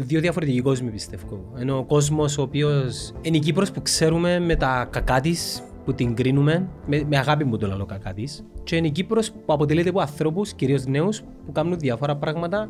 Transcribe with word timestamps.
δύο 0.00 0.20
διαφορετικοί 0.20 0.60
κόσμοι 0.60 0.90
πιστεύω. 0.90 1.52
Ενώ 1.56 1.78
ο 1.78 1.84
κόσμος 1.84 2.38
ο 2.38 2.42
οποίος 2.42 3.12
είναι 3.20 3.36
η 3.36 3.40
Κύπρος 3.40 3.70
που 3.70 3.82
ξέρουμε 3.82 4.38
με 4.38 4.56
τα 4.56 4.88
κακά 4.90 5.20
της, 5.20 5.62
που 5.84 5.94
την 5.94 6.14
κρίνουμε, 6.14 6.68
με, 6.86 7.04
με 7.08 7.16
αγάπη 7.18 7.44
μου 7.44 7.56
το 7.56 7.66
λέω 7.66 7.86
κακά 7.86 8.12
της. 8.12 8.44
Και 8.62 8.76
είναι 8.76 8.86
η 8.86 8.90
Κύπρος 8.90 9.30
που 9.30 9.52
αποτελείται 9.52 9.88
από 9.88 10.00
ανθρώπους, 10.00 10.52
κυρίως 10.52 10.86
νέους, 10.86 11.22
που 11.46 11.52
κάνουν 11.52 11.78
διάφορα 11.78 12.16
πράγματα 12.16 12.68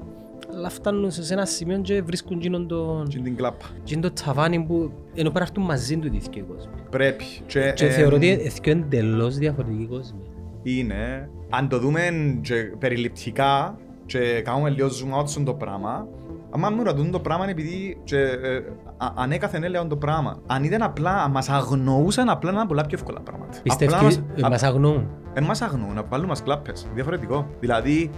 αλλά 0.55 0.69
φτάνουν 0.69 1.11
σε 1.11 1.33
ένα 1.33 1.45
σημείο 1.45 1.79
και 1.79 2.03
βρίσκουν 2.03 2.41
γίνον 2.41 2.69
το... 2.69 3.03
Και 3.09 3.19
την 3.19 3.37
κλάπα. 3.37 3.67
Και 3.85 3.97
το 3.97 4.13
τσαβάνι 4.13 4.61
που 4.61 4.93
ενώ 5.15 5.31
πρέπει 5.31 5.35
να 5.35 5.41
έρθουν 5.41 5.65
μαζί 5.65 5.97
του 5.97 6.07
οι 6.07 6.21
δύο 6.33 6.45
κόσμοι. 6.45 6.73
Πρέπει. 6.91 7.25
Και, 7.47 7.73
και 7.75 7.87
ε, 7.87 7.91
θεωρώ 7.91 8.17
ότι 8.17 8.27
είναι 8.27 8.51
εντελώς 8.65 9.39
διαφορετικοί 9.39 9.87
κόσμοι. 9.87 10.21
Είναι. 10.63 11.31
Αν 11.51 11.69
το 11.69 11.79
δούμε 11.79 12.01
και 12.43 12.55
περιληπτικά 12.79 13.79
και 14.07 14.41
κάνουμε 14.45 14.71
λίγο 14.71 14.89
zoom 14.89 15.21
out 15.21 15.29
στον 15.29 15.45
το 15.45 15.55
πράγμα, 15.55 16.09
άμα 16.55 16.71
μου 16.71 16.83
ρωτούν 16.83 17.11
το 17.11 17.21
πράγμα 17.21 17.43
είναι 17.43 17.53
επειδή 17.53 18.01
και, 18.05 18.19
ε, 18.19 18.63
ανέκαθεν 19.15 19.65
έλεγαν 19.65 19.89
το 19.89 19.97
πράγμα. 19.97 20.39
Αν 20.47 20.65
ήταν 20.65 20.83
απλά, 20.83 21.29
μας 21.29 21.49
αγνοούσαν 21.49 22.29
απλά 22.29 22.53
να 22.53 22.59
είναι 22.59 22.69
πολλά 22.69 22.83
πιο 22.87 22.99
εύκολα 23.01 23.21
πράγματα. 23.21 23.59
Πιστεύεις 23.63 23.95
ότι 23.95 24.41
μας, 24.41 24.51
μας 24.51 24.63
αγνοούν. 24.63 25.09
Εν 25.35 25.45
μας 25.45 25.63
αγνοούν, 25.63 25.99
απ' 25.99 26.27
μας 26.27 26.43
κλάπες. 26.43 26.87
Διαφορετικό. 26.95 27.47
Δηλαδή, 27.61 28.11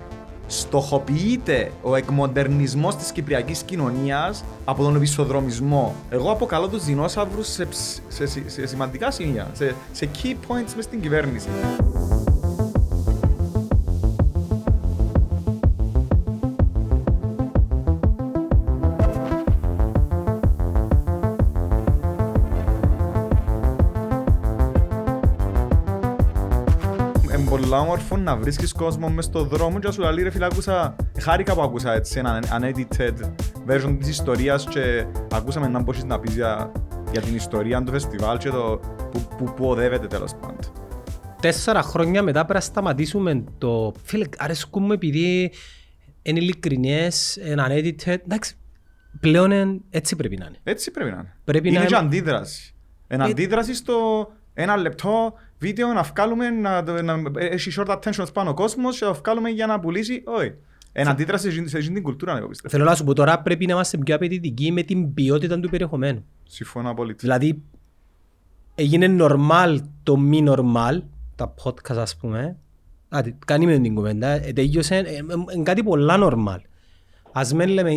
στοχοποιείται 0.47 1.71
ο 1.83 1.95
εκμοντερνισμός 1.95 2.97
της 2.97 3.13
κυπριακής 3.13 3.63
κοινωνίας 3.63 4.45
από 4.65 4.83
τον 4.83 4.97
επισοδρομισμό. 4.97 5.95
Εγώ 6.09 6.31
αποκαλώ 6.31 6.69
τους 6.69 6.85
δεινόσαυρους 6.85 7.47
σε, 7.47 7.69
σε, 8.09 8.27
σε, 8.27 8.49
σε 8.49 8.67
σημαντικά 8.67 9.11
σημεία, 9.11 9.47
σε, 9.53 9.75
σε 9.93 10.09
key 10.23 10.31
points 10.31 10.73
μες 10.77 10.85
στην 10.85 11.01
κυβέρνηση. 11.01 11.49
Πολλά 28.17 28.31
όμορφο 28.31 28.37
να 28.37 28.37
βρίσκεις 28.37 28.73
κόσμο 28.73 29.09
μες 29.09 29.25
στο 29.25 29.45
δρόμο 29.45 29.79
και 29.79 29.87
να 29.87 29.93
σου 29.93 30.03
λέει 30.03 30.23
ρε 30.23 30.31
φίλε 30.31 30.45
άκουσα, 30.45 30.97
χάρηκα 31.21 31.55
που 31.55 31.63
άκουσα 31.63 31.93
έτσι 31.93 32.19
ένα 32.19 32.43
unedited 32.43 33.15
version 33.69 33.97
της 33.99 34.09
ιστορίας 34.09 34.67
και 34.69 35.07
ακούσαμε 35.33 35.69
να 35.69 35.83
μπορείς 35.83 36.05
να 36.05 36.21
πεις 36.21 36.35
για, 36.35 36.73
για 37.13 37.21
την 37.21 37.35
ιστορία 37.35 37.83
του 37.83 37.93
φεστιβάλ 37.93 38.39
και 38.39 38.51
το 38.51 38.81
που, 39.11 39.29
που, 39.37 39.55
που 39.55 39.69
οδεύεται 39.69 40.07
τέλος 40.07 40.35
πάντων. 40.35 40.59
Τέσσερα 41.41 41.83
χρόνια 41.83 42.23
μετά 42.23 42.41
πρέπει 42.41 42.59
να 42.59 42.61
σταματήσουμε 42.61 43.45
το 43.59 43.95
φίλε 44.03 44.27
αρέσκουμε 44.39 44.95
επειδή 44.95 45.53
είναι 46.23 46.39
ειλικρινές, 46.39 47.37
είναι 47.37 47.65
unedited, 47.69 48.17
εντάξει, 48.25 48.57
πλέον 49.21 49.83
έτσι 49.91 50.17
πρέπει 50.17 50.37
να 50.37 50.47
είναι. 50.47 50.59
Έτσι 50.63 50.91
πρέπει 50.91 51.11
να 51.11 51.17
είναι. 51.17 51.37
Πρέπει 51.45 51.69
είναι 51.69 51.79
να... 51.79 51.85
και 51.85 51.95
αντίδραση. 51.95 52.75
Ένα 53.07 53.27
ε... 53.27 53.31
αντίδραση 53.31 53.75
στο 53.75 54.29
ένα 54.55 54.77
λεπτό 54.77 55.35
βίντεο 55.59 55.93
να 55.93 56.03
βγάλουμε, 56.03 56.51
να, 56.51 57.03
να, 57.03 57.23
έχει 57.35 57.73
short 57.77 57.97
attention 57.97 58.25
πάνω 58.33 58.51
ο 58.51 58.55
κόσμος 58.55 58.99
και 58.99 59.05
να 59.05 59.13
βγάλουμε 59.13 59.49
για 59.49 59.67
να 59.67 59.81
πουλήσει. 59.81 60.23
Όχι. 60.25 60.55
Εν 60.93 61.09
αντίδραση 61.09 61.69
σε 61.69 61.79
αυτή 61.79 61.93
την 61.93 62.03
κουλτούρα, 62.03 62.37
εγώ 62.37 62.49
πιστεύω. 62.49 62.75
Θέλω 62.75 62.89
να 62.91 62.95
σου 62.95 63.05
πω 63.05 63.13
τώρα 63.13 63.41
πρέπει 63.41 63.67
να 63.67 63.73
είμαστε 63.73 63.99
πιο 63.99 64.15
απαιτητικοί 64.15 64.73
με 64.73 64.83
την 64.83 65.15
ποιότητα 65.15 65.61
του 65.61 65.69
περιεχομένου. 65.69 66.25
Συμφωνώ 66.45 66.91
απολύτως. 66.91 67.23
Δηλαδή, 67.23 67.63
έγινε 68.75 69.17
normal 69.21 69.79
το 70.03 70.17
μη 70.17 70.45
normal, 70.49 71.01
τα 71.37 71.55
podcast 71.63 71.97
ας 71.97 72.17
πούμε, 72.17 72.57
Άτι, 73.09 73.39
κάνουμε 73.47 73.79
την 73.79 73.95
κουβέντα, 73.95 74.29
ε, 74.29 74.53
τελειώσε, 74.53 75.05
είναι 75.55 75.63
κάτι 75.63 75.83
πολλά 75.83 76.17
normal. 76.21 76.59
Ας 77.39 77.53
με 77.53 77.67
λέμε, 77.67 77.91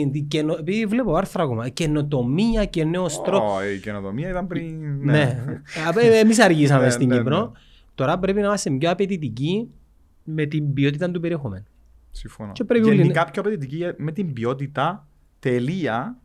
επειδή 0.59 0.86
βλέπω 0.86 1.16
άρθρα 1.16 1.44
ακόμα, 1.44 1.70
καινοτομία 1.70 2.66
και 2.66 2.84
νέος 2.84 3.22
τρόπος. 3.22 3.58
Όχι, 3.58 3.73
η 3.73 3.80
καινοτομία 3.80 4.30
ήταν 4.30 4.48
πριν... 4.48 4.98
Ναι, 5.04 5.44
ναι. 5.95 6.20
εμείς 6.20 6.40
αργήσαμε 6.40 6.84
ναι, 6.84 6.90
στην 6.90 7.08
ναι, 7.08 7.18
Κύπρο. 7.18 7.52
Τώρα 7.95 8.20
πρέπει 8.20 8.40
να 8.40 8.45
είμαστε 8.45 8.70
πιο 8.70 8.92
απαιτητικοί 8.92 9.70
με 10.23 10.45
την 10.45 10.73
ποιότητα 10.73 11.11
του 11.11 11.20
περιεχομένου. 11.20 11.66
Συμφωνώ. 12.11 12.52
Και 12.52 12.64
πρέπει 12.64 12.95
Γενικά 12.95 13.26
πιο 13.26 13.42
απαιτητικοί 13.42 13.86
με 13.98 14.11
την 14.11 14.33
ποιότητα, 14.33 15.08
τελεία, 15.39 16.17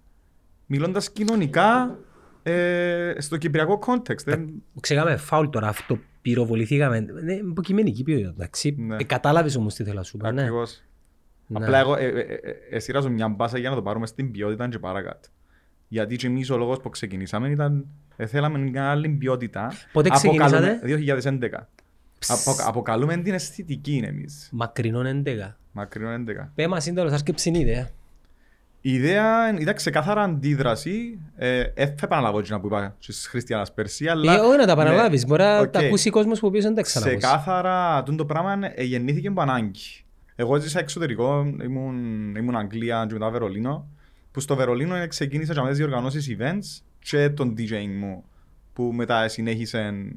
μιλώντας 0.67 1.11
κοινωνικά 1.11 1.99
ε, 2.43 3.13
στο 3.19 3.37
κυπριακό 3.37 3.79
context. 3.87 4.27
Ε, 4.27 4.45
Ξεγάμε 4.81 5.17
φάουλ 5.17 5.47
τώρα 5.47 5.69
αυτό, 5.69 5.99
πυροβοληθήκαμε. 6.23 6.97
Είναι 6.97 7.33
υποκειμενική 7.33 8.03
ποιότητα, 8.03 8.29
εντάξει. 8.29 8.77
Ναι. 8.79 8.97
Ε, 8.97 9.05
κατάλαβες 9.05 9.57
όμως 9.57 9.75
τι 9.75 9.85
θέλω 9.85 9.97
να 9.97 10.03
σου 10.03 10.17
πω. 10.17 10.29
Ακριβώς. 10.29 10.83
Ναι. 10.83 10.93
Απλά 11.53 11.79
εγώ 11.79 11.97
ε, 11.97 12.07
ε, 12.07 12.21
ε, 12.21 12.55
εσύραζω 12.71 13.11
μια 13.11 13.29
μπάσα 13.29 13.59
για 13.59 13.71
να 13.71 13.75
το 13.75 13.83
πάρουμε 13.83 14.07
στην 14.07 14.31
ποιότητα 14.31 14.69
και 14.69 14.79
παρακάτω. 14.79 15.29
Γιατί 15.89 16.17
και 16.17 16.27
εμείς 16.27 16.51
ο 16.51 16.57
λόγος 16.57 16.81
που 16.81 16.89
ξεκινήσαμε 16.89 17.49
ήταν 17.49 17.87
ε, 18.17 18.27
θέλαμε 18.27 18.59
μια 18.59 18.91
άλλη 18.91 19.09
ποιότητα. 19.09 19.73
Πότε 19.93 20.09
ξεκινήσατε; 20.09 20.81
2011. 20.85 21.49
Απο, 22.29 22.57
αποκαλούμε 22.67 23.17
την 23.17 23.35
αισθητική 23.35 24.03
εμείς. 24.07 24.49
Μακρινόν 24.53 25.23
11. 25.27 25.53
Μακρινόν 25.73 26.25
11. 26.29 26.49
Πέ 26.55 26.69
μας 26.69 26.87
είναι 26.87 26.97
τέλος 26.97 27.13
άρσκεψη 27.13 27.51
ιδέα. 27.51 27.89
Η 28.81 28.93
ιδέα 28.93 29.59
ήταν 29.59 29.75
ξεκάθαρα 29.75 30.23
αντίδραση. 30.23 31.19
Ε, 31.37 31.61
ε, 31.75 31.87
θα 31.87 31.95
επαναλάβω 32.03 32.41
να 32.49 32.61
που 32.61 32.67
είπα 32.67 32.97
στις 32.99 33.27
Χριστιανάς 33.27 33.73
πέρσι, 33.73 34.09
αλλά... 34.09 34.35
Ε, 34.35 34.39
όχι 34.39 34.57
να 34.57 34.67
τα 34.67 34.77
παραλάβεις, 34.77 35.23
ναι, 35.23 35.29
μπορεί 35.29 35.43
να 35.43 35.61
okay. 35.61 35.71
τα 35.71 35.79
ακούσει 35.79 36.09
ο 36.09 36.13
κόσμος 36.13 36.41
που 36.41 36.51
πήρε 36.51 36.63
δεν 36.63 36.75
τα 36.75 36.83
ξανακούσει. 36.83 37.17
Ξεκάθαρα 37.17 38.03
το 38.03 38.25
πράγμα 38.25 38.59
γεννήθηκε 38.79 39.29
από 39.29 39.41
ανάγκη. 39.41 40.04
Εγώ 40.37 40.61
ζήσα 40.61 40.79
εξωτερικό, 40.79 41.55
ήμουν, 41.63 42.35
ήμουν 42.35 42.57
Αγγλία 42.57 43.05
και 43.09 43.13
μετά 43.13 43.31
Βερολίνο, 43.31 43.89
που 44.31 44.41
στο 44.41 44.57
Βερολίνο 44.57 45.09
ξεκίνησα 45.09 45.63
με 45.63 45.69
τις 45.69 45.79
διοργανώσεις 45.79 46.37
events 46.39 46.85
και 46.99 47.31
τον 47.31 47.55
DJing 47.59 47.95
μου, 47.99 48.25
που 48.73 48.83
μετά 48.83 49.29
συνέχισε 49.29 50.09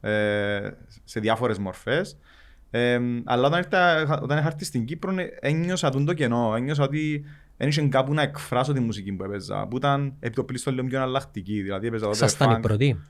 ε, 0.00 0.70
σε 1.04 1.20
διάφορες 1.20 1.58
μορφές. 1.58 2.16
Ε, 2.70 3.00
αλλά 3.24 3.46
όταν, 3.46 3.58
ήρθα, 3.58 4.02
όταν 4.22 4.38
είχα 4.38 4.46
έρθει 4.46 4.64
στην 4.64 4.84
Κύπρο 4.84 5.14
ένιωσα 5.40 5.90
τον 5.90 6.04
το 6.04 6.12
κενό, 6.12 6.54
ένιωσα 6.56 6.82
ότι 6.82 7.24
δεν 7.56 7.68
είχε 7.68 7.88
κάπου 7.88 8.14
να 8.14 8.22
εκφράσω 8.22 8.72
τη 8.72 8.80
μουσική 8.80 9.12
που 9.12 9.24
έπαιζα, 9.24 9.66
που 9.66 9.76
ήταν 9.76 10.14
επί 10.20 10.34
το 10.34 10.44
πλήστο 10.44 10.70
λίγο 10.70 10.86
πιο 10.86 10.96
εναλλακτική. 10.96 11.62
Δηλαδή 11.62 11.86
έπαιζα 11.86 12.04
τότε 12.04 12.16
Σας 12.16 12.32
ήταν 12.32 12.50
η 12.50 12.60
πρώτη; 12.60 13.00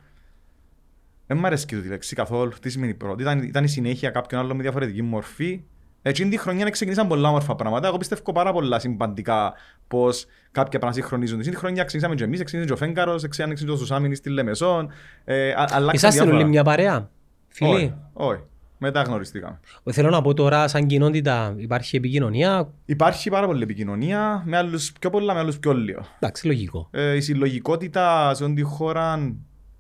Δεν 1.27 1.39
μου 1.39 1.47
αρέσει 1.47 1.67
και 1.67 1.77
το 1.77 1.89
λέξη 1.89 2.15
καθόλου. 2.15 2.53
Τι 2.61 2.71
σημαίνει 2.71 2.95
πρώτη. 2.95 3.23
Ήταν, 3.23 3.43
ήταν 3.43 3.65
η 3.65 3.69
συνέχεια 3.69 4.11
κάποιον 4.11 4.41
άλλο 4.41 4.55
με 4.55 4.63
διαφορετική 4.63 5.03
μορφή 5.03 5.63
Εκείνη 6.03 6.31
τη 6.31 6.37
χρονιά 6.37 6.71
ξεκινήσαν 6.71 7.09
πολλά 7.09 7.29
όμορφα 7.29 7.55
πράγματα. 7.55 7.87
Εγώ 7.87 7.97
πιστεύω 7.97 8.33
πάρα 8.33 8.53
πολλά 8.53 8.79
συμπαντικά 8.79 9.53
πώ 9.89 10.09
κάποια 10.51 10.79
πράγματα 10.79 10.93
συγχρονίζονται. 10.93 11.41
Εκείνη 11.41 11.55
τη 11.55 11.61
χρονιά 11.61 11.85
ξεκινήσαμε 11.85 12.15
και 12.15 12.25
εμείς, 12.25 12.45
ξεκινήσαμε 12.45 12.77
και 12.77 12.83
ο 12.83 12.87
Φέγκαρο, 12.87 13.15
ξεκινήσαμε 13.15 13.55
και 13.55 13.71
ο 13.71 13.77
Σουσάμινη 13.77 14.15
στη 14.15 14.31
Λεμεσόν. 14.31 14.91
Ε, 15.25 15.55
Είσαστε 15.93 16.23
όλοι 16.23 16.45
μια 16.45 16.65
παρέα, 16.65 17.11
φίλοι; 17.49 17.71
Όχι, 17.71 17.95
όχι. 18.13 18.41
Μετά 18.83 19.03
γνωριστήκαμε. 19.03 19.61
Θέλω 19.91 20.11
να 20.11 20.23
πω 20.23 20.35
τώρα, 20.35 20.69
σαν 20.69 20.87
κοινότητα, 20.87 21.55
υπάρχει 21.57 21.97
επικοινωνία; 21.97 22.73
Υπάρχει 22.85 23.31
πάρα 23.31 23.47
πολλή 23.47 23.63
επικοινωνία, 23.63 24.43
με 24.47 24.57
άλλους 24.57 24.93
πιο 25.01 25.11
πολλά, 25.11 25.35
με 25.35 25.41
άλλους 25.41 25.59
πιο 25.59 25.73
λίγο. 25.73 26.07
Εντάξει, 26.19 26.47
λογικό. 26.47 26.89
Ε, 26.91 27.15
η 27.15 27.21
συλλογικότητα 27.21 28.35
σε 28.35 28.45
όλη 28.45 28.55
τη 28.55 28.63
χώρα, 28.63 29.35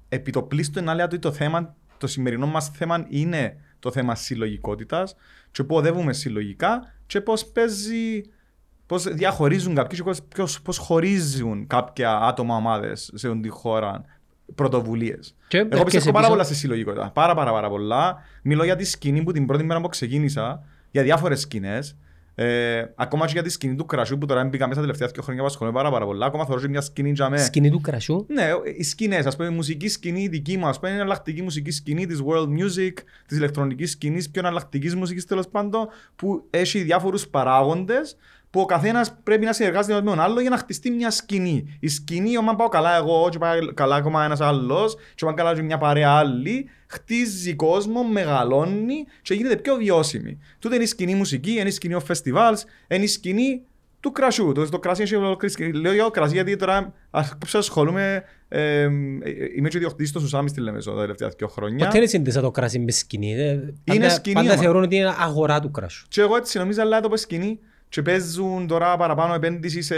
επί 0.08 0.30
το 0.30 0.42
πλήστο 0.42 0.80
είναι 0.80 1.02
ότι 1.02 1.18
το 1.18 1.32
θέμα, 1.32 1.74
το 1.98 2.06
σημερινό 2.06 2.46
μας 2.46 2.68
θέμα 2.68 3.06
είναι 3.08 3.56
το 3.80 3.90
θέμα 3.90 4.14
συλλογικότητας 4.14 5.14
και 5.52 5.64
που 5.64 5.74
οδεύουμε 5.74 6.12
συλλογικά 6.12 6.92
και 7.06 7.20
πώς 7.20 7.46
παίζει, 7.46 8.22
πώς 8.86 9.14
διαχωρίζουν 9.14 9.74
κάποιοι 9.74 9.98
και 9.98 10.44
πώς 10.62 10.78
χωρίζουν 10.78 11.66
κάποια 11.66 12.16
άτομα, 12.16 12.56
ομάδες 12.56 13.10
σε 13.14 13.28
αυτή 13.28 13.40
τη 13.40 13.48
χώρα 13.48 14.04
πρωτοβουλίες. 14.54 15.36
Εγώ 15.50 15.82
πιστεύω 15.84 16.10
πάρα 16.12 16.28
πολλά 16.28 16.44
στη 16.44 16.54
συλλογικότητα. 16.54 17.10
Πάρα, 17.10 17.34
πάρα, 17.34 17.52
πάρα 17.52 17.68
πολλά. 17.68 18.22
Μιλώ 18.42 18.64
για 18.64 18.76
τη 18.76 18.84
σκηνή 18.84 19.22
που 19.22 19.32
την 19.32 19.46
πρώτη 19.46 19.64
μέρα 19.64 19.80
που 19.80 19.88
ξεκίνησα, 19.88 20.64
για 20.90 21.02
διάφορες 21.02 21.40
σκηνές. 21.40 21.96
Ε, 22.42 22.92
ακόμα 22.94 23.26
και 23.26 23.32
για 23.32 23.42
τη 23.42 23.50
σκηνή 23.50 23.74
του 23.74 23.86
κρασιού 23.86 24.18
που 24.18 24.26
τώρα 24.26 24.44
μπήκα 24.44 24.66
μέσα 24.66 24.80
τα 24.80 24.86
τελευταία 24.86 25.08
δύο 25.08 25.22
χρόνια 25.22 25.40
που 25.42 25.48
ασχολούμαι 25.48 25.76
πάρα, 25.76 25.90
πάρα 25.90 26.04
πολλά. 26.04 26.26
Ακόμα 26.26 26.46
θεωρώ 26.46 26.68
μια 26.68 26.80
σκηνή 26.80 27.10
για 27.10 27.28
μένα. 27.28 27.42
Σκηνή 27.42 27.70
του 27.70 27.80
κρασιού; 27.80 28.26
Ναι, 28.28 28.48
οι 28.78 28.82
σκηνές, 28.82 29.26
ας 29.26 29.36
πούμε, 29.36 29.48
η 29.48 29.52
μουσική 29.52 29.88
σκηνή 29.88 30.28
δική 30.28 30.56
μου, 30.56 30.66
ας 30.66 30.78
πούμε, 30.78 30.90
είναι 30.90 30.98
εναλλακτική 31.00 31.42
μουσική 31.42 31.70
σκηνή 31.70 32.06
της 32.06 32.22
world 32.26 32.48
music, 32.48 32.92
της 33.26 33.36
ηλεκτρονικής 33.36 33.90
σκηνής, 33.90 34.30
πιο 34.30 34.40
εναλλακτικής 34.40 34.94
μουσικής 34.94 35.24
τέλος 35.24 35.48
πάντων, 35.48 35.88
που 36.16 36.46
έχει 36.50 36.82
διάφορους 36.82 37.28
παράγοντες 37.28 38.16
που 38.50 38.60
ο 38.60 38.64
καθένας 38.64 39.14
πρέπει 39.22 39.44
να 39.44 39.52
συνεργάζεται 39.52 39.94
με 39.94 40.02
τον 40.02 40.20
άλλο 40.20 40.40
για 40.40 40.50
να 40.50 40.56
χτιστεί 40.56 40.90
μια 40.90 41.10
σκηνή. 41.10 41.76
Η 41.80 41.88
σκηνή, 41.88 42.36
όταν 42.36 42.56
πάω 42.56 42.68
καλά 42.68 42.96
εγώ, 42.96 43.28
και 43.30 43.38
πάει 43.38 43.74
καλά 43.74 43.96
ακόμα 43.96 44.24
ένας 44.24 44.40
άλλος, 44.40 44.96
και 45.14 45.24
πάω 45.24 45.34
καλά 45.34 45.62
μια 45.62 45.78
παρέα 45.78 46.10
άλλη, 46.10 46.68
χτίζει 46.86 47.54
κόσμο, 47.54 48.02
μεγαλώνει 48.02 49.04
και 49.22 49.34
γίνεται 49.34 49.56
πιο 49.56 49.74
βιώσιμη. 49.74 50.38
Τούτε 50.58 50.74
είναι 50.74 50.84
η 50.84 50.86
σκηνή 50.86 51.14
μουσική, 51.14 51.50
είναι 51.50 51.68
η 51.68 51.70
σκηνή 51.70 51.94
ο 51.94 52.00
φεστιβάλ, 52.00 52.56
είναι 52.88 53.04
η 53.04 53.06
σκηνή 53.06 53.62
του 54.00 54.12
κρασιού. 54.12 54.52
Το, 54.52 54.68
το 54.68 54.78
κρασί 54.78 55.14
είναι 55.14 55.26
ολοκλήρη. 55.26 55.72
Λέω 55.72 55.92
για 55.92 56.04
το 56.04 56.10
κρασί 56.10 56.34
γιατί 56.34 56.56
τώρα 56.56 56.92
ασχολούμαι. 57.52 58.24
Ε, 58.48 58.82
είμαι 59.56 59.68
και 59.68 59.78
διοκτήτης 59.78 60.08
στο 60.08 60.20
Σουσάμι 60.20 60.48
στη 60.48 60.60
Λεμεσό 60.60 60.92
τα 60.92 61.00
τελευταία 61.00 61.28
δύο 61.28 61.48
χρόνια. 61.48 61.86
Ποτέ 61.86 61.98
δεν 61.98 62.08
σύνδεσα 62.08 62.40
το 62.40 62.50
κρασί 62.50 62.78
με 62.78 62.90
σκηνή. 62.90 63.30
Είναι 63.30 63.74
πάντα, 63.84 64.10
σκηνή. 64.10 64.34
Πάντα 64.34 64.56
θεωρούν 64.56 64.82
ότι 64.82 64.96
είναι 64.96 65.14
αγορά 65.18 65.60
του 65.60 65.70
κρασιού. 65.70 66.06
Και 66.08 66.20
εγώ 66.20 66.36
έτσι 66.36 66.58
νομίζω 66.58 66.82
αλλά 66.82 67.00
το 67.00 67.08
πω 67.08 67.16
σκηνή 67.16 67.58
και 67.90 68.02
παίζουν 68.02 68.66
τώρα 68.66 68.96
παραπάνω 68.96 69.34
επένδυση 69.34 69.82
σε 69.82 69.96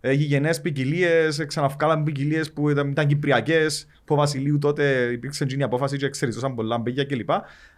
ε, 0.00 0.12
γηγενές 0.12 0.60
ποικιλίες, 0.60 1.44
ξαναυκάλαν 1.46 2.02
ποικιλίες 2.02 2.52
που 2.52 2.70
ήταν, 2.70 2.90
ήταν 2.90 3.06
κυπριακές, 3.06 3.86
που 4.04 4.14
ο 4.14 4.16
Βασιλείου 4.16 4.58
τότε 4.58 5.08
υπήρξε 5.12 5.44
εκείνη 5.44 5.60
η 5.60 5.64
απόφαση 5.64 5.96
και 5.96 6.06
εξαιρετούσαν 6.06 6.54
πολλά 6.54 6.78
μπέγια 6.78 7.04
κλπ. 7.04 7.30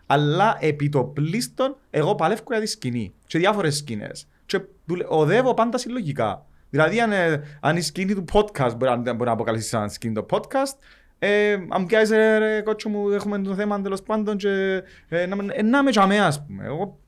Αλλά 0.07 0.57
επί 0.61 0.89
το 0.89 1.05
πλήστον, 1.05 1.77
εγώ 1.91 2.15
παλεύω 2.15 2.43
για 2.51 2.61
τη 2.61 2.67
σκηνή 2.67 3.13
και 3.27 3.39
διάφορες 3.39 3.77
σκηνές. 3.77 4.27
Και 4.47 4.61
δουλε- 4.85 5.07
οδεύω 5.11 5.55
πάντα 5.55 5.79
συλλογικά. 5.79 6.47
Δηλαδή, 6.71 7.01
αν, 7.01 7.13
ε, 7.13 7.43
αν 7.61 7.77
η 7.77 7.81
σκηνή 7.81 8.15
του 8.15 8.25
podcast 8.33 8.73
μπορεί, 8.77 8.91
να- 9.05 9.13
μπορεί 9.13 9.25
να 9.29 9.31
αποκαλέσει 9.33 9.69
σαν 9.69 9.91
σκηνή 9.91 10.15
το 10.15 10.27
podcast, 10.31 10.77
ε, 11.19 11.57
αν 11.69 11.87
πιάσεις 11.87 12.11
ρε, 12.11 12.39
ρε 12.39 12.61
κότσο 12.61 12.89
μου, 12.89 13.09
έχουμε 13.11 13.39
το 13.39 13.55
θέμα 13.55 13.81
τέλος 13.81 14.03
πάντων 14.03 14.37
και 14.37 14.83
ε, 15.09 15.27
να, 15.27 15.37
με- 15.37 15.53
ε, 15.55 15.63
να 15.63 15.83
με 15.83 15.91
τζιαμέ, 15.91 16.19
ας 16.19 16.45
πούμε. 16.47 16.65
Εγώ, 16.65 16.99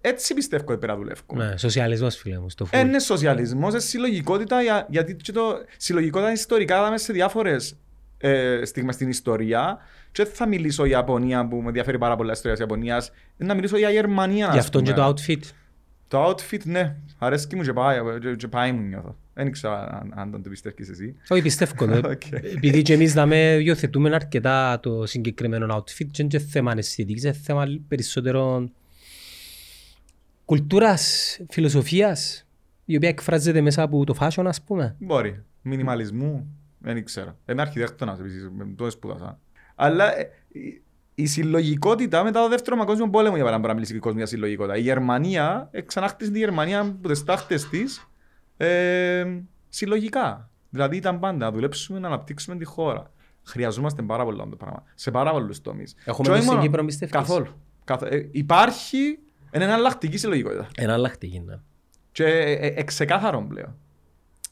έτσι 0.00 0.34
πιστεύω 0.34 0.62
ότι 0.68 0.78
πρέπει 0.78 0.86
να 0.86 0.96
δουλεύω. 0.96 1.20
Ναι, 1.34 1.56
σοσιαλισμός 1.56 2.16
φίλε 2.16 2.38
μου, 2.38 2.50
στο 2.50 2.66
Ε, 2.70 2.76
φουλ. 2.76 2.88
Είναι 2.88 2.98
σοσιαλισμός, 2.98 3.72
είναι 3.72 3.80
συλλογικότητα, 3.82 4.62
για- 4.62 4.86
γιατί 4.90 5.14
και 5.16 5.32
το 5.32 5.42
συλλογικότητα 5.76 6.28
είναι 6.30 6.38
ιστορικά, 6.38 6.78
είδαμε 6.78 6.98
σε 6.98 7.12
διάφορες 7.12 7.76
ε, 8.18 8.60
στιγμές 8.64 8.94
στην 8.94 9.08
ιστορία. 9.08 9.78
Και 10.12 10.24
δεν 10.24 10.32
θα 10.32 10.46
μιλήσω 10.46 10.84
για 10.84 10.96
Ιαπωνία 10.96 11.48
που 11.48 11.56
με 11.56 11.66
ενδιαφέρει 11.66 11.98
πάρα 11.98 12.16
πολλά 12.16 12.28
η 12.28 12.32
ιστορία 12.32 12.52
της 12.52 12.60
Ιαπωνίας. 12.60 13.10
Να 13.36 13.54
μιλήσω 13.54 13.76
για 13.78 13.90
Γερμανία. 13.90 14.48
Γι' 14.52 14.58
ας 14.58 14.64
αυτό 14.64 14.80
και 14.80 14.92
πούμε. 14.92 15.04
το 15.04 15.14
outfit. 15.16 15.40
Το 16.08 16.28
outfit, 16.30 16.62
ναι, 16.64 16.96
αρέσκει 17.18 17.56
μου 17.56 17.62
και 17.62 17.72
πάει, 17.72 17.98
και, 18.20 18.34
και 18.34 18.48
πάει 18.48 18.72
μου 18.72 18.80
νιώθω. 18.80 19.16
Δεν 19.34 19.50
ξέρω 19.52 19.72
αν, 19.74 20.12
αν 20.16 20.30
τον 20.30 20.42
το 20.42 20.48
πιστεύεις 20.50 20.88
εσύ. 20.88 21.16
Όχι, 21.28 21.42
πιστεύω 21.42 21.86
το. 21.86 22.08
Οκ. 22.10 22.22
Επειδή 22.32 22.82
και 22.82 22.92
εμείς 22.92 23.12
δαμε 23.12 23.36
υιοθετούμε 23.62 24.14
αρκετά 24.14 24.80
το 24.80 25.06
συγκεκριμένο 25.06 25.76
outfit 25.76 26.06
και 26.10 26.22
είναι 26.22 26.28
και 26.28 26.38
θέμα 26.38 26.74
αισθητικής, 26.76 27.24
είναι 27.24 27.32
θέμα 27.32 27.66
περισσότερο 27.88 28.70
κουλτούρας, 30.44 31.38
φιλοσοφίας, 31.50 32.46
η 32.84 32.96
οποία 32.96 33.08
εκφράζεται 33.08 33.60
μέσα 33.60 33.82
από 33.82 34.04
το 34.04 34.16
fashion, 34.20 34.44
ας 34.46 34.62
πούμε. 34.62 34.96
Μπορεί. 34.98 35.42
Μινιμαλισμού, 35.62 36.46
δεν 36.78 37.04
ξέρω. 37.04 37.36
Είμαι 37.50 37.62
αρχιτέκτονας 37.62 38.18
επίσης, 38.18 38.48
με 38.56 38.72
το 38.76 38.90
σπούδασα. 38.90 39.38
Αλλά 39.74 40.18
ε, 40.18 40.30
η- 40.48 40.82
η 41.14 41.26
συλλογικότητα 41.26 42.22
μετά 42.24 42.42
το 42.42 42.48
δεύτερο 42.48 42.76
παγκόσμιο 42.76 43.10
πόλεμο 43.10 43.34
για 43.34 43.44
παράδειγμα 43.44 43.68
να 43.68 43.74
μιλήσει 43.74 43.92
και 43.92 43.98
ο 43.98 44.00
κόσμος 44.00 44.18
για 44.18 44.26
συλλογικότητα. 44.30 44.76
Η 44.76 44.80
Γερμανία 44.80 45.68
ε, 45.70 45.80
ξανάχτισε 45.80 46.30
τη 46.30 46.38
Γερμανία 46.38 46.80
από 46.80 47.08
τις 47.08 47.24
τάχτες 47.24 47.68
της 47.68 48.08
ε, 48.56 49.26
συλλογικά. 49.68 50.50
Δηλαδή 50.70 50.96
ήταν 50.96 51.18
πάντα 51.18 51.36
να 51.44 51.50
δουλέψουμε 51.52 51.98
να 51.98 52.06
αναπτύξουμε 52.06 52.56
τη 52.56 52.64
χώρα. 52.64 53.10
Χρειαζόμαστε 53.44 54.02
πάρα 54.02 54.24
πολλά 54.24 54.48
το 54.48 54.56
πράγμα. 54.56 54.82
Σε 54.94 55.10
πάρα 55.10 55.30
πολλούς 55.30 55.60
τομείς. 55.60 55.94
Έχουμε 56.04 56.28
Και 56.28 56.30
όχι 56.30 56.38
το 56.40 56.44
στην 56.44 56.54
μόνο- 56.54 56.66
Κύπρο, 56.66 56.84
πιστεύεις; 56.84 57.14
Καθόλου. 57.14 57.46
Καθ- 57.84 58.02
ε, 58.12 58.28
υπάρχει 58.30 59.18
είναι 59.54 59.64
εναλλακτική 59.64 60.16
συλλογικότητα. 60.16 60.68
Εναλλακτική, 60.76 61.38
ναι. 61.40 61.58
Και 62.12 62.24
ε, 62.24 62.52
ε, 62.52 62.66
ε, 62.66 62.82
ξεκάθαρο 62.82 63.46
πλέον. 63.48 63.76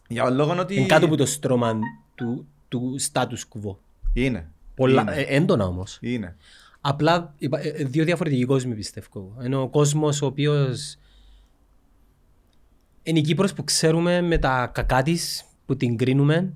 Για 0.08 0.25
τον 0.25 0.35
λόγο 0.35 0.56
ότι. 0.58 0.75
Είναι 0.76 0.87
κάτω 0.87 1.06
από 1.06 1.17
το 1.17 1.26
στρώμα 1.26 1.79
του, 2.14 2.47
του 2.69 2.97
status 3.12 3.25
quo. 3.55 3.76
Είναι. 4.12 4.50
Πολλά, 4.75 5.02
Είναι. 5.02 5.12
ε, 5.14 5.23
έντονα 5.37 5.67
όμως. 5.67 5.99
Είναι. 6.00 6.37
Απλά 6.81 7.35
υπά- 7.38 7.64
ε, 7.64 7.69
ε, 7.69 7.85
δύο 7.85 8.05
διαφορετικοί 8.05 8.44
κόσμοι 8.44 8.75
πιστεύω. 8.75 9.37
Ενώ 9.41 9.62
ο 9.62 9.69
κόσμος 9.69 10.23
ο 10.23 10.26
οποίος 10.26 10.97
είναι 13.03 13.19
η 13.19 13.23
Κύπρος 13.23 13.53
που 13.53 13.64
ξέρουμε 13.64 14.20
με 14.20 14.38
τα 14.38 14.70
κακά 14.75 15.03
της, 15.03 15.44
που 15.67 15.76
την 15.76 15.96
κρίνουμε, 15.96 16.53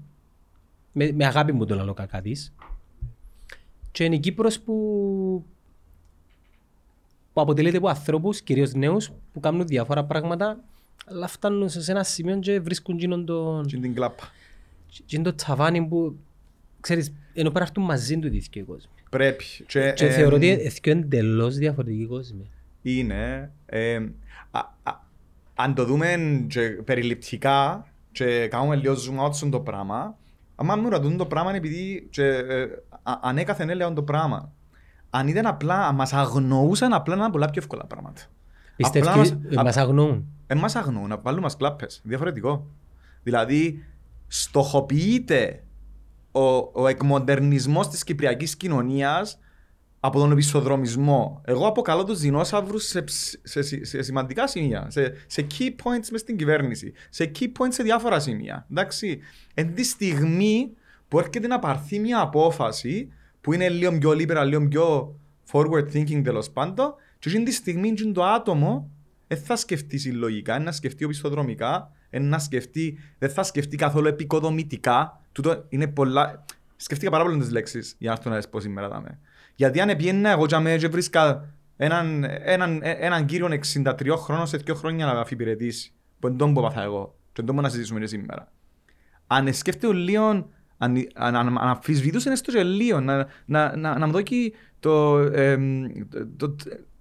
με, 0.93 1.12
με 1.12 1.26
αγάπη 1.26 1.52
μου 1.52 1.64
το 1.67 1.75
λέω 1.75 1.94
κακά 1.94 2.20
της. 2.20 2.55
Και 3.90 4.05
είναι 4.05 4.14
η 4.14 4.19
Κύπρος 4.19 4.61
που, 4.61 5.44
που 7.35 7.41
αποτελείται 7.41 7.77
από 7.77 7.89
ανθρώπους, 7.89 8.41
κυρίως 8.41 8.73
νέους, 8.73 9.11
που 9.33 9.41
κάνουν 9.41 9.67
διάφορα 9.67 10.05
πράγματα, 10.05 10.59
αλλά 11.07 11.27
φτάνουν 11.27 11.69
σε 11.69 11.91
ένα 11.91 12.03
σημείο 12.03 12.39
και 12.39 12.61
βρίσκουν 12.61 12.99
γίνον 12.99 13.25
τον, 13.27 13.67
Και 13.67 13.77
την 13.77 13.95
κλάπα. 13.95 14.31
γίνον 15.07 15.25
το 15.25 15.35
τσαβάνι 15.35 15.87
που, 15.87 16.17
ξέρεις, 16.81 17.07
ενώ 17.35 17.51
πρέπει 17.51 17.59
να 17.59 17.61
έρθουν 17.63 17.85
μαζί 17.85 18.19
του 18.19 18.27
οι 18.27 18.31
δύο 18.53 18.65
κόσμοι. 18.65 18.91
Πρέπει. 19.11 19.45
Και, 19.67 19.93
Και 19.97 20.07
ε, 20.07 20.11
θεωρώ 20.11 20.37
ότι 20.37 20.47
είναι 20.47 20.57
δύο 20.57 20.93
εντελώς 20.93 21.57
διαφορετικοί 21.57 22.07
κόσμοι. 22.07 22.51
Είναι. 22.83 23.51
ε, 23.67 23.97
α, 24.51 24.59
α, 24.83 24.93
αν 25.55 25.75
το 25.75 25.85
δούμε 25.85 26.17
και 26.49 26.61
περιληπτικά 26.69 27.87
και 28.13 28.47
κάνουμε 28.49 28.77
λίγο 28.77 28.95
zoom 28.95 29.27
out 29.27 29.35
στον 29.35 29.51
το 29.51 29.61
πράγμα, 29.61 30.19
άμα 30.57 30.77
μου 30.77 30.89
ρωτούν 30.89 31.17
το 31.17 31.27
πράγμα 31.27 31.49
είναι 31.51 31.59
επειδή 31.59 32.07
και, 32.11 32.25
ε, 32.25 32.63
α- 33.03 33.19
ανέκαθεν 33.23 33.71
έλεγαν 33.71 33.95
το 33.95 34.03
πράγμα. 34.03 34.53
Αν 35.16 35.28
ήταν 35.28 35.46
απλά, 35.46 35.87
αν 35.87 35.94
μας 35.94 36.12
αγνοούσαν 36.12 36.93
απλά 36.93 37.16
να 37.16 37.22
είναι 37.22 37.32
πολλά 37.32 37.50
πιο 37.50 37.61
εύκολα 37.62 37.87
πράγματα. 37.87 38.22
Πιστεύεις 38.76 39.08
Απλά 39.08 39.61
ε, 39.61 39.62
μας 39.62 39.76
αγνοούν. 39.76 40.26
Ε, 40.46 40.55
μας 40.55 40.76
αγνοούν, 40.76 41.08
να 41.08 41.19
βάλουν 41.19 41.40
μας 41.43 41.56
κλάπες. 41.56 42.00
Διαφορετικό. 42.05 42.66
Δηλαδή, 43.22 43.84
στοχοποιείται 44.26 45.62
ο, 46.32 46.40
ο 46.72 46.87
εκμοντερνισμός 46.88 47.88
της 47.88 48.05
κυπριακής 48.05 48.56
κοινωνίας 48.56 49.38
από 50.00 50.19
τον 50.19 50.32
επισοδρομισμό. 50.32 51.40
Εγώ 51.44 51.66
αποκαλώ 51.66 52.05
τους 52.05 52.19
δεινόσαυρους 52.20 52.84
σε, 52.84 53.02
ψ- 53.02 53.40
σε, 53.43 53.62
σε, 53.62 53.84
σε 53.84 54.02
σημαντικά 54.02 54.49
σημεία, 54.49 54.87
σε, 54.90 55.12
σε 55.26 55.46
key 55.58 55.69
points 55.69 56.08
μες 56.11 56.20
στην 56.20 56.37
κυβέρνηση, 56.37 56.93
σε 57.11 57.31
key 57.38 57.44
points 57.44 57.69
σε 57.69 57.82
διάφορα 57.82 58.20
σημεία. 58.20 58.66
Εντάξει, 58.70 59.19
εν 59.55 59.75
τη 59.75 59.84
στιγμή 59.84 60.70
που 61.08 61.19
έρχεται 61.19 61.46
να 61.46 61.58
πάρθει 61.58 61.99
μια 61.99 62.20
απόφαση 62.20 63.12
που 63.44 63.52
είναι 63.52 63.69
λίγο 63.69 63.99
πιο 63.99 64.11
liberal, 64.11 64.44
λίγο 64.44 64.69
πιο 64.69 65.14
forward 65.52 65.93
thinking 65.93 66.20
τέλος 66.25 66.50
πάντων, 66.50 66.94
και 67.19 67.29
εκείνη 67.29 67.44
τη 67.44 67.52
στιγμή 67.52 67.88
εκείνο 67.88 68.12
το 68.12 68.25
άτομο 68.25 68.91
δεν 69.26 69.38
θα 69.38 69.56
σκεφτεί 69.56 69.99
συλλογικά, 69.99 70.55
είναι 70.55 70.64
να 70.64 70.73
σκεφτεί 70.73 71.05
οπισθοδρομικά, 71.05 71.91
είναι 72.11 72.26
να 72.26 72.38
σκεφτεί, 72.38 72.99
δεν 73.19 73.31
θα 73.31 73.43
σκεφτεί 73.43 73.76
καθόλου 73.76 74.06
επικοδομητικά. 74.06 75.20
Τούτο 75.32 75.64
είναι 75.69 75.87
πολλά. 75.87 76.44
Σκεφτήκα 76.76 77.11
πάρα 77.11 77.25
πολλές 77.25 77.50
λέξεις 77.50 77.94
για 77.99 78.11
να 78.11 78.17
έρθω 78.17 78.31
να 78.31 78.37
τις 78.37 78.49
πω 78.49 78.61
σήμερα. 78.61 78.88
δάμε. 78.88 79.19
Γιατί 79.55 79.81
αν 79.81 79.97
πιένα 79.97 80.31
εγώ 80.31 80.47
και 80.47 80.55
αμέ 80.55 80.76
και 80.76 80.88
βρίσκα 80.88 81.55
έναν, 81.76 82.25
έναν, 82.25 82.81
έναν 82.82 83.26
κύριο 83.26 83.49
63 83.75 84.17
χρόνων 84.17 84.47
σε 84.47 84.56
2 84.67 84.75
χρόνια 84.75 85.06
να 85.06 85.20
αφιπηρετήσει, 85.20 85.93
που 86.19 86.26
είναι 86.26 86.37
τον 86.37 86.55
που 86.55 86.61
έπαθα 86.61 86.82
εγώ, 86.82 87.14
και 87.32 87.43
τον 87.43 87.56
που 87.56 87.62
να 87.62 87.69
συζητήσουμε 87.69 88.00
και 88.00 88.06
σήμερα. 88.06 88.52
Αν 89.26 89.55
σκέφτεται 89.55 89.87
ο 89.87 89.93
Λίον, 89.93 90.47
αν, 90.85 91.07
αν, 91.15 91.37
αν, 91.37 91.59
αν 91.59 91.69
αμφισβητούσε 91.69 92.31
έστω 92.31 92.53
και 92.53 92.63
λίγο, 92.63 93.01
να, 93.01 93.27
να, 93.45 93.77
να, 93.77 93.99
να 93.99 94.07
μου 94.07 94.13
δώσει 94.13 94.53
το, 94.81 95.19
εμ, 95.19 95.83
το, 96.37 96.51
το, 96.51 96.57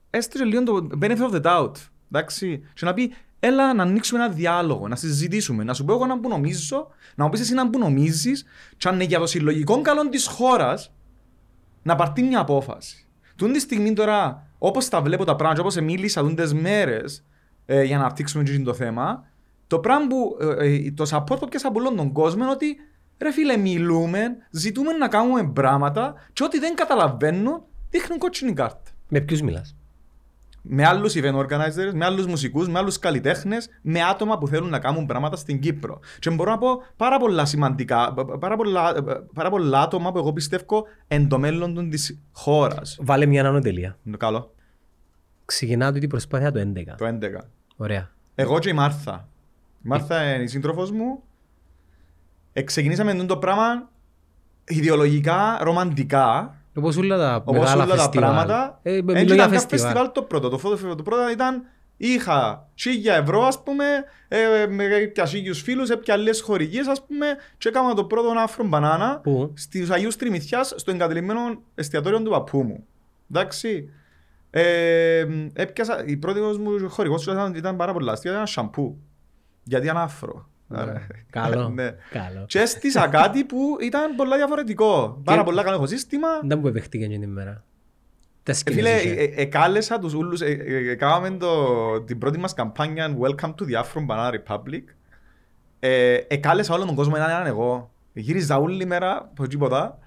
έστω 0.09 0.37
και 0.37 0.43
λίγο 0.43 0.63
το 0.63 0.87
benefit 1.01 1.31
of 1.31 1.33
the 1.33 1.41
doubt. 1.41 1.71
Εντάξει, 2.11 2.63
και 2.73 2.85
να 2.85 2.93
πει, 2.93 3.13
έλα 3.39 3.73
να 3.73 3.83
ανοίξουμε 3.83 4.23
ένα 4.23 4.33
διάλογο, 4.33 4.87
να 4.87 4.95
συζητήσουμε, 4.95 5.63
να 5.63 5.73
σου 5.73 5.85
πω 5.85 5.93
εγώ 5.93 6.05
να 6.05 6.19
που 6.19 6.29
νομίζω, 6.29 6.87
να 7.15 7.23
μου 7.23 7.29
πεις 7.29 7.39
εσύ 7.39 7.53
να 7.53 7.69
που 7.69 7.79
νομίζεις, 7.79 8.45
και 8.77 8.87
αν 8.87 8.95
είναι 8.95 9.03
για 9.03 9.19
το 9.19 9.25
συλλογικό 9.27 9.81
καλό 9.81 10.09
της 10.09 10.27
χώρας, 10.27 10.93
να 11.83 11.95
πάρει 11.95 12.23
μια 12.23 12.39
απόφαση. 12.39 13.07
Τούν 13.35 13.51
τη 13.51 13.59
στιγμή 13.59 13.93
τώρα, 13.93 14.47
όπως 14.57 14.89
τα 14.89 15.01
βλέπω 15.01 15.23
τα 15.23 15.35
πράγματα, 15.35 15.61
όπως 15.61 15.75
μίλησα 15.75 16.21
τούντες 16.21 16.53
μέρες 16.53 17.25
ε, 17.65 17.83
για 17.83 17.97
να 17.97 18.03
αναπτύξουμε 18.03 18.43
και 18.43 18.59
το 18.59 18.73
θέμα, 18.73 19.25
το 19.67 19.79
πράγμα 19.79 20.07
που, 20.07 20.37
ε, 20.39 20.75
ε, 20.75 20.91
το 20.91 21.05
support 21.09 21.39
που 21.39 21.47
πιάσα 21.49 21.67
από 21.67 21.79
όλον 21.79 21.95
τον 21.95 22.11
κόσμο 22.11 22.43
είναι 22.43 22.51
ότι 22.51 22.75
ρε 23.23 23.31
φίλε 23.31 23.57
μιλούμε, 23.57 24.37
ζητούμε 24.49 24.91
να 24.91 25.07
κάνουμε 25.07 25.51
πράγματα 25.53 26.13
και 26.33 26.43
ό,τι 26.43 26.59
δεν 26.59 26.75
καταλαβαίνουν 26.75 27.61
δείχνουν 27.89 28.19
κότσινη 28.19 28.53
κάρτα. 28.53 28.91
Με 29.07 29.19
ποιους 29.19 29.41
μιλάς; 29.41 29.75
Με 30.61 30.85
άλλους 30.85 31.13
event 31.15 31.35
organizers, 31.35 31.93
με 31.93 32.05
άλλους 32.05 32.25
μουσικούς, 32.25 32.67
με 32.67 32.79
άλλους 32.79 32.99
καλλιτέχνες, 32.99 33.69
με 33.81 34.03
άτομα 34.03 34.37
που 34.37 34.47
θέλουν 34.47 34.69
να 34.69 34.79
κάνουν 34.79 35.05
πράγματα 35.05 35.35
στην 35.35 35.59
Κύπρο. 35.59 35.99
Και 36.19 36.29
μπορώ 36.29 36.51
να 36.51 36.57
πω 36.57 36.83
πάρα 36.97 37.17
πολλά 37.17 37.45
σημαντικά, 37.45 38.13
πάρα 38.39 38.55
πολλά, 38.55 39.03
πάρα 39.33 39.49
πολλά 39.49 39.81
άτομα 39.81 40.11
που 40.11 40.17
εγώ 40.17 40.33
πιστεύω 40.33 40.83
εν 41.07 41.27
το 41.27 41.39
μέλλον 41.39 41.89
της 41.89 42.19
χώρας. 42.31 42.97
Βάλε 43.01 43.25
μια 43.25 43.45
ανωτελεία. 43.45 43.97
Καλό. 44.17 44.53
Ξεκινά 45.45 45.93
τούτη 45.93 46.07
προσπάθεια 46.07 46.51
το 46.51 46.59
11. 46.59 46.95
Το 46.97 47.05
11. 47.05 47.49
Ωραία. 47.75 48.11
Εγώ 48.35 48.59
και 48.59 48.69
η 48.69 48.73
Μάρθα. 48.73 49.27
Η 49.83 49.87
Μάρθα 49.87 50.33
είναι 50.33 50.43
η 50.43 50.47
σύντροφος 50.47 50.91
μου. 50.91 51.23
Εξεκινήσαμε 52.53 53.13
το 53.25 53.37
πράγμα 53.37 53.89
ιδεολογικά, 54.67 55.57
ρομαντικά, 55.61 56.55
Όπως 56.75 56.97
όλα 56.97 57.17
τα 57.17 57.35
όπως 57.35 57.53
μεγάλα 57.59 57.83
όλα 57.83 57.95
τα 57.95 58.01
φεστιβάλ. 58.01 58.29
πράγματα. 58.29 58.79
Ε, 58.83 58.95
Εν 58.95 59.03
μιλώ 59.03 59.13
για 59.19 59.23
ήταν 59.23 59.37
κάποια 59.37 59.59
φεστιβάλ. 59.59 59.85
φεστιβάλ 59.85 60.11
το 60.11 60.21
πρώτο. 60.21 60.49
Το 60.49 60.57
πρώτο, 60.57 60.95
το 60.95 61.03
πρώτο 61.03 61.29
ήταν 61.29 61.63
είχα 61.97 62.67
1000 62.75 63.13
ευρώ 63.21 63.41
ας 63.43 63.63
πούμε, 63.63 63.85
ε, 64.27 64.67
με 64.69 64.85
πια 65.13 65.25
χίλιους 65.25 65.61
φίλους, 65.61 65.89
έπια 65.89 66.13
άλλες 66.13 66.41
χορηγίες 66.41 66.87
ας 66.87 67.05
πούμε 67.05 67.25
και 67.57 67.69
έκανα 67.69 67.93
το 67.93 68.03
πρώτο 68.05 68.33
άφρο 68.43 68.65
μπανάνα 68.67 69.19
Πού; 69.23 69.53
στους 69.55 69.89
Αγίους 69.89 70.15
Τριμηθιάς 70.15 70.73
στο 70.75 70.91
εγκατελειμμένο 70.91 71.61
εστιατόριο 71.75 72.21
του 72.21 72.29
παππού 72.29 72.63
μου. 72.63 72.85
Εντάξει. 73.31 73.89
Ε, 74.49 75.25
έπιασα, 75.53 76.03
η 76.05 76.17
πρώτη 76.17 76.39
μου 76.39 76.89
χορηγός 76.89 77.23
ήταν, 77.23 77.53
ήταν 77.55 77.75
πάρα 77.75 77.93
πολλά 77.93 78.11
αστεία, 78.11 78.31
ήταν 78.31 78.47
σαμπού. 78.47 78.97
Γιατί 79.63 79.85
ήταν 79.85 79.97
άφρο. 79.97 80.49
Άρα, 80.75 81.07
Καλό. 81.29 81.69
ναι. 81.75 81.91
Καλό. 82.11 82.45
Και 82.47 82.59
έστησα 82.59 83.07
κάτι 83.07 83.43
που 83.43 83.57
ήταν 83.81 84.15
πολλά 84.15 84.35
διαφορετικό. 84.37 85.21
Πάρα 85.23 85.43
πολλά 85.43 85.63
καλό 85.63 85.75
έχω 85.75 85.85
σύστημα. 85.87 86.27
Δεν 86.43 86.59
μου 86.59 86.67
επεχτήκε 86.67 87.07
την 87.07 87.21
ημέρα. 87.21 87.63
Τα 88.43 88.51
Ε, 88.51 88.55
σκηνές 88.55 88.79
Φίλε, 89.01 89.11
είχε. 89.13 89.21
ε, 89.21 89.23
ε, 89.23 89.41
εκάλεσα 89.41 89.99
τους 89.99 90.13
ούλους, 90.13 90.41
ε, 90.41 90.45
ε, 90.45 90.89
ε, 90.91 90.95
κάναμε 90.95 91.29
το- 91.29 92.01
την 92.01 92.17
πρώτη 92.17 92.39
μας 92.39 92.53
καμπάνια 92.53 93.17
Welcome 93.19 93.53
to 93.55 93.63
the 93.63 93.81
Afro 93.83 94.05
Banana 94.07 94.31
Republic. 94.31 94.81
Ε, 95.79 96.13
Εκάλεσα 96.27 96.73
όλον 96.73 96.85
τον 96.87 96.95
κόσμο 96.95 97.17
να 97.17 97.39
είναι 97.39 97.49
εγώ. 97.49 97.91
Γύριζα 98.13 98.57
όλη 98.57 98.85
μέρα 98.85 99.17
από 99.17 99.47
τίποτα 99.47 99.97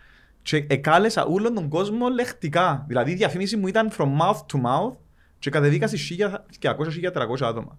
και 0.42 0.64
εκάλεσα 0.68 1.24
όλον 1.24 1.54
τον 1.54 1.68
κόσμο 1.68 2.08
λεχτικά. 2.08 2.84
Δηλαδή 2.88 3.10
η 3.10 3.14
διαφήμιση 3.14 3.56
μου 3.56 3.66
ήταν 3.66 3.90
from 3.98 4.04
mouth 4.20 4.36
to 4.52 4.56
mouth 4.66 4.96
και 5.38 5.50
κατεβήκα 5.50 5.86
στις 5.86 6.00
1200-1300 6.60 7.46
άτομα. 7.46 7.78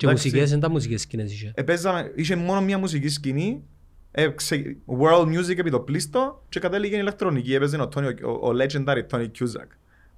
Και 0.00 0.06
εντάξει. 0.06 0.26
μουσικές, 0.28 0.50
δεν 0.50 0.60
τα 0.60 0.70
μουσικές 0.70 1.00
σκηνές 1.00 1.32
είχε. 1.32 1.52
Επέζαμε, 1.54 2.12
είχε 2.14 2.36
μόνο 2.36 2.60
μία 2.60 2.78
μουσική 2.78 3.08
σκηνή, 3.08 3.62
ε, 4.10 4.28
ξε- 4.28 4.76
world 5.00 5.24
music 5.26 5.58
επί 5.58 5.70
το 5.70 5.80
πλήστο 5.80 6.42
και 6.48 6.60
κατέληγε 6.60 6.94
η 6.96 6.98
ηλεκτρονική. 7.00 7.54
Έπαιζε 7.54 7.76
ο, 7.76 7.88
Tony, 7.94 8.14
ο, 8.24 8.30
ο 8.48 8.52
legendary 8.60 9.02
Tony 9.10 9.26
Cusack. 9.38 9.68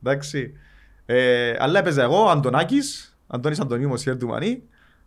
Εντάξει. 0.02 0.52
Ε, 1.06 1.54
αλλά 1.58 1.78
έπαιζα 1.78 2.02
εγώ, 2.02 2.22
ο 2.24 2.28
Αντωνάκης, 2.28 3.16
Αντώνης 3.26 3.60
Αντωνίου 3.60 3.88
Μοσιέρ 3.88 4.16
του 4.16 4.26
Μανί, 4.26 4.62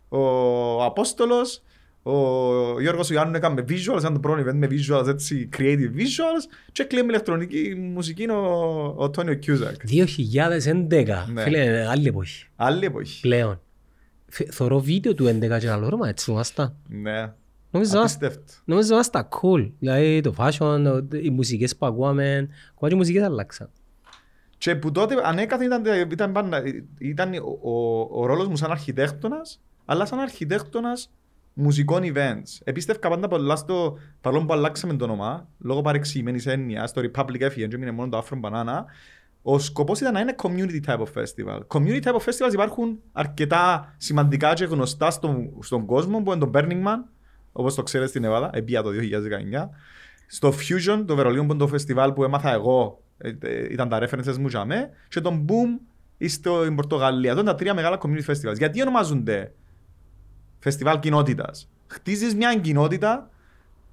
ο 0.08 0.84
Απόστολος, 0.84 1.62
ο 2.02 2.80
Γιώργος 2.80 3.10
Ιωάννου 3.10 3.36
έκαμε 3.36 3.64
visuals, 3.68 3.98
ήταν 3.98 4.12
το 4.12 4.20
πρώτο 4.20 4.42
event 4.50 4.54
με 4.54 4.68
visuals, 4.70 5.06
έτσι, 5.08 5.48
creative 5.58 5.96
visuals 5.96 6.44
και 6.72 6.84
κλαίμε 6.84 7.08
ηλεκτρονική 7.08 7.74
μουσική 7.94 8.30
ο, 8.30 8.36
ο 8.98 9.10
Tony 9.16 9.38
Cusack. 9.46 9.76
2011, 9.84 11.26
Ναι. 11.32 11.42
φίλε, 11.42 11.86
άλλη 11.88 12.08
εποχή. 12.08 12.46
Άλλη 12.56 12.84
εποχή. 12.84 13.20
Πλέον. 13.20 13.60
Φε- 14.28 14.52
Θωρώ 14.52 14.78
βίντεο 14.80 15.14
του 15.14 15.26
11 15.26 15.58
και 15.58 15.70
άλλο 15.70 15.88
ρόμα, 15.88 16.08
έτσι 16.08 16.30
είμαστε. 16.30 16.72
Ναι. 16.88 17.32
Νομίζω 17.70 17.98
είμαστε- 17.98 18.26
Απίστευτο. 18.26 18.52
νομίζω 18.64 18.92
είμαστε 18.94 19.28
cool. 19.42 19.70
Δηλαδή 19.78 20.20
το 20.20 20.34
fashion, 20.38 20.82
το- 21.10 21.16
οι 21.22 21.30
μουσικές 21.30 21.76
που 21.76 21.86
ακούαμε, 21.86 22.48
ακόμα 22.70 22.88
και 22.88 22.94
οι 22.94 22.98
μουσικές 22.98 23.22
αλλάξαν. 23.22 23.70
Και 24.58 24.76
που 24.76 24.92
τότε 24.92 25.14
ανέκαθεν 25.24 25.66
ήταν, 25.66 26.10
ήταν, 26.10 26.32
πάντα, 26.32 26.62
ήταν 26.98 27.32
ο, 27.34 27.70
ο, 27.70 28.00
ο 28.20 28.26
ρόλος 28.26 28.48
μου 28.48 28.56
σαν 28.56 28.70
αρχιτέκτονας, 28.70 29.60
αλλά 29.84 30.06
σαν 30.06 30.18
αρχιτέκτονας 30.18 31.10
μουσικών 31.54 32.02
events. 32.04 32.58
Επίστευκα 32.64 33.08
πάντα 33.08 33.28
πολλά 33.28 33.56
στο, 33.56 33.98
παρόλο 34.20 34.44
που 34.44 34.52
αλλάξαμε 34.52 34.94
το 34.94 35.04
όνομα, 35.04 35.48
λόγω 35.58 35.80
παρεξηγημένης 35.82 36.46
έννοιας, 36.46 36.92
το 36.92 37.00
Republic 37.14 37.40
έφυγε 37.40 37.66
και 37.66 37.74
έμεινε 37.74 37.90
μόνο 37.90 38.08
το 38.08 38.24
Afro 38.28 38.40
Banana, 38.40 38.84
ο 39.48 39.58
σκοπός 39.58 40.00
ήταν 40.00 40.12
να 40.12 40.20
είναι 40.20 40.34
community 40.42 40.80
type 40.86 40.98
of 40.98 41.22
festival. 41.22 41.60
Community 41.66 42.02
type 42.02 42.14
of 42.14 42.24
festivals 42.24 42.52
υπάρχουν 42.52 42.98
αρκετά 43.12 43.94
σημαντικά 43.96 44.52
και 44.52 44.64
γνωστά 44.64 45.10
στον, 45.10 45.50
στον 45.60 45.86
κόσμο, 45.86 46.22
που 46.22 46.32
είναι 46.32 46.40
το 46.44 46.50
Burning 46.54 46.84
Man, 46.86 47.04
όπως 47.52 47.74
το 47.74 47.82
ξέρετε 47.82 48.08
στην 48.08 48.24
Ελλάδα, 48.24 48.50
επία 48.52 48.82
το 48.82 48.90
2019. 48.90 49.68
Στο 50.26 50.48
Fusion, 50.48 51.04
το 51.06 51.14
Βερολίνο 51.14 51.44
που 51.44 51.52
είναι 51.52 51.62
το 51.62 51.66
φεστιβάλ 51.66 52.12
που 52.12 52.24
έμαθα 52.24 52.52
εγώ, 52.52 53.02
ε, 53.18 53.32
ε, 53.40 53.72
ήταν 53.72 53.88
τα 53.88 53.98
references 53.98 54.36
μου 54.36 54.46
για 54.46 54.64
μέ, 54.64 54.90
και 55.08 55.20
το 55.20 55.44
Boom 55.48 55.80
στην 56.26 56.74
Πορτογαλία. 56.74 57.34
Τότε 57.34 57.46
τα 57.46 57.54
τρία 57.54 57.74
μεγάλα 57.74 57.98
community 58.02 58.32
festivals. 58.32 58.56
Γιατί 58.56 58.82
ονομάζονται 58.82 59.52
φεστιβάλ 60.58 60.98
κοινότητας; 60.98 61.68
Χτίζεις 61.86 62.34
μια 62.34 62.58
κοινότητα, 62.58 63.30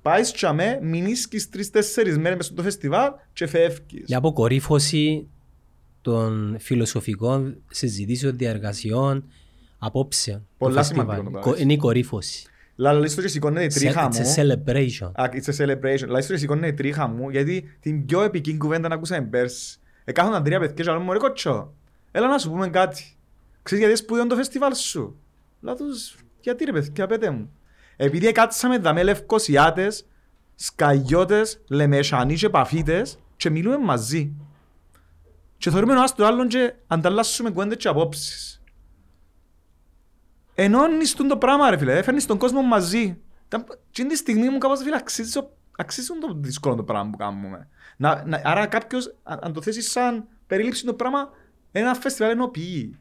πάεις 0.01 0.31
τσαμέ, 0.31 0.79
μηνίσκεις 0.81 1.49
τρει-τέσσερι 1.49 2.17
μέρες 2.17 2.37
μέσα 2.37 2.51
στο 2.51 2.63
φεστιβάλ 2.63 3.11
και 3.33 3.47
φεύγεις. 3.47 4.09
Η 4.09 4.15
αποκορύφωση 4.15 5.27
των 6.03 6.55
φιλοσοφικών 6.59 7.55
συζητήσεων, 7.69 8.37
διαργασιών, 8.37 9.23
απόψεων. 9.77 10.47
Πολλά 10.57 10.79
του 10.81 10.85
σημαντικό 10.87 11.13
φεστιβάλ. 11.13 11.33
το 11.33 11.39
Κο- 11.39 11.43
πράγμα. 11.49 11.61
Είναι 11.63 11.73
η 11.73 11.77
κορύφωση. 11.77 12.45
Λαλίστο 12.75 13.21
και 13.21 13.27
σηκώνεται 13.27 13.63
η 13.63 13.67
τρίχα 13.67 14.09
It's 14.11 14.15
a 14.15 14.19
μου. 14.19 14.33
celebration. 14.35 15.11
Α, 15.13 15.29
It's 15.33 15.53
a 15.53 15.65
celebration. 15.65 16.07
Λαλίστο 16.07 16.33
και 16.33 16.39
σηκώνεται 16.39 16.67
η 16.67 16.73
τρίχα 16.73 17.07
μου, 17.07 17.29
γιατί 17.29 17.63
την 17.79 18.05
πιο 18.05 18.21
επική 18.21 18.57
κουβέντα 18.57 18.87
να 18.87 18.95
ακούσαμε 18.95 19.27
πέρσι. 19.27 19.77
Εκάθονταν 20.03 20.43
τρία 20.43 20.59
παιδιά 20.59 20.73
και 20.83 20.83
λέω 20.91 20.99
μου 20.99 21.11
ρε 21.11 21.17
κότσο, 21.17 21.73
έλα 22.11 22.27
να 22.27 22.37
σου 22.37 22.49
πούμε 22.49 22.67
κάτι. 22.69 23.03
Ξέρεις 23.63 23.83
γιατί 23.85 23.99
σπουδαιόν 23.99 24.27
το 24.27 24.35
φεστιβάλ 24.35 24.73
σου; 24.75 25.15
Λέω 25.61 25.75
τους, 25.75 26.15
γιατί 26.41 26.65
ρε 26.65 26.71
παιδιά, 26.71 27.07
πέτε 27.07 27.29
μου. 27.29 27.51
Επειδή 27.95 28.31
κάτσαμε 28.31 28.77
δαμέ 28.77 29.03
λευκοσιάτες, 29.03 30.05
σκαγιώτες, 30.55 31.61
λεμεσανοί 31.69 32.35
και 32.35 32.49
παφίτες 32.49 33.17
και 33.37 33.49
μιλούμε 33.49 33.77
μαζί. 33.77 34.33
Και 35.63 35.69
θεωρούμε 35.69 35.93
ο 35.93 35.95
ένας 35.95 36.15
τον 36.15 36.25
άλλον 36.25 36.47
και 36.47 36.73
ανταλλάσσουμε 36.87 37.49
κουβέντες 37.51 37.77
και 37.77 37.87
απόψεις. 37.87 38.61
Ενώνεις 40.55 41.13
τον 41.13 41.27
το 41.27 41.37
πράγμα 41.37 41.69
ρε 41.69 41.77
φίλε, 41.77 41.97
έφερνεις 41.97 42.25
τον 42.25 42.37
κόσμο 42.37 42.61
μαζί. 42.61 43.17
Ήταν- 43.45 43.65
Και 43.91 44.01
είναι 44.01 44.11
τη 44.11 44.17
στιγμή 44.17 44.49
μου 44.49 44.57
κάπως 44.57 44.81
φίλε 44.81 44.95
αξίζει, 44.95 45.37
ο- 45.39 45.57
αξίζουν 45.77 46.19
το 46.19 46.33
δύσκολο 46.39 46.75
το 46.75 46.83
πράγμα 46.83 47.09
που 47.09 47.17
κάνουμε. 47.17 47.67
Να, 47.97 48.23
να, 48.25 48.41
άρα 48.43 48.65
κάποιος, 48.67 49.15
αν, 49.23 49.39
αν 49.41 49.53
το 49.53 49.61
θέσεις 49.61 49.91
σαν 49.91 50.27
περίληψη 50.47 50.85
το 50.85 50.93
πράγμα, 50.93 51.29
ένα 51.71 51.93
φεστιβάλ 51.93 52.31
ενοποιεί. 52.31 52.97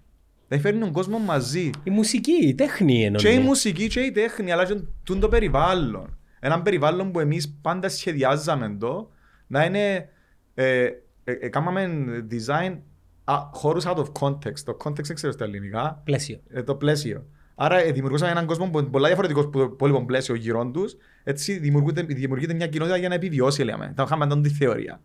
Δηλαδή 0.48 0.66
φέρνει 0.68 0.80
τον 0.80 0.92
κόσμο 0.92 1.18
μαζί. 1.18 1.70
Η 1.84 1.90
μουσική, 1.90 2.32
η 2.46 2.54
τέχνη 2.54 3.04
εννοεί. 3.04 3.22
Και 3.22 3.28
η 3.28 3.38
μουσική 3.38 3.86
και 3.88 4.00
η 4.00 4.10
τέχνη, 4.10 4.52
αλλά 4.52 4.64
και 4.64 4.80
τούν 5.04 5.20
το 5.20 5.28
περιβάλλον. 5.28 6.18
Ένα 6.40 6.62
περιβάλλον 6.62 7.12
που 7.12 7.20
εμείς 7.20 7.58
πάντα 7.62 7.88
σχεδιάζαμε 7.88 8.76
το, 8.80 9.10
να 9.46 9.64
είναι, 9.64 10.08
ε, 10.54 10.88
ε, 11.24 11.32
ε, 11.32 11.48
κάμαμε 11.48 11.90
design 12.30 12.76
α, 13.24 13.34
χώρους 13.52 13.84
out 13.86 13.96
of 13.96 14.06
context. 14.20 14.58
Το 14.64 14.76
context 14.84 15.04
δεν 15.04 15.14
ξέρω 15.14 15.32
στα 15.32 15.44
ελληνικά, 15.44 16.00
Πλαίσιο. 16.04 16.40
ε, 16.50 16.62
το 16.62 16.74
πλαίσιο. 16.74 17.26
Άρα 17.54 17.78
ε, 17.78 17.92
δημιουργούσαμε 17.92 18.30
έναν 18.30 18.46
κόσμο 18.46 18.70
που 18.70 18.78
είναι 18.78 18.88
πολλά 18.88 19.06
διαφορετικός 19.06 19.44
από 19.44 19.58
το 19.58 19.64
υπόλοιπο 19.64 20.04
πλαίσιο 20.04 20.34
γύρω 20.34 20.70
τους. 20.70 20.96
Έτσι 21.24 21.58
δημιουργείται, 21.58 22.02
δημιουργείται 22.02 22.54
μια 22.54 22.66
κοινότητα 22.66 22.96
για 22.96 23.08
να 23.08 23.14
επιβιώσει, 23.14 23.62
λέμε. 23.62 23.92
Τα 23.96 24.02
είχαμε 24.02 24.26
τον 24.26 24.42
τη 24.42 24.48
θεωρία. 24.48 25.00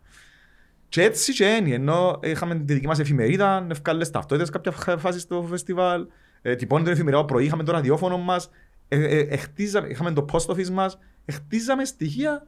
Και 0.89 1.01
έτσι 1.03 1.33
και 1.33 1.45
έννοια, 1.45 1.75
ενώ 1.75 2.19
είχαμε 2.23 2.55
τη 2.55 2.73
δική 2.73 2.87
μας 2.87 2.99
εφημερίδα, 2.99 3.67
ευκάλες 3.71 4.09
ταυτότητες 4.09 4.49
κάποια 4.49 4.71
φα- 4.71 4.97
φάση 4.97 5.19
στο 5.19 5.45
φεστιβάλ, 5.49 6.07
ε, 6.41 6.55
τυπώνει 6.55 6.83
την 6.83 6.91
εφημερίδα 6.93 7.25
πρωί, 7.25 7.45
είχαμε 7.45 7.63
το 7.63 7.71
ραδιόφωνο 7.71 8.17
μας, 8.17 8.49
ε, 8.87 9.03
ε, 9.03 9.19
εχτίζαμε, 9.19 9.87
είχαμε 9.87 10.11
το 10.11 10.25
post 10.31 10.45
office 10.55 10.69
μας, 10.69 10.97
εχτίζαμε 11.25 11.85
στοιχεία 11.85 12.47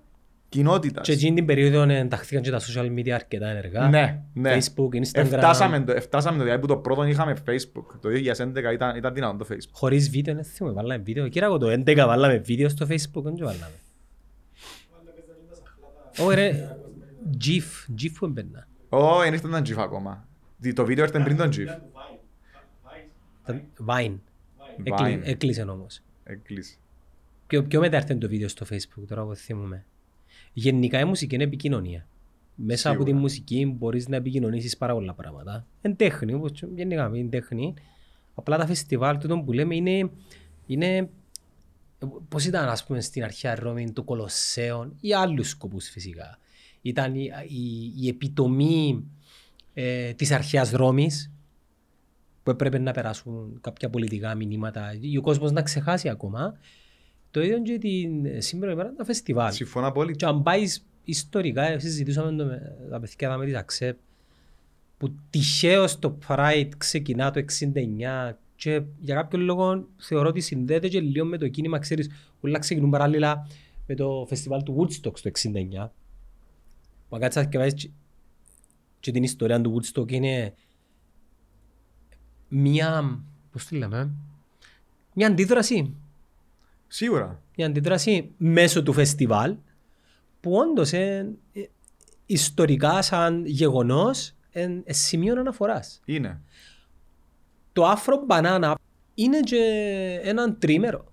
κοινότητας. 0.50 1.06
Και 1.06 1.12
εκείνη 1.12 1.36
την 1.36 1.46
περίοδο 1.46 1.82
ενταχθήκαν 1.82 2.44
και 2.44 2.52
τα 2.52 2.60
social 2.60 2.86
media 2.92 3.10
αρκετά 3.10 3.48
ενεργά. 3.48 3.88
Ναι, 3.90 4.22
ναι. 4.34 4.58
Facebook, 4.58 4.96
Instagram. 4.96 5.12
Εφτάσαμε 5.14 5.80
το, 5.80 5.92
εφτάσαμε 5.92 6.38
το, 6.38 6.44
δηλαδή 6.44 6.62
που 6.62 6.68
το 6.68 6.78
πρώτο 6.78 7.04
είχαμε 7.04 7.36
Facebook. 7.48 7.86
Το 8.02 8.10
2011 8.10 8.74
ήταν, 8.74 8.96
ήταν 8.96 9.14
δυνατόν 9.14 9.38
το 9.38 9.46
Facebook. 9.50 9.72
Χωρίς 9.72 10.10
βίντεο, 10.10 10.36
δεν 10.36 10.44
θυμάμαι, 10.44 10.76
βάλαμε 10.76 11.04
βίντεο. 11.04 11.28
Κύριε, 11.28 11.48
εγώ 11.48 11.58
το 11.58 11.68
11 11.72 11.96
βάλαμε 12.06 12.38
βίντεο 12.38 12.70
στο 12.70 12.86
Facebook, 12.90 13.24
δεν 13.24 13.36
το 13.36 13.46
βάλαμε. 13.46 13.72
Όχι 16.20 16.36
ρε, 16.36 16.76
GIF, 17.46 17.92
GIF 18.02 18.10
που 18.20 18.26
έμπαιρνα. 18.26 18.68
Ω, 18.90 19.20
δεν 19.20 19.34
ήρθε 19.34 19.48
τον 19.48 19.62
GIF 19.62 19.76
ακόμα. 19.78 20.28
Τι, 20.62 20.74
Το 20.74 20.86
βίντεο 20.86 21.06
ήρθε 21.06 21.20
πριν 21.20 21.38
τον 21.38 21.48
GIF. 21.50 21.60
Ήταν 21.60 21.82
Vine. 23.88 24.16
Vine. 24.16 24.16
Έκλει- 24.84 25.22
Έκλεισε 25.28 25.62
όμως. 25.62 26.02
Έκλεισε. 26.24 26.76
Πιο, 27.48 27.64
πιο 27.64 27.80
μετά 27.80 27.98
ήρθε 27.98 28.16
το 28.16 28.28
βίντεο 28.28 28.48
στο 28.48 28.66
facebook, 28.70 29.04
τώρα 29.08 29.24
που 29.24 29.36
θυμούμαι. 29.36 29.86
Γενικά 30.54 31.00
η 31.00 31.06
μουσική 31.06 31.36
είναι 31.36 31.44
επικοινωνία. 31.44 32.08
Μέσα 32.56 32.90
από 32.90 32.98
τη 32.98 33.04
Σίγουρα. 33.04 33.22
μουσική 33.22 33.66
μπορείς 33.66 34.08
να 34.08 34.16
επικοινωνήσεις 34.16 34.78
πάρα 34.78 34.94
πολλά 34.94 35.14
πράγματα. 35.14 35.66
Εν 35.82 35.96
τέχνη, 35.96 36.34
όπως 36.34 36.52
και 36.52 36.68
γενικά 36.76 37.12
είναι 37.14 37.30
τέχνη. 37.30 37.74
Απλά 38.36 38.58
τα 38.58 38.66
φεστιβάλ 38.66 39.18
τούτο 39.18 39.40
που 39.40 39.52
λέμε 39.52 39.76
είναι, 39.76 40.10
είναι 40.66 41.10
πώς 42.30 42.46
ήταν 42.46 42.70
ας 42.70 42.86
πούμε 42.86 43.02
στην 43.02 43.24
αρχαία 43.24 43.56
Ρώμη 43.56 43.92
το 43.92 44.04
Κολοσσέον 44.04 44.96
ή 45.02 45.14
άλλους 45.14 45.50
σκοπούς 45.50 45.90
φυσικά. 45.90 46.40
Ήταν 46.82 47.16
η, 47.16 47.30
η, 47.48 47.94
η 48.04 48.08
επιτομή 48.08 49.04
ε, 49.74 50.14
της 50.14 50.32
αρχαίας 50.32 50.72
Ρώμης 50.72 51.32
που 52.44 52.50
έπρεπε 52.50 52.78
να 52.78 52.92
περάσουν 52.92 53.58
κάποια 53.62 53.90
πολιτικά 53.90 54.36
μηνύματα 54.36 54.98
ή 55.00 55.18
ο 55.18 55.22
κόσμος 55.22 55.52
να 55.52 55.62
ξεχάσει 55.62 56.10
ακόμα. 56.10 56.58
Το 57.32 57.42
ίδιο 57.42 57.62
και 57.62 57.78
την 57.78 58.42
σήμερα 58.42 58.72
ημέρα 58.72 58.94
τα 58.94 59.06
φεστιβάλ. 59.06 59.54
Συμφωνώ 59.54 59.88
απόλυτα. 59.88 60.18
Και 60.18 60.26
αν 60.26 60.44
πάεις 60.44 60.86
ιστορικά, 61.04 61.64
ε, 61.64 61.80
συζητούσαμε 61.80 62.36
το 62.36 62.46
με 62.46 62.76
τα 62.90 63.00
παιδιά 63.00 63.38
με 63.38 63.46
της 63.46 63.56
Αξέπ, 63.56 63.98
που 64.98 65.16
τυχαίως 65.30 66.00
το 66.00 66.18
Pride 66.28 66.70
ξεκινά 66.78 67.32
το 67.32 67.40
69 67.40 68.38
και 68.56 68.82
για 69.00 69.16
κάποιο 69.16 69.40
λόγο 69.40 69.88
θεωρώ 69.98 70.30
ότι 70.30 70.42
συνδέεται 70.42 70.88
και 70.88 71.00
λίγο 71.00 71.26
με 71.26 71.38
το 71.38 71.48
κίνημα, 71.48 71.80
ξέρεις, 71.80 72.10
όλα 72.40 72.60
ξεκινούν 72.60 72.90
παράλληλα 72.90 73.48
με 73.88 73.96
το 73.96 74.26
φεστιβάλ 74.28 74.64
του 74.64 74.76
Woodstock 74.80 75.18
στο 75.18 75.30
69. 75.30 75.92
Που 77.10 77.16
αν 77.16 77.22
κάτσεις 77.22 77.48
και 77.50 77.58
βάζεις 77.58 77.74
και, 77.74 77.90
και 79.00 79.12
την 79.12 79.24
ιστορία 79.24 79.62
του 79.62 79.82
Woodstock 79.82 80.12
είναι 80.12 80.54
μια, 82.48 83.20
πώς 83.52 83.66
τη 83.66 83.76
λέμε, 83.76 84.12
μια 85.14 85.28
αντίδραση 85.28 85.96
Σίγουρα. 86.92 87.42
η 87.56 87.64
αντίδραση 87.64 88.32
μέσω 88.38 88.84
του 88.84 88.94
φεστιβάλ 88.94 89.56
που 90.42 90.54
όντως 90.56 90.94
ε, 90.94 91.34
ε, 91.54 91.62
ιστορικά 92.26 93.02
σαν 93.02 93.46
γεγονός 93.46 94.34
είναι 94.52 94.84
σημείο 94.88 95.40
αναφοράς. 95.40 96.02
Είναι. 96.06 96.42
Το 97.74 97.92
Afro 97.92 98.28
Banana 98.36 98.74
είναι 99.14 99.40
και 99.40 99.58
έναν 100.24 100.60
τρίμερο, 100.60 101.12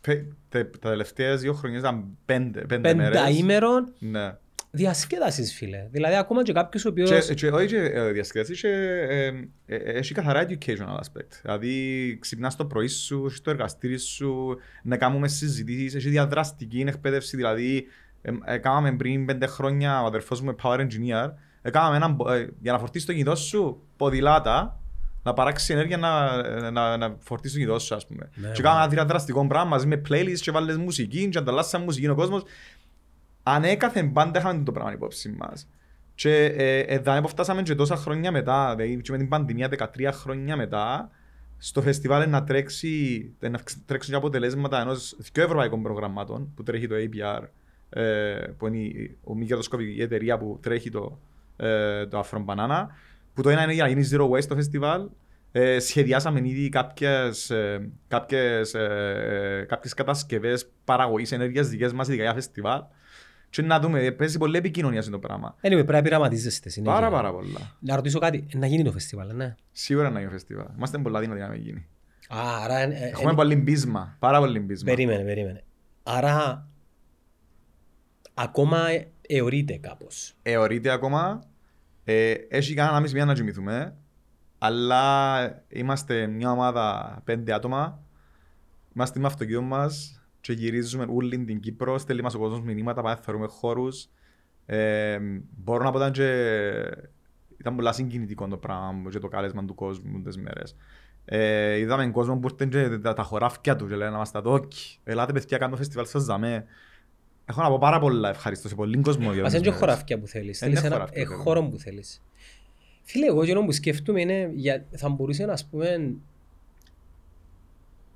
Τε- 0.00 0.24
τε- 0.48 0.78
Τα 0.78 0.88
τελευταία 0.90 1.36
δύο 1.36 1.52
χρόνια 1.52 1.78
ήταν 1.78 2.04
πέντε, 2.24 2.60
πέντε 2.60 2.94
μέρες. 2.94 3.18
πενταήμερο, 3.20 3.88
Ναι. 3.98 4.36
Διασκέδασης 4.76 5.54
φίλε. 5.54 5.88
Δηλαδή 5.90 6.16
ακόμα 6.16 6.42
και 6.42 6.52
κάποιος 6.52 6.84
ο 6.84 6.88
οποίος... 6.88 7.26
Και, 7.26 7.34
και 7.34 7.48
όχι 7.48 7.66
και 7.66 7.76
ε, 7.76 8.10
διασκέδαση, 8.10 8.54
και, 8.54 8.68
ε, 8.68 9.26
ε, 9.66 9.76
έχει 9.76 10.14
καθαρά 10.14 10.46
educational 10.48 10.96
aspect. 11.00 11.40
Δηλαδή 11.42 12.16
ξυπνάς 12.20 12.56
το 12.56 12.64
πρωί 12.64 12.88
σου, 12.88 13.22
έχεις 13.26 13.40
το 13.40 13.50
εργαστήρι 13.50 13.98
σου, 13.98 14.56
να 14.82 14.96
κάνουμε 14.96 15.28
συζητήσεις, 15.28 15.94
έχει 15.94 16.08
διαδραστική 16.08 16.84
εκπαίδευση. 16.86 17.36
Δηλαδή, 17.36 17.86
ε, 18.22 18.32
ε, 18.44 18.58
κάναμε 18.58 18.92
πριν 18.92 19.26
πέντε 19.26 19.46
χρόνια, 19.46 20.02
ο 20.02 20.06
αδερφός 20.06 20.40
μου 20.40 20.50
είναι 20.50 20.58
power 20.62 20.78
engineer, 20.78 21.32
ε, 21.62 21.70
κάναμε 21.70 21.96
έναν, 21.96 22.18
ε, 22.28 22.46
για 22.60 22.72
να 22.72 22.78
φορτίσεις 22.78 23.06
το 23.06 23.12
κινητό 23.12 23.36
σου 23.36 23.82
ποδηλάτα, 23.96 24.80
να 25.22 25.32
παράξεις 25.32 25.70
ενέργεια 25.70 25.96
να, 25.96 26.70
να, 26.70 26.96
να 26.96 27.16
φορτίσεις 27.18 27.56
το 27.56 27.62
κινητό 27.62 27.78
σου, 27.78 27.94
ας 27.94 28.06
πούμε. 28.06 28.30
Ναι, 28.34 28.48
και 28.48 28.62
μα. 28.62 28.68
κάναμε 28.68 28.92
ένα 28.92 29.04
δραστικό 29.04 29.46
πράγμα 29.46 29.68
μαζί 29.68 29.86
με 29.86 30.02
playlist 30.08 30.38
και 30.40 30.50
βάλες 30.50 30.76
μουσική 30.76 31.28
και 31.28 31.38
ανταλλάσσαν 31.38 31.82
μουσική 31.82 32.08
ο 32.08 32.14
κόσμος. 32.14 32.42
Ανέκαθεν 33.48 34.12
πάντα 34.12 34.38
είχαμε 34.38 34.62
το 34.62 34.72
πράγμα 34.72 34.92
υπόψη 34.92 35.34
μας. 35.38 35.68
Και 36.14 36.44
ε, 36.44 36.78
εδώ 36.78 37.20
που 37.20 37.28
φτάσαμε 37.28 37.62
και 37.62 37.74
τόσα 37.74 37.96
χρόνια 37.96 38.30
μετά, 38.30 38.74
δηλαδή 38.76 39.00
και 39.00 39.12
με 39.12 39.18
την 39.18 39.28
πανδημία 39.28 39.68
13 39.96 40.08
χρόνια 40.12 40.56
μετά, 40.56 41.10
στο 41.58 41.82
φεστιβάλ 41.82 42.30
να 42.30 42.44
τρέξει, 42.44 43.30
να 43.40 43.60
τρέξουν 43.86 44.10
και 44.12 44.16
αποτελέσματα 44.18 44.80
ενός 44.80 45.16
δυο 45.32 45.42
ευρωπαϊκών 45.44 45.82
προγραμμάτων 45.82 46.52
που 46.54 46.62
τρέχει 46.62 46.86
το 46.86 46.94
APR, 46.98 47.42
ε, 47.88 48.02
που 48.58 48.66
είναι 48.66 48.76
η- 48.78 49.16
ο 49.24 49.34
μη 49.34 49.46
κερδοσκοπική 49.46 50.00
εταιρεία 50.02 50.38
που 50.38 50.58
τρέχει 50.62 50.90
το, 50.90 51.18
ε, 51.56 52.06
το 52.06 52.20
Afro 52.20 52.44
Banana, 52.44 52.86
που 53.34 53.42
το 53.42 53.48
ένα 53.48 53.62
είναι 53.62 53.72
για 53.72 53.82
να 53.82 53.88
γίνει 53.88 54.08
Zero 54.12 54.28
Waste 54.30 54.44
το 54.44 54.54
φεστιβάλ. 54.54 55.08
Ε, 55.52 55.78
σχεδιάσαμε 55.78 56.40
ήδη 56.44 56.68
κάποιες, 56.68 57.50
ε, 57.50 57.90
κάποιες, 58.08 58.74
ε, 58.74 59.64
κάποιες 59.68 59.94
κατασκευές 59.94 60.68
παραγωγής 60.84 61.32
ενέργειας 61.32 61.68
δικές 61.68 61.92
μας 61.92 62.08
ειδικά 62.08 62.22
για 62.22 62.34
φεστιβάλ. 62.34 62.80
Και 63.50 63.62
να 63.62 63.80
δούμε, 63.80 64.04
ε, 64.04 64.10
παίζει 64.10 64.38
πολλή 64.38 64.56
επικοινωνία 64.56 65.02
σε 65.02 65.10
το 65.10 65.18
πράγμα. 65.18 65.54
Anyway, 65.56 65.70
πρέπει 65.70 65.92
να 65.92 66.02
πειραματίζεστε 66.02 66.68
συνέχεια. 66.68 66.94
Πάρα 66.94 67.10
πάρα 67.10 67.32
πολλά. 67.32 67.76
Να 67.80 67.96
ρωτήσω 67.96 68.18
κάτι, 68.18 68.46
να 68.54 68.66
γίνει 68.66 68.84
το 68.84 68.92
φεστιβάλ, 68.92 69.34
ναι. 69.34 69.54
Σίγουρα 69.72 70.10
να 70.10 70.18
γίνει 70.18 70.30
φεστιβάλ. 70.30 70.66
Είμαστε 70.76 70.98
πολλά 70.98 71.20
δυνατοί 71.20 71.40
να 71.40 71.48
μην 71.48 71.60
γίνει. 71.60 71.86
Α, 72.28 72.62
Άρα, 72.64 72.78
ε, 72.78 72.84
ε, 72.84 73.08
Έχουμε 73.08 73.30
ε, 73.30 73.34
πολύ 73.34 73.56
μπίσμα. 73.56 74.16
Πάρα 74.18 74.38
πολύ 74.38 74.60
μπίσμα. 74.60 74.90
περίμενε, 74.90 75.24
περίμενε. 75.24 75.64
Άρα, 76.02 76.68
ακόμα 78.34 78.88
ε, 78.90 79.08
εωρείται 79.28 79.76
κάπως. 79.76 80.34
Εωρείται 80.42 80.90
ακόμα. 80.90 81.42
Ε, 82.04 82.32
έχει 82.48 82.74
κανένα 82.74 83.00
μισή 83.00 83.14
μία 83.14 83.24
να 83.24 83.34
κοιμηθούμε. 83.34 83.96
Αλλά 84.58 85.64
είμαστε 85.68 86.26
μια 86.26 86.50
ομάδα 86.50 87.18
πέντε 87.24 87.52
άτομα. 87.52 88.00
Είμαστε 88.94 89.20
με 89.20 89.26
αυτοκίνητο 89.26 89.62
μας 89.62 90.15
και 90.46 90.52
γυρίζουμε 90.52 91.06
όλη 91.08 91.44
την 91.44 91.60
Κύπρο. 91.60 91.98
Στέλνει 91.98 92.22
μας 92.22 92.34
ο 92.34 92.38
κόσμος 92.38 92.60
μηνύματα, 92.60 93.02
πάμε 93.02 93.18
θεωρούμε 93.22 93.46
χώρους. 93.46 94.08
Ε, 94.66 95.18
μπορώ 95.56 95.84
να 95.84 95.90
πω 95.90 95.98
ήταν 95.98 96.12
και 96.12 96.28
ήταν 97.60 97.76
πολύ 97.76 97.94
συγκινητικό 97.94 98.48
το 98.48 98.56
πράγμα 98.56 99.10
και 99.10 99.18
το 99.18 99.28
κάλεσμα 99.28 99.64
του 99.64 99.74
κόσμου 99.74 100.22
τις 100.22 100.36
μέρες. 100.36 100.76
Ε, 101.24 101.76
είδαμε 101.78 102.10
κόσμο 102.10 102.38
που 102.38 102.48
ήρθαν 102.50 102.68
και 102.68 102.98
τα, 102.98 103.12
τα 103.12 103.22
χωράφια 103.22 103.76
του 103.76 103.88
και 103.88 103.94
λένε 103.94 104.10
να 104.10 104.16
μας 104.16 104.30
τα 104.30 104.40
δόκι. 104.40 104.98
Ελάτε 105.04 105.32
παιδιά 105.32 105.58
κάνουμε 105.58 105.76
φεστιβάλ 105.76 106.06
στο 106.06 106.18
Ζαμέ. 106.18 106.64
Έχω 107.44 107.62
να 107.62 107.68
πω 107.68 107.78
πάρα 107.78 107.98
πολλά 107.98 108.28
ευχαριστώ 108.28 108.68
σε 108.68 108.74
πολλοί 108.74 109.00
κόσμο 109.00 109.32
για 109.32 109.42
Μας 109.42 109.52
τις 109.52 109.60
είναι 109.60 109.70
και 109.70 109.74
μέρες. 109.74 109.78
χωράφια 109.78 110.18
που 110.18 110.26
θέλεις. 110.26 110.60
Είναι 110.60 110.70
Θέλεις 110.70 110.84
ένα 110.84 110.94
χωράφια, 110.94 111.22
ε, 111.22 111.24
βέβαια. 111.24 111.42
χώρο 111.42 111.62
που 111.62 111.78
θέλεις. 111.78 112.22
Φίλε, 113.02 113.26
εγώ 113.26 113.42
εκείνο 113.42 113.64
που 113.64 113.72
σκέφτομαι 113.72 114.20
είναι 114.20 114.50
για, 114.54 114.84
θα 114.90 115.08
μπορούσε 115.08 115.44
να 115.44 115.56
πούμε 115.70 116.14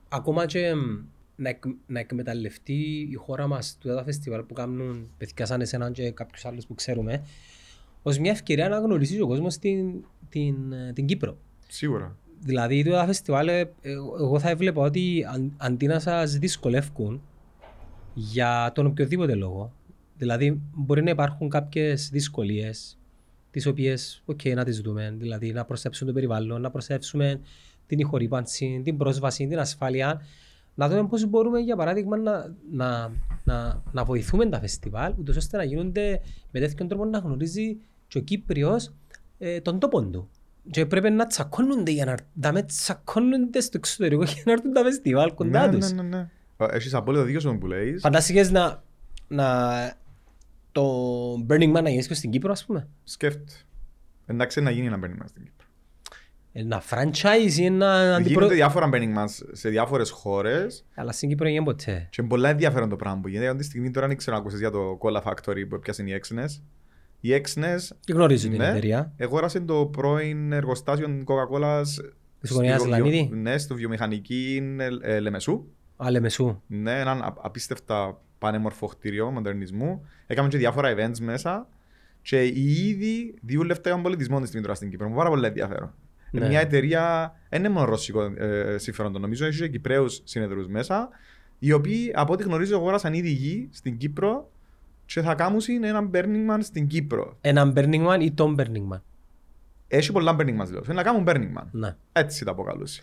ακόμα 0.09 0.47
και 0.47 0.75
μ, 0.75 1.05
να, 1.41 1.49
εκ, 1.49 1.63
να 1.87 2.01
εκμεταλλευτεί 2.01 3.09
η 3.11 3.15
χώρα 3.15 3.47
μας 3.47 3.77
του 3.81 3.89
τα 3.89 4.05
φεστιβάλ 4.05 4.43
που 4.43 4.55
κάνουν 4.55 5.11
παιδιά 5.19 5.47
σαν 5.47 5.61
εσένα 5.61 5.91
και 5.91 6.11
κάποιους 6.11 6.45
άλλους 6.45 6.67
που 6.67 6.75
ξέρουμε 6.75 7.23
ως 8.03 8.19
μια 8.19 8.31
ευκαιρία 8.31 8.69
να 8.69 8.79
γνωρίσει 8.79 9.21
ο 9.21 9.27
κόσμος 9.27 9.59
την, 9.59 10.05
την, 10.29 10.73
ε, 10.73 10.93
την 10.93 11.07
Κύπρο. 11.07 11.37
Σίγουρα. 11.69 12.17
Δηλαδή 12.41 12.85
το 12.85 13.05
φεστιβάλ, 13.07 13.49
ε, 13.49 13.61
ε, 13.61 13.93
εγώ 13.93 14.39
θα 14.39 14.51
έβλεπα 14.51 14.83
ότι 14.83 15.25
αν, 15.33 15.55
αντί 15.57 15.87
να 15.87 15.99
σας 15.99 16.39
δυσκολεύουν 16.39 17.23
για 18.15 18.73
τον 18.75 18.87
οποιοδήποτε 18.87 19.35
λόγο, 19.35 19.73
δηλαδή 20.17 20.61
μπορεί 20.75 21.03
να 21.03 21.11
υπάρχουν 21.11 21.49
κάποιες 21.49 22.09
δυσκολίες 22.13 22.99
τις 23.51 23.67
οποίες, 23.67 24.23
οκ, 24.25 24.45
να 24.45 24.65
τις 24.65 24.81
δούμε, 24.81 25.15
δηλαδή 25.19 25.53
να 25.53 25.65
προστατεύσουμε 25.65 26.11
το 26.11 26.17
περιβάλλον, 26.17 26.61
να 26.61 26.71
προστατεύσουμε 26.71 27.41
την 27.87 27.99
ηχορύπανση, 27.99 28.81
την 28.85 28.97
πρόσβαση, 28.97 29.47
την 29.47 29.59
ασφάλεια, 29.59 30.21
να 30.81 30.89
δούμε 30.89 31.07
πώς 31.07 31.27
μπορούμε 31.27 31.59
για 31.59 31.77
παράδειγμα 31.77 32.17
να, 32.17 32.55
να, 32.73 33.13
να, 33.45 33.83
να 33.93 34.05
βοηθούμε 34.05 34.47
τα 34.47 34.61
φεστιβάλ, 34.61 35.15
ούτως 35.19 35.37
ώστε 35.37 35.57
να 35.57 35.65
γίνονται 35.65 36.21
με 36.51 36.61
τέτοιον 36.61 36.89
τρόπο 36.89 37.05
να 37.05 37.19
γνωρίζει 37.19 37.79
και 38.09 38.19
ο 38.19 38.21
Κύπριος 38.21 38.93
ε, 39.39 39.61
τον 39.61 39.79
τόπο 39.79 40.05
του. 40.05 40.29
Και 40.71 40.87
πρέπει 40.87 41.11
να 41.11 41.27
τσακώνονται 41.27 41.91
για 41.91 42.05
να 42.05 42.15
να 42.33 42.53
με 42.53 42.63
τσακώνονται 42.63 43.61
στο 43.61 43.77
εξωτερικό 43.77 44.23
για 44.23 44.43
να 44.45 44.53
έρθουν 44.53 44.73
τα 44.73 44.83
φεστιβάλ 44.83 45.35
κοντά 45.35 45.67
ναι, 45.67 45.79
τους. 45.79 45.93
ναι, 45.93 46.03
ναι, 46.03 46.09
ναι. 46.09 46.29
Ε, 46.57 46.77
Έχεις 46.77 46.95
απόλυτο 46.95 47.25
δίκιο 47.25 47.41
στον 47.41 47.59
που 47.59 47.67
λέεις. 47.67 48.01
Φαντάστηκες 48.01 48.51
να, 48.51 48.83
να 49.29 49.49
το 50.73 50.85
Burning 51.49 51.77
Man 51.77 51.83
να 51.83 51.91
γίνει 51.91 52.05
και 52.05 52.15
στην 52.15 52.31
Κύπρο 52.31 52.53
ας 52.53 52.65
πούμε; 52.65 52.89
Σκέφτε. 53.05 53.53
Εντάξει 54.27 54.61
να 54.61 54.71
γίνει 54.71 54.87
ένα 54.87 54.99
Burning 54.99 55.23
Man 55.23 55.29
στην 55.29 55.45
Κύπρο. 55.45 55.60
Ένα 56.53 56.83
franchise 56.91 57.53
ή 57.59 57.65
ένα 57.65 58.15
αντιπρο... 58.15 58.33
Γίνονται 58.33 58.55
διάφορα 58.55 58.89
Burning 58.93 59.17
Man 59.19 59.25
σε 59.53 59.69
διάφορες 59.69 60.11
χώρες 60.11 60.85
Αλλά 60.95 61.13
στην 61.13 61.29
Κύπρο 61.29 61.47
έγινε 61.47 61.65
ποτέ. 61.65 62.07
και 62.11 62.21
είναι 62.21 62.29
πολλά 62.31 62.49
ενδιαφέρον 62.49 62.89
το 62.89 62.97
πράγμα 62.97 63.21
που 63.21 63.29
γίνεται. 63.29 63.45
Γιατί 63.45 63.61
τη 63.61 63.65
στιγμή 63.65 63.91
τώρα 63.91 64.07
δεν 64.07 64.17
ξέρω 64.17 64.37
αν 64.37 64.43
ακούσεις 64.43 64.61
για 64.61 64.71
το 64.71 64.99
Cola 65.03 65.23
Factory 65.23 65.69
που 65.69 65.75
έπιασε 65.75 66.03
η 66.03 66.21
Exnes. 66.23 66.63
Η 67.21 67.31
Exnes 67.35 67.97
Και 68.01 68.13
γνωρίζω 68.13 68.49
την 68.49 68.57
ναι, 68.59 68.69
εταιρεία. 68.69 69.13
αγόρασε 69.21 69.61
το 69.61 69.87
πρώην 69.87 70.53
εργοστάσιο 70.53 71.07
Coca-Cola 71.27 71.83
Της 72.41 72.51
γωνιάς 72.51 72.87
Λανίδη. 72.87 73.31
Ναι, 73.33 73.59
στο 73.59 73.75
βιομηχανική 73.75 74.63
ε, 74.79 75.15
ε, 75.15 75.21
Λεμεσού. 75.21 75.65
Α, 75.97 76.11
Λεμεσού. 76.11 76.63
Ναι, 76.67 77.01
έναν 77.01 77.23
α- 77.23 77.35
απίστευτα 77.41 78.21
πανέμορφο 78.39 78.87
κτίριο 78.87 79.31
μοντερνισμού. 79.31 80.07
Έκαμε 80.27 80.49
και 80.49 80.59
διάφορα 80.59 80.95
events 80.97 81.19
μέσα. 81.21 81.69
Και 82.23 82.45
ήδη 82.55 83.35
δύο 83.43 83.63
λεφτά 83.63 83.83
για 83.85 83.93
τον 83.93 84.03
πολιτισμό 84.03 84.39
της 84.39 84.47
στιγμή 84.47 84.63
τώρα 84.63 84.77
στην 84.77 84.91
Κύπρο. 84.91 85.09
Μου 85.09 85.15
πάρα 85.17 85.29
πολύ 85.29 85.47
ενδιαφέρον. 85.47 85.95
Ναι. 86.31 86.41
Ναι. 86.41 86.49
Μια 86.49 86.61
εταιρεία, 86.61 87.35
δεν 87.49 87.59
είναι 87.59 87.69
μόνο 87.69 87.85
ρώσικο 87.85 88.23
ε, 88.23 88.79
συμφέροντο, 88.79 89.19
νομίζω 89.19 89.47
έχει 89.47 89.59
και 89.59 89.69
Κυπρέους 89.69 90.21
συνεδρούς 90.25 90.67
μέσα, 90.67 91.09
οι 91.59 91.73
οποίοι 91.73 92.13
από 92.15 92.33
ό,τι 92.33 92.43
γνωρίζω 92.43 92.77
αγόρασαν 92.77 93.15
ήδη 93.15 93.31
γη 93.31 93.69
στην 93.73 93.97
Κύπρο 93.97 94.51
και 95.07 95.21
θα 95.21 95.35
κάνουν 95.35 95.61
έναν 95.83 96.11
Burning 96.15 96.51
Man 96.51 96.59
στην 96.61 96.87
Κύπρο. 96.87 97.37
Ένα 97.41 97.73
Burning 97.77 98.07
Man 98.07 98.19
ή 98.21 98.33
τον 98.33 98.57
Burning 98.59 98.95
Man. 98.95 99.01
Έχει 99.89 100.13
πολλά 100.13 100.37
Burning 100.37 100.61
Man 100.61 100.67
δηλαδή. 100.67 100.93
Να 100.93 101.03
κάνουν 101.03 101.25
Burning 101.27 101.59
Man. 101.59 101.67
Ναι. 101.71 101.97
Έτσι 102.13 102.45
τα 102.45 102.51
αποκαλούσε. 102.51 103.03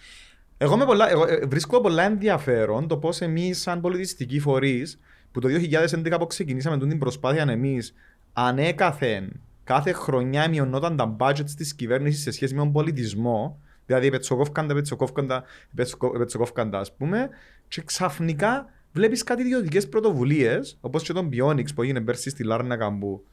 Εγώ, 0.58 0.78
με 0.78 0.86
πολλά, 0.86 1.10
εγώ 1.10 1.26
ε, 1.28 1.46
βρίσκω 1.46 1.82
πολλά 1.82 2.04
ενδιαφέρον 2.04 2.88
το 2.88 2.98
πώς 2.98 3.22
εμείς, 3.22 3.62
σαν 3.62 3.82
πολιτιστικοί 3.82 4.40
φορείς, 4.40 5.00
που 5.32 5.40
το 5.40 5.48
2011 5.48 6.16
που 6.20 6.28
ξεκινήσαμε 6.28 6.78
την 6.78 6.98
προσπάθεια 6.98 7.46
εμείς, 7.50 7.94
ανέκαθεν 8.34 9.42
κάθε 9.67 9.91
χρονιά 9.91 10.49
μειωνόταν 10.49 10.95
τα 10.95 11.15
budgets 11.19 11.51
της 11.58 11.75
κυβέρνησης 11.75 12.21
σε 12.21 12.32
σχέση 12.32 12.53
με 12.53 12.60
τον 12.60 12.71
πολιτισμό, 12.71 13.62
δηλαδή 13.86 14.10
πετσοκόφκαντα, 14.10 14.73
πετσοκόφκαντα, 14.73 15.43
πετσοκο- 15.75 16.17
πετσοκόφκαντα, 16.17 16.80
ας 16.80 16.95
πούμε, 16.95 17.30
και 17.67 17.82
ξαφνικά 17.82 18.69
βλέπεις 18.91 19.23
κάτι 19.23 19.41
ιδιωτικές 19.41 19.89
πρωτοβουλίες, 19.89 20.77
όπως 20.82 21.03
και 21.03 21.13
τον 21.13 21.30
Bionics 21.34 21.73
που 21.75 21.82
έγινε 21.82 22.01
πέρσι 22.01 22.30
στη 22.30 22.43
Λάρνακα 22.43 22.97
που 22.97 23.25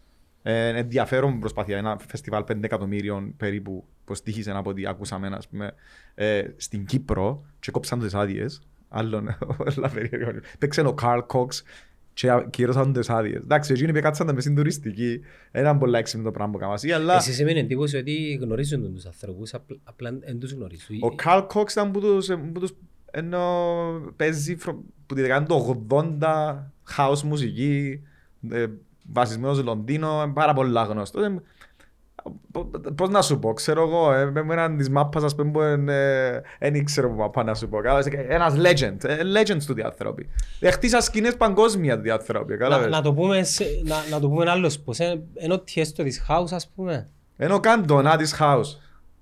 ε, 0.42 0.78
ενδιαφέρον 0.78 1.40
προσπάθεια, 1.40 1.76
ένα 1.76 1.98
φεστιβάλ 2.08 2.44
5 2.48 2.62
εκατομμύριων 2.62 3.36
περίπου 3.36 3.84
που 4.04 4.14
στήχησε 4.14 4.50
από 4.50 4.70
ό,τι 4.70 4.86
ακούσαμε 4.86 5.28
ας 5.32 5.48
πούμε, 5.48 5.74
ε, 6.14 6.42
στην 6.56 6.84
Κύπρο 6.84 7.44
και 7.60 7.70
κόψαν 7.70 7.98
τις 7.98 8.14
άδειες. 8.14 8.62
Άλλον, 8.88 9.36
όλα 9.76 9.88
περίεργο. 9.88 10.40
Παίξε 10.58 10.80
ο 10.80 10.94
Καρλ 10.94 11.20
Κόξ 11.20 11.62
και 12.14 12.28
κύρωσαν 12.50 12.92
τις 12.92 13.10
άδειες. 13.10 13.40
Εντάξει, 13.42 13.72
εκείνοι 13.72 13.92
πεκάτσαν 13.92 14.26
τα 14.26 14.32
μες 14.32 14.42
στην 14.42 14.54
τουριστική. 14.56 15.20
Ένα 15.50 15.76
πολύ 15.76 15.96
έξυπνο 15.96 16.24
το 16.24 16.30
πράγμα 16.30 16.52
που 16.52 16.58
κάνασαι. 16.58 16.94
Αλλά 16.94 17.16
Εσείς 17.16 17.40
έμεινε 17.40 17.58
εντύπωση 17.60 17.96
ότι 17.96 18.38
γνωρίζουν 18.42 18.94
τους 18.94 19.06
ανθρώπους, 19.06 19.54
απλ- 19.54 19.78
απλά 19.84 20.12
δεν 20.20 20.38
τους 20.38 20.52
γνωρίζουν. 20.52 20.96
ο 21.00 21.14
Καρλ 21.14 21.40
Κόξ 21.46 21.72
ήταν 21.72 21.90
που 21.90 22.00
τους, 22.00 22.26
που 22.26 22.60
τους 22.60 22.72
ενώ 23.10 23.40
παίζει 24.16 24.56
φρο- 24.56 24.82
που 25.06 25.14
τη 25.14 25.20
δεκαετία 25.20 25.46
του 25.46 25.86
80 25.90 26.72
house 26.96 27.20
μουσική, 27.22 28.00
ε, 28.50 28.66
βασισμένος 29.12 29.56
στο 29.56 29.64
Λονδίνο, 29.64 30.30
πάρα 30.34 30.52
πολλά 30.54 30.82
γνωστός. 30.82 31.22
Ε, 32.26 32.30
πο- 32.52 32.70
Πώς 32.94 33.08
να 33.08 33.22
σου 33.22 33.38
πω, 33.38 33.52
ξέρω 33.52 33.82
εγώ, 33.82 34.12
ε, 34.12 34.24
με 34.30 34.40
έναν 34.52 34.76
της 34.76 34.88
μάπας 34.88 35.22
ας 35.22 35.34
πούμε 35.34 35.50
που 35.50 35.60
δεν 36.58 36.74
ήξερα 36.74 37.08
που 37.08 37.14
μάπα 37.14 37.44
να 37.44 37.54
σου 37.54 37.68
πω. 37.68 37.76
Κατάλαβες, 37.76 38.06
Ένας 38.28 38.54
legend, 38.56 39.04
ε, 39.04 39.16
legend 39.40 39.62
του 39.66 39.74
διαθρώπη. 39.74 40.28
Χτίσα 40.72 41.00
σκηνές 41.00 41.36
παγκόσμια 41.36 41.96
του 41.96 42.02
διαθρώπη, 42.02 42.52
Να, 42.52 42.58
κατάλαβες. 42.58 42.90
να, 42.90 43.02
το 43.02 43.12
πούμε, 43.14 43.42
σε- 43.42 43.66
να, 43.84 43.96
να 44.10 44.20
το 44.20 44.28
πούμε 44.28 44.50
άλλος 44.50 44.78
πώς. 44.78 44.98
ε, 44.98 45.22
Ενώ 45.34 45.58
τι 45.58 45.80
έστω 45.80 46.02
της 46.02 46.26
house 46.28 46.48
ας 46.50 46.68
πούμε. 46.74 47.08
Ενώ 47.36 47.60
καντονά 47.60 48.16
της 48.16 48.36
house. 48.40 48.78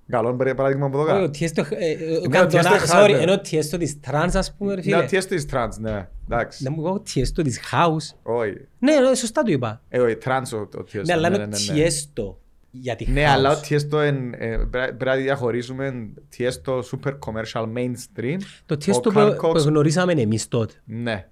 Καλό 0.08 0.32
μπρε- 0.32 0.54
παράδειγμα 0.54 0.86
από 0.86 1.00
εδώ 1.00 1.06
Όχι, 1.06 1.16
ο 1.16 1.20
κάτω. 1.20 1.30
Τιέστο, 1.30 1.60
ε, 1.70 1.90
ε, 1.90 2.04
ο 2.04 2.10
Ναι, 2.10 2.16
ο 2.16 2.28
Καντονά- 2.30 2.48
Τιέστο 2.48 2.98
sorry, 2.98 3.04
Hard, 3.04 3.10
ναι. 3.10 3.18
ενώ 3.18 3.32
ο 3.32 3.40
Τιέστο 3.40 3.76
της 3.78 4.00
trance 4.00 4.34
ας 4.34 4.54
πούμε 4.58 4.70
ρε 4.74 4.76
Ναι, 4.76 4.82
φίλε. 4.82 5.04
Τιέστο 5.04 5.46
trance, 5.46 5.78
ναι. 5.78 6.08
Εντάξει. 6.30 6.64
Να 6.64 6.70
μου 6.70 6.82
πω 6.82 6.88
ο 6.90 7.00
Τιέστο 7.00 7.42
της 7.42 7.60
house. 7.72 8.16
Όχι. 8.22 8.54
Ναι, 8.78 8.94
ναι, 9.00 9.14
σωστά 9.14 9.42
το 9.42 9.52
είπα. 9.52 9.80
Ε, 9.88 9.98
όχι, 10.00 10.16
trance 10.16 10.52
ο 10.52 10.68
ο 10.78 10.82
Τιέστο. 10.82 11.00
Ναι, 11.02 11.12
αλλά 11.12 11.28
Ναι, 11.28 11.34
είναι 11.34 11.44
ο 11.44 11.46
ναι, 11.48 11.56
ναι, 11.56 11.64
ναι. 11.66 11.72
Τιέστο 11.78 12.38
για 12.74 12.96
τη 12.96 13.10
Ναι, 13.10 13.24
house. 13.24 13.28
αλλά 13.28 13.50
ο 13.50 13.60
Τιέστο 13.60 13.98
εν- 14.00 14.32
ε, 14.36 14.56
πρέ- 14.56 14.92
πρέπει 14.92 15.04
να 15.04 15.14
διαχωρίσουμε 15.16 16.12
Τιέστο 16.28 16.78
super 16.78 17.12
commercial 17.18 17.66
mainstream. 17.76 18.36
Το 18.66 18.76
Τιέστο 18.76 19.10
Ο 19.10 19.12
που 19.12 19.18
Carl 19.20 19.36
που 19.40 19.46
Cox- 19.48 19.64
γνωρίσαμε 19.66 20.12
εμείς 20.12 20.48
τότε, 20.48 20.74
Ναι. 20.84 21.28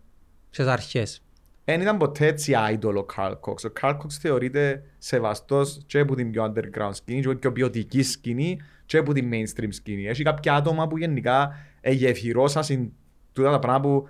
στις 0.50 0.66
αρχές. 0.66 1.22
Δεν 1.64 1.80
ήταν 1.80 1.96
ποτέ 1.96 2.26
έτσι 2.26 2.52
idol 2.72 2.94
ο 2.96 3.06
Carl 3.16 3.32
Cox. 3.32 3.54
Ο 3.68 3.72
Carl 3.80 3.96
Cox 3.96 4.10
θεωρείται 4.20 4.82
σεβαστός 4.98 5.80
και 5.86 5.98
από 5.98 6.14
την 6.14 6.30
πιο 6.30 6.44
underground 6.44 6.90
σκηνή, 6.92 7.20
και 7.20 7.26
από 7.26 7.30
την 7.30 7.38
πιο 7.38 7.52
ποιοτική 7.52 8.02
σκηνή 8.02 8.58
και 8.86 8.96
από 8.98 9.12
την 9.12 9.30
mainstream 9.32 9.68
σκηνή. 9.68 10.06
Έχει 10.06 10.22
κάποια 10.22 10.54
άτομα 10.54 10.86
που 10.88 10.98
γενικά 10.98 11.50
εγεφυρώσαν 11.80 12.92
τούτα 13.32 13.50
τα 13.50 13.58
πράγματα 13.58 13.88
που 13.88 14.08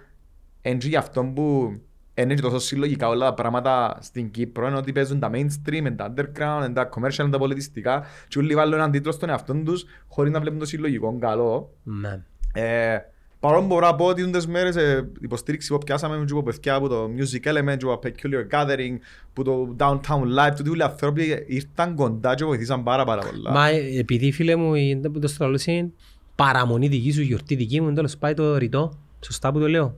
είναι 0.63 0.77
και 0.77 0.89
γι' 0.89 0.97
αυτό 0.97 1.25
που 1.25 1.75
είναι 2.23 2.35
και 2.35 2.41
τόσο 2.41 2.59
συλλογικά 2.59 3.09
όλα 3.09 3.25
τα 3.25 3.35
πράγματα 3.35 3.99
στην 4.01 4.31
Κύπρο 4.31 4.67
είναι 4.67 4.77
ότι 4.77 4.93
παίζουν 4.93 5.19
τα 5.19 5.31
mainstream, 5.33 5.73
είναι 5.73 5.91
τα 5.91 6.15
underground, 6.17 6.65
είναι 6.65 6.73
τα 6.73 6.89
commercial, 6.89 7.19
είναι 7.19 7.31
τα 7.31 7.39
πολιτιστικά 7.39 8.05
και 8.29 8.39
όλοι 8.39 8.55
βάλουν 8.55 8.75
έναν 8.75 8.91
τίτλο 8.91 9.13
στον 9.13 9.29
εαυτόν 9.29 9.65
τους 9.65 9.85
χωρίς 10.09 10.33
να 10.33 10.41
βλέπουν 10.41 10.59
το 10.59 10.65
συλλογικό 10.65 11.17
καλό. 11.21 11.71
Ναι. 11.83 12.21
Ε, 12.53 12.99
παρόλο 13.41 13.61
που 13.61 13.67
μπορώ 13.67 13.87
να 13.87 13.95
πω 13.95 14.05
ότι 14.05 14.31
τις 14.31 14.47
μέρες 14.47 14.77
ε, 14.77 15.11
υποστήριξη 15.21 15.69
που 15.73 15.79
πιάσαμε 15.79 16.25
και 16.25 16.33
από 16.33 16.43
παιδιά 16.43 16.75
από 16.75 16.89
το 16.89 17.11
Music 17.17 17.49
Element, 17.49 17.77
και 17.77 17.87
από 17.87 18.01
Peculiar 18.03 18.55
Gathering, 18.55 18.97
που 19.33 19.43
το 19.43 19.77
Downtown 19.79 20.23
Live, 20.39 20.53
τούτοι 20.57 20.71
όλοι 20.71 20.81
οι 20.81 20.83
άνθρωποι 20.83 21.45
ήρθαν 21.47 21.95
κοντά 21.95 22.35
και 22.35 22.45
βοηθήσαν 22.45 22.83
πάρα 22.83 23.05
πάρα 23.05 23.23
πολλά. 23.31 23.51
Μα 23.51 23.69
ε, 23.69 23.99
επειδή 23.99 24.33
φίλε 24.33 24.57
μου 24.57 24.75
είναι 24.75 25.09
που 25.09 25.19
το 25.19 25.29
στραλούσε 25.29 25.73
είναι 25.73 25.91
παραμονή 26.35 26.89
δική 26.89 27.13
σου, 27.13 27.23
γιορτή 27.23 27.55
δική 27.55 27.81
μου, 27.81 27.93
τέλος 27.93 28.17
πάει 28.17 28.35
το 28.35 28.57
ρητό. 28.57 28.99
Σωστά 29.21 29.53
που 29.53 29.61
το 29.61 29.69
λέω. 29.69 29.97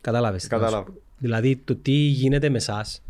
Κατάλαβες. 0.00 0.46
Κατάλαβα. 0.46 0.86
Δηλαδή 1.22 1.56
το 1.56 1.76
τι 1.76 1.92
γίνεται 1.92 2.48
με 2.48 2.56
εσάς. 2.56 3.02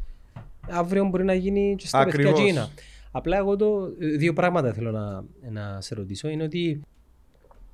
Αύριο 0.68 1.05
μπορεί 1.05 1.25
να 1.25 1.35
γίνει 1.35 1.75
και 1.79 1.87
στα 1.87 2.05
παιδιά 2.05 2.20
Ακριβώς. 2.20 2.40
εκείνα. 2.40 2.68
Απλά 3.11 3.37
εγώ 3.37 3.57
το, 3.57 3.92
δύο 4.16 4.33
πράγματα 4.33 4.72
θέλω 4.72 4.90
να, 4.90 5.25
να 5.51 5.81
σε 5.81 5.94
ρωτήσω. 5.94 6.29
Είναι 6.29 6.42
ότι 6.42 6.81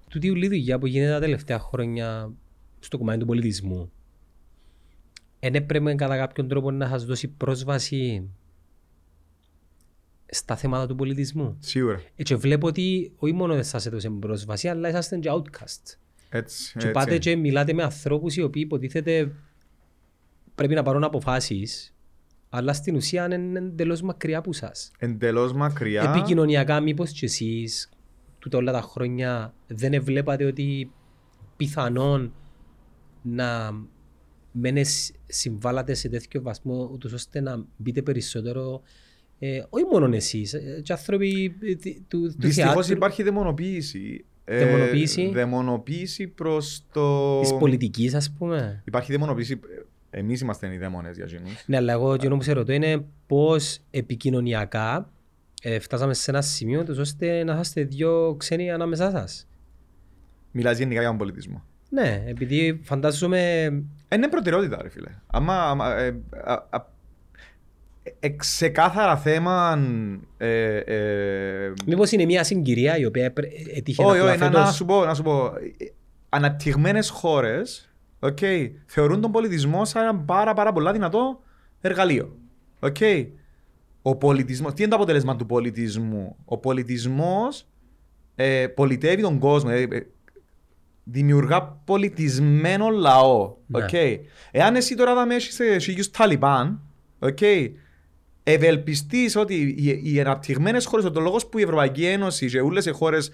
τούτη 0.09 0.27
η 0.27 0.31
όλη 0.31 0.49
δουλειά 0.49 0.79
που 0.79 0.87
γίνεται 0.87 1.13
τα 1.13 1.21
τελευταία 1.21 1.59
χρόνια 1.59 2.33
στο 2.81 2.99
κομμάτι 2.99 3.19
του 3.19 3.27
πολιτισμού 3.27 3.91
δεν 5.41 5.55
έπρεπε 5.55 5.95
κατά 5.95 6.17
κάποιον 6.17 6.49
τρόπο 6.49 6.71
να 6.71 6.89
σας 6.89 7.05
δώσει 7.05 7.29
πρόσβαση 7.29 8.29
στα 10.27 10.57
θέματα 10.57 10.87
του 10.87 10.95
πολιτισμού; 10.95 11.57
Σίγουρα. 11.61 12.03
Ε, 12.17 12.23
και 12.23 12.37
βλέπω 12.37 12.67
ότι 12.67 13.13
όχι 13.17 13.33
μόνο 13.33 13.55
δεν 13.55 13.65
σας 13.65 13.87
έδωσε 13.87 14.11
πρόσβαση, 14.11 14.69
αλλά 14.69 14.89
είσαστε 14.89 15.17
και 15.17 15.31
outcast. 15.33 15.97
Έτσι. 16.31 16.73
Και 16.73 16.79
έτσι. 16.79 16.91
πάτε 16.91 17.19
και 17.19 17.37
μιλάτε 17.37 17.73
με 17.73 17.83
ανθρώπους 17.83 18.37
οι 18.37 18.43
οποίοι 18.43 18.63
υποτίθεται 18.65 19.33
πρέπει 20.59 20.75
να 20.75 20.83
πάρουν 20.83 21.05
αποφάσεις, 21.05 21.95
αλλά 22.49 22.73
στην 22.73 22.95
ουσία 22.97 23.25
είναι 23.35 23.59
εντελώς 23.59 24.03
μακριά 24.03 24.39
από 24.39 24.53
σας. 24.53 24.91
Εντελώς 24.99 25.53
μακριά. 25.53 26.03
Επικοινωνιακά 26.17 26.81
μήπως 26.81 27.11
και 27.11 27.27
εσείς 27.27 27.89
τούτα 28.39 28.59
όλα 28.59 28.73
τα 28.73 28.81
χρόνια 28.81 29.55
δεν 29.67 30.03
βλέπατε 30.05 30.45
ότι 30.45 30.91
πιθανόν 31.57 32.33
να 33.23 33.71
μένε 34.53 34.83
συμβάλλατε 35.27 35.95
σε 35.95 36.09
τέτοιο 36.09 36.43
βαθμό 36.43 36.91
ούτως 36.93 37.13
ώστε 37.13 37.41
να 37.41 37.65
μπείτε 37.77 38.03
περισσότερο 38.03 38.83
ε, 39.39 39.63
όχι 39.69 39.85
μόνο 39.93 40.15
εσείς, 40.15 40.53
ε, 40.55 40.81
και 40.83 40.93
άνθρωποι 40.93 41.57
ε, 41.63 41.75
τι- 41.75 42.01
του, 42.09 42.21
του 42.21 42.35
Δυστυχώς 42.39 42.75
θεάτρου, 42.75 42.93
υπάρχει 42.93 43.23
δαιμονοποίηση. 43.23 44.25
Ε, 44.45 44.65
Δαιμονοποίηση. 44.65 45.31
δαιμονοποίηση 45.33 46.27
προς 46.27 46.85
το... 46.93 47.41
της 47.41 47.55
πολιτικής 47.57 48.15
ας 48.15 48.33
πούμε. 48.39 48.83
Υπάρχει 48.87 49.13
δαιμονοποίηση. 49.13 49.61
Εμείς 50.11 50.41
είμαστε 50.41 50.73
οι 50.75 50.79
δαίμονες 50.79 51.17
για 51.17 51.25
εκείνους. 51.33 51.63
Ναι, 51.67 51.77
αλλά 51.77 51.93
εγώ 51.93 52.15
εκείνο 52.15 52.37
που 52.37 52.43
σε 52.43 52.53
ρωτώ 52.53 52.73
είναι 52.73 53.05
πώς 53.27 53.79
επικοινωνιακά 53.91 55.11
ε, 55.63 55.79
φτάσαμε 55.79 56.15
σε 56.15 56.31
ένα 56.31 56.43
σημείο 56.43 56.85
τους 56.85 56.99
ώστε 56.99 57.45
να 57.45 57.53
είσαστε 57.53 57.83
δύο 57.83 58.35
ξένοι 58.39 58.71
ανάμεσά 58.71 59.11
σας. 59.11 59.49
Μιλάς 60.51 60.79
γενικά 60.79 61.01
για 61.01 61.09
τον 61.09 61.19
πολιτισμό. 61.19 61.63
Ναι, 61.91 62.23
επειδή 62.27 62.81
φαντάζομαι 62.83 63.63
Ε, 64.09 64.17
Είναι 64.17 64.29
προτεραιότητα, 64.29 64.79
ρε 64.83 64.89
φίλε. 64.89 65.11
Άμα, 65.27 65.63
άμα, 65.71 65.95
ε, 65.97 66.17
α, 66.45 66.53
α, 66.71 66.87
ε, 68.21 68.29
ξεκάθαρα 68.29 69.17
θέμα... 69.17 69.79
Ε, 70.37 70.77
ε, 70.77 71.73
μήπως 71.87 72.13
είναι 72.13 72.25
μια 72.25 72.45
συγκυρία 72.45 72.99
η 72.99 73.05
οποία 73.05 73.25
έπρε- 73.25 73.51
έτυχε 73.77 74.03
όχι, 74.05 74.19
να 74.19 74.25
όχι, 74.25 74.39
να, 74.39 74.45
φέτος- 74.47 74.65
να 74.65 74.73
σου 74.73 74.85
πω, 74.85 75.05
να 75.05 75.15
σου 75.15 75.23
πω. 75.23 75.47
Ε, 75.47 75.85
Αναπτυγμένες 76.29 77.09
χώρες 77.09 77.88
okay, 78.21 78.71
θεωρούν 78.87 79.21
τον 79.21 79.33
πολιτισμό 79.33 79.85
σαν 79.85 80.03
ένα 80.03 80.15
πάρα, 80.17 80.55
πάρα 80.55 80.73
πολλά 80.73 80.93
δυνατό 80.93 81.41
εργαλείο. 81.81 82.37
Okay. 82.81 83.27
Ο 84.03 84.17
πολιτισμός, 84.17 84.75
τι 84.75 84.83
είναι 84.83 84.91
το 84.91 84.97
αποτέλεσμα 84.97 85.37
του 85.37 85.47
πολιτισμού; 85.47 86.37
Ο 86.45 86.59
πολιτισμός 86.59 87.67
ε, 88.35 88.67
πολιτεύει 88.67 89.23
τον 89.23 89.39
κόσμο. 89.39 89.71
ε, 89.73 89.83
ε, 89.83 90.07
δημιουργά 91.05 91.63
πολιτισμένο 91.85 92.89
λαό. 92.89 93.55
Ναι. 93.67 93.85
Okay. 93.91 94.19
Εάν 94.51 94.77
εσύ 94.77 94.95
τώρα 94.95 95.15
θα 95.15 95.27
με 95.27 95.35
έχεις 95.35 95.55
σε 95.55 95.79
χίλιους 95.79 96.11
Ταλιμπάν, 96.11 96.81
okay, 97.21 97.71
ευελπιστείς 98.43 99.37
ότι 99.37 99.55
οι, 99.55 100.13
οι 100.13 100.21
αναπτυγμένες 100.21 100.87
χώρες, 100.87 101.05
ο 101.05 101.21
λόγος 101.21 101.47
που 101.47 101.59
η 101.59 101.63
Ευρωπαϊκή 101.63 102.07
Ένωση 102.07 102.47
και 102.47 102.61
όλες 102.61 102.87
οι 102.87 102.91
χώρες 102.91 103.31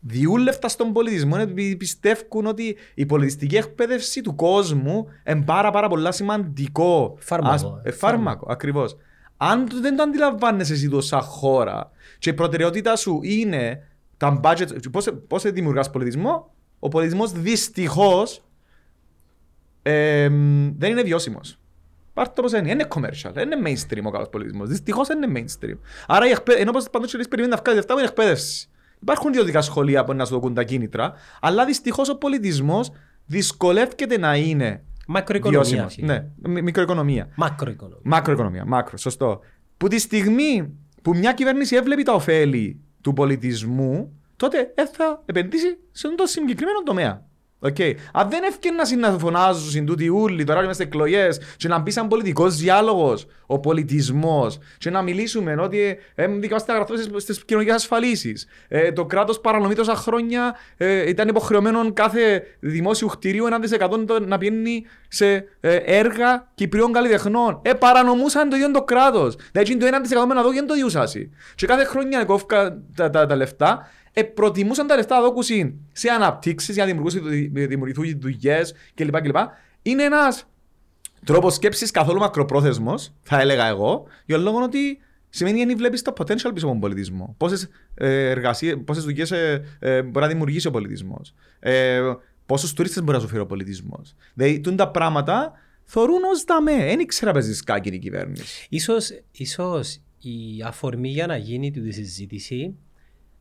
διούλευτα 0.00 0.68
στον 0.68 0.92
πολιτισμό 0.92 1.34
είναι 1.40 1.50
ότι 1.50 1.76
πιστεύουν 1.76 2.46
ότι 2.46 2.76
η 2.94 3.06
πολιτιστική 3.06 3.56
εκπαίδευση 3.56 4.20
του 4.20 4.34
κόσμου 4.34 5.06
είναι 5.28 5.42
πάρα, 5.44 5.70
πάρα 5.70 5.88
πολλά 5.88 6.12
σημαντικό. 6.12 7.16
Φάρμακο, 7.20 7.54
Ας- 7.54 7.62
ε, 7.84 7.88
ε, 7.88 7.92
φάρμακο, 7.92 8.46
ακριβώς. 8.50 8.96
Αν 9.36 9.68
το- 9.68 9.80
δεν 9.80 9.96
το 9.96 10.02
αντιλαμβάνεσαι 10.02 10.72
εσύ 10.72 10.88
το 10.88 11.00
σαν 11.00 11.20
χώρα 11.20 11.90
και 12.18 12.30
η 12.30 12.34
προτεραιότητα 12.34 12.96
σου 12.96 13.20
είναι 13.22 13.82
τα 14.16 14.40
budget, 14.42 14.66
πώς, 14.92 15.08
πώς 15.28 15.42
δημιουργάς 15.50 15.90
πολιτισμό, 15.90 16.54
ο 16.78 16.88
πολιτισμός 16.88 17.32
δυστυχώς 17.32 18.42
ε, 19.82 20.28
δεν 20.78 20.90
είναι 20.90 21.02
βιώσιμος. 21.02 21.58
Πάρτε 22.14 22.32
το 22.34 22.40
όπως 22.40 22.52
είναι. 22.60 22.70
Είναι 22.70 22.86
commercial. 22.94 23.30
Δεν 23.32 23.50
είναι 23.50 23.70
mainstream 23.70 24.02
ο 24.04 24.10
καλός 24.10 24.28
πολιτισμός. 24.28 24.68
Δυστυχώς 24.68 25.06
δεν 25.08 25.22
είναι 25.22 25.40
mainstream. 25.40 25.78
Άρα 26.06 26.26
η 26.26 26.30
εκπαίδευση, 26.30 26.60
ενώ 26.62 26.72
πως 26.72 26.90
πάντως 26.90 27.10
και 27.10 27.16
περιμένει 27.28 27.54
να 27.54 27.60
βγάλει 27.64 27.78
αυτά 27.78 27.92
που 27.92 27.98
είναι 27.98 28.08
εκπαίδευση. 28.08 28.68
Υπάρχουν 29.00 29.30
ιδιωτικά 29.30 29.60
σχολεία 29.60 30.04
που 30.04 30.12
να 30.14 30.24
σου 30.24 30.32
δοκούν 30.34 30.54
τα 30.54 30.62
κίνητρα, 30.62 31.12
αλλά 31.40 31.64
δυστυχώς 31.64 32.08
ο 32.08 32.16
πολιτισμός 32.18 32.90
δυσκολεύεται 33.26 34.18
να 34.18 34.36
είναι 34.36 34.82
Μακροοικονομία. 35.06 35.60
βιώσιμος. 35.60 35.94
φίλε. 35.94 36.06
Ναι, 36.06 36.50
μι- 36.52 36.62
μικροοικονομία. 36.62 37.28
Μακροοικονομία. 37.36 38.00
Μακροοικονομία, 38.04 38.64
μάκρο, 38.66 38.96
σωστό. 38.96 39.40
Που 39.76 39.88
τη 39.88 39.98
στιγμή 39.98 40.72
που 41.02 41.14
μια 41.16 41.32
κυβέρνηση 41.32 41.76
έβλεπε 41.76 42.02
τα 42.02 42.12
ωφέλη 42.12 42.80
του 43.00 43.12
πολιτισμού, 43.12 44.12
τότε 44.36 44.72
ε, 44.74 44.86
θα 44.86 45.22
επενδύσει 45.26 45.78
σε 45.90 46.06
αυτό 46.06 46.22
το 46.22 46.26
συγκεκριμένο 46.28 46.82
τομέα. 46.82 47.26
Okay. 47.60 47.94
Αν 48.12 48.30
δεν 48.30 48.42
έφτιανα 48.42 48.96
να 48.96 49.18
φωνάζουν 49.18 49.70
στην 49.70 49.86
τούτη 49.86 50.08
ούλη, 50.08 50.44
τώρα 50.44 50.62
είμαστε 50.62 50.82
εκλογές, 50.82 51.40
και 51.56 51.68
να 51.68 51.78
μπει 51.78 51.90
σαν 51.90 52.08
πολιτικός 52.08 52.56
διάλογος 52.56 53.26
ο 53.46 53.58
πολιτισμός, 53.58 54.58
και 54.78 54.90
να 54.90 55.02
μιλήσουμε 55.02 55.54
ότι 55.60 55.98
ε, 56.14 56.26
δικαιώστε 56.26 56.72
να 56.72 56.78
γραφτώ 56.78 57.20
στις 57.20 57.44
κοινωνικές 57.44 57.74
ασφαλίσεις. 57.74 58.46
Ε, 58.68 58.92
το 58.92 59.04
κράτος 59.04 59.40
παρανομεί 59.40 59.74
τόσα 59.74 59.94
χρόνια, 59.94 60.56
ε, 60.76 61.08
ήταν 61.08 61.28
υποχρεωμένο 61.28 61.92
κάθε 61.92 62.42
δημόσιου 62.60 63.06
κτηρίου 63.06 63.44
1% 63.46 64.20
να 64.26 64.38
πηγαίνει 64.38 64.84
σε 65.08 65.34
ε, 65.60 65.74
έργα 65.76 66.48
Κυπρίων 66.54 66.92
καλλιτεχνών. 66.92 67.60
Ε, 67.62 67.72
παρανομούσαν 67.72 68.48
το 68.48 68.56
ίδιο 68.56 68.70
το 68.70 68.82
κράτος. 68.82 69.36
Δηλαδή 69.52 69.76
το 69.76 69.86
1% 69.86 70.26
με 70.28 70.34
να 70.34 70.42
δω 70.42 70.48
και 70.48 70.58
δεν 70.58 70.66
το 70.66 70.74
διούσασαι. 70.74 71.30
Και 71.54 71.66
κάθε 71.66 71.84
χρόνια 71.84 72.24
κόφκα 72.24 72.78
τα, 72.94 73.10
τα, 73.10 73.26
τα 73.26 73.36
λεφτά 73.36 73.88
ε, 74.18 74.22
προτιμούσαν 74.22 74.86
τα 74.86 74.96
λεφτά 74.96 75.16
να 75.16 75.22
δώκουσαν 75.22 75.74
σε 75.92 76.08
αναπτύξεις 76.08 76.74
για 76.74 76.84
να 76.84 76.90
δημιουργήσουν- 76.92 77.52
δημιουργηθούν 77.68 78.20
δουλειές 78.20 78.74
κλπ. 78.94 79.20
κλπ. 79.20 79.36
Είναι 79.82 80.02
ένας 80.02 80.48
τρόπος 81.24 81.54
σκέψης 81.54 81.90
καθόλου 81.90 82.18
μακροπρόθεσμος, 82.18 83.12
θα 83.22 83.40
έλεγα 83.40 83.66
εγώ, 83.66 84.06
για 84.24 84.34
τον 84.36 84.44
λόγο 84.44 84.62
ότι 84.62 84.98
σημαίνει 85.28 85.62
ότι 85.62 85.74
βλέπεις 85.74 86.02
το 86.02 86.12
potential 86.16 86.26
πίσω 86.26 86.48
από 86.48 86.66
τον 86.66 86.80
πολιτισμό. 86.80 87.34
Πόσες, 87.38 87.68
ε, 87.94 88.28
εργασίες, 88.30 88.76
πόσες 88.84 89.04
δουλειές 89.04 89.30
ε, 89.30 89.64
ε, 89.78 90.02
μπορεί 90.02 90.20
να 90.24 90.26
δημιουργήσει 90.30 90.66
ο 90.66 90.70
πολιτισμός. 90.70 91.34
Ε, 91.60 92.00
πόσους 92.46 92.72
τουρίστες 92.72 93.02
μπορεί 93.02 93.16
να 93.16 93.22
σου 93.22 93.28
φέρει 93.28 93.40
ο 93.40 93.46
πολιτισμός. 93.46 94.14
Δηλαδή, 94.34 94.60
τούν 94.60 94.76
τα 94.76 94.90
πράγματα 94.90 95.52
θεωρούν 95.84 96.24
ως 96.32 96.44
δαμέ. 96.44 96.76
Δεν 96.76 97.00
ήξερα 97.00 97.32
παίζεις 97.32 97.56
σκάκι 97.56 97.88
η 97.88 97.98
κυβέρνηση. 97.98 98.66
Ίσως, 98.70 99.10
ίσως 99.32 100.00
η 100.18 100.62
αφορμή 100.64 101.08
για 101.08 101.26
να 101.26 101.36
γίνει 101.36 101.70
τη 101.70 101.92
συζήτηση 101.92 102.74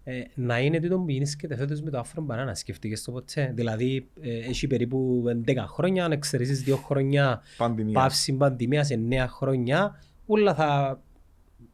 ε, 0.09 0.23
να 0.33 0.59
είναι 0.59 0.79
τούτο 0.79 0.99
που 0.99 1.09
γίνεται 1.09 1.55
φέτος 1.55 1.81
με 1.81 1.89
το 1.89 2.03
Afro 2.05 2.25
Banana. 2.27 2.51
Σκεφτήκες 2.53 3.03
το 3.03 3.11
ποτέ. 3.11 3.51
Δηλαδή, 3.55 4.07
ε, 4.21 4.37
έχει 4.37 4.67
περίπου 4.67 5.23
10 5.45 5.65
χρόνια, 5.67 6.05
αν 6.05 6.11
εξαιρέσεις 6.11 6.63
2 6.63 6.75
χρόνια 6.85 7.41
Πανδημίας. 7.57 8.03
παύση 8.03 8.33
πανδημίας 8.33 8.87
σε 8.87 8.93
9 8.93 9.27
χρόνια, 9.27 10.01
όλα 10.25 10.55
θα 10.55 10.99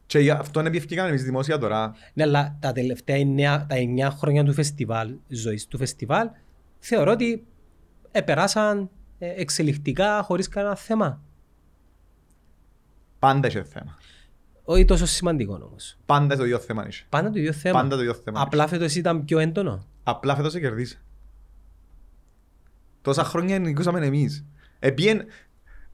Και 0.06 0.18
γι' 0.18 0.30
αυτό 0.30 0.60
είναι 0.60 0.68
επιευκήκαμε 0.68 1.08
εμείς 1.08 1.24
δημόσια 1.24 1.58
τώρα. 1.58 1.94
Ναι, 2.14 2.22
αλλά 2.22 2.56
τα 2.60 2.72
τελευταία 2.72 3.16
εννέα, 3.16 3.66
τα 3.66 3.76
9 3.76 4.10
χρόνια 4.10 4.44
του 4.44 4.52
φεστιβάλ, 4.52 5.14
ζωής 5.28 5.66
του 5.66 5.78
φεστιβάλ, 5.78 6.28
θεωρώ 6.78 7.12
ότι 7.12 7.46
επεράσαν 8.10 8.90
ε, 9.18 9.32
εξελιχτικά 9.36 10.22
χωρίς 10.22 10.48
κανένα 10.48 10.76
θέμα. 10.76 11.22
Πάντα 13.18 13.48
είχε 13.48 13.62
θέμα. 13.64 13.98
Όχι 14.64 14.84
τόσο 14.84 15.06
σημαντικό 15.06 15.60
όμως. 15.68 15.96
Πάντα 16.06 16.36
το 16.36 16.44
ίδιο 16.44 16.58
θέμα 16.58 16.86
είχε. 16.88 17.04
Πάντα 17.08 17.30
το 17.30 17.38
ίδιο 17.38 17.52
θέμα. 17.52 17.80
Πάντα 17.80 17.96
το 17.96 18.02
ίδιο 18.02 18.14
θέμα. 18.14 18.40
Απλά 18.40 18.66
φέτος 18.66 18.94
ήταν 18.94 19.24
πιο 19.24 19.38
έντονο. 19.38 19.84
Απλά 20.02 20.36
φέτος 20.36 20.52
σε 20.52 20.60
κερδίσε. 20.60 21.00
Τόσα 23.02 23.24
χρόνια 23.24 23.58
νικούσαμε 23.58 24.06
εμείς. 24.06 24.44
Επίεν, 24.78 25.24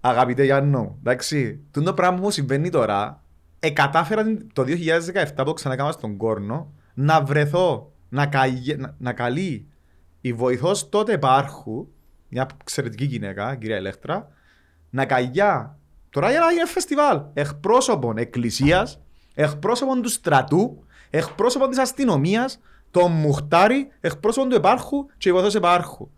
αγαπητέ 0.00 0.44
Γιάννο, 0.44 0.96
εντάξει, 0.98 1.60
το 1.70 1.94
πράγμα 1.94 2.16
που 2.16 2.22
μου 2.22 2.30
συμβαίνει 2.30 2.70
τώρα, 2.70 3.22
εκατάφερα 3.60 4.24
το 4.52 4.64
2017 5.36 5.44
που 5.44 5.52
ξανακάμα 5.52 5.92
στον 5.92 6.16
Κόρνο 6.16 6.72
να 6.94 7.22
βρεθώ, 7.22 7.92
να, 8.08 8.26
καεί, 8.26 8.76
να, 8.76 8.94
να 8.98 9.12
καλεί 9.12 9.68
η 10.20 10.32
βοηθός 10.32 10.88
τότε 10.88 11.12
υπάρχου, 11.12 11.92
μια 12.28 12.48
εξαιρετική 12.60 13.04
γυναίκα, 13.04 13.54
κυρία 13.54 13.76
Ελεύθερα, 13.76 14.28
να 14.90 15.06
καγιά, 15.06 15.78
τώρα 16.10 16.30
για 16.30 16.40
να 16.40 16.52
γίνει 16.52 16.64
φεστιβάλ, 16.64 17.20
εκπρόσωπων 17.34 18.16
εκκλησίας, 18.16 19.00
εκπρόσωπων 19.34 20.02
του 20.02 20.08
στρατού, 20.08 20.84
εκπρόσωπων 21.10 21.68
της 21.68 21.78
αστυνομίας, 21.78 22.60
τον 22.90 23.12
Μουχτάρη, 23.12 23.88
εκπρόσωπον 24.00 24.48
του 24.48 24.56
επάρχου 24.56 25.06
και 25.18 25.28
η 25.28 25.32
βοηθός 25.32 25.54
επάρχου. 25.54 26.10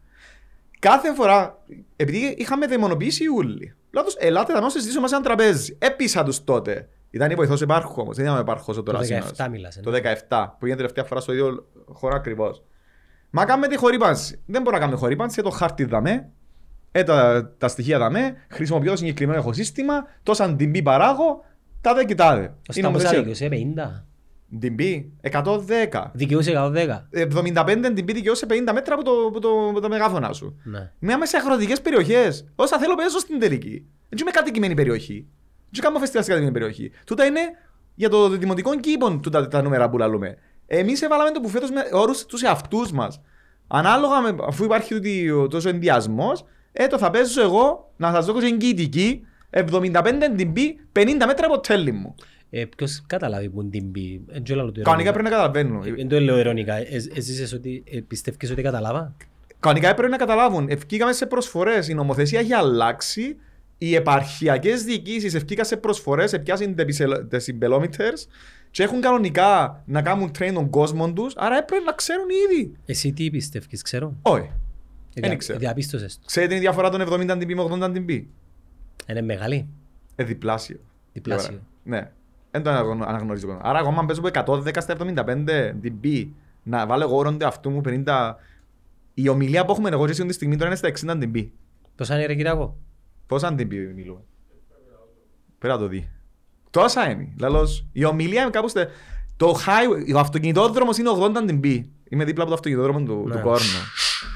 Κάθε 0.79 1.15
φορά, 1.15 1.59
επειδή 1.97 2.35
είχαμε 2.39 2.67
δαιμονοποιήσει 2.67 3.29
όλοι, 3.29 3.75
λέω 3.91 4.05
τους, 4.05 4.15
ελάτε 4.19 4.61
να 4.61 4.69
συζητήσουμε 4.69 5.03
μας 5.03 5.13
ένα 5.13 5.21
τραπέζι. 5.21 5.77
Έπεισα 5.81 6.25
τους 6.25 6.45
τότε. 6.45 6.89
Ήταν 7.11 7.31
η 7.31 7.35
βοηθός 7.35 7.63
επάρχου 7.63 8.01
όμως, 8.01 8.17
δεν 8.17 8.25
ήταν 8.25 8.37
ο 8.37 8.41
επάρχος 8.41 8.77
ο 8.77 8.83
Το 8.83 8.93
τώρα 8.93 9.05
17 9.37 9.49
μιλάς. 9.51 9.81
Το 9.83 9.91
ναι. 9.91 9.99
17, 10.29 10.57
που 10.59 10.67
γίνεται 10.67 10.77
τελευταία 10.77 11.05
φορά 11.05 11.21
στο 11.21 11.33
ίδιο 11.33 11.67
χώρο 11.89 12.15
ακριβώς. 12.15 12.63
Μα 13.31 13.45
κάνουμε 13.45 13.69
τη 13.69 13.77
χορύπανση. 13.77 14.43
Δεν 14.47 14.63
μπορούμε 14.63 14.73
να 14.73 14.79
κάνουμε 14.79 14.99
χορύπανση, 14.99 15.43
το 15.43 15.51
χάρτη 15.51 15.85
δαμέ, 15.85 16.31
ε, 16.93 17.03
τα, 17.03 17.49
τα 17.59 17.69
στοιχεία 17.69 17.99
δαμέ, 17.99 18.35
χρησιμοποιώ 18.49 18.91
το 18.91 18.97
συγκεκριμένο 18.97 19.39
εχοσύστημα, 19.39 20.07
τόσα 20.23 20.57
DB 20.59 20.83
παράγω, 20.83 21.45
τάδε 21.81 22.05
και 22.05 22.15
τάδε. 22.15 22.55
Στα 22.69 22.91
πόσα 22.91 23.09
δικαιούσε, 23.11 23.49
50. 23.77 24.05
DB, 24.63 25.05
110. 25.31 25.57
Δικαιούσε 26.13 26.53
110. 26.57 26.87
75 27.45 27.87
DB 27.87 28.05
δικαιούσε 28.15 28.47
50 28.49 28.53
μέτρα 28.73 28.95
από 28.95 29.05
το, 29.05 29.11
από 29.29 29.41
το, 29.41 29.49
από 29.71 29.81
το 29.81 29.89
μεγάφωνα 29.89 30.33
σου. 30.33 30.61
Ναι. 30.65 30.91
Μια 30.99 31.19
μέσα 31.19 31.39
σε 31.39 31.45
αγροτικές 31.47 31.81
περιοχές. 31.81 32.49
Όσα 32.55 32.79
θέλω 32.79 32.95
παίζω 32.95 33.19
στην 33.19 33.39
τελική. 33.41 33.87
Δεν 34.09 34.19
είμαι 34.21 34.31
κατοικημένη 34.31 34.75
περιοχή. 34.75 35.27
Δεν 35.71 35.83
κάνω 35.83 35.99
φεστιβάλ 35.99 36.25
στην 36.25 36.35
κατοικημένη 36.37 36.53
περιοχή. 36.53 36.91
Τούτα 37.07 37.25
είναι 37.25 37.41
για 37.95 38.09
το 38.09 38.29
δημοτικό 38.29 38.81
κήπο 38.81 39.19
τούτα 39.19 39.49
τα 39.49 39.63
νούμερα 39.63 39.91
που 39.91 39.99
λαλούμε. 39.99 40.37
Εμείς 40.67 41.03
έβαλαμε 41.03 41.31
το 41.31 41.41
που 41.41 41.49
φέτος 41.49 41.71
με 41.71 41.81
όρους 41.93 42.27
τους 42.27 42.43
εαυτούς 42.43 42.93
μας. 42.93 43.21
Ανάλογα 43.67 44.21
με, 44.21 44.37
αφού 44.47 44.65
υπάρχει 44.65 44.95
τούτη, 44.95 45.31
ο- 45.31 45.47
τόσο 45.49 45.69
ενδιασμός, 45.69 46.45
ε, 46.73 46.87
το 46.87 46.99
θα 46.99 47.11
παίζω 47.11 47.43
εγώ 47.43 47.93
να 47.97 48.13
σας 48.13 48.27
δώσω 48.27 48.41
και 48.41 48.47
εγγυητική 48.47 49.27
75 49.51 49.61
DB 50.39 50.57
50 50.93 51.05
μέτρα 51.27 51.47
από 51.47 51.55
το 51.55 51.61
τέλη 51.61 51.93
μου. 51.93 52.15
Ε, 52.51 52.65
ποιος 52.77 53.03
καταλάβει 53.07 53.49
που 53.49 53.61
είναι 53.61 53.71
την 53.71 53.93
πει. 53.93 54.25
Εν 54.31 54.43
τζο 54.43 54.55
λαλό 54.55 54.73
του 54.73 54.83
Κανονικά 54.83 55.09
ειρωνικά. 55.11 55.13
πρέπει 55.13 55.29
να 55.29 55.31
καταλαβαίνουν. 55.31 56.01
Εν 56.01 56.09
το 56.09 56.21
λέω 56.21 56.39
ειρωνικά. 56.39 56.75
Ε, 56.75 56.87
Έζησες 57.15 57.53
ότι 57.53 57.85
ε, 57.91 58.01
πιστεύεις 58.01 58.51
ότι 58.51 58.63
καταλάβα; 58.63 59.15
Κανονικά 59.61 59.89
έπρεπε 59.89 60.09
να 60.11 60.17
καταλάβουν. 60.17 60.67
Ευκήκαμε 60.69 61.13
σε 61.13 61.27
προσφορές. 61.27 61.89
Η 61.89 61.95
νομοθεσία 61.95 62.41
έχει 62.41 62.53
αλλάξει. 62.53 63.37
Οι 63.79 63.95
επαρχιακές 63.95 64.85
διοικήσεις 64.85 65.35
ευκήκαν 65.35 65.65
σε 65.65 65.77
προσφορές, 65.77 66.33
επιάσουν 66.33 66.75
τι 67.29 67.41
συμπελόμητερ 67.41 68.13
και 68.71 68.83
έχουν 68.83 69.01
κανονικά 69.01 69.83
να 69.87 70.03
κάνουν 70.03 70.31
train 70.39 70.51
τον 70.55 70.71
κόσμο 70.71 71.13
τους. 71.13 71.33
Άρα 71.37 71.57
έπρεπε 71.59 71.85
να 71.85 71.93
ξέρουν 71.93 72.27
ήδη. 72.51 72.77
Εσύ 72.87 73.13
τι 73.13 73.31
πιστεύεις, 73.31 73.83
ξέρω; 73.83 74.17
Όχι. 74.23 74.51
Ε, 75.15 75.21
Δεν 75.21 75.29
δια- 75.29 75.37
ξέρω. 75.39 75.59
Διαπίστωσες 75.59 76.15
το. 76.19 76.23
Ξέρετε 76.27 76.53
την 76.53 76.61
διαφορά 76.63 76.91
των 76.91 77.01
70 77.01 77.37
dB 77.37 77.55
με 77.55 77.63
80 77.63 77.93
dB. 77.97 78.25
Είναι 79.07 79.23
μεγάλη. 79.23 79.69
Ε, 80.17 80.25
διπλάσιο. 80.25 80.79
Διπλάσιο. 81.13 81.61
Ναι. 81.85 82.11
Δεν 82.51 82.63
το 82.63 82.71
αναγνω- 82.71 83.07
αναγνωρίζω. 83.07 83.47
ακόμα. 83.47 83.61
Άρα, 83.69 83.79
εγώ, 83.79 83.95
αν 83.99 84.07
παίζω 84.07 84.21
από 84.21 84.29
110 84.29 84.81
στα 84.81 84.93
75 84.93 85.75
dB, 85.83 86.29
να 86.63 86.87
βάλω 86.87 87.03
εγώ 87.03 87.17
όρονται 87.17 87.45
αυτού 87.45 87.71
μου 87.71 87.81
50. 87.81 88.35
Η 89.15 89.29
ομιλία 89.29 89.65
που 89.65 89.73
έχουμε 89.73 89.89
εγώ 89.89 90.05
και 90.05 90.11
εσύ 90.11 90.27
τη 90.27 90.33
στιγμή 90.33 90.55
τώρα 90.57 90.67
είναι 90.67 90.77
στα 90.77 90.89
60 90.89 91.23
dB. 91.23 91.49
Πόσα 91.97 92.15
είναι 92.17 92.27
ρε 92.27 92.35
Κυριακό; 92.35 92.77
Πόσα 93.27 93.55
dB 93.55 93.71
μιλούμε; 93.95 94.21
Πέρα 95.59 95.79
το 95.79 95.87
δει. 95.89 96.11
Τόσα 96.71 97.11
είναι. 97.11 97.29
Λαλός, 97.39 97.87
η 97.93 98.05
ομιλία 98.05 98.43
είναι 98.43 98.51
κάπου 98.51 98.69
στα... 98.69 98.87
Το 99.37 99.57
high, 99.67 100.15
ο 100.15 100.19
αυτοκινητόδρομος 100.19 100.99
είναι 100.99 101.09
80 101.19 101.51
dB. 101.51 101.83
Είμαι 102.09 102.25
δίπλα 102.25 102.43
από 102.43 102.53
το 102.53 102.55
αυτοκινητόδρομο 102.55 103.05
του, 103.07 103.25
Ναι. 103.29 103.35
του 103.35 103.41
Κόρνου. 103.41 103.67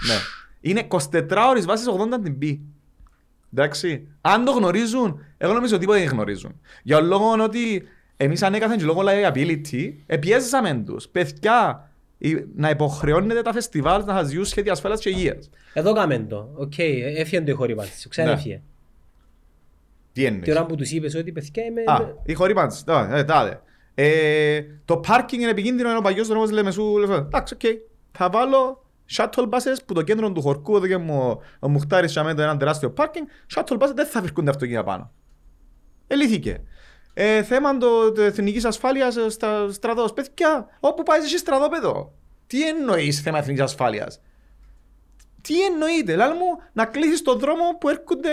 ναι. 0.07 0.15
Είναι 0.69 0.87
24 0.89 1.47
ώρες 1.51 1.65
βάσεις 1.67 1.87
80 1.89 2.27
dB. 2.27 2.59
Εντάξει. 3.55 4.07
Αν 4.21 4.45
το 4.45 4.53
γνωρίζουν, 4.53 5.25
εγώ 5.39 5.53
νομίζω 5.53 5.79
τίποτα 5.79 5.99
δεν 5.99 6.09
γνωρίζουν. 6.09 6.61
Για 6.83 7.01
λόγω 7.01 7.33
ότι 7.43 7.89
εμείς 8.17 8.43
ανέκαθεν 8.43 8.79
και 8.79 8.85
λόγω 8.85 9.03
liability, 9.05 9.93
επιέζαμε 10.07 10.83
τους. 10.87 11.09
Παιδιά, 11.09 11.91
η- 12.19 12.45
να 12.55 12.71
υποχρεώνετε 12.71 13.43
τα 13.43 13.53
φεστιβάλ 13.53 14.05
να 14.05 14.15
σας 14.15 14.29
διούν 14.29 14.45
σχέδια 14.45 14.73
ασφάλειας 14.73 15.01
και 15.01 15.09
υγείας. 15.09 15.51
Εδώ 15.73 15.93
κάμε 15.95 16.19
το. 16.19 16.49
Οκ, 16.55 16.79
έφυγε 16.79 17.41
το 17.43 17.51
η 17.51 17.55
ηχορύπανση. 17.55 18.09
Ξέρετε 18.09 18.33
Ναι. 18.35 18.39
έφυγε. 18.41 18.61
Τι 20.13 20.25
εννοείς; 20.25 20.45
Τη 20.45 20.51
ώρα 20.51 20.67
που 20.67 20.75
τους 20.75 20.91
είπες 20.91 21.15
ότι 21.15 21.33
παιδιά 21.33 21.65
είμαι... 21.65 21.83
Α, 21.87 22.15
ηχορύπανση. 22.25 22.85
Τά- 22.85 23.13
ε, 23.13 23.25
Τάδε. 23.25 23.61
Ε, 23.95 24.61
το 24.85 24.97
πάρκινγκ 24.97 25.43
είναι 25.43 25.51
επικίνδυνο, 25.51 25.89
είναι 25.89 25.99
ο 25.99 26.03
παλιός 26.03 26.29
δρόμος 26.29 26.51
λέμε 26.51 26.71
σου. 26.71 26.99
λέμε, 26.99 27.15
Εντάξει, 27.15 27.55
οκ. 27.55 27.61
Θα 28.13 28.31
βάλω 28.31 28.86
shuttle 29.11 29.49
buses 29.49 29.77
που 29.87 29.95
το 29.95 30.03
κέντρο 30.03 30.33
του 30.33 30.43
χωρκού, 30.43 30.77
εδώ 30.77 30.87
και 30.87 30.97
μου, 30.97 31.41
ο 31.61 31.69
Μουχτάρης 31.69 32.13
και 32.13 32.35
το 32.35 32.43
έναν 32.43 32.59
τεράστιο 32.59 32.91
πάρκινγκ, 32.91 33.27
shuttle 33.55 33.79
buses 33.79 33.93
δεν 33.95 34.07
θα 34.07 34.21
βρίσκονται 34.21 34.51
αυτοκίνητα 34.51 34.85
πάνω. 34.85 35.13
Ελύθηκε. 36.07 36.61
Ε, 37.15 37.43
θέμα 37.43 37.77
το, 37.77 38.13
το 38.13 38.23
εθνικής 38.23 38.65
ασφάλειας 38.65 39.17
ε, 39.17 39.29
στα 39.29 39.73
στρατός. 39.73 40.13
Παιδιά, 40.13 40.67
όπου 40.81 41.03
πάει 41.03 41.21
εσύ 41.21 41.39
στρατόπεδο. 41.39 42.15
Τι 42.47 42.69
εννοείς 42.69 43.21
θέμα 43.21 43.39
εθνικής 43.39 43.63
ασφάλειας; 43.63 44.21
Τι 45.41 45.65
εννοείται, 45.65 46.17
λάλη 46.17 46.35
μου, 46.35 46.63
να 46.73 46.85
κλείσεις 46.85 47.23
τον 47.23 47.39
δρόμο 47.39 47.79
που 47.81 47.89
έρχονται, 47.89 48.31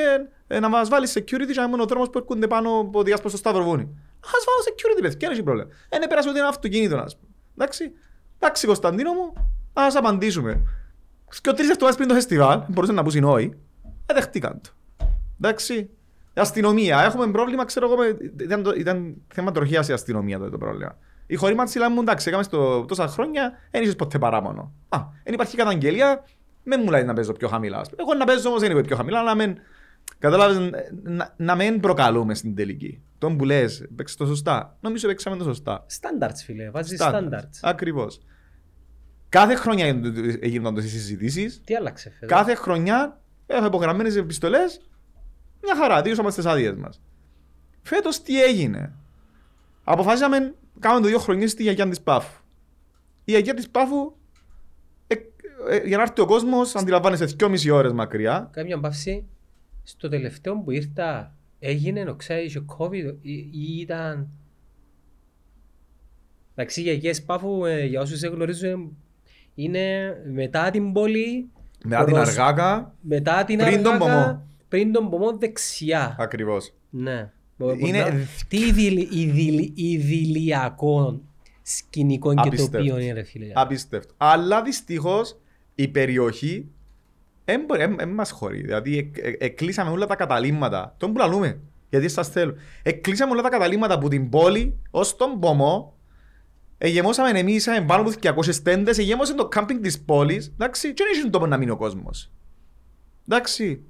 ε, 0.48 0.60
να 0.60 0.70
μας 0.70 0.90
βάλεις 0.90 1.18
security 1.18 1.52
και 1.52 1.60
να 1.60 1.64
είναι 1.64 1.82
ο 1.82 1.86
δρόμος 1.86 2.10
που 2.10 2.18
έρχονται 2.18 2.48
πάνω 2.48 2.80
από 2.80 3.04
διάσπρο 3.04 3.30
στο 3.30 3.38
Σταυροβούνι. 3.38 3.84
Να 4.24 4.30
σας 4.30 4.44
βάλω 4.46 4.76
security, 4.76 5.02
παιδιά, 5.02 5.18
δεν 5.20 5.32
έχει 5.32 5.44
πρόβλημα. 5.44 5.70
Ε, 5.90 5.98
ναι, 5.98 6.08
πέρασε 6.08 6.30
ότι 6.30 6.38
είναι 6.38 6.48
αυτοκίνητο, 6.48 6.98
ας 6.98 7.18
πούμε. 7.18 7.32
Εντάξει, 7.58 7.92
εντάξει, 8.40 8.68
Κωνσταντίνο 8.68 9.14
μου, 9.14 9.34
να 9.74 9.82
σας 9.84 9.96
απαντήσουμε. 9.96 10.62
Και 11.42 11.50
ο 11.50 11.54
τρεις 11.54 11.70
εβδομάδες 11.70 11.96
πριν 11.96 12.08
το 12.08 12.14
φεστιβάλ, 12.14 12.62
μπορούσαν 12.68 12.96
να 12.96 13.04
πούσουν 13.04 13.24
όχι, 13.24 13.54
ε, 14.06 14.14
δεχτήκαν 14.14 14.62
το. 14.62 14.70
Εντάξει, 15.42 15.74
η 16.34 16.42
αστυνομία, 16.42 17.04
έχουμε 17.04 17.32
πρόβλημα, 17.32 17.66
ξέρω 17.66 17.86
εγώ, 17.92 17.96
με- 17.98 18.18
ήταν, 18.44 18.64
το- 18.64 18.74
ήταν 18.78 19.16
θέμα 19.34 19.52
τροχίας 19.52 19.88
η 19.88 19.94
αστυνομία 19.94 20.38
τότε 20.38 20.50
το 20.50 20.58
πρόβλημα. 20.58 20.98
Η 21.28 21.36
χωρίμανση 21.36 21.78
λέμε 21.78 21.94
μου 21.94 22.02
εντάξει, 22.02 22.28
έκαμε 22.30 22.44
στο 22.44 22.86
τόσα 22.88 23.08
χρόνια, 23.08 23.52
δεν 23.72 23.82
είχες 23.82 23.96
ποτέ 23.96 24.18
παράπονο. 24.20 24.74
Α, 24.90 24.98
δεν 25.24 25.34
υπάρχει 25.34 25.56
καταγγελία, 25.58 26.24
με 26.64 26.78
μου 26.78 26.90
λέει 26.90 27.04
να 27.04 27.14
παίζω 27.14 27.34
πιο 27.34 27.48
χαμηλά. 27.48 27.78
ας 27.80 27.90
πούμε. 27.90 28.02
Εγώ 28.02 28.14
να 28.14 28.26
παίζω 28.26 28.50
όμως 28.50 28.62
δεν 28.62 28.72
είμαι 28.72 28.82
πιο 28.82 28.96
χαμηλά, 28.96 29.24
να 29.24 29.36
μην, 29.36 29.56
κατάλαβες, 30.20 30.70
να, 31.04 31.34
να 31.38 31.56
μην 31.56 31.80
προκαλούμε 31.80 32.34
στην 32.34 32.56
τελική. 32.56 33.02
Τον 33.18 33.38
που 33.38 33.46
λες, 33.46 33.88
παίξεις 33.96 34.18
το 34.18 34.26
σωστά. 34.26 34.78
Νομίζω 34.82 35.08
παίξαμε 35.08 35.36
το 35.38 35.44
σωστά. 35.44 35.86
Standards 36.02 36.38
φίλε, 36.46 36.70
βάζεις 36.70 37.02
Standards. 37.02 37.14
standards. 37.14 37.74
Ακριβώς. 39.34 39.56
Κάθε 39.56 39.56
χρονιά 39.56 39.86
έγιναν- 39.86 40.38
έγιναν 40.44 40.76
τόσες 40.76 40.92
συζητήσεις. 40.92 41.62
Τι 41.66 41.76
άλλαξε 41.76 42.10
φέτος. 42.10 42.30
Κάθε 42.38 42.56
χρονιά 42.56 43.22
έχω 43.46 43.66
υπογραμμένες 43.66 44.16
επιστολές. 44.16 44.82
Μια 45.64 45.76
χαρά, 45.76 46.02
δύο 46.02 46.24
τις 46.26 46.46
άδειες 46.46 46.76
μας. 46.76 47.02
Φέτος 47.82 48.22
τι 48.22 48.44
έγινε; 48.44 48.96
Αποφάσισαμε, 49.84 50.56
κάνουμε 50.80 51.02
το 51.02 51.08
δύο 51.08 51.20
χρονιές 51.20 51.52
στη 51.52 51.64
γιαγιά 51.64 51.90
της 51.90 52.02
Πάφου. 52.02 52.42
Η 53.24 53.32
γιαγιά 53.32 53.54
της 53.54 53.70
Πάφου, 53.70 54.14
ε, 55.08 55.16
ε, 55.70 55.88
για 55.88 55.98
να 55.98 56.04
έρθει 56.04 56.22
ο 56.22 56.26
κόσμος, 56.26 56.76
αντιλαμβάνεσαι 56.76 57.26
2,5 57.26 57.70
ώρες 57.72 57.92
μακριά. 57.92 58.50
Κάμια 58.52 58.80
παύση, 58.80 59.26
στο 59.84 60.10
τελευταίο 60.10 60.58
που 60.62 60.72
ήρθα 60.72 61.36
έγινε, 61.60 62.10
ο 62.10 62.16
ξέρεις, 62.16 62.46
είχε 62.46 62.66
COVID 62.78 63.16
ή 63.22 63.34
ή 63.52 63.80
ήταν... 63.80 64.30
Εντάξει, 66.56 66.80
οι 66.80 66.84
γιαγιές 66.84 67.24
Πάφου, 67.24 67.66
ε, 67.66 67.86
για 67.86 68.02
όσους 68.02 68.20
δεν 68.20 68.32
γνωρίζουν, 68.32 68.98
είναι 69.56 70.16
μετά 70.34 70.70
την 70.70 70.92
πόλη, 70.94 71.50
Μετά 71.84 72.04
την 72.04 72.14
προς- 72.14 72.28
Αργάκα, 72.38 72.96
μετά 73.02 73.44
την 73.44 73.58
Πριν 73.58 73.84
τον 73.84 73.94
Αργάκα, 73.94 74.24
Πομό. 74.26 74.48
πριν 74.68 74.92
τον 74.92 75.10
Πομό 75.10 75.38
δεξιά. 75.38 76.16
ακριβώς. 76.20 76.74
Ναι. 76.90 77.32
Είναι- 77.58 77.98
Είναι... 77.98 78.28
Τι 78.48 78.58
ιδηλ- 78.58 79.12
ιδηλ- 79.14 79.72
ιδηλιακό 79.80 81.22
σκηνικό 81.62 82.34
και 82.34 82.42
Απίστευτο. 82.48 82.78
τοπίο 82.78 83.00
είναι 83.00 83.14
ρε 83.14 83.24
φίλε. 83.24 83.46
Απίστευτο. 83.54 84.14
Αλλά 84.18 84.62
δυστυχώς 84.62 85.38
η 85.76 85.88
περιοχή 85.88 86.68
δεν 87.46 88.10
μας 88.10 88.32
χωρεί. 88.32 88.62
Δηλαδή 88.62 88.98
εκ- 88.98 89.18
εκ- 89.18 89.44
εκλείσαμε 89.44 89.90
όλα 89.92 90.06
τα 90.06 90.16
καταλήμματα. 90.16 90.96
Τον 90.98 91.12
που 91.14 91.18
λαλούμε. 91.18 91.60
Γιατί 91.90 92.10
σας 92.10 92.30
θέλω. 92.30 92.54
Εκλείσαμε 92.84 93.32
όλα 93.32 93.42
τα 93.42 93.50
καταλήμματα 93.50 93.94
από 93.94 94.08
την 94.10 94.30
πόλη 94.30 94.80
ως 94.92 95.16
τον 95.16 95.40
Πομό. 95.40 95.93
Εγεμώσαμε 96.86 97.40
εμείς, 97.40 97.66
είχαμε 97.66 97.86
πάνω 97.86 98.02
από 98.02 98.12
200 98.42 98.56
τέντες, 98.64 98.98
εγεμώσαμε 98.98 99.38
το 99.38 99.48
κάμπινγκ 99.48 99.82
της 99.84 100.02
πόλης. 100.02 100.48
Εντάξει, 100.54 100.94
και 100.94 101.04
δεν 101.04 101.14
είχε 101.20 101.30
τόπος 101.30 101.50
να 101.50 101.58
μείνει 101.58 101.72
ο 101.72 101.78
κόσμος. 101.78 102.32
Εντάξει. 103.28 103.84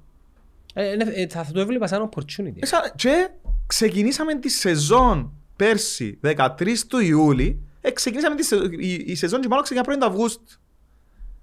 Ε, 0.74 0.94
ναι, 0.96 1.04
ε, 1.04 1.26
θα, 1.28 1.44
θα 1.44 1.52
το 1.52 1.60
έβλεπα 1.60 1.86
σαν 1.86 2.08
opportunity. 2.08 2.52
Ε, 2.58 2.66
σαν- 2.66 2.92
Και 2.96 3.28
ξεκινήσαμε 3.66 4.34
τη 4.38 4.48
σεζόν 4.48 5.32
πέρσι, 5.56 6.18
13 6.22 6.86
του 6.88 6.98
Ιούλη, 6.98 7.60
ε, 7.80 7.90
ξεκινήσαμε 7.90 8.36
τη 8.36 8.44
σεζόν, 8.44 8.72
η, 8.72 9.02
η 9.06 9.14
σεζόν 9.14 9.40
και 9.40 9.48
μάλλον 9.48 9.64
ξεκινά 9.64 9.84
πρώην 9.84 10.00
του 10.00 10.06
Αυγούστου. 10.06 10.44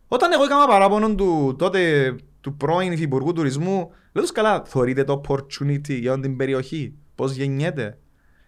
Όταν 0.07 0.31
εγώ 0.31 0.43
έκανα 0.43 0.67
παράπονο 0.67 1.15
του 1.15 1.55
τότε 1.57 2.15
του 2.41 2.55
πρώην 2.57 2.91
υφυπουργού 2.91 3.33
τουρισμού, 3.33 3.91
λέω 4.13 4.23
τους 4.23 4.31
καλά, 4.31 4.63
θωρείτε 4.65 5.03
το 5.03 5.21
opportunity 5.27 5.99
για 5.99 6.11
όλη 6.11 6.21
την 6.21 6.35
περιοχή, 6.37 6.93
πώς 7.15 7.31
γεννιέται. 7.33 7.97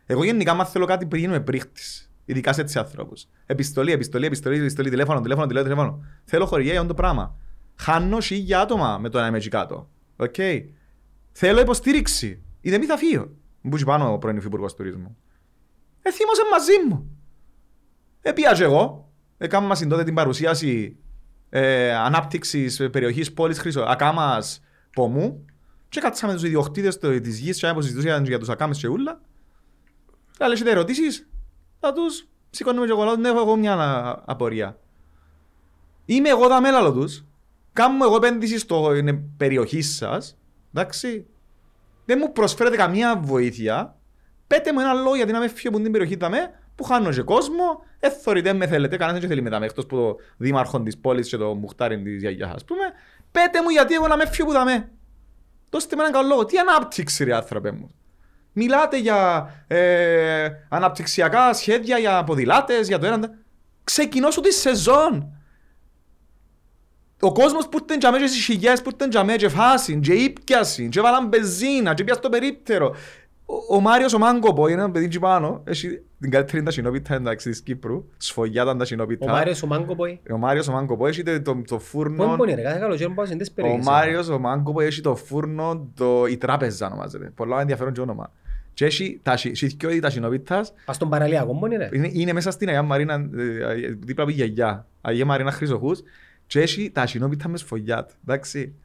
Εγώ 0.05 0.23
γενικά, 0.23 0.51
άμα 0.51 0.65
θέλω 0.65 0.85
κάτι, 0.85 1.05
πηγαίνω 1.05 1.31
με 1.33 1.39
πρίχτης. 1.39 2.07
Ειδικά 2.25 2.53
σε 2.53 2.61
έτσι 2.61 2.79
άνθρωπους. 2.79 3.25
Επιστολή, 3.45 3.91
επιστολή, 3.91 4.25
επιστολή, 4.25 4.59
επιστολή, 4.59 4.89
τηλέφωνο, 4.89 5.21
τηλέφωνο, 5.21 5.47
τηλέφωνο, 5.47 5.73
τηλέφωνο. 5.75 6.05
Θέλω 6.23 6.45
χορηγία 6.45 6.71
για 6.71 6.81
αυτό 6.81 6.93
το 6.93 7.01
πράγμα. 7.01 7.37
Χάνω 7.75 8.19
χίλια 8.19 8.59
άτομα 8.61 8.97
με 8.97 9.09
το 9.09 9.19
να 9.19 9.27
είμαι 9.27 9.37
εκεί 9.37 9.49
κάτω. 9.49 9.89
Οκ. 10.15 10.35
Θέλω 11.31 11.59
υποστήριξη. 11.59 12.41
Ή 12.61 12.69
δεν 12.69 12.79
μη 12.79 12.85
θα 12.85 12.97
φύγω. 12.97 13.31
Μου 13.61 13.69
πει 13.71 13.83
πάνω 13.83 14.13
ο 14.13 14.17
πρώην 14.17 14.37
υφυπουργός 14.37 14.75
τουρισμού. 14.75 15.17
Ε, 16.01 16.11
θύμωσε 16.11 16.41
μαζί 16.51 16.71
μου. 16.89 17.17
Ε, 18.21 18.31
πήγα 18.31 18.53
και 18.53 18.63
εγώ. 18.63 19.11
Έκαμε 19.37 19.67
μας 19.67 19.87
τότε 19.87 20.03
την 20.03 20.13
παρουσίαση 20.13 20.97
ε, 21.49 21.93
ανάπτυξης 21.95 22.89
περιοχής 22.91 23.33
πόλης 23.33 23.59
Χρυσο, 23.59 23.81
Ακάμας 23.81 24.61
Πομού 24.93 25.45
και 25.89 25.99
κάτσαμε 25.99 26.33
τους 26.33 26.43
ιδιοκτήτες 26.43 26.97
το- 26.97 27.21
της 27.21 27.39
γης 27.39 27.59
και 27.59 27.67
αποζητούσαν 27.67 28.25
για 28.25 28.39
τους 28.39 28.49
Ακάμες 28.49 28.77
και 28.77 28.87
ούλα. 28.87 29.21
Αλλά 30.39 30.53
έχετε 30.53 30.69
ερωτήσεις, 30.71 31.29
θα 31.85 31.93
τους 31.93 32.27
σηκώνουμε 32.49 32.85
και 32.85 32.91
εγώ, 32.91 33.03
λέω, 33.03 33.15
ναι, 33.15 33.29
έχω 33.29 33.39
εγώ 33.39 33.55
μια 33.55 33.73
α- 33.73 34.21
απορία. 34.25 34.77
Είμαι 36.05 36.29
εγώ 36.29 36.47
τα 36.47 36.61
μέλαλο 36.61 36.93
τους, 36.93 37.25
κάνω 37.73 38.05
εγώ 38.05 38.15
επένδυση 38.15 38.57
στο 38.57 38.95
είναι 38.95 39.13
περιοχής 39.37 39.95
σας, 39.95 40.37
εντάξει. 40.73 41.25
Δεν 42.05 42.17
μου 42.21 42.31
προσφέρετε 42.31 42.75
καμία 42.75 43.19
βοήθεια, 43.23 43.97
πέτε 44.47 44.73
μου 44.73 44.79
ένα 44.79 44.93
λόγο 44.93 45.15
γιατί 45.15 45.31
να 45.31 45.39
με 45.39 45.47
φύγω 45.47 45.69
από 45.69 45.83
την 45.83 45.91
περιοχή 45.91 46.17
τα 46.17 46.29
με, 46.29 46.59
που 46.75 46.83
χάνω 46.83 47.09
και 47.09 47.21
κόσμο, 47.21 47.83
ε, 47.99 48.09
θωρείτε 48.09 48.53
με 48.53 48.67
θέλετε, 48.67 48.97
κανένας 48.97 49.21
δεν 49.21 49.29
θέλει 49.29 49.41
μετά 49.41 49.59
με, 49.59 49.65
εκτός 49.65 49.85
που 49.85 49.95
το 49.95 50.15
δήμαρχο 50.37 50.81
της 50.81 50.97
πόλης 50.97 51.29
και 51.29 51.37
το 51.37 51.55
μουχτάρι 51.55 52.01
της 52.01 52.19
γιαγιάς, 52.19 52.53
ας 52.53 52.65
πούμε, 52.65 52.83
πέτε 53.31 53.61
μου 53.61 53.69
γιατί 53.69 53.93
εγώ 53.93 54.07
να 54.07 54.17
με 54.17 54.27
φύγω 54.27 54.47
που 54.47 54.53
τα 54.53 54.63
με. 54.63 54.91
Δώστε 55.69 55.95
με 55.95 56.01
έναν 56.01 56.13
καλό 56.13 56.27
λόγο. 56.27 56.45
Τι 56.45 56.57
ανάπτυξη 56.57 57.23
ρε 57.23 57.35
άνθρωπε 57.35 57.71
μου. 57.71 57.89
Μιλάτε 58.53 58.97
για 58.97 59.49
ε, 59.67 60.49
αναπτυξιακά 60.69 61.53
σχέδια, 61.53 61.97
για 61.97 62.23
ποδηλάτες, 62.23 62.87
για 62.87 62.99
το 62.99 63.05
ένα. 63.05 63.29
Ξεκινώ 63.83 64.31
σου 64.31 64.41
τη 64.41 64.53
σεζόν. 64.53 65.37
Ο 67.19 67.31
κόσμος 67.31 67.67
που 67.69 67.77
ήταν 67.77 67.99
τζαμές 67.99 68.21
και 68.21 68.27
στις 68.27 68.43
χιλιές 68.45 68.81
που 68.81 68.89
ήταν 68.89 69.09
τζαμές 69.09 69.35
και 69.35 69.49
φάσιν 69.49 70.01
και 70.01 70.13
ήπιασιν 70.13 70.89
και 70.89 71.01
βάλαν 71.01 71.27
μπεζίνα 71.27 71.93
και 71.93 72.03
πιάσαν 72.03 72.23
το 72.23 72.29
περίπτερο. 72.29 72.95
Ο, 73.45 73.75
ο 73.75 73.79
Μάριος 73.79 74.13
ο 74.13 74.17
Μάγκοπο 74.17 74.67
είναι 74.67 74.81
ένα 74.81 74.91
παιδί 74.91 75.05
εκεί 75.05 75.19
πάνω, 75.19 75.61
έχει 75.63 76.01
την 76.19 76.31
καλύτερη 76.31 76.63
ταχυνόπιτα 76.63 77.15
εντάξει 77.15 77.49
της 77.49 77.61
Κύπρου, 77.61 78.05
σφογιά 78.17 78.65
τα 78.65 78.71
Ο 78.71 78.75
ταχυνόπιτα. 78.75 79.31
Μάριος 79.31 79.63
ο 79.63 79.67
Μάγκοποϊ. 79.67 80.21
Ο 80.31 80.37
Μάριος 80.37 80.67
ο 80.67 80.71
Μάγκοπο 80.71 81.07
έχει 81.07 81.23
το, 81.23 81.41
το, 81.41 81.61
το 81.67 81.75
Πού 81.75 81.81
φούρνο, 81.81 82.35
είναι 82.43 82.55
ρε, 82.55 82.61
κάθε 82.61 82.79
καλοκαίρι 82.79 83.13
πάω 83.13 83.25
σε 83.25 83.35
τις 83.35 83.49
ο 83.49 83.53
περιοχές. 83.53 83.85
Μάριος 83.85 84.29
ο 84.29 84.39
Μάγκοπο 84.39 84.81
έχει 84.81 85.01
το 85.01 85.15
φούρνο, 85.15 85.87
το, 85.95 86.25
η 86.25 86.37
τράπεζα 86.37 86.87
ονομάζεται, 86.87 87.31
πολλά 87.35 87.61
ενδιαφέρον 87.61 87.93
και 87.93 88.01
όνομα. 88.01 88.31
Και 88.73 88.85
έχει 88.85 89.19
τα 89.23 89.35
δυο 89.35 89.99
ταχυνόπιτας 89.99 90.73
Πας 90.85 90.95
στον 90.95 91.09
παραλιακό 91.09 91.53
μόνο 91.53 91.77
ρε. 91.77 91.89
είναι, 91.93 92.09
είναι 92.13 92.33
μέσα 92.33 92.51
στην 92.51 92.67
Αγία 92.67 92.81
Μαρίνα, 92.81 93.29
ε, 93.37 93.85
ε, 93.85 93.95
δίπλα 93.99 94.23
από 94.23 94.31
η 94.31 94.35
γιαγιά. 94.35 94.87
Αγία 95.01 95.25
Μαρίνα 95.25 95.51
Χρυσοχούς 95.51 96.01
και 96.47 96.61
έχει 96.61 96.89
τα 96.93 97.01
ασυνόπιτα 97.01 97.47
μες 97.47 97.59
σφογιάτ. 97.59 98.09
Εντάξει. 98.21 98.75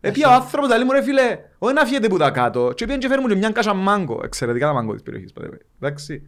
Επί 0.00 0.24
ο 0.24 0.30
άνθρωπος 0.30 0.68
λέει 0.68 0.84
μου 0.84 0.92
ρε 0.92 1.02
φίλε, 1.02 1.38
όχι 1.58 1.74
να 1.74 1.84
φύγετε 1.84 2.08
που 2.08 2.16
τα 2.18 2.30
κάτω 2.30 2.72
και 2.74 2.84
πήγαινε 2.84 3.02
και 3.02 3.08
φέρουν 3.08 3.28
και 3.28 3.34
μια 3.34 3.50
κάσα 3.50 3.74
μάγκο, 3.74 4.20
εξαιρετικά 4.24 4.66
τα 4.66 4.72
μάγκο 4.72 4.92
της 4.92 5.02
περιοχής. 5.02 5.32
by 5.38 5.42
the 5.42 5.46
way. 5.46 5.58
Εντάξει. 5.80 6.22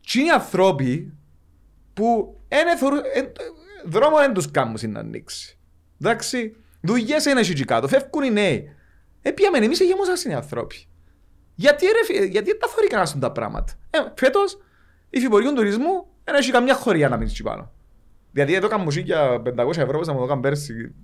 Και 0.00 0.18
είναι 0.18 0.28
οι 0.28 0.30
ανθρώποι 0.30 1.12
που 1.94 2.36
είναι 2.48 2.76
θωρού- 2.78 3.04
εν- 3.14 3.32
δρόμο 3.84 4.16
δεν 4.16 4.32
τους 4.32 4.50
κάνουν 4.50 4.76
να 4.86 5.00
ανοίξει. 5.00 5.58
Εντάξει. 6.00 6.56
Δουλειές 6.80 7.24
είναι 7.24 7.40
εκεί 7.40 7.64
κάτω, 7.64 7.88
φεύγουν 7.88 8.22
οι 8.24 8.30
νέοι. 8.30 8.70
Επίαμε 9.22 9.58
εμείς 9.58 9.80
εγέμωσαν 9.80 10.30
οι 10.30 10.34
άνθρωποι. 10.34 10.87
Γιατί 11.60 11.86
ρε 11.86 12.04
φίλε, 12.04 12.24
γιατί 12.24 12.50
δεν 12.50 12.58
τα 12.60 12.68
θωρεί 12.68 12.86
κανένας 12.86 13.18
τα 13.18 13.32
πράγματα; 13.32 13.72
Ε, 13.90 13.98
φέτος, 14.14 14.52
η 14.54 14.58
Υφυπουργείο 15.10 15.52
Τουρισμού 15.52 16.06
δεν 16.24 16.34
έχει 16.34 16.50
καμιά 16.50 16.74
χωρία 16.74 17.08
να 17.08 17.16
μείνει 17.16 17.30
εκεί 17.30 17.42
πάνω. 17.42 17.72
Δηλαδή 18.32 18.54
εδώ 18.54 18.68
κάνουν 18.68 18.84
μουσική 18.84 19.04
για 19.04 19.42
500 19.56 19.76
ευρώ, 19.76 20.04
θα 20.04 20.12
μου 20.12 20.18
το 20.20 20.26
κάνουν 20.26 20.42
πέρσι. 20.42 20.94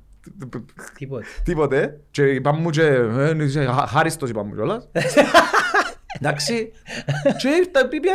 Τίποτε. 0.99 1.25
Τίποτε. 1.45 2.01
Και 2.11 2.23
είπαμε 2.23 2.61
μου 2.61 2.71
και, 2.71 2.83
ε, 2.83 3.45
είσαι 3.45 3.65
χα- 3.65 3.87
χάριστος 3.87 4.31
είπαμε 4.31 4.49
μου 4.49 4.55
κιόλας. 4.55 4.89
Εντάξει. 6.21 6.73
Και 7.39 7.49
ήρθα, 7.49 7.89
πήγα, 7.89 8.13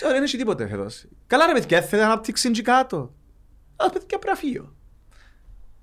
«Sorry, 0.00 0.10
δεν 0.12 0.22
έχει 0.22 0.36
τίποτε 0.36 0.66
φέτος. 0.68 1.06
Καλά 1.26 1.46
ρε 1.46 1.52
παιδιά, 1.52 1.82
θέλετε 1.82 2.06
ανάπτυξη 2.08 2.48
εκεί 2.48 2.62
κάτω. 2.62 3.14
Αλλά 3.76 3.90
παιδιά 3.90 4.18
πρέπει 4.18 4.26
να 4.26 4.34
φύγω. 4.34 4.74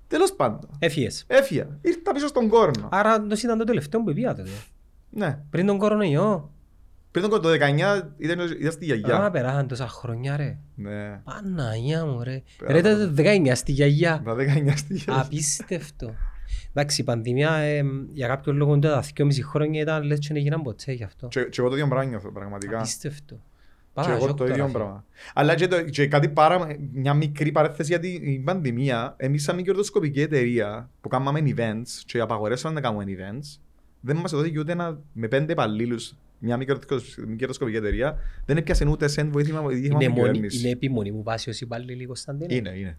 Τέλος 0.07 0.33
πάντων. 0.33 0.69
Έφυγες. 0.79 1.23
Έφυγα. 1.27 1.67
Ήρθα 1.81 2.11
πίσω 2.11 2.27
στον 2.27 2.47
κόρνο. 2.49 2.89
Άρα 2.91 3.21
το 3.21 3.35
ήταν 3.43 3.57
το 3.57 3.63
τελευταίο 3.63 4.01
που 4.03 4.13
πήγα 4.13 4.35
τότε. 4.35 4.49
Ναι. 5.13 5.39
Πριν 5.49 5.65
τον 5.65 5.77
κορονοϊό. 5.77 6.51
Πριν 7.11 7.29
τον 7.29 7.41
το 7.41 7.49
19 7.49 7.57
ήταν, 8.17 8.39
ήταν 8.59 8.71
στη 8.71 8.83
Α, 8.91 8.95
γιαγιά. 8.95 9.29
περάσαν 9.31 9.67
τόσα 9.67 9.87
χρόνια 9.87 10.37
ρε. 10.37 10.57
Ναι. 10.75 11.21
Παναγιά 11.23 12.05
μου 12.05 12.23
ρε. 12.23 12.41
Πέρα 12.57 12.73
Ρε 12.73 12.79
από 12.79 13.05
τότε 13.07 13.41
19 13.45 13.51
στη 13.55 13.71
γιαγιά. 13.71 14.21
Τα 14.25 14.35
19 14.35 14.71
στη 14.75 14.93
γιαγιά. 14.93 15.21
Απίστευτο. 15.23 16.13
Εντάξει, 16.73 17.01
η 17.01 17.03
πανδημία 17.03 17.51
ε, 17.53 17.83
για 18.13 18.27
κάποιο 18.27 18.53
λόγο 18.53 18.79
τα 18.79 19.03
2,5 19.17 19.27
χρόνια 19.43 19.81
ήταν 19.81 20.03
λες 20.03 20.19
και 20.19 20.27
δεν 20.27 20.37
έγιναν 20.37 20.61
ποτέ 20.61 20.91
γι' 20.91 21.03
αυτό. 21.03 21.27
Και, 21.27 21.43
και 21.43 21.59
εγώ 21.61 21.69
το 21.69 21.75
ίδιο 21.75 21.87
πράγμα 21.87 22.09
νιώθω 22.09 22.31
πραγματικά. 22.31 22.77
Απίστευτο. 22.77 23.35
Και 23.35 23.99
Πάρα 24.01 24.11
εγώ 24.11 24.19
σοκ 24.19 24.29
το 24.29 24.33
τώρα, 24.35 24.51
ίδιο 24.51 24.65
φίλε. 24.65 24.77
πράγμα. 24.77 25.05
Αλλά 25.33 25.55
και, 25.55 25.67
το, 25.67 25.83
και 25.83 26.07
κάτι 26.07 26.29
πάρα, 26.29 26.67
μια 26.93 27.13
μικρή 27.13 27.51
παρέθεση 27.51 27.89
γιατί 27.89 28.07
η 28.07 28.39
πανδημία, 28.39 29.13
εμείς 29.17 29.43
σαν 29.43 29.63
κερδοσκοπική 29.63 30.21
εταιρεία 30.21 30.89
που 31.01 31.07
κάναμε 31.09 31.39
events 31.55 32.01
και 32.05 32.19
απαγορέσαμε 32.19 32.73
να 32.73 32.81
κάνουμε 32.81 33.03
events, 33.07 33.59
δεν 34.05 34.15
μας 34.15 34.33
έδωσε 34.33 34.59
ούτε 34.59 34.71
ένα, 34.71 34.99
με 35.13 35.27
πέντε 35.27 35.51
υπαλλήλους, 35.51 36.13
μια 36.39 36.57
μη 36.57 36.65
κερδοσκο- 36.65 37.25
μη 37.27 37.35
κερδοσκοπική 37.35 37.77
εταιρεία, 37.77 38.17
δεν 38.45 38.57
έπιασε 38.57 38.85
ούτε 38.87 39.07
σεν 39.07 39.31
βοήθημα 39.31 39.61
βοήθημα 39.61 39.85
Είναι, 39.85 39.93
από 39.95 40.03
την 40.03 40.09
μόνη, 40.13 40.23
κυβέρνησης. 40.25 40.61
είναι 40.61 40.71
επιμονή 40.71 41.11
μου 41.11 41.23
βάσει 41.23 41.49
ως 41.49 41.61
υπάλληλοι 41.61 42.05
Κωνσταντίνε. 42.05 42.53
Είναι, 42.55 42.69
είναι. 42.69 42.97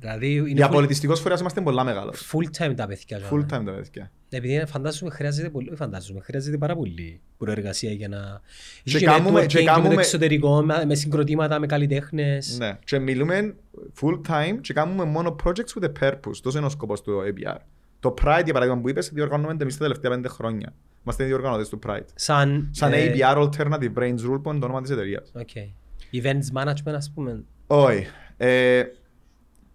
Δηλαδή 0.00 0.32
είναι 0.34 0.48
Για 0.50 0.68
full, 0.68 0.72
πολιτιστικός 0.72 1.20
φορέας 1.20 1.40
είμαστε 1.40 1.60
πολλά 1.60 1.84
μεγάλος. 1.84 2.32
full 2.32 2.62
time 2.66 2.74
τα 2.76 2.86
παιδιά. 2.86 3.18
Full 3.18 3.22
τώρα. 3.30 3.44
time 3.62 3.64
τα 3.64 3.72
παιδιά. 3.72 4.10
Επειδή 4.30 4.62
φαντάζομαι 4.66 5.10
χρειάζεται 5.10 5.50
πολύ, 5.50 5.68
όχι 5.68 5.76
φαντάζομαι, 5.76 6.20
χρειάζεται 6.20 6.58
πάρα 6.58 6.76
πολύ 6.76 7.20
προεργασία 7.38 7.92
για 7.92 8.08
να... 8.08 8.40
Και 8.84 8.96
Έχει 8.96 9.04
κάνουμε- 9.04 9.42
networking 9.42 9.46
και 9.46 9.58
με 9.58 9.64
το 9.64 9.72
κάνουμε- 9.72 9.98
εξωτερικό, 9.98 10.62
με, 10.62 10.84
με 10.86 10.94
συγκροτήματα, 10.94 11.58
με 11.58 11.66
καλλιτέχνες. 11.66 12.56
Ναι. 12.58 12.78
Και 12.84 12.98
μιλούμε 12.98 13.54
full 14.00 14.20
time 14.28 14.58
και 14.60 14.72
κάνουμε 14.72 15.04
μόνο 15.04 15.36
projects 15.44 15.80
with 15.80 15.84
a 15.84 15.92
purpose. 16.00 16.36
Τόσο 16.42 16.58
είναι 16.58 16.66
ο 16.66 16.70
σκοπός 16.70 17.02
του 17.02 17.20
APR. 17.26 17.56
Το 18.00 18.14
Pride, 18.22 18.40
για 18.44 18.52
παράδειγμα, 18.52 18.80
που 18.80 18.88
είπες, 18.88 19.08
διοργανώνουμε 19.12 19.56
εμείς 19.62 19.76
τα 19.76 19.82
τελευταία 19.82 20.10
πέντε 20.10 20.28
χρόνια. 20.28 20.72
Είμαστε 21.02 21.24
οι 21.24 21.26
διοργανωτές 21.26 21.68
του 21.68 21.78
Pride. 21.86 22.04
Σαν, 22.14 22.68
Σαν 22.72 22.92
ε, 22.92 23.12
APR 23.14 23.36
Alternative 23.36 23.92
Brains 23.98 24.18
Rule 24.32 24.40
που 24.42 24.50
είναι 24.50 24.58
το 24.58 24.64
όνομα 24.64 24.80
της 24.82 24.90
εταιρείας. 24.90 25.32
Okay. 25.38 25.72
Events 26.12 26.62
management, 26.62 26.94
ας 26.96 27.12
πούμε. 27.14 27.44
Όχι. 27.66 28.06
Ε, 28.36 28.82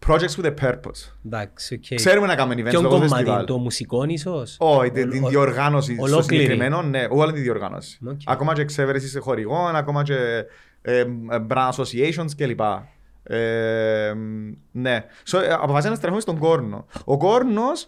projects 0.07 0.36
with 0.41 0.45
a 0.45 0.53
purpose. 0.62 1.13
Εντάξει, 1.25 1.73
οκ. 1.73 1.95
Ξέρουμε 1.95 2.27
να 2.27 2.36
κάνουμε 2.36 2.62
events 2.62 2.69
Ποιον 2.69 2.83
λόγω 2.83 2.93
κομμάτι, 2.95 3.13
φεστιβάλ. 3.13 3.45
το 3.45 3.57
μουσικό 3.57 4.03
ίσως; 4.03 4.55
Όχι, 4.59 4.91
την 4.91 5.07
Ο- 5.07 5.12
την 5.12 5.23
ο- 5.23 5.27
διοργάνωση 5.27 5.93
στο 5.93 6.03
ολόκληρη. 6.03 6.43
συγκεκριμένο, 6.43 6.81
ναι, 6.81 7.07
όλη 7.09 7.31
τη 7.33 7.39
διοργάνωση. 7.39 7.99
Οκ. 8.07 8.19
Ακόμα 8.25 8.53
και 8.53 8.62
εξέβρεση 8.62 9.19
χορηγών, 9.19 9.75
ακόμα 9.75 10.03
και 10.03 10.45
ε, 10.81 11.03
brand 11.49 11.69
associations 11.69 12.29
κλπ. 12.38 12.59
Ε, 13.23 14.13
ναι. 14.71 15.05
So, 15.31 15.41
ε, 15.41 15.47
αποφάσισα 15.53 15.89
να 15.89 15.95
στραφούμε 15.95 16.21
στον 16.21 16.38
κόρνο. 16.38 16.86
Ο 17.05 17.17
κόρνος 17.17 17.88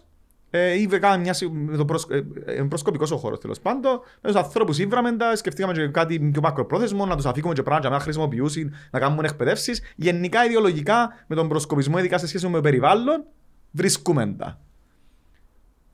ε, 0.56 0.80
είπε 0.80 0.98
κάνει 0.98 1.22
μια, 1.22 1.32
συ- 1.32 1.50
με 1.52 1.76
το 1.76 1.84
προσ, 1.84 2.06
ε, 2.10 2.26
ε, 2.44 2.62
προσκοπικός 2.62 3.10
ο 3.10 3.16
χώρος 3.16 3.40
τέλος 3.40 3.60
πάντων. 3.60 4.00
Με 4.20 4.30
τους 4.30 4.34
ανθρώπους 4.34 4.78
ήβραμε 4.78 5.12
τα, 5.12 5.36
σκεφτήκαμε 5.36 5.72
και 5.72 5.86
κάτι 5.86 6.18
πιο 6.20 6.40
μακροπρόθεσμο, 6.40 7.06
να 7.06 7.16
τους 7.16 7.26
αφήκουμε 7.26 7.54
και 7.54 7.62
πράγματα 7.62 7.88
να 7.88 8.00
χρησιμοποιήσουν, 8.00 8.74
να 8.90 8.98
κάνουμε 8.98 9.26
εκπαιδεύσεις. 9.28 9.80
Γενικά 9.96 10.44
ιδεολογικά 10.44 11.24
με 11.26 11.34
τον 11.36 11.48
προσκοπισμό, 11.48 11.98
ειδικά 11.98 12.18
σε 12.18 12.26
σχέση 12.26 12.46
με 12.46 12.52
το 12.52 12.60
περιβάλλον, 12.60 13.24
βρισκούμε 13.70 14.34
τα. 14.38 14.60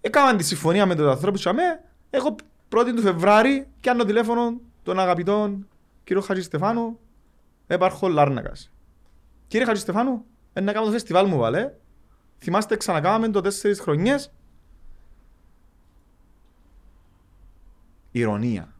Έκαναν 0.00 0.36
τη 0.36 0.44
συμφωνία 0.44 0.86
με 0.86 0.94
τους 0.94 1.06
ανθρώπους 1.06 1.42
και 1.42 1.48
αμέ, 1.48 1.62
εγώ 2.10 2.34
1η 2.68 2.92
του 2.96 3.02
Φεβράρι 3.02 3.66
κάνω 3.80 4.04
τηλέφωνο 4.04 4.60
τον 4.82 4.98
αγαπητόν 4.98 5.66
κύριο 6.04 6.22
Χατζηστεφάνου, 6.22 6.98
έπαρχο 7.66 8.08
Λάρνακας. 8.08 8.72
Κύριε 9.46 9.66
Χατζηστεφάνου, 9.66 10.24
ε, 10.52 10.60
να 10.60 10.72
κάνω 10.72 10.86
το 10.86 10.92
φεστιβάλ 10.92 11.26
μου 11.28 11.36
βάλε. 11.36 11.72
Θυμάστε 12.38 12.76
ξανακάμαμε 12.76 13.28
το 13.28 13.40
τέσσερις 13.40 13.80
χρονιές. 13.80 14.32
Ηρωνία. 18.12 18.72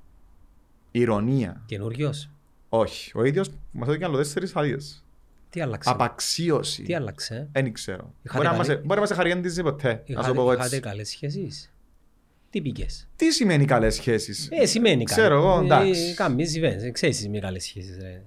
Ηρωνία. 0.90 1.62
Καινούριος. 1.66 2.30
Όχι. 2.68 3.10
Ο 3.14 3.24
ίδιος 3.24 3.48
μας 3.72 3.88
έδωκε 3.88 4.04
άλλο 4.04 4.16
τέσσερις 4.16 4.56
άδειες. 4.56 5.04
Τι 5.50 5.60
άλλαξε; 5.60 5.90
Απαξίωση. 5.90 6.82
Τι 6.82 6.94
άλλαξε; 6.94 7.48
Δεν 7.52 7.72
ξέρω. 7.72 8.14
Είχατε 8.22 8.38
Μπορεί 8.38 8.50
να 8.50 8.56
μας- 8.56 8.66
καλή- 8.66 8.80
Μπορεί 8.86 9.00
να 9.00 9.06
μας 9.06 9.16
χαριέντιζε 9.16 9.62
ποτέ. 9.62 9.88
Να 9.92 10.02
Είχατε, 10.04 10.26
σου 10.28 10.34
πω 10.34 10.42
είχατε 10.52 10.64
έτσι. 10.66 10.80
καλές 10.80 11.08
σχέσεις; 11.08 11.72
Τι 12.50 12.60
πήγες. 12.60 13.08
Τι 13.16 13.32
σημαίνει 13.32 13.64
καλές 13.64 13.94
σχέσεις; 13.94 14.48
Ε, 14.50 14.66
σημαίνει 14.66 15.04
κάτι. 15.04 15.20
Ξέρω 15.20 15.34
εγώ, 15.36 15.60
εντάξει. 15.64 16.00
Ε, 16.00 16.14
Καμία 16.14 16.46
συμβαίνει. 16.46 16.90
Ξέρεις 16.90 17.16
τις 17.16 17.28
μη 17.28 17.40
καλές 17.40 17.62
σχέσεις. 17.64 17.98
Ρε. 18.00 18.22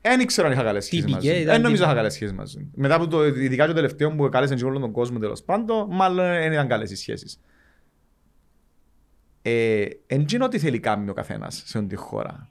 Δεν 0.00 0.26
ξέρω 0.26 0.46
αν 0.46 0.52
είχα 0.52 0.62
καλές 0.62 0.88
Τι 0.88 0.96
σχέσεις 0.96 1.12
μαζί. 1.12 1.26
πήγε, 1.26 1.36
του. 1.36 1.42
ήταν 1.42 1.52
Δεν 1.54 1.62
νομίζω 1.62 1.82
τι- 1.82 1.88
είχα 1.88 1.96
καλές 1.96 2.12
σχέσεις 2.12 2.34
μαζί. 2.34 2.58
του. 2.58 2.70
Μετά 2.74 2.94
από 2.94 3.06
το, 3.08 3.26
ειδικά 3.26 3.66
το 3.66 3.72
τελευταίο 3.72 4.10
που 4.14 4.28
κάλεσαν 4.28 4.56
και 4.56 4.64
όλον 4.64 4.80
τον 4.80 4.92
κόσμο 4.92 5.18
τέλος 5.18 5.42
πάντων, 5.42 5.86
μάλλον 5.90 6.24
δεν 6.26 6.52
ήταν 6.52 6.68
καλές 6.68 6.90
οι 6.90 6.96
σχέσεις. 6.96 7.40
Ε, 9.42 9.84
εν 10.06 10.24
τζίνω 10.24 10.48
τι 10.48 10.58
θέλει 10.58 10.80
κάνει 10.80 11.10
ο 11.10 11.12
καθένας 11.12 11.62
σε 11.66 11.78
όλη 11.78 11.86
τη 11.86 11.96
χώρα. 11.96 12.48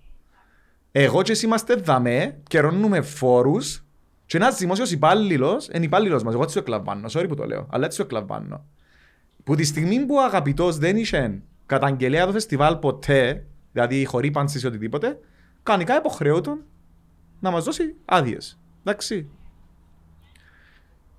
Εγώ 0.92 1.22
και 1.22 1.32
εσύ 1.32 1.46
είμαστε 1.46 1.76
δαμέ, 1.76 2.40
καιρώνουμε 2.48 3.02
φόρους 3.02 3.86
και 4.26 4.38
ένας 4.38 4.58
δημόσιος 4.58 4.92
υπάλληλος, 4.92 5.68
είναι 5.74 5.86
υπάλληλος 5.86 6.24
μας, 6.24 6.34
εγώ 6.34 6.44
έτσι 6.44 6.56
το 6.56 6.62
εκλαμβάνω, 6.62 7.08
sorry 7.12 7.26
που 7.28 7.36
το 7.36 7.46
λέω, 7.46 7.68
αλλά 7.70 7.86
έτσι 7.86 7.98
το 7.98 8.04
εκλαμβάνω. 8.04 8.66
Που 9.44 9.56
τη 9.56 9.64
στιγμή 9.64 10.06
που 10.06 10.16
ο 10.16 10.24
αγαπητός 10.24 10.78
δεν 10.78 10.98
είχε 10.98 11.42
καταγγελία 11.66 12.26
το 12.26 12.32
φεστιβάλ 12.32 12.76
ποτέ, 12.76 13.46
δηλαδή 13.72 14.06
χορύπανση 14.06 14.60
ή 14.64 14.68
οτιδήποτε, 14.68 15.20
κανονικά 15.64 15.98
υποχρεούταν 15.98 16.66
να 17.40 17.52
μας 17.52 17.64
δώσει 17.64 17.96
άδειες. 18.06 18.60
Εντάξει. 18.84 19.30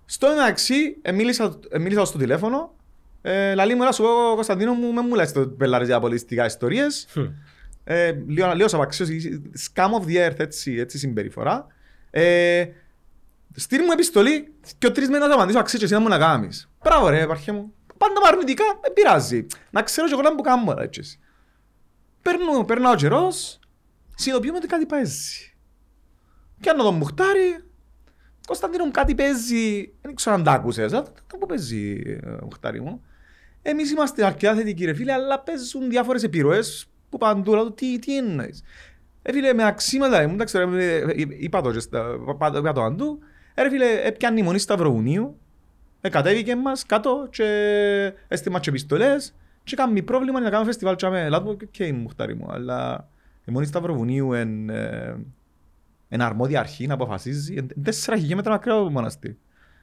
Στο 0.04 0.28
μεταξύ, 0.28 0.96
ε, 1.02 1.12
μίλησα, 1.12 1.58
ε, 1.70 1.78
μίλησα 1.78 2.04
στο 2.04 2.18
τηλέφωνο. 2.18 2.74
Ε, 3.22 3.54
λαλή 3.54 3.74
μου, 3.74 3.84
να 3.84 3.92
σου 3.92 4.02
πω, 4.02 4.34
Κωνσταντίνο 4.34 4.72
μου, 4.72 4.92
με 4.92 5.00
μου 5.00 5.14
λες 5.14 5.32
το 5.32 5.48
πελάρες 5.48 5.86
για 5.86 6.00
πολιτιστικά 6.00 6.44
ιστορίες. 6.44 7.06
Χμ. 7.10 7.24
Ε, 7.84 8.12
λίγο, 8.26 8.52
λίγο 8.54 8.68
σαπαξίωση, 8.68 9.42
scam 9.58 9.90
of 10.00 10.06
the 10.06 10.28
earth, 10.28 10.38
έτσι, 10.38 10.72
έτσι 10.72 10.98
συμπεριφορά. 10.98 11.66
Ε, 12.10 12.66
στείλ 13.54 13.82
μου 13.82 13.92
επιστολή 13.92 14.54
και 14.78 14.86
ο 14.86 14.92
τρεις 14.92 15.08
μήνες 15.08 15.28
να 15.28 15.34
απαντήσω, 15.34 15.58
αξίζει 15.58 15.84
εσύ 15.84 15.92
να 15.92 16.00
μου 16.00 16.08
να 16.08 16.18
κάνεις. 16.18 16.70
Μπράβο 16.82 17.08
ρε, 17.08 17.20
επαρχέ 17.20 17.52
μου. 17.52 17.74
Πάντα 17.98 18.20
με 18.20 18.28
αρνητικά, 18.28 18.64
δεν 18.82 18.92
πειράζει. 18.92 19.46
Να 19.70 19.82
ξέρω 19.82 20.06
και 20.06 20.12
εγώ 20.12 20.22
να 20.22 20.34
μου 20.34 20.40
κάνω, 20.40 20.74
ρε, 20.74 20.84
έτσι. 20.84 21.18
Παίρνω, 22.22 22.64
περνά 22.64 22.90
ο 22.90 22.94
καιρός, 22.94 23.58
συνειδητοποιούμε 24.14 24.56
ότι 24.56 24.66
κάτι 24.66 24.86
παίζει. 24.86 25.54
Πιάνω 26.60 26.82
τον 26.82 26.94
Μουχτάρι, 26.94 27.64
Κωνσταντίνο 28.46 28.84
μου 28.84 28.90
κάτι 28.90 29.14
παίζει, 29.14 29.92
δεν 30.00 30.14
ξέρω 30.14 30.34
αν 30.34 30.44
τα 30.44 30.52
άκουσες, 30.52 30.92
αλλά 30.92 31.02
το 31.02 31.36
που 31.38 31.46
παίζει 31.46 32.02
ε, 32.06 32.36
Μουχτάρι 32.42 32.80
μου. 32.80 33.02
Εμείς 33.62 33.90
είμαστε 33.90 34.24
αρκετά 34.26 34.54
θετικοί 34.54 34.84
ρε 34.84 34.94
φίλε, 34.94 35.12
αλλά 35.12 35.40
παίζουν 35.40 35.88
διάφορες 35.90 36.22
επιρροές 36.22 36.86
που 37.08 37.18
παντού, 37.18 37.54
λέω, 37.54 37.72
τι, 37.72 37.98
τι 37.98 38.16
εννοείς. 38.16 38.62
Ε, 39.22 39.32
φίλε, 39.32 39.52
με 39.54 39.64
αξίματα, 39.64 40.20
ε, 40.20 40.26
μου, 40.26 40.32
εντάξει, 40.34 40.58
ρε, 40.58 40.84
ε, 40.84 40.96
ε, 40.96 41.26
είπα 41.38 41.60
το, 41.60 41.70
και 41.72 41.80
στα- 41.80 42.18
πα- 42.38 42.52
είπα 42.58 42.72
το 42.72 42.80
παντού, 42.80 43.18
ε, 43.54 43.62
ρε 43.62 43.68
φίλε, 43.70 44.00
έπιανε 44.02 44.40
η 44.40 44.42
μονή 44.42 44.58
Σταυροβουνίου, 44.58 45.38
ε, 46.00 46.08
κατέβηκε 46.08 46.56
μας 46.56 46.86
κάτω 46.86 47.28
και 47.30 47.44
έστειλε 48.28 48.52
μας 48.54 48.62
και 48.62 48.68
επιστολές 48.70 49.34
και 49.64 49.76
κάνουμε 49.76 50.02
πρόβλημα 50.02 50.40
να 50.40 50.48
κάνουμε 50.50 50.66
φεστιβάλ 50.66 50.96
και 50.96 51.06
αμέ. 51.06 51.28
Λάτω, 51.28 51.50
οκ, 51.50 51.92
μουχτάρη 51.94 52.34
μου, 52.34 52.46
αλλά 52.50 53.08
η 53.44 53.52
μονή 53.52 53.66
Σταυροβουνίου 53.66 54.32
είναι 54.32 55.16
εν 56.08 56.20
αρμόδια 56.20 56.60
αρχή 56.60 56.86
να 56.86 56.94
αποφασίζει, 56.94 57.54
εν 57.54 57.68
τέσσερα 57.82 58.16
χιλιόμετρα 58.16 58.52
μακριά 58.52 58.74
από 58.74 58.84
το 58.84 58.90
μοναστήρι. 58.90 59.38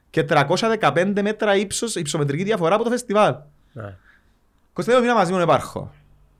Και 0.10 0.24
315 0.24 1.22
μέτρα 1.22 1.56
ύψος, 1.56 1.96
υψομετρική 1.96 2.44
διαφορά 2.44 2.76
από 2.76 2.84
το 2.84 2.90
φεστιβάλ. 2.90 3.36
Ναι. 3.74 3.96
Κοστεύω 4.74 5.00
μήνα 5.00 5.14
μαζί 5.14 5.32
μου 5.34 5.40
επάρχω. 5.40 5.92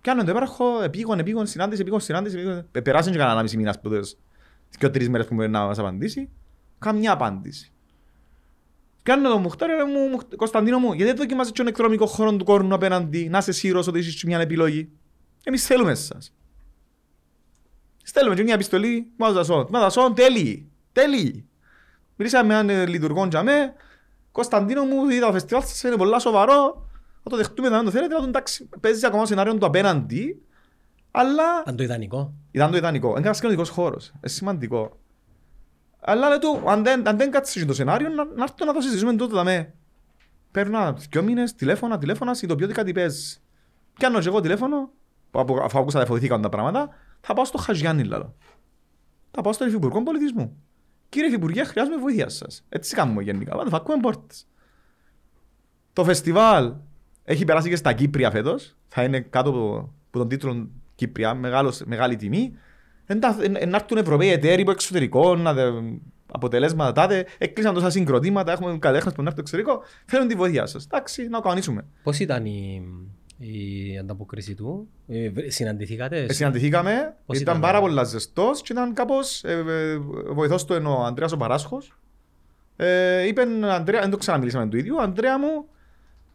Πιάνω 0.02 0.24
το 0.24 0.32
επάρχω, 0.32 0.82
επίγον, 0.84 1.20
επίγον, 1.20 1.48
συνάντηση, 1.48 1.82
επίγον, 1.82 2.00
συνάντηση, 2.00 2.36
επίγον. 2.38 2.68
Ε, 2.72 2.80
Περάσαν 2.82 3.12
και 3.12 3.18
κανένα 3.18 3.42
μισή 3.42 3.58
μήνας 3.58 3.80
που 3.80 3.90
τες 3.90 4.18
και 4.78 4.86
ο 4.86 4.92
τρεις 4.92 5.10
μέρες 5.10 5.28
που 5.28 5.34
μπορεί 5.36 5.50
να 5.50 5.66
μας 5.66 5.80
απαντήσει. 5.80 6.30
Καμιά 6.80 7.12
απάντηση. 7.12 7.72
Κάνω 9.04 9.30
το 9.30 9.38
Μουχτάρι, 9.38 9.74
ρε 9.74 9.84
μου, 9.86 10.08
Μουχ- 10.10 10.36
Κωνσταντίνο 10.36 10.80
μου, 10.80 10.88
γιατί 10.94 11.04
δεν 11.04 11.16
δοκιμάζεις 11.16 11.52
τον 11.52 11.68
εκδρομικό 11.68 12.06
χώρο 12.06 12.36
του 12.36 12.46
κόρνου 12.46 12.74
απέναντι, 12.76 13.30
να 13.30 13.38
είσαι 13.38 13.52
σίγουρος 13.52 13.88
ότι 13.88 14.00
έχεις 14.00 14.24
μια 14.24 14.40
επιλογή. 14.40 14.90
Εμείς 15.44 15.66
θέλουμε 15.66 15.92
εσάς. 15.92 16.34
Στέλνουμε 18.04 18.36
και 18.36 18.44
μια 18.44 18.54
επιστολή, 18.54 19.12
μας 19.18 19.34
δασόν. 19.34 19.68
Μας 19.70 19.82
δασόν, 19.82 20.16
τέλειοι. 20.16 20.70
Τέλειοι. 20.92 21.46
Μιλήσαμε 22.16 22.48
με 22.48 22.54
έναν 22.54 22.70
ε, 22.70 22.86
λειτουργό 22.86 23.26
για 23.26 23.44
με. 23.44 23.74
Κωνσταντίνο 24.32 24.84
μου, 24.84 25.10
είδα 25.10 25.26
το 25.26 25.32
φεστιβάλ 25.32 25.64
σας 25.64 25.84
είναι 25.84 25.96
πολλά 25.96 26.20
σοβαρό. 26.20 26.89
Θα 27.30 27.36
το 27.38 27.42
δεχτούμε, 27.44 27.70
δεν 27.70 27.84
το 27.84 27.92
θέλετε, 27.92 28.16
αλλά 28.16 28.28
εντάξει, 28.28 28.70
παίζει 28.80 29.06
ακόμα 29.06 29.26
σενάριο 29.26 29.58
του 29.58 29.66
απέναντι. 29.66 30.42
Αλλά 31.12 31.44
Αν 31.66 31.76
το 31.76 31.84
ιδανικό. 31.84 32.34
ήταν 32.52 32.72
το 32.72 32.78
ιδανικό. 32.78 33.10
Είναι 33.10 33.20
ένας 33.26 33.40
κοινωνικός 33.40 33.70
χώρος. 33.70 34.08
Είναι 34.08 34.28
σημαντικό. 34.28 35.00
Αλλά 36.00 36.28
λέει 36.30 36.38
του, 36.38 36.62
αν 36.70 36.84
δεν, 36.84 37.08
αν 37.08 37.18
δεν 37.18 37.32
κάτσεις 37.32 37.66
το 37.66 37.74
σενάριο, 37.74 38.10
να, 38.10 38.24
να 38.26 38.44
έρθω 38.44 38.66
να 38.66 38.74
το 38.74 38.82
συζητήσουμε 38.82 39.16
τότε 39.16 39.36
δαμέ. 39.36 39.74
Παίρνω 40.52 40.94
δυο 41.10 41.24
μήνες, 41.24 41.56
τηλέφωνα, 41.56 41.98
τηλέφωνα, 41.98 42.34
συνειδητοποιώ 42.34 42.66
ότι 42.66 42.76
κάτι 42.76 42.92
παίζει. 42.92 43.38
Πιάνω 43.94 44.20
και 44.20 44.28
εγώ 44.28 44.40
τηλέφωνο, 44.40 44.92
που 45.32 45.40
απο- 45.40 45.62
αφού 45.64 45.80
άκουσα 45.80 46.06
φοβηθήκαν 46.06 46.42
τα 46.42 46.50
πράγματα, 46.50 46.90
θα 47.22 47.34
πάω 47.34 47.46
στο 47.46 47.58
Χαζιάννη, 47.58 48.04
λαλό. 48.04 48.36
Θα 49.32 49.42
πάω 49.42 49.54
στον 49.54 49.68
Υφυπουργό 49.68 50.04
Πολιτισμού. 50.04 50.64
Κύριε 51.10 51.28
Υφυπουργέ, 51.28 51.64
χρειάζομαι 51.64 51.98
βοήθεια 51.98 52.30
σας. 52.30 52.66
Έτσι 52.70 52.96
κάνουμε 52.96 53.22
γενικά. 53.24 53.56
Πάτε, 53.56 53.70
φακούμε 53.70 54.00
πόρτες. 54.00 54.48
Το 55.94 56.04
φεστιβάλ 56.04 56.74
έχει 57.34 57.46
περάσει 57.46 57.70
και 57.70 57.76
στα 57.76 57.94
Κύπρια 57.94 58.32
φέτος. 58.32 58.76
Θα 58.88 59.04
είναι 59.04 59.20
κάτω 59.20 59.50
από, 59.50 59.94
από 60.08 60.18
τον 60.18 60.28
τίτλο 60.28 60.70
Κύπρια, 60.96 61.34
μεγάλος, 61.34 61.82
μεγάλη 61.86 62.16
τιμή. 62.16 62.54
Εν 63.06 63.20
τα- 63.20 63.38
εν- 63.42 63.56
εν 63.60 63.70
να 63.70 63.76
έρθουν 63.76 63.98
Ευρωπαίοι 63.98 64.30
εταίροι 64.32 64.62
από 64.62 64.72
εξωτερικό, 64.72 65.36
να 65.36 65.54
δε, 65.54 65.64
αποτελέσματα 66.32 66.92
τάδε. 66.92 67.26
Έκλεισαν 67.38 67.74
τόσα 67.74 67.90
συγκροτήματα, 67.90 68.52
έχουμε 68.52 68.78
κατέχνες 68.78 69.14
που 69.14 69.22
να 69.22 69.30
έρθουν 69.30 69.48
στο 69.48 69.58
εξωτερικό. 69.58 69.84
Θέλουν 70.06 70.28
τη 70.28 70.36
βοήθεια 70.36 70.66
σας. 70.66 70.86
Εντάξει, 70.86 71.28
να 71.28 71.40
κανονίσουμε. 71.40 71.86
Πώς 72.04 72.20
ήταν 72.20 72.46
η, 72.46 72.82
η 73.38 73.98
ανταποκρίση 73.98 74.56
του; 74.56 74.88
Ε, 75.08 75.30
βρε- 75.30 75.52
συναντηθήκατε; 75.52 76.24
Ε, 76.24 76.34
συναντηθήκαμε, 76.34 77.16
Πώς 77.26 77.40
ήταν, 77.40 77.58
ήταν, 77.58 77.62
πάρα 77.72 77.78
ε; 77.78 77.82
πολύ 77.82 78.06
ζεστός 78.06 78.62
και 78.62 78.72
ήταν 78.74 78.94
κάπως 78.94 79.44
ε, 79.44 79.52
ε, 79.52 79.98
βοηθός 80.34 80.66
του 80.66 80.74
ενώ 80.74 80.98
ο 80.98 81.04
Ανδρέας 81.04 81.32
ο 81.32 81.38
Παράσχος. 81.38 81.94
Ε, 82.76 83.28
είπε, 83.28 83.42
Ανδρέα, 83.72 84.02
δεν 84.02 84.10
το 84.10 84.18
ξαναμιλήσαμε 84.18 84.68
του 84.68 84.78
ίδιου, 84.78 85.02
Ανδρέα 85.02 85.40
μου, 85.40 85.66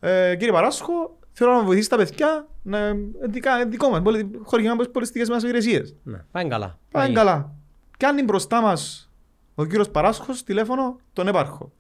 ε, 0.04 0.36
κύριε 0.36 0.52
Παράσχο, 0.52 1.18
θέλω 1.32 1.52
να 1.52 1.62
βοηθήσει 1.62 1.88
τα 1.88 1.96
παιδιά, 1.96 2.48
να, 2.62 2.78
ε, 2.78 2.94
δικά, 3.28 3.60
ε, 3.60 3.64
δικό 3.64 3.88
μας, 3.90 4.02
πολι- 4.02 4.26
χορηγημένα 4.42 4.72
από 4.74 4.82
τις 4.82 4.92
πολιτιστικές 4.92 5.28
μας 5.28 5.42
υπηρεσίες. 5.42 5.94
Ναι, 6.02 6.24
πάει 6.30 6.48
καλά. 6.48 6.78
Πάει 6.90 7.12
καλά. 7.12 7.52
Κάνει 7.98 8.22
μπροστά 8.22 8.60
μας 8.60 9.10
ο 9.54 9.64
κύριος 9.64 9.90
Παράσχος 9.90 10.42
τηλέφωνο 10.42 10.96
τον 11.12 11.28
έπαρχο. 11.28 11.72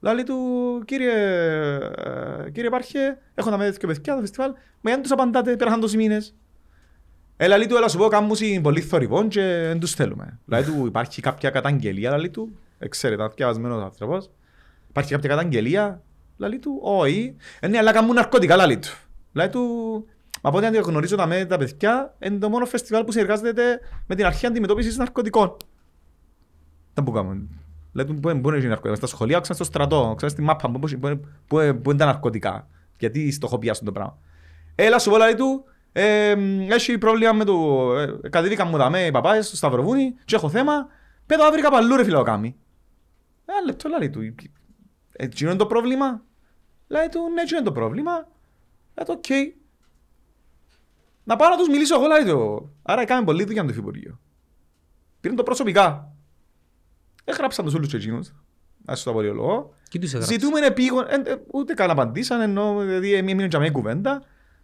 Λάλη 0.00 0.22
του, 0.22 0.36
κύριε, 0.84 1.12
ε, 2.44 2.50
κύριε 2.52 2.70
Πάρχε, 2.70 3.18
έχω 3.34 3.50
να 3.50 3.56
με 3.56 3.64
τέτοιο 3.70 3.88
παιδιά 3.88 4.14
το 4.14 4.20
φεστιβάλ, 4.20 4.50
μα 4.50 4.90
γιατί 4.90 5.02
τους 5.02 5.10
απαντάτε, 5.10 5.56
πέρασαν 5.56 5.80
τόσοι 5.80 5.96
μήνες; 5.96 6.34
Ε, 7.36 7.46
λαλή 7.46 7.66
του, 7.66 7.76
έλα 7.76 7.88
σου 7.88 7.98
πω, 7.98 8.08
κάμουν 8.08 8.36
είναι 8.40 8.60
πολύ 8.60 8.80
θορυβόν 8.80 9.28
και 9.28 9.40
δεν 9.42 9.80
τους 9.80 9.94
θέλουμε. 9.94 10.38
Λαλή 10.46 10.64
του, 10.64 10.86
υπάρχει 10.86 11.20
κάποια 11.22 11.50
καταγγελία, 11.50 12.10
λαλή 12.10 12.30
του, 12.30 12.58
εξαίρετα, 12.78 13.28
διαβασμένος 13.28 13.82
άνθρωπος. 13.82 14.30
Υπάρχει 14.88 15.10
κάποια 15.12 15.28
καταγγελία, 15.28 16.02
λαλή 16.42 16.58
του, 16.58 16.78
όχι. 16.82 17.36
Ε, 17.60 17.68
ναι, 17.68 17.78
αλλά 17.78 17.92
κάμουν 17.92 18.14
ναρκωτικά, 18.14 18.56
λαλή 18.56 18.78
του. 18.78 18.88
Λαλή 19.32 19.50
του, 19.50 19.60
μα 20.42 20.50
από 20.50 20.58
ό,τι 20.58 20.76
γνωρίζω 20.78 21.16
τα, 21.16 21.26
με, 21.26 21.44
τα 21.44 21.56
παιδιά, 21.56 22.16
είναι 22.24 22.38
το 22.38 22.48
μόνο 22.48 22.66
φεστιβάλ 22.66 23.04
που 23.04 23.12
συνεργάζεται 23.12 23.80
με 24.06 24.14
την 24.14 24.26
αρχή 24.26 24.46
αντιμετώπισης 24.46 24.96
ναρκωτικών. 24.96 25.56
Δεν 26.94 27.04
που 27.04 27.10
κάνουν. 27.12 27.48
Λέει 27.92 28.06
του, 28.06 28.14
πού 28.14 28.28
είναι- 28.28 28.40
πού 28.40 28.48
είναι 28.48 28.64
οι 28.64 28.68
ναρκωτικά. 28.68 28.94
Στα 28.94 29.06
σχολεία, 29.06 29.40
ξέρεις 29.40 29.56
στο 29.56 29.64
στρατό, 29.64 30.12
ξέρεις 30.16 30.32
στη 30.32 30.42
μάπα, 30.42 30.70
πού- 30.70 30.78
πού- 30.80 30.98
πού- 31.00 31.20
πού 31.46 31.80
πού 31.82 31.90
είναι 31.90 31.98
τα 31.98 32.04
ναρκωτικά. 32.04 32.68
Γιατί 32.98 33.30
στοχοποιάσουν 33.30 33.84
το 33.84 33.92
πράγμα. 33.92 34.18
Έλα 34.74 34.98
σου 34.98 35.10
πω, 35.10 35.16
λέει 35.16 35.34
του, 35.34 35.64
ε, 35.92 36.34
έχει 36.68 36.98
πρόβλημα 36.98 37.32
με 37.32 37.44
το... 37.44 37.54
Ε, 37.98 38.28
κατεβήκαν 38.30 38.68
μου 38.70 38.76
δαμέ 38.76 39.00
οι 39.06 39.10
παπάες 39.10 39.46
στο 39.46 39.56
Σταυροβούνι 39.56 40.14
και 40.24 40.34
έχω 40.34 40.48
θέμα. 40.48 40.86
Πέτω 41.26 41.44
αύρικα 41.44 41.70
παλού 41.70 41.96
ρε 41.96 42.04
φίλε 42.04 42.16
ο 42.16 42.22
Κάμι. 42.22 42.56
Ένα 43.46 43.60
λεπτό, 43.66 43.88
λέει 43.88 44.10
του. 44.10 44.34
Ε, 45.12 45.26
τι 45.28 45.44
είναι 45.44 45.56
το 45.56 45.66
πρόβλημα. 45.66 46.22
Λέει 46.92 47.08
του, 47.10 47.20
ναι, 47.34 47.42
τι 47.44 47.54
είναι 47.54 47.64
το 47.64 47.72
πρόβλημα. 47.72 48.12
Λέει 48.94 49.06
του, 49.06 49.14
οκ. 49.16 49.26
Να 51.24 51.36
πάω 51.36 51.48
να 51.48 51.56
τους 51.56 51.68
μιλήσω 51.68 51.94
εγώ, 51.94 52.06
λέει 52.06 52.24
του. 52.32 52.70
Άρα 52.82 53.00
έκαμε 53.00 53.24
πολλή 53.24 53.44
δουλειά 53.44 53.62
το 53.62 53.68
Υφυπουργείο. 53.68 54.18
Πήραν 55.20 55.36
το 55.36 55.42
προσωπικά. 55.42 56.12
Έγραψαν 57.24 57.64
τους 57.64 57.74
όλους 57.74 57.88
και 57.88 57.96
εκείνους. 57.96 58.32
Ας 58.84 58.98
σου 58.98 59.04
το 59.04 59.10
απολυολογώ. 59.10 59.74
Τι 59.90 59.98
τους 59.98 60.12
έγραψες. 60.14 60.34
Ζητούμε 60.40 60.60
επίγον, 60.66 61.04
ε, 61.08 61.30
ε, 61.30 61.36
ούτε 61.52 61.74
καν 61.74 61.90
απαντήσαν, 61.90 62.40
ενώ 62.40 62.78
δηλαδή 62.80 63.14
έμεινε 63.14 63.46
για 63.46 63.58
μια 63.58 63.70
κουβέντα. 63.70 64.22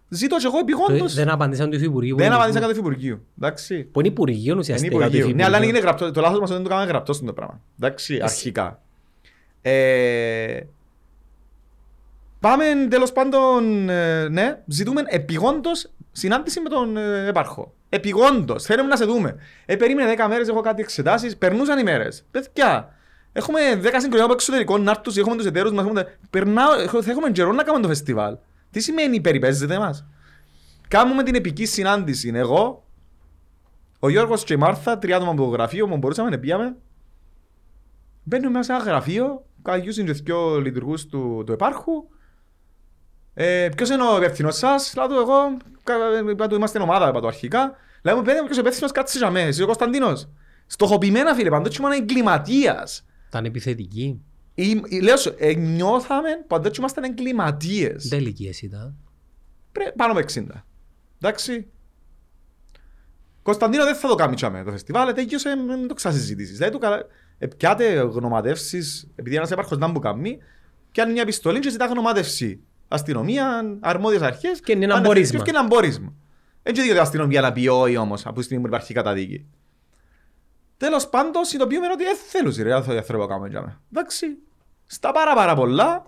Ζήτω 0.08 0.36
και 0.36 0.46
εγώ 0.46 0.54
Το- 0.54 0.60
επιγόντως. 0.62 1.14
Δεν 1.14 1.28
απαντήσαν 1.28 1.70
του 1.70 1.76
Υφυπουργείου. 1.76 2.16
Δεν 2.16 2.26
Πολιτισμού. 2.30 2.36
απαντήσαν 2.36 2.62
κατά 2.62 2.72
του 2.74 2.78
Υπουργείου. 2.80 3.26
Εντάξει. 3.38 3.84
Που 3.84 3.98
είναι 4.00 4.08
Υπουργείο 4.08 4.50
Είναι 4.50 4.60
ουσιαστικά. 4.60 4.94
Υπουργείο. 4.96 5.26
το 5.26 5.34
Ναι, 5.34 5.44
αλλά 5.44 5.58
Υφυπουργείο. 5.58 5.68
είναι 5.68 5.78
γραπτό. 5.78 6.10
Το 6.10 6.20
λάθος 6.20 6.40
μας 6.40 6.50
δεν 6.50 6.62
το 6.62 6.68
κάναμε 6.68 6.86
γραπτό 6.88 7.12
στον 7.12 7.26
το 7.26 7.32
πράγμα. 7.32 7.60
Εντάξει, 7.80 8.20
αρχικά. 8.22 8.82
Ε, 9.62 10.60
Πάμε 12.40 12.64
τέλος 12.90 13.12
πάντων, 13.12 13.88
ε, 13.88 14.28
ναι, 14.28 14.62
ζητούμε 14.66 15.02
επιγόντως 15.06 15.90
συνάντηση 16.12 16.60
με 16.60 16.68
τον 16.68 16.96
ε, 16.96 17.26
επάρχο. 17.26 17.72
Επιγόντως, 17.88 18.64
θέλουμε 18.64 18.88
να 18.88 18.96
σε 18.96 19.04
δούμε. 19.04 19.36
Ε, 19.66 19.76
περίμενε 19.76 20.14
10 20.18 20.26
μέρες, 20.28 20.48
έχω 20.48 20.60
κάτι 20.60 20.80
εξετάσεις. 20.82 21.36
Περνούσαν 21.36 21.78
οι 21.78 21.82
μέρες. 21.82 22.24
Παιδιά, 22.30 22.94
έχουμε 23.32 23.60
10 23.60 23.74
συγκροτήματα 23.74 24.24
από 24.24 24.32
εξωτερικό, 24.32 24.78
να 24.78 24.90
έρθουν, 24.90 25.12
έχουμε 25.16 25.36
τους 25.36 25.46
εταίρους 25.46 25.72
μας. 25.72 25.84
Έχουμε... 25.84 26.18
Περνάω, 26.30 26.72
έχω- 26.80 27.02
θα 27.02 27.10
έχουμε 27.10 27.30
καιρό 27.30 27.52
να 27.52 27.62
κάνουμε 27.62 27.82
το 27.82 27.88
φεστιβάλ. 27.88 28.36
Τι 28.70 28.80
σημαίνει 28.80 29.20
περιπέζεται 29.20 29.78
μας; 29.78 30.06
Κάνουμε 30.88 31.22
την 31.22 31.34
επική 31.34 31.64
συνάντηση. 31.66 32.32
Εγώ, 32.34 32.84
ο 33.98 34.08
Γιώργος 34.08 34.44
και 34.44 34.52
η 34.52 34.56
Μάρθα, 34.56 34.98
τρία 34.98 35.16
άτομα 35.16 35.30
από 35.30 35.42
το 35.42 35.48
γραφείο 35.48 35.86
μου, 35.86 35.96
μπορούσαμε 35.96 36.30
να 36.30 36.38
πήγαμε. 36.38 36.76
Μπαίνουμε 38.22 38.50
μέσα 38.50 38.62
σε 38.62 38.72
ένα 38.80 38.90
γραφείο, 38.90 39.44
καγιούσαν 39.62 40.04
και 40.04 40.12
δυο 40.12 40.60
λειτουργούς 40.60 41.06
του, 41.06 41.42
του 41.46 41.52
επάρχου. 41.52 41.92
Ε, 43.40 43.68
ποιος 43.76 43.88
είναι 43.88 44.02
ο 44.02 44.16
υπεύθυνος 44.16 44.56
σας, 44.56 44.94
λέω 44.96 45.06
του 45.06 45.14
εγώ, 45.14 45.56
κα- 45.84 46.30
είπα 46.30 46.46
του 46.46 46.54
είμαστε 46.54 46.78
ομάδα, 46.78 47.08
είπα 47.08 47.20
του 47.20 47.26
αρχικά. 47.26 47.76
Λέω 48.02 48.16
μου 48.16 48.22
πέντε 48.22 48.36
ποιος 48.38 48.48
είναι 48.50 48.58
ο 48.58 48.60
υπεύθυνος; 48.60 48.92
Κάτσε 48.92 49.18
για 49.18 49.30
μένα, 49.30 49.46
εσύ 49.46 49.62
ο 49.62 49.66
Κωνσταντίνος. 49.66 50.28
Στοχοποιημένα 50.66 51.34
φίλε, 51.34 51.48
παντός 51.50 51.76
ήμουν 51.76 51.92
εγκληματίας. 51.92 53.04
Ήταν 53.28 53.44
επιθετική. 53.44 54.20
Ή- 54.54 54.82
ή- 54.84 55.00
Λέω 55.00 55.16
σου, 55.16 55.34
ε, 55.38 55.54
νιώθαμε 55.54 56.28
παντός 56.46 56.76
ήμασταν 56.76 57.04
εγκληματίες. 57.04 58.08
Δεν 58.08 58.18
ηλικίες 58.18 58.62
ήταν. 58.62 58.96
Πρέ- 59.72 59.92
πάνω 59.96 60.10
από 60.12 60.20
60. 60.20 60.64
Εντάξει. 61.20 61.66
Κωνσταντίνο 63.42 63.84
δεν 63.84 63.94
θα 63.94 64.08
το 64.08 64.14
κάνει 64.14 64.34
τσάμε 64.34 64.62
το 64.64 64.70
φεστιβάλ, 64.70 65.14
τέλειωσε, 65.14 65.56
μην 65.56 65.88
το 65.88 65.94
ξασυζητήσεις. 65.94 66.56
Δηλαδή 66.56 66.72
του 66.74 66.78
καλά, 66.80 67.02
ε, 67.38 67.46
πιάτε 67.46 67.94
γνωματεύσεις, 68.00 69.08
επειδή 69.16 69.36
ένας 69.36 69.50
έπαρχος 69.50 69.78
δεν 69.78 69.90
μου 69.92 69.98
κάνει, 69.98 70.38
πιάνει 70.92 71.12
μια 71.12 71.22
επιστολή 71.22 71.58
και 71.58 71.70
ζητά 71.70 71.86
γνωμάτευση. 71.86 72.60
Αστυνομία, 72.88 73.78
αρμόδιες 73.80 74.22
αρχές. 74.22 74.60
Και 74.60 74.72
είναι 74.72 74.84
ένα 74.84 74.94
ανεφερθείς 74.94 75.30
μπόρισμα. 75.30 75.44
Και 75.44 75.58
ένα 75.58 75.66
μπόρισμα. 75.66 76.12
Δεν 76.62 76.74
είναι 76.74 76.94
η 76.94 76.98
αστυνομία 76.98 77.40
να 77.40 77.52
πει 77.52 77.68
όχι 77.68 77.96
όμως, 77.96 78.26
από 78.26 78.38
τη 78.38 78.42
στιγμή 78.42 78.62
που 78.62 78.68
υπάρχει 78.68 78.94
καταδίκη. 78.94 79.46
Τέλος 80.76 81.08
πάντων, 81.08 81.44
συνειδητοποιούμε 81.44 81.92
ότι 81.92 82.04
δεν 82.04 82.16
θέλουν 82.28 82.54
ρε, 82.62 82.74
αυτό 82.74 82.92
οι 82.92 82.96
άνθρωποι 82.96 83.22
που 83.22 83.28
κάνουμε 83.28 83.48
τζιαμέ. 83.48 83.80
Εντάξει. 83.92 84.26
Στα 84.86 85.12
πάρα 85.12 85.34
πάρα 85.34 85.54
πολλά, 85.54 86.04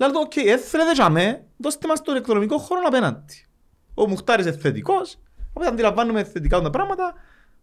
Λέω 0.00 0.10
του, 0.10 0.20
οκ, 0.24 0.36
ε, 0.36 0.56
θέλετε 0.56 0.92
για 0.92 1.08
με, 1.08 1.44
δώστε 1.56 1.86
μας 1.86 2.02
τον 2.02 2.16
οικονομικό 2.16 2.58
χώρο 2.58 2.80
απέναντι. 2.86 3.46
Ο 3.94 4.08
Μουχτάρης 4.08 4.46
είναι 4.46 4.56
θετικός, 4.56 5.18
οπότε 5.48 5.68
αντιλαμβάνουμε 5.68 6.24
θετικά 6.24 6.60
τα 6.60 6.70
πράγματα, 6.70 7.14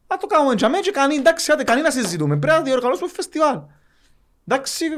να 0.07 0.17
το 0.17 0.27
κάνουμε 0.27 0.53
για 0.53 0.69
με 0.69 0.79
και 0.79 0.91
κανεί, 0.91 1.15
εντάξει, 1.15 1.51
άντε, 1.51 1.63
κανεί 1.63 1.81
να 1.81 1.91
συζητούμε, 1.91 2.37
πρέπει 2.37 2.57
να 2.57 2.63
διοργανώσουμε 2.63 3.09
φεστιβάλ. 3.09 3.59
Εντάξει, 4.47 4.85
ε, 4.85 4.89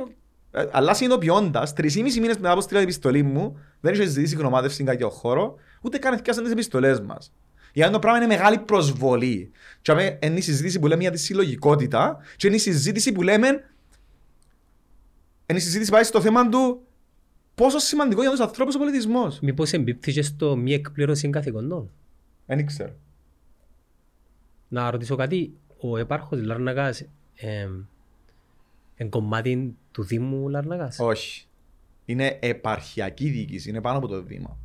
αλλά 0.52 0.94
συνειδητοποιώντας, 0.94 1.74
τρεις 1.74 1.96
ή 1.96 2.02
μισή 2.02 2.20
μήνες 2.20 2.36
μετά 2.36 2.52
από 2.52 2.62
στείλα 2.62 2.80
την 2.80 2.88
επιστολή 2.88 3.24
μου, 3.24 3.60
δεν 3.80 3.94
είχε 3.94 4.06
ζητήσει 4.06 4.36
γνωμάτευση 4.36 4.74
στην 4.74 4.86
κάποιο 4.86 5.10
χώρο, 5.10 5.56
ούτε 5.82 5.98
καν 5.98 6.14
έφτιασαν 6.14 6.44
τις 6.44 6.52
επιστολές 6.52 7.02
μας. 7.02 7.32
Γιατί 7.74 7.92
το 7.92 8.00
πράγμα 8.00 8.18
είναι 8.18 8.28
μεγάλη 8.28 8.58
προσβολή. 8.60 9.52
Και 9.82 9.92
αμέ, 9.92 10.20
είναι 10.24 10.38
η 10.38 10.42
συζήτηση 10.42 10.80
που 10.80 10.88
λέμε 10.88 11.02
για 11.02 11.12
τη 11.12 11.18
συλλογικότητα 11.18 12.18
και 12.36 12.48
είναι 12.48 12.56
η 12.56 12.60
συζήτηση 12.60 13.12
που 13.12 13.22
λέμε 13.22 13.48
είναι 15.46 15.60
η 15.60 15.62
συζήτηση 15.62 15.92
πάει 15.92 16.04
στο 16.04 16.22
θέμα 16.22 16.50
του 16.50 16.82
πόσο 17.56 17.78
σημαντικό 17.78 18.22
για 18.22 18.32
τους 18.32 18.40
ανθρώπους 18.40 18.76
ο 18.76 18.78
πολιτισμός. 18.78 19.40
Μήπως 19.40 19.72
εμπίπτει 19.72 20.12
και 20.12 20.22
στο 20.22 20.56
μη 20.56 20.74
εκπλήρωση 20.74 21.30
καθηκοντών. 21.30 21.90
Δεν 22.46 22.66
ξέρω. 22.66 22.96
Να 24.68 24.92
ρωτήσω 24.92 25.16
κάτι, 25.16 25.54
ο 25.80 25.98
επάρχος 25.98 26.42
Λάρνακας 26.42 27.02
ε, 27.36 27.68
είναι 29.00 29.10
κομμάτι 29.10 29.78
του 29.92 30.04
Δήμου 30.04 30.50
Λάρνακας. 30.50 31.00
Όχι. 31.00 31.48
Είναι 32.06 32.38
επαρχιακή 32.42 33.30
διοίκηση, 33.30 33.70
είναι 33.70 33.82
πάνω 33.82 33.98
από 33.98 34.08
το 34.08 34.22
Δήμο. 34.22 34.60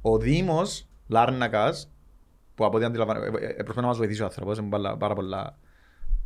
Ο 0.00 0.18
Δήμος 0.18 0.88
Λάρνακας, 1.06 1.90
που 2.54 2.64
από 2.64 2.76
ό,τι 2.76 2.84
αντιλαμβάνω, 2.84 3.24
ε, 3.24 3.26
ε, 3.26 3.52
προσπαθεί 3.52 3.80
να 3.80 3.86
μας 3.86 3.96
βοηθήσει 3.96 4.22
ο 4.22 4.24
άνθρωπος, 4.24 4.58
είναι 4.58 4.68
πάρα, 4.68 4.96
πάρα 4.96 5.14
πολλά 5.14 5.58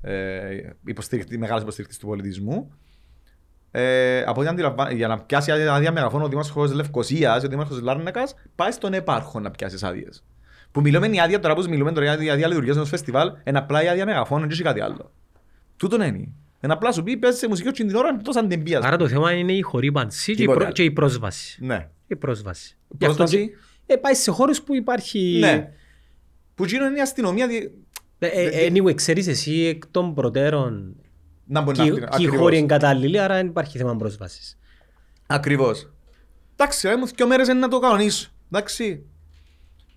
ε, 0.03 0.71
υποστηρικτή, 0.87 1.39
μεγάλος 1.39 1.63
υποστηρικτής 1.63 1.99
του 1.99 2.07
πολιτισμού. 2.07 2.73
Ε, 3.71 4.23
από 4.23 4.41
ό,τι 4.41 4.49
αντιλαμβάνω, 4.49 4.91
για 4.91 5.09
να 5.09 5.21
πιάσει 5.21 5.53
άδεια 5.53 5.93
μεγαφώνου 5.93 6.25
ο 6.25 6.29
Δήμαρχος 6.29 6.73
Λευκοσίας, 6.73 7.45
ο 7.45 7.49
Δήμαρχος 7.49 7.81
Λάρνακας, 7.81 8.35
πάει 8.55 8.71
στον 8.71 8.93
επάρχο 8.93 9.41
να 9.41 9.51
πιάσεις 9.51 9.83
άδειες. 9.83 10.25
Που 10.71 10.81
μιλούμε 10.81 11.07
η 11.07 11.21
άδεια 11.21 11.39
τώρα 11.41 11.55
που 11.55 11.65
μιλούμε 11.69 11.93
τώρα 11.93 12.15
για 12.15 12.25
η 12.25 12.31
άδεια 12.31 12.47
λειτουργίας 12.47 12.77
ενός 12.77 12.89
φεστιβάλ, 12.89 13.33
είναι 13.45 13.59
απλά 13.59 13.83
η 13.83 13.89
άδεια 13.89 14.05
μεγαφώνου 14.05 14.47
και 14.47 14.53
όχι 14.53 14.63
κάτι 14.63 14.81
άλλο. 14.81 15.13
Τούτον 15.77 16.01
είναι. 16.01 16.33
Είναι 16.65 16.73
απλά 16.73 16.93
σου 16.93 17.03
πει 17.03 17.17
παίζει 17.17 17.39
σε 17.39 17.49
μουσική 17.49 17.71
και 17.71 17.85
την 17.85 17.95
ώρα 17.97 18.09
είναι 18.09 18.23
τόσο 18.23 18.39
αντεμπίας. 18.39 18.85
Άρα 18.85 18.97
το 18.97 19.09
θέμα 19.09 19.33
είναι 19.33 19.53
η 19.53 19.61
χορύπανση 19.61 20.25
και 20.25 20.33
η, 20.33 20.35
Τίποτε 20.35 20.57
προ... 20.57 20.65
άλλο. 20.65 20.75
και 20.75 20.83
η 20.85 20.91
πρόσβαση. 20.91 21.59
Ναι. 21.65 21.89
Η 22.07 22.17
πρόσβαση. 22.17 22.77
Γι' 22.89 23.05
αυτό 23.07 23.17
Πρόσβαση; 23.17 23.49
και- 23.49 23.57
Ε, 23.87 23.97
πάει 23.97 24.15
σε 24.15 24.31
χώρους 24.31 24.63
που 24.63 24.75
υπάρχει... 24.75 25.37
Ναι. 25.41 25.73
Που 26.55 26.65
γίνονται 26.65 26.89
είναι 26.91 26.99
η 26.99 27.03
αστυνομία 27.03 27.47
δι- 27.47 27.71
Ε, 28.19 28.27
ε, 28.27 28.69
anyway, 28.73 28.95
ξέρεις 28.95 29.27
εσύ 29.27 29.53
εκ 29.65 29.87
των 29.91 30.15
προτέρων 30.15 30.97
να 31.45 31.61
μπορεί 31.61 31.79
να 31.79 31.85
και 31.85 31.91
έρθει. 31.91 32.01
και 32.01 32.07
οι 32.07 32.15
Ακριβώς. 32.15 32.37
χώροι 32.39 32.59
είναι 32.59 32.67
κατάλληλοι, 32.67 33.19
άρα 33.19 33.35
δεν 33.35 33.47
υπάρχει 33.47 33.79
θέμα 33.79 33.97
πρόσβασης. 33.97 34.59
Ακριβώς. 35.27 35.91
Εντάξει, 36.57 36.89
ρε, 36.89 36.97
μου 36.97 37.07
δύο 37.07 37.27
μέρες 37.27 37.49
είναι 37.49 37.59
να 37.59 37.69
το 37.69 37.79
κανονίσω. 37.79 38.31
Εντάξει. 38.53 39.05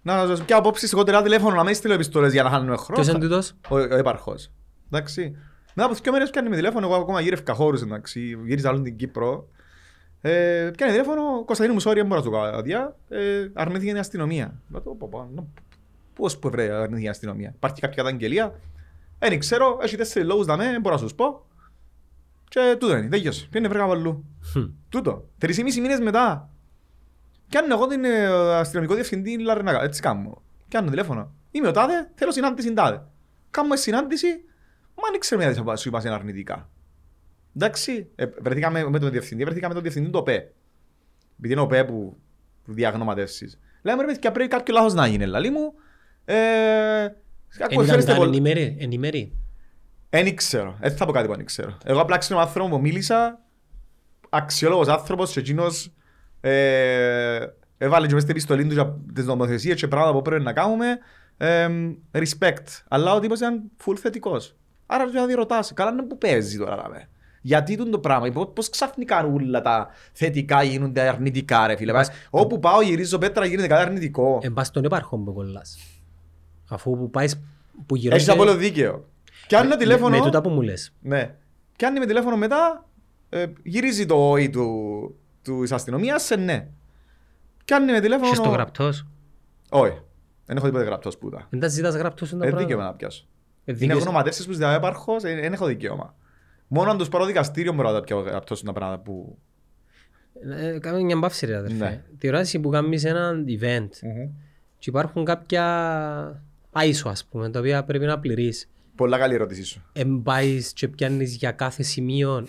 Να 0.02 0.26
σας 0.28 0.44
πιάω 0.44 0.60
απόψεις 0.60 0.94
εγώ 0.94 1.04
τερά 1.04 1.22
τηλέφωνο 1.22 1.56
να 1.56 1.64
με 1.64 1.74
στείλω 1.74 1.94
επιστολές 1.94 2.34
για 2.34 2.44
να 2.44 2.50
χάνουμε 2.50 2.76
χρόνο. 2.78 3.02
Ποιος 3.02 3.08
είναι 3.16 3.24
τούτος; 3.24 3.54
Ο, 3.70 3.76
ο 3.76 3.96
επαρχός. 3.96 4.52
Εντάξει. 4.92 5.36
Μετά 5.74 5.88
από 5.90 5.98
δύο 6.02 6.12
μέρες 6.12 6.30
πιάνει 6.30 6.50
με 6.50 6.56
τηλέφωνο, 6.56 6.86
εγώ 6.86 6.96
ακόμα 6.96 7.22
γύρευκα 7.22 7.54
χώρους 7.54 7.82
εντάξει, 7.82 8.38
γύριζα 8.46 8.70
άλλο 8.70 8.82
την 8.82 8.96
Κύπρο. 8.96 9.48
Ε, 10.22 10.72
πιάνει 10.76 10.92
τηλέφωνο, 10.92 11.44
Κωνσταντίνου 11.46 11.74
μου, 11.76 11.90
sorry, 11.92 11.96
δεν 11.96 12.06
μπορώ 12.06 12.20
να 12.20 12.26
του 12.26 12.32
κάνω 12.32 12.58
άδεια. 12.58 12.96
Ε, 13.10 13.48
αρνήθηκε 13.54 13.92
η 13.92 13.98
αστυνομία. 13.98 14.62
Λέω 14.72 14.82
του, 14.82 14.96
«Πω, 15.00 15.08
πω, 15.12 15.30
να- 15.36 15.46
Πώς 16.16 16.38
που 16.40 16.50
βρε 16.50 16.74
αρνήθηκε 16.74 17.06
η 17.06 17.10
αστυνομία. 17.10 17.52
Υπάρχει 17.56 17.82
κάποια 17.82 18.04
καταγγελία; 18.04 18.60
Δεν 19.20 19.40
ξέρω, 19.40 19.80
έχει 19.82 19.98
τέσσερις 19.98 20.28
λόγους 20.28 20.46
να 20.46 20.58
με, 20.58 20.64
δεν 20.64 20.82
μπορώ 20.82 20.96
να 20.96 21.08
σου 21.08 21.16
πω. 21.16 21.46
Και 22.50 22.76
τούτο 22.80 22.98
είναι, 22.98 23.08
τέλειωσε. 23.08 23.48
Πήγαινε 23.52 23.68
βρέκα 23.70 23.84
από 23.84 23.94
αλλού. 23.94 24.26
Χμ. 24.52 24.64
Τούτο. 24.90 25.26
Τρεις 25.38 25.58
ή 25.58 25.64
μισή 25.64 25.82
μήνες 25.82 26.00
μετά. 26.00 26.50
Κάνω 27.50 27.74
εγώ 27.74 27.88
την 27.88 28.04
ε, 28.06 28.26
αστυνομικό 28.56 28.94
διευθυντή 28.94 29.38
Λαρνάκα. 29.40 29.84
Έτσι 29.84 30.02
κάνω. 30.02 30.42
Κάνω 30.70 30.90
τηλέφωνο. 30.90 31.32
Είμαι 31.52 31.68
ο 31.68 31.72
τάδε, 31.72 32.10
θέλω 32.16 32.32
συνάντηση 32.32 32.74
τάδε. 32.74 33.02
Κάνουμε 33.52 33.76
συνάντηση, 33.76 34.28
μα 35.04 35.10
δεν 35.12 35.20
ξέρω 35.20 35.42
μια 35.42 35.54
θα 35.64 35.76
σου 35.76 35.88
είπα 35.88 36.02
είναι 36.06 36.14
αρνητικά. 36.14 36.70
Εντάξει, 37.56 38.08
ε, 38.16 38.26
βρεθήκαμε 38.42 38.90
με 38.90 39.00
τον 39.00 39.12
διευθυντή, 39.12 39.44
βρεθήκαμε 39.44 39.68
με 39.74 39.74
τον 39.74 39.84
διευθυντή 39.84 40.10
του 40.12 40.20
ΟΠΕ. 40.20 40.54
Επειδή 41.38 41.52
είναι 41.54 41.62
ο 41.62 41.64
ΟΠΕ 41.64 41.84
που 41.84 42.18
που 42.64 42.74
διαγνωματεύσεις. 42.74 43.60
Λέμε 43.82 44.02
ρε 44.02 44.08
παιδιά, 44.08 44.32
πρέπει 44.32 44.50
κάποιο 44.50 44.74
λάθος 44.74 44.94
να 44.94 45.08
γίνει. 45.08 45.26
Λαλή 45.26 45.50
μου, 45.50 45.74
ε, 46.26 46.36
Εν 46.36 47.12
ακούω, 47.60 47.74
ήταν 47.74 47.86
φέρεστε 47.86 48.12
καν 48.12 48.20
πολύ- 48.20 48.38
ενημέρη- 48.38 48.82
ενημέρη. 48.82 49.36
δεν 50.10 50.36
ξέρω. 50.36 50.78
Δεν 50.80 50.96
θα 50.96 51.06
πω 51.06 51.12
κάτι 51.12 51.28
που 51.28 51.36
δεν 51.36 51.46
ξέρω. 51.46 51.78
Εγώ 51.84 52.02
απλά 52.02 52.18
ξέρω 52.18 52.36
έναν 52.40 52.48
άνθρωπο 52.48 52.76
που 52.76 52.82
μίλησα, 52.82 53.40
αξιόλογος 54.30 54.88
άνθρωπος 54.88 55.32
και 55.32 55.40
εκείνος 55.40 55.94
ε, 56.42 57.46
έβαλε 57.78 58.08
και 58.08 58.14
μες 58.14 58.22
στην 58.22 58.34
επιστολή 58.36 58.66
του 58.68 58.74
για 58.74 59.00
τις 59.14 59.26
νομοθεσίες 59.26 59.76
και 59.76 59.88
πράγματα 59.88 60.14
που 60.14 60.22
πρέπει 60.22 60.44
να 60.44 60.54
κάνουμε. 60.54 60.98
Ε, 61.38 61.70
respect. 62.12 62.66
Αλλά 62.88 63.14
ο 63.14 63.20
τύπος 63.20 63.38
ήταν 63.40 63.62
full 63.86 63.96
θετικός. 63.98 64.56
Άρα 64.86 65.08
δηλαδή 65.10 65.34
ρωτάς, 65.34 65.74
καλά 65.74 65.92
είναι 65.92 66.04
που 66.04 66.18
παίζεις 66.18 66.58
τώρα. 66.58 66.76
Λάμε. 66.76 67.08
Γιατί 67.42 67.78
τούτο 67.78 67.90
το 67.90 68.00
πράγμα, 68.00 68.30
πώς, 68.30 68.48
πώς 68.54 68.70
ξαφνικά 68.70 69.26
όλα 69.26 69.62
τα 69.62 69.88
θετικά 70.14 70.64
γίνονται 70.64 71.02
αρνητικά 71.02 71.68
ρε 71.68 71.76
φίλε. 71.76 71.92
Πας, 71.92 72.10
Όπου 72.30 72.60
πάω 72.60 72.82
γυρίζω 72.82 73.18
πέτρα 73.18 73.46
γίνεται 73.46 73.68
κάτι 73.68 73.82
αρνητικό. 73.82 74.40
Εν 74.42 74.54
πας 74.54 74.68
στον 74.68 74.84
επάρχο 74.86 75.18
που 75.18 75.34
κολλάς. 75.34 75.78
Αφού 76.70 76.98
που 76.98 77.10
πάει 77.10 77.28
που 77.86 77.96
Έχεις 77.96 78.04
γυρώνεται... 78.08 78.32
απόλυτο 78.32 78.56
δίκαιο. 78.56 79.06
Και 79.48 79.56
αν 79.56 79.66
είναι 79.66 79.74
με- 79.74 79.80
τηλέφωνο... 79.80 80.18
Με 80.18 80.24
τούτα 80.24 80.42
που 80.42 80.50
μου 80.50 80.62
λες. 80.62 80.94
Ναι. 81.02 81.36
Πιάνει 81.78 82.00
με 82.00 82.06
τηλέφωνο 82.06 82.38
μετά, 82.38 82.86
ε, 83.30 83.46
γυρίζει 83.64 84.06
το 84.06 84.16
όι 84.30 84.50
του, 84.50 84.70
του 85.42 85.64
αστυνομίας 85.70 86.24
σε 86.24 86.36
ναι. 86.36 86.68
Πιάνει 87.66 87.92
με 87.92 88.00
τηλέφωνο. 88.00 88.28
Έχεις 88.28 88.40
το 88.40 88.50
γραπτός. 88.50 89.06
Όχι. 89.70 90.02
Δεν 90.46 90.58
έχω 90.58 90.66
τίποτε 90.66 90.84
γραπτός 90.86 91.14
σπούτα. 91.14 91.48
Δεν 91.50 91.60
τα 91.60 91.68
ζητάς 91.68 91.96
γραπτός 91.96 92.32
είναι 92.32 92.40
το 92.40 92.46
Δεν 92.46 92.50
πράγμα. 92.54 92.68
δικαίωμα 92.68 92.90
να 92.90 92.96
πιάσω. 92.96 93.26
Ε, 93.66 93.72
Είναι 93.72 93.78
δίκαιος- 93.80 94.04
γνωματεύσεις 94.04 94.46
που 94.46 94.52
ζητάει 94.52 94.76
επάρχος, 94.76 95.22
δεν 95.22 95.54
έχω 95.54 95.66
δικαίωμα. 95.66 96.16
Μόνο 96.68 96.92
αν 96.92 96.98
τους 96.98 97.10
πάρω 97.10 97.26
δικαστήριο 97.26 97.74
μπορώ 97.74 97.88
να 97.88 97.94
τα 97.94 98.02
πιάω 98.04 98.20
γραπτό 98.20 98.64
τα 98.64 98.74
πράγματα 98.74 99.02
που... 99.04 99.38
Ε, 100.50 100.78
Κάμε 100.80 101.02
μια 101.02 101.18
μπαύση 101.18 101.46
ρε 101.46 101.56
αδερφέ. 101.56 101.76
Ναι. 101.86 102.02
Τη 102.18 102.28
ώρα 102.28 102.40
εσύ 102.40 102.60
που 102.60 102.70
κάνεις 102.70 103.04
ένα 103.04 103.32
event 103.48 103.90
και 104.78 104.90
υπάρχουν 104.90 105.26
κάποια 105.26 106.44
ISO 106.72 107.06
ας 107.10 107.26
πούμε, 107.26 107.50
τα 107.50 107.60
οποία 107.60 107.84
πρέπει 107.84 108.06
να 108.06 108.20
πληρείς. 108.20 108.70
Πολλά 108.96 109.18
καλή 109.18 109.34
ερώτησή 109.34 109.64
σου. 109.64 109.84
Εμπάεις 109.94 110.74
και 110.74 110.88
πιάνεις 110.88 111.36
για 111.36 111.52
κάθε 111.52 111.84
σημείο 111.84 112.48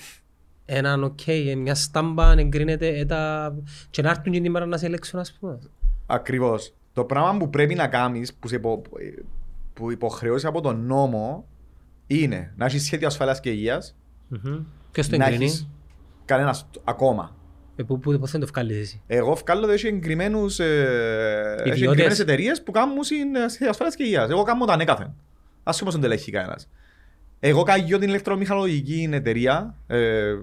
έναν 0.67 1.05
οκ, 1.05 1.27
ε, 1.27 1.55
μια 1.55 1.75
στάμπα 1.75 2.33
εγκρίνεται 2.33 2.89
ε, 2.99 3.05
τα... 3.05 3.55
και 3.91 4.03
να 4.03 4.09
έρθουν 4.09 4.25
και 4.25 4.31
την 4.31 4.45
ημέρα 4.45 4.67
να 4.67 4.77
σε 4.77 4.87
ελέγξουν 4.87 5.21
ας 5.21 5.33
πούμε. 5.33 5.59
Ακριβώς. 6.07 6.75
Το 6.93 7.05
πράγμα 7.05 7.37
που 7.37 7.51
πρέπει 7.51 7.75
να 7.75 7.89
κάνεις, 7.89 8.35
που, 8.35 8.49
σε 8.49 8.55
υπο... 8.55 8.83
που 9.75 9.91
υποχρεώσει 9.91 10.47
από 10.47 10.61
τον 10.61 10.87
νόμο, 10.87 11.47
είναι 12.07 12.53
να 12.57 12.65
έχεις 12.65 12.85
σχέδιο 12.85 13.07
ασφάλειας 13.07 13.41
και 13.41 13.51
υγείας, 13.51 13.97
Μμμ. 14.29 14.59
Ποιος 14.91 15.09
το 15.09 15.17
να 15.17 15.25
εγκρίνει. 15.25 15.45
έχεις 15.45 15.69
κανένας 16.25 16.67
ακόμα. 16.85 17.37
Ε, 17.77 17.83
πού, 17.83 17.99
πού, 17.99 18.19
πώς 18.19 18.31
θα 18.31 18.39
το 18.39 18.47
βγάλεις 18.47 18.77
εσύ; 18.79 19.03
Εγώ 19.07 19.35
βγάλω 19.35 19.65
ότι 19.65 19.73
έχει 19.73 19.87
εγκριμένους, 19.87 20.59
ε, 20.59 20.65
έχει 21.59 21.69
Ιδιώτες. 21.69 21.83
εγκριμένες 21.83 22.19
εταιρείες 22.19 22.63
που 22.63 22.73
κάνουν 22.73 23.05
στην 23.05 23.35
ε, 23.35 23.69
ασφάλεια 23.69 23.95
και 23.97 24.03
υγείας. 24.03 24.31
Εγώ 24.31 24.43
κάνω 24.43 24.65
τα 24.65 24.73
ανέκαθεν. 24.73 25.15
Ας 25.63 25.79
πούμε 25.79 25.91
στον 25.91 26.03
τελέχει 26.03 26.31
κανένας. 26.31 26.69
Εγώ 27.41 27.63
καγιώ 27.63 27.99
την 27.99 28.09
ηλεκτρομηχανολογική 28.09 29.09
εταιρεία 29.13 29.75
ε, 29.87 30.35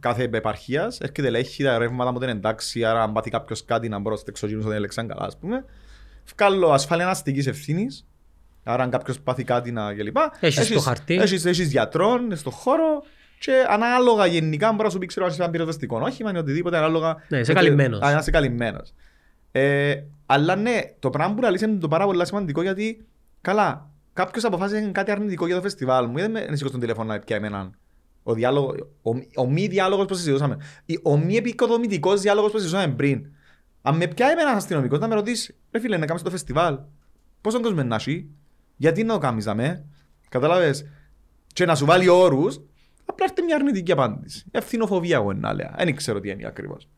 κάθε 0.00 0.28
επαρχίας. 0.32 1.00
Έρχεται 1.00 1.26
ελέγχει 1.26 1.62
τα 1.62 1.78
ρεύματα 1.78 2.12
μου 2.12 2.18
δεν 2.18 2.28
είναι 2.28 2.38
εντάξει, 2.38 2.84
άρα 2.84 3.02
αν 3.02 3.12
πάθει 3.12 3.30
κάποιος 3.30 3.64
κάτι 3.64 3.88
να 3.88 3.98
μπορώ 3.98 4.14
να 4.14 4.22
εξωγήνου 4.26 4.62
δεν 4.62 4.72
έλεξαν 4.72 5.08
καλά, 5.08 5.24
ας 5.24 5.38
πούμε. 5.38 5.64
Βγάλω 6.36 6.70
ασφάλεια 6.70 7.08
αστική 7.08 7.48
ευθύνης. 7.48 8.06
Άρα 8.64 8.82
αν 8.82 8.90
κάποιος 8.90 9.20
πάθει 9.20 9.44
κάτι 9.44 9.72
να 9.72 9.94
κλπ. 9.94 10.16
Έχεις 10.40 10.68
το 10.70 10.80
χαρτί. 10.80 11.14
Έχει 11.14 11.34
έχεις 11.48 11.70
γιατρών 11.70 12.36
στον 12.36 12.52
χώρο 12.52 13.02
και 13.38 13.52
ανάλογα 13.68 14.26
γενικά 14.26 14.70
μπορεί 14.72 14.82
να 14.84 14.90
σου 14.90 14.98
πει 14.98 15.06
ξέρω 15.06 15.24
αν 15.26 15.32
είσαι 15.32 15.42
ένα 15.42 15.50
πυροσβεστικό 15.50 16.00
όχημα 16.00 16.32
ή 16.34 16.36
οτιδήποτε 16.36 16.76
ανάλογα. 16.76 17.16
Ναι, 17.28 17.38
είσαι 17.38 17.52
με 17.52 17.58
το- 17.58 17.64
καλυμμένος. 17.64 18.00
Α, 18.00 18.12
να 18.12 18.18
είσαι 18.18 18.30
καλυμμένος. 18.30 18.92
Ε, 19.52 19.94
αλλά 20.26 20.56
ναι, 20.56 20.80
το 20.98 21.10
πράγμα 21.10 21.34
που 21.34 21.40
λαλείς 21.40 21.60
είναι 21.62 21.78
το 21.78 21.88
πάρα 21.88 22.04
πολύ 22.04 22.26
σημαντικό 22.26 22.62
γιατί 22.62 23.06
καλά, 23.40 23.90
κάποιος 24.12 24.44
αποφάσισε 24.44 24.90
κάτι 24.92 25.10
αρνητικό 25.10 25.46
για 25.46 25.54
το 25.54 25.62
φεστιβάλ 25.62 26.06
μου. 26.06 26.14
Δεν 26.18 26.30
με 26.30 26.40
σηκώσει 26.40 26.70
τον 26.70 26.80
τηλέφωνο 26.80 27.12
να 27.12 27.18
πια 27.18 27.36
εμένα. 27.36 27.70
Ο, 28.22 28.32
διάλογο, 28.34 28.74
ο, 29.02 29.10
ο 29.36 29.46
μη 29.50 29.66
διάλογος 29.66 30.06
που 30.06 30.14
συζητούσαμε. 30.14 30.56
Ή 30.84 30.98
Ο 31.02 31.16
μη 31.16 31.36
επικοδομητικός 31.36 32.20
διάλογος 32.20 32.50
που 32.50 32.58
συζητούσαμε 32.58 32.94
πριν. 32.94 33.26
Αν 33.82 33.96
με 33.96 34.06
πια 34.06 34.26
εμένα 34.30 34.50
αστυνομικός 34.50 34.98
να 34.98 35.08
με 35.08 35.14
ρωτήσει, 35.14 35.54
ρε 35.72 35.80
φίλε, 35.80 35.96
να 35.96 36.06
κάνεις 36.06 36.22
το 36.22 36.30
φεστιβάλ. 36.30 36.78
Πόσο 37.40 37.60
κόσμος 37.60 37.84
να 37.84 37.94
έχει, 37.94 38.26
γιατί 38.76 39.04
να 39.04 39.12
το 39.14 39.18
κάνει, 39.20 39.40
δαμέ. 39.42 39.84
Κατάλαβες; 40.28 40.84
Και 41.52 41.64
να 41.64 41.74
σου 41.74 41.84
βάλει 41.84 42.08
όρους, 42.08 42.60
απλά 43.04 43.26
έρθει 43.28 43.42
μια 43.42 43.54
αρνητική 43.56 43.92
απάντηση. 43.92 44.44
Ευθυνοφοβία, 44.50 45.16
εγώ 45.16 45.32
να 45.32 45.52
λέω. 45.54 45.70
Δεν 45.76 45.96
ξέρω 45.96 46.20
τι 46.20 46.30
είναι 46.30 46.46
ακριβώς. 46.46 46.88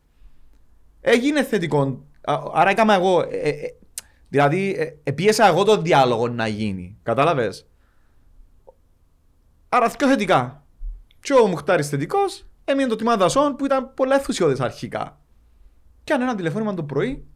Έγινε 1.01 1.43
θετικό. 1.43 2.05
Α- 2.21 2.43
Άρα 2.53 2.69
έκανα 2.69 2.93
εγώ. 2.93 3.21
ε, 3.21 3.25
ε, 3.37 3.49
ε, 3.49 3.75
δηλαδή, 4.29 4.75
ε, 4.77 4.93
ε, 5.03 5.11
πίεσα 5.11 5.47
εγώ 5.47 5.63
το 5.63 5.81
διάλογο 5.81 6.27
να 6.27 6.47
γίνει. 6.47 6.97
Κατάλαβες; 7.03 7.67
Άρα 9.69 9.89
πιο 9.89 10.07
θετικά. 10.07 10.65
Και 11.19 11.33
ο 11.33 11.47
Μουχτάρης 11.47 11.89
θετικός, 11.89 12.45
έμεινε 12.65 12.87
το 12.89 12.95
τιμά 12.95 13.17
δασών 13.17 13.55
που 13.55 13.65
ήταν 13.65 13.93
πολλά 13.93 14.15
ενθουσιώδε 14.15 14.63
αρχικά. 14.63 15.21
Και 16.03 16.13
αν 16.13 16.21
ένα 16.21 16.35
τηλεφώνημα 16.35 16.73
το 16.73 16.83
πρωί, 16.83 17.27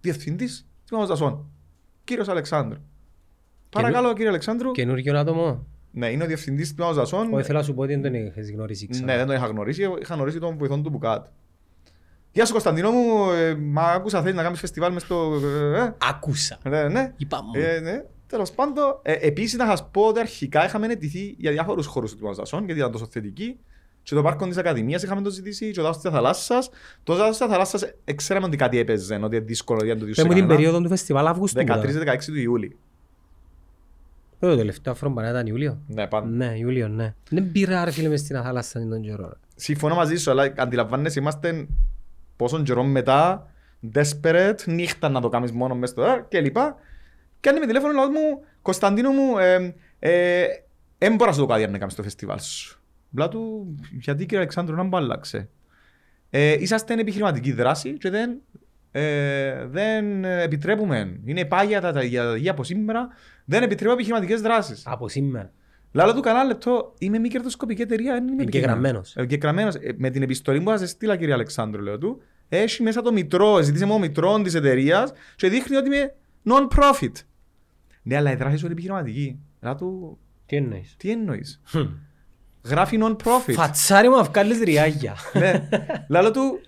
διευθυντής 0.00 0.68
τιμά 0.84 1.06
δασών. 1.06 1.50
Κύριος 2.04 2.28
Αλεξάνδρου. 2.28 2.78
Παρακαλώ, 3.74 4.12
κύριε 4.12 4.28
Αλεξάνδρου. 4.28 4.70
Καινούργιο 4.70 5.18
άτομο. 5.18 5.66
Ναι, 5.90 6.10
είναι 6.10 6.24
ο 6.24 6.26
διευθυντής 6.26 6.74
τιμά 6.74 6.92
δασών. 6.92 7.26
Εγώ 7.26 7.38
ήθελα 7.38 7.58
να 7.58 7.64
σου 7.64 7.74
πω 7.74 7.82
ότι 7.82 7.92
δεν 7.96 8.02
τον 8.02 8.14
είχες 8.26 8.50
γνωρίσει 8.50 8.88
ξανά. 8.88 9.06
Ναι, 9.06 9.16
δεν 9.16 9.26
τον 9.26 9.36
είχα 9.36 9.46
γνωρίσει. 9.46 9.82
Είχα 10.00 10.14
γνωρίσει 10.14 10.38
τον 10.38 10.56
βοηθόν 10.58 10.82
του 10.82 10.90
Μπουκάτ. 10.90 11.26
Γεια 12.32 12.44
σου 12.44 12.52
Κωνσταντινό 12.52 12.90
μου, 12.90 13.30
ε, 13.30 13.54
μα 13.54 13.82
άκουσα 13.82 14.20
θέλεις 14.20 14.34
να 14.36 14.42
κάνεις 14.42 14.58
φεστιβάλ 14.60 14.92
μες 14.92 15.02
στο... 15.02 15.40
Ε, 15.74 15.94
Άκουσα. 16.08 16.58
ε, 16.62 16.68
ναι, 16.68 16.88
ναι. 16.88 17.12
Είπα 17.16 17.42
μου. 17.42 17.50
Ε, 17.54 17.80
ναι. 17.80 18.04
Τέλος 18.26 18.52
πάντων, 18.52 18.98
ε, 19.02 19.12
επίσης 19.12 19.58
να 19.58 19.66
σας 19.66 19.88
πω 19.90 20.02
ότι 20.02 20.20
αρχικά 20.20 20.64
είχαμε 20.64 20.86
αιτηθεί 20.86 21.34
για 21.38 21.50
διάφορους 21.50 21.86
χώρους 21.86 22.10
του 22.10 22.18
Τμαζασόν, 22.18 22.64
γιατί 22.64 22.80
ήταν 22.80 22.92
τόσο 22.92 23.06
θετική. 23.10 23.58
Και 24.02 24.14
το 24.14 24.22
πάρκο 24.22 24.46
της 24.46 24.56
Ακαδημίας 24.56 25.02
είχαμε 25.02 25.22
το 25.22 25.30
ζητήσει, 25.30 25.70
και 25.70 25.80
ο 25.80 25.82
δάσος 25.82 26.02
της 26.02 26.10
θαλάσσας. 26.10 26.70
Το 27.02 27.14
δάσος 27.14 27.36
της 27.38 27.46
θαλάσσας 27.46 27.82
ε, 28.04 28.12
ξέραμε 28.12 28.46
ότι 28.46 28.56
κάτι 28.56 28.78
έπαιζε, 28.78 29.14
ότι 29.14 29.36
είναι 29.36 29.44
δύσκολο 29.44 29.84
για 29.84 29.94
να 29.94 30.00
το 30.00 30.06
Πες 30.06 30.14
διούσε 30.14 30.28
μου 30.28 30.34
την 30.34 30.40
κανένα. 30.40 30.58
περίοδο 30.58 30.80
του 30.82 30.88
φεστιβάλ 30.88 31.26
Αύγουστου. 31.26 31.60
13-16 31.66 32.16
του 32.26 32.38
Ιούλη. 32.38 32.76
Ε, 34.46 34.50
Το 34.50 34.56
τελευταίο 34.56 34.92
αφρόμπανα 34.92 35.28
ήταν 35.28 35.46
Ιούλιο. 35.46 35.82
Ναι, 35.86 36.06
πάντα. 36.06 36.26
Ναι, 36.28 36.54
Ιούλιο, 36.56 36.88
ναι. 36.88 37.14
Δεν 37.30 37.52
πήρα 37.52 37.84
ρε 37.84 37.90
φίλε 37.90 38.08
μες 38.08 38.20
στην 38.20 38.42
θάλασσα 38.42 38.88
τον 38.88 39.00
καιρό. 39.00 39.28
ρε. 39.28 39.34
Συμφωνώ 39.56 39.94
μαζί 39.94 40.16
σου, 40.16 40.30
αλλά 40.30 40.52
αντιλαμβάνεσαι, 40.56 41.20
είμαστε 41.20 41.66
πόσον 42.36 42.64
καιρό 42.64 42.84
μετά, 42.84 43.50
desperate, 43.94 44.58
νύχτα 44.66 45.08
να 45.08 45.20
το 45.20 45.28
κάνεις 45.28 45.52
μόνο 45.52 45.74
μέσα 45.74 45.92
στο 45.92 46.02
ε, 46.02 46.24
και 46.28 46.40
λοιπά. 46.40 46.76
Και 47.40 47.48
αν 47.48 47.58
με 47.58 47.66
τηλέφωνο, 47.66 47.92
λέω 47.92 48.10
μου, 48.10 48.40
Κωνσταντίνο 48.62 49.10
μου, 49.10 49.38
ε, 49.38 49.74
ε, 49.98 50.46
δεν 50.98 51.14
μπορώ 51.14 51.30
να 51.30 51.36
σου 51.36 51.40
το 51.42 51.46
κάτι 51.46 51.64
αν 51.64 51.70
να 51.70 51.78
κάνεις 51.78 51.94
το 51.94 52.02
φεστιβάλ 52.02 52.40
σου. 52.40 52.80
Μπλά 53.10 53.28
του, 53.28 53.74
γιατί 54.00 54.22
κύριε 54.22 54.38
Αλεξάνδρου 54.38 54.76
να 54.76 54.82
μου 54.82 54.96
άλλαξε. 54.96 55.48
Ε, 56.30 56.52
είσαστε 56.52 56.92
εν 56.92 56.98
επιχειρηματική 56.98 57.52
δράση 57.52 57.98
και 57.98 58.10
δεν, 58.10 58.40
ε, 58.96 59.66
δεν 59.66 60.24
επιτρέπουμε. 60.24 61.20
Είναι 61.24 61.44
πάγια 61.44 61.80
τα, 61.80 61.92
τα, 61.92 62.02
για, 62.02 62.36
για 62.36 62.50
από 62.50 62.64
σήμερα, 62.64 63.08
δεν 63.44 63.62
επιτρέπω 63.62 63.92
επιχειρηματικές 63.92 64.40
δράσεις. 64.40 64.82
Από 64.86 65.08
σήμερα. 65.08 65.52
Λάλο 65.92 66.14
του 66.14 66.20
κανένα 66.20 66.44
λεπτό, 66.44 66.94
είμαι 66.98 67.18
μη 67.18 67.28
κερδοσκοπική 67.28 67.82
εταιρεία, 67.82 68.12
δεν 68.14 68.28
είμαι 68.28 68.42
Εγγεγραμμένος. 68.42 69.16
Εγγεγραμμένος. 69.16 69.74
Ε, 69.74 69.94
Με 69.98 70.10
την 70.10 70.22
επιστολή 70.22 70.60
που 70.60 70.70
θα 70.70 70.76
σε 70.78 70.86
στείλα, 70.86 71.16
κύριε 71.16 71.34
Αλεξάνδρου, 71.34 71.82
λέω 71.82 71.98
του, 71.98 72.22
έχει 72.48 72.82
μέσα 72.82 73.02
το 73.02 73.12
μητρό, 73.12 73.62
ζητήσε 73.62 73.86
μου 73.86 73.98
μητρό 73.98 74.42
της 74.42 74.54
εταιρείας 74.54 75.12
και 75.36 75.48
δείχνει 75.48 75.76
ότι 75.76 75.86
είμαι 75.86 76.14
non-profit. 76.48 77.12
Ναι, 78.02 78.16
αλλά 78.16 78.32
η 78.32 78.34
δράση 78.34 78.56
σου 78.56 78.64
είναι 78.64 78.72
επιχειρηματική. 78.72 79.38
Λάλο 79.60 79.76
του, 79.76 80.18
Τι 80.46 80.56
εννοείς; 80.56 80.94
τι 80.96 81.10
εννοείς; 81.10 81.60
Γράφει 82.64 82.98
non-profit. 83.02 83.52
Φατσάρι 83.52 84.08
μου 84.08 84.16
να 84.16 84.22
βγάλεις 84.22 84.58
ριάγια. 84.60 85.16
ναι. 85.32 85.68
Λάλο 86.08 86.30
του, 86.30 86.60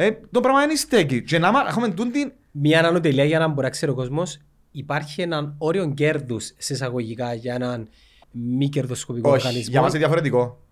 ε, 0.00 0.10
το 0.30 0.40
πράγμα 0.40 0.62
είναι 0.62 0.74
στέκει. 0.74 1.22
Και 1.22 1.38
να 1.38 1.50
μα- 1.52 1.64
έχουμε 1.68 1.88
τούν 1.88 2.10
την. 2.12 2.32
Μια 2.50 2.78
ανανοτελεία 2.78 3.24
για 3.24 3.38
να 3.38 3.48
μπορεί 3.48 3.62
να 3.62 3.70
ξέρει 3.70 3.90
ο 3.92 3.94
κόσμος 3.94 4.38
υπάρχει 4.70 5.22
έναν 5.22 5.54
όριο 5.58 5.92
κέρδους 5.94 6.52
σε 6.58 6.72
εισαγωγικά 6.72 7.34
για 7.34 7.54
έναν 7.54 7.88
μη 8.30 8.68
κερδοσκοπικό 8.68 9.28
Όχι, 9.30 9.38
οργανισμό; 9.38 9.70
για 9.70 9.80
μας 9.80 9.90
είναι 9.90 9.98
διαφορετικό. 9.98 10.62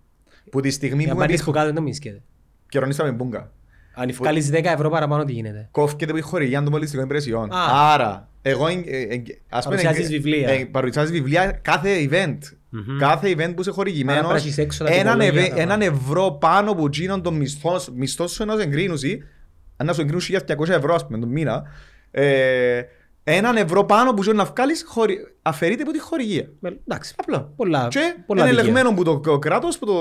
Που 0.50 0.60
τη 0.60 0.70
στιγμή 0.70 1.02
Για 1.02 1.12
που 1.12 1.18
να 1.18 1.24
πάρεις 1.26 1.42
που 1.44 1.50
κάτω 1.50 1.66
δεν 1.66 1.74
το 1.74 1.82
μισκέται. 1.82 2.22
καιρονίσαμε 2.68 3.10
μπούγκα. 3.10 3.50
Αν 3.94 4.12
βγάλεις 4.12 4.50
10 4.50 4.64
ευρώ 4.64 4.90
παραπάνω 4.90 5.24
τι 5.24 5.32
γίνεται; 5.32 5.68
κόφκεται 5.70 6.12
που 6.12 6.18
η 6.18 6.20
χορηγία 6.20 6.58
των 6.62 6.70
πολιτιστικών 6.70 7.04
υπηρεσιών. 7.04 7.52
Α. 7.52 7.92
Άρα, 7.92 8.28
εγώ 8.42 8.66
εγ- 8.66 8.86
ε, 8.88 9.00
εγ- 9.00 9.28
ας 9.48 9.64
πούμε, 9.64 9.76
Παρουσιάζεις 9.76 10.04
εγ- 10.04 10.22
βιβλία. 10.22 10.48
ε, 10.48 10.64
παρουσιάζεις 10.64 11.10
βιβλία 11.12 11.50
κάθε 11.62 12.08
event. 12.10 12.38
Μμμ. 12.86 12.98
Κάθε 12.98 13.28
event 13.30 13.52
που 13.54 13.60
είσαι 13.60 13.70
Άρα 13.70 13.72
χορηγημένος, 13.72 14.20
πρέπει 14.20 14.32
να 14.32 14.38
έχεις 14.40 14.58
έξω 14.58 14.84
τα 14.84 14.90
έναν, 14.92 15.18
τυπολόγια, 15.18 15.40
ευε- 15.42 15.54
τα 15.54 15.60
έναν 15.60 15.80
ευρώ 15.82 16.30
πάνω 16.40 16.70
από 16.70 16.84
εκείνον 16.86 17.22
τον 17.22 17.34
μισθό, 17.34 17.80
μισθό 17.94 18.26
σου 18.26 18.42
ένας 18.42 18.58
εγκρίνουση, 18.58 19.22
αν 19.76 19.86
να 19.86 19.92
σου 19.92 20.00
εγκρίνουν 20.00 20.22
1.200 20.22 20.68
ευρώ 20.68 20.94
ας 20.94 21.06
πούμε 21.06 21.18
τον 21.18 21.28
μήνα, 21.28 21.62
ε, 22.10 22.82
έναν 23.24 23.56
ευρώ 23.56 23.84
πάνω 23.84 24.14
που 24.14 24.22
σου 24.22 24.32
να 24.34 24.44
βγάλεις 24.44 24.84
χωρι... 24.86 25.18
αφαιρείται 25.42 25.82
από 25.82 25.92
τη 25.92 26.00
χορηγία. 26.00 26.48
Με- 26.60 26.80
Εντάξει. 26.88 27.14
Απλά. 27.18 27.52
Πολλά, 27.56 27.88
Και 27.90 28.14
πολλά 28.26 28.40
είναι 28.40 28.50
δίκαια. 28.50 28.64
ελεγμένο 28.70 28.94
που 28.94 29.02
το 29.04 29.18
το 29.20 29.38
κράτος, 29.38 29.78
που 29.78 29.86
το, 29.86 29.94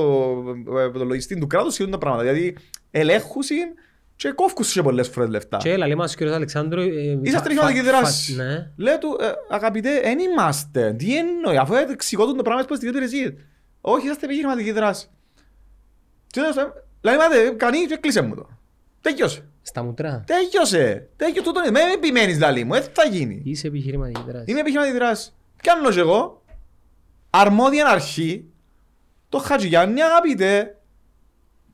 που 0.91 0.97
το 0.97 1.05
λογιστή 1.05 1.37
του 1.39 1.47
κράτους 1.47 1.77
γίνουν 1.77 1.91
τα 1.91 1.97
πράγματα. 1.97 2.23
Δηλαδή 2.23 2.55
ελέγχουσιν 2.91 3.67
και 4.15 4.31
κόφκουσιν 4.31 4.73
και 4.81 4.87
πολλές 4.87 5.07
φορές 5.07 5.29
λεφτά. 5.29 5.57
Και 5.57 5.69
έλα, 5.71 5.85
λέει 5.87 5.95
μας 5.95 6.13
ο 6.13 6.17
κύριος 6.17 6.35
Αλεξάνδρου... 6.35 6.81
ε, 6.81 7.19
Είσαστε 7.21 7.37
φα- 7.49 7.55
χρηματική 7.55 7.79
φα- 7.79 7.83
δράσης. 7.85 8.35
φα- 8.35 8.43
Ναι. 8.43 8.71
Λέω 8.77 8.97
του, 8.97 9.17
ε, 9.21 9.31
αγαπητέ, 9.55 9.99
δεν 10.03 10.19
είμαστε. 10.19 10.93
Τι 10.93 11.17
εννοεί, 11.17 11.57
αφού 11.57 11.73
εξηγώ 11.73 12.25
το 12.33 12.43
πράγμα 12.43 12.61
στις 12.63 12.79
πολιτικές 12.79 12.89
υπηρεσίες. 13.09 13.43
Όχι, 13.81 14.05
είσαστε 14.05 14.25
επιχειρηματική 14.25 14.71
δράση. 14.71 15.07
Τι 16.33 16.39
να 16.39 16.51
σου 16.51 16.73
λέει, 17.01 17.15
μάτε, 17.15 17.49
κανεί 17.49 17.85
και 17.85 17.95
κλείσε 17.95 18.21
μου 18.21 18.35
το. 18.35 18.49
Τέλειωσε. 19.01 19.45
Στα 19.61 19.83
μουτρά. 19.83 20.23
Τέλειωσε. 20.27 21.09
Τέλειωσε 21.15 21.41
τούτο. 21.41 21.59
Με 21.63 21.71
με 21.71 21.79
επιμένεις 21.93 22.39
λαλί 22.39 22.63
μου, 22.63 22.73
έτσι 22.73 22.89
θα 22.93 23.05
γίνει. 23.07 23.41
Είσαι 23.45 23.67
επιχειρηματική 23.67 24.21
δράση. 24.27 24.45
Είμαι 24.47 24.59
επιχειρηματική 24.59 24.97
δράση. 24.97 25.33
Κάνω 25.63 25.89
και 25.91 25.99
εγώ, 25.99 26.43
αρμόδια 27.29 27.87
αρχή, 27.87 28.45
το 29.29 29.37
Χατζηγιάννη, 29.37 30.01
αγαπητέ, 30.01 30.74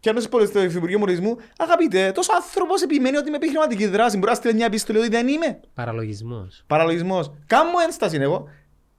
και 0.01 0.09
αν 0.09 0.25
πω 0.29 0.45
στο 0.45 0.63
Υφυπουργείο 0.63 0.99
Πολιτισμού, 0.99 1.37
αγαπητέ, 1.57 2.11
τόσο 2.11 2.31
άνθρωπος 2.35 2.81
επιμένει 2.81 3.17
ότι 3.17 3.27
είμαι 3.27 3.37
επιχειρηματική 3.37 3.87
δράση. 3.87 4.17
Μπορεί 4.17 4.29
να 4.29 4.35
στείλει 4.35 4.53
μια 4.53 4.65
επιστολή 4.65 4.99
ότι 4.99 5.09
δεν 5.09 5.27
είμαι. 5.27 5.59
Παραλογισμός. 5.73 6.63
Παραλογισμός. 6.67 7.31
Κάμω 7.45 7.71
ένσταση 7.85 8.17
εγώ. 8.17 8.47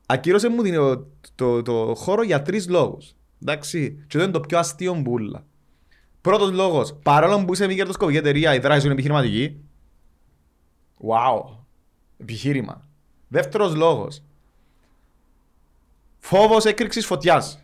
Ακύρωσε 0.07 0.49
μου 0.49 0.63
την, 0.63 0.75
το, 0.75 1.07
το, 1.35 1.63
το 1.63 1.95
χώρο 1.95 2.23
για 2.23 2.43
τρεις 2.43 2.69
λόγους. 2.69 3.15
Εντάξει. 3.43 3.93
Και 3.93 4.03
αυτό 4.07 4.23
είναι 4.23 4.33
το 4.33 4.41
πιο 4.41 4.59
αστείο 4.59 4.95
μπουλα. 4.95 5.45
Πρώτος 6.21 6.51
λόγος. 6.51 6.99
Παρόλο 7.03 7.45
που 7.45 7.53
είσαι 7.53 7.67
μη 7.67 7.75
κερδοσκοπική 7.75 8.19
εταιρεία, 8.19 8.55
η 8.55 8.59
δράση 8.59 8.79
σου 8.81 8.85
είναι 8.85 8.95
επιχειρηματική. 8.95 9.61
Wow. 11.09 11.43
Επιχείρημα. 12.19 12.89
Δεύτερος 13.29 13.75
λόγος. 13.75 14.23
Φόβος 16.19 16.65
έκρηξης 16.65 17.07
φωτιάς. 17.07 17.62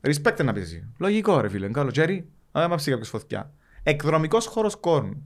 Respect 0.00 0.44
να 0.44 0.52
πεις 0.52 0.62
εσύ. 0.62 0.92
Λογικό 0.98 1.40
ρε 1.40 1.48
φίλε. 1.48 1.68
Καλοκαίρι. 1.68 2.28
Αν 2.52 2.68
δεν 2.68 2.78
κάποιος 2.90 3.08
φωτιά. 3.08 3.52
Εκδρομικός 3.82 4.46
χώρος 4.46 4.76
κόρνου. 4.76 5.22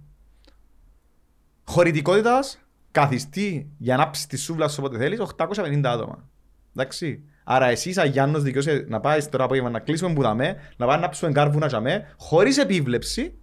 Χωρητικότητας 1.65 2.59
καθιστή 2.91 3.71
για 3.79 3.97
να 3.97 4.11
ψει 4.11 4.29
τη 4.29 4.37
σούβλα 4.37 4.69
σου 4.69 4.77
όποτε 4.79 4.99
θέλεις 4.99 5.21
850 5.21 5.81
άτομα. 5.85 6.29
Εντάξει. 6.77 7.25
Άρα 7.45 7.67
εσύ, 7.67 7.93
σαν 7.93 8.09
Γιάννος, 8.09 8.43
δικαιώσαι 8.43 8.85
να 8.89 9.01
πάεις 9.01 9.29
τώρα 9.29 9.45
απόγευμα 9.45 9.71
να 9.71 9.79
κλείσουμε 9.79 10.13
που 10.13 10.23
δαμέ, 10.23 10.57
να 10.77 10.87
πάμε 10.87 11.01
να 11.01 11.09
ψούμε 11.09 11.33
κάρβουνα 11.33 11.67
τζαμέ, 11.67 12.15
χωρίς 12.17 12.59
επίβλεψη, 12.59 13.35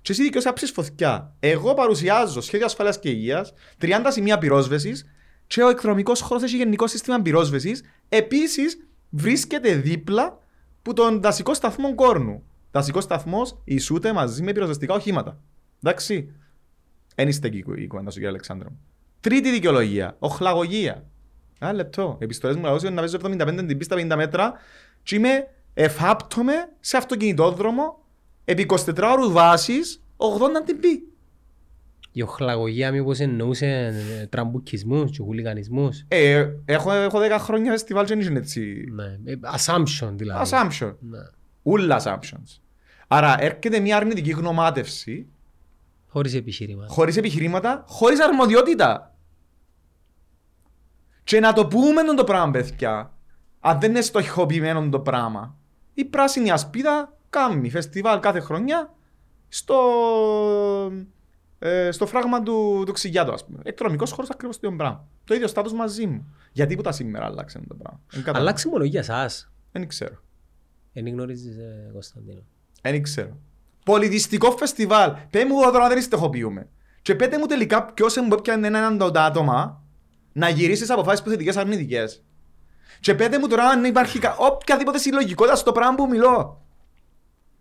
και 0.00 0.12
εσύ 0.12 0.22
δικαιώσαι 0.22 0.48
να 0.48 0.54
ψεις 0.54 0.70
φωτιά. 0.70 1.34
Εγώ 1.40 1.74
παρουσιάζω 1.74 2.40
σχέδιο 2.40 2.66
ασφάλειας 2.66 2.98
και 2.98 3.10
υγείας, 3.10 3.52
30 3.78 4.10
σημεία 4.10 4.38
πυρόσβεσης, 4.38 5.04
και 5.46 5.62
ο 5.62 5.68
εκδρομικός 5.68 6.20
χώρος 6.20 6.42
έχει 6.42 6.56
γενικό 6.56 6.86
σύστημα 6.86 7.22
πυρόσβεσης. 7.22 7.82
Επίσης, 8.08 8.86
βρίσκεται 9.10 9.74
δίπλα 9.74 10.38
που 10.84 10.92
τον 10.92 11.20
δασικό 11.20 11.54
σταθμό 11.54 11.94
κόρνου. 11.94 12.42
Δασικός 12.70 13.04
σταθμός 13.04 13.60
ισούται 13.64 14.12
μαζί 14.12 14.42
με 14.42 14.52
πυροσβεστικά 14.52 14.94
οχήματα. 14.94 15.40
Εντάξει. 15.82 16.32
Εν 17.14 17.28
είστε 17.28 17.46
εκεί 17.46 17.64
η 17.76 17.86
κουβέντα 17.86 18.10
σου, 18.10 18.14
κύριε 18.14 18.28
Αλεξάνδρο. 18.28 18.68
Τρίτη 19.20 19.50
δικαιολογία. 19.50 20.16
Οχλαγωγία. 20.18 21.04
Ένα 21.58 21.72
λεπτό. 21.72 22.16
Επιστολές 22.20 22.56
μου 22.56 22.62
λαούσαν 22.62 22.94
να 22.94 23.00
παίζω 23.00 23.18
75 23.22 23.64
την 23.66 23.78
πίστα 23.78 23.96
50 23.96 24.16
μέτρα 24.16 24.52
και 25.02 25.16
είμαι 25.16 25.48
εφάπτομαι 25.74 26.54
σε 26.80 26.96
αυτοκινητόδρομο 26.96 28.04
επί 28.44 28.66
24 28.68 29.10
ώρου 29.12 29.30
βάσης 29.30 30.02
80 30.16 30.26
την 30.66 30.80
πει. 30.80 31.13
Η 32.16 32.22
οχλαγωγία 32.22 32.90
μήπως 32.90 33.20
εννοούσε 33.20 33.66
ε, 34.20 34.26
τραμπουκισμούς 34.26 35.10
και 35.10 35.22
χουλιγανισμούς. 35.22 36.04
Ε, 36.08 36.48
έχω, 36.64 36.92
έχω 36.92 37.18
10 37.18 37.36
χρόνια 37.38 37.70
φεστιβάλ 37.70 38.06
και 38.06 38.12
είναι 38.12 38.38
έτσι. 38.38 38.84
Ναι. 38.90 39.32
Ε, 39.32 39.34
Assumption 39.56 40.10
δηλαδή. 40.14 40.50
Assumption. 40.50 40.94
Ναι. 41.00 41.18
Ούλα 41.62 42.02
assumptions. 42.04 42.60
Άρα 43.08 43.36
έρχεται 43.42 43.80
μια 43.80 43.96
αρνητική 43.96 44.30
γνωμάτευση 44.30 45.26
Χωρίς 46.06 46.34
επιχείρημα. 46.34 46.86
χωρίς 46.88 47.16
επιχειρήματα, 47.16 47.84
χωρίς 47.88 48.20
αρμοδιότητα. 48.20 49.14
Και 51.24 51.40
να 51.40 51.52
το 51.52 51.66
πούμε 51.66 52.02
τον 52.02 52.16
το 52.16 52.24
πράγμα, 52.24 52.50
παιδιά, 52.50 53.12
αν 53.60 53.80
δεν 53.80 53.90
είναι 53.90 54.00
στοχοποιημένο 54.00 54.88
το 54.88 55.00
πράγμα, 55.00 55.56
η 55.94 56.04
πράσινη 56.04 56.50
ασπίδα 56.50 57.16
κάνει 57.30 57.70
φεστιβάλ 57.70 58.20
κάθε 58.20 58.40
χρονιά 58.40 58.94
στο, 59.48 59.76
ε, 61.66 61.90
στο 61.90 62.06
φράγμα 62.06 62.42
του, 62.42 62.82
του 62.86 62.92
Ξηγιάτου, 62.92 63.32
ας 63.32 63.44
πούμε. 63.44 63.58
Εκτρονικός 63.64 64.10
χώρος 64.12 64.30
ακριβώς 64.30 64.58
το 64.60 64.66
ίδιο 64.66 64.78
πράγμα. 64.78 65.06
Το 65.24 65.34
ίδιο 65.34 65.46
στάτους 65.46 65.72
μαζί 65.72 66.06
μου. 66.06 66.34
Γιατί 66.52 66.76
που 66.76 66.82
τα 66.82 66.92
σήμερα 66.92 67.24
άλλαξε 67.26 67.58
το 67.68 67.74
πράγμα. 67.74 68.00
Δεν 68.10 68.18
καταλαβαίνω. 68.18 68.38
Αλλάξει 68.48 68.68
μόνο 68.68 68.84
για 68.84 69.00
εσάς. 69.00 69.50
Δεν 69.72 69.88
ξέρω. 69.88 70.14
Δεν 70.92 71.08
γνωρίζεις 71.08 71.56
ε, 71.56 71.90
Κωνσταντίνο. 71.92 72.42
Δεν 72.82 73.02
ξέρω. 73.02 73.36
Πολιτιστικό 73.84 74.50
φεστιβάλ. 74.50 75.12
Πέ 75.30 75.44
μου 75.44 75.60
τώρα 75.72 75.88
δεν 75.88 76.02
στεχοποιούμε. 76.02 76.68
Και 77.02 77.14
πέτε 77.14 77.38
μου 77.38 77.46
τελικά 77.46 77.84
ποιος 77.92 78.16
μου 78.16 78.28
έπιανε 78.32 78.66
έναν 78.66 78.98
το 78.98 79.10
άτομα 79.14 79.82
να 80.32 80.48
γυρίσεις 80.48 80.90
αποφάσεις 80.90 81.24
θετικές 81.24 81.56
αρνητικές. 81.56 82.22
Και 83.00 83.14
πέτε 83.14 83.38
μου 83.38 83.46
τώρα 83.46 83.64
αν 83.64 83.84
υπάρχει 83.84 84.18
κα- 84.18 84.36
οποιαδήποτε 84.36 84.98
συλλογικότητα 84.98 85.56
στο 85.56 85.72
πράγμα 85.72 85.94
που 85.94 86.06
μιλώ. 86.06 86.62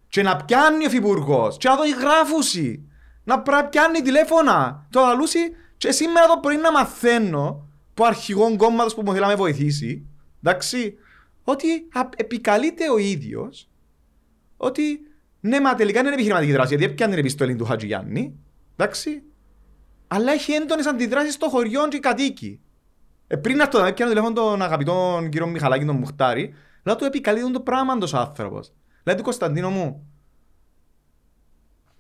Και 0.07 0.21
να 0.23 0.35
πιάνει 0.45 0.83
ο 0.83 0.87
υφυπουργός, 0.87 1.57
και 1.57 1.69
να 1.69 1.75
το 1.77 1.83
γράφουσει. 1.99 2.87
Να 3.23 3.39
πρα- 3.41 3.65
πιάνει 3.69 4.01
τηλέφωνα. 4.01 4.87
Το 4.89 5.05
αλούσει. 5.05 5.39
Και 5.77 5.91
σήμερα 5.91 6.27
το 6.27 6.39
πρωί 6.41 6.57
να 6.57 6.71
μαθαίνω 6.71 7.67
που 7.93 8.05
αρχηγό 8.05 8.55
κόμματος 8.55 8.93
που 8.95 9.01
μου 9.01 9.07
θέλει 9.11 9.21
να 9.21 9.27
με 9.27 9.35
βοηθήσει. 9.35 10.05
Εντάξει. 10.43 10.95
Ότι 11.43 11.87
α- 11.91 12.09
επικαλείται 12.15 12.89
ο 12.89 12.97
ίδιος 12.97 13.69
ότι 14.57 14.99
ναι, 15.39 15.59
μα 15.59 15.75
τελικά 15.75 15.99
είναι 15.99 16.09
επιχειρηματική 16.09 16.51
δράση, 16.51 16.75
γιατί 16.75 16.91
έπιανε 16.91 17.11
την 17.11 17.19
επιστολή 17.19 17.55
του 17.55 17.65
Χατζηγιάννη, 17.65 18.39
εντάξει, 18.77 19.23
αλλά 20.07 20.31
έχει 20.31 20.51
έντονες 20.51 20.85
αντιδράσεις 20.85 21.33
στο 21.33 21.49
χωριό 21.49 21.87
και 21.87 21.97
οι 21.97 21.99
κατοίκοι. 21.99 22.59
Ε, 23.27 23.35
πριν 23.35 23.61
αυτό, 23.61 23.81
να 23.81 23.87
έπιανε 23.87 24.11
τηλέφωνο 24.11 24.35
τον 24.35 24.61
αγαπητό 24.61 25.27
κύριο 25.31 25.47
Μιχαλάκη, 25.47 25.85
τον 25.85 25.95
Μουχτάρη, 25.95 26.53
λέω 26.83 26.95
του 26.95 27.05
επικαλείται 27.05 27.51
το 27.51 27.59
πράγμα 27.59 27.93
ο 28.13 28.17
άνθρωπος. 28.17 28.73
Λέει 29.03 29.15
του 29.15 29.23
Κωνσταντίνο 29.23 29.69
μου, 29.69 30.07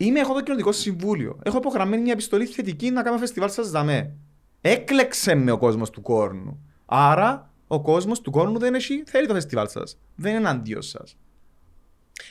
είμαι 0.05 0.19
εγώ 0.19 0.33
το 0.33 0.41
κοινωνικό 0.41 0.71
συμβούλιο. 0.71 1.39
Έχω 1.43 1.57
υπογραμμένη 1.57 2.01
μια 2.01 2.11
επιστολή 2.11 2.45
θετική 2.45 2.91
να 2.91 3.03
κάνω 3.03 3.17
φεστιβάλ 3.17 3.49
σας 3.49 3.69
δαμέ. 3.69 4.15
Έκλεξε 4.61 5.35
με 5.35 5.51
ο 5.51 5.57
κόσμος 5.57 5.89
του 5.89 6.01
Κόρνου. 6.01 6.59
Άρα, 6.85 7.53
ο 7.67 7.81
κόσμος 7.81 8.21
του 8.21 8.31
Κόρνου 8.31 8.59
δεν 8.59 8.73
έχει, 8.73 9.03
θέλει 9.05 9.27
το 9.27 9.33
φεστιβάλ 9.33 9.67
σας. 9.67 9.97
Δεν 10.15 10.31
είναι 10.31 10.39
εναντίον 10.39 10.81
σας. 10.81 11.17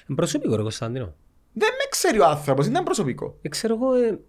Είναι 0.09 0.17
προσωπικό 0.17 0.57
ρε 0.57 0.63
Κωνσταντίνο. 0.63 1.15
Δεν 1.53 1.69
με 1.69 1.85
ξέρει 1.91 2.19
ο 2.19 2.27
άνθρωπος, 2.27 2.65
δεν 2.65 2.75
είναι 2.75 2.85
προσωπικό. 2.85 3.39
Ε, 3.43 3.49
ξέρω 3.49 3.75
εγώ, 3.75 3.95
ε, 3.95 4.21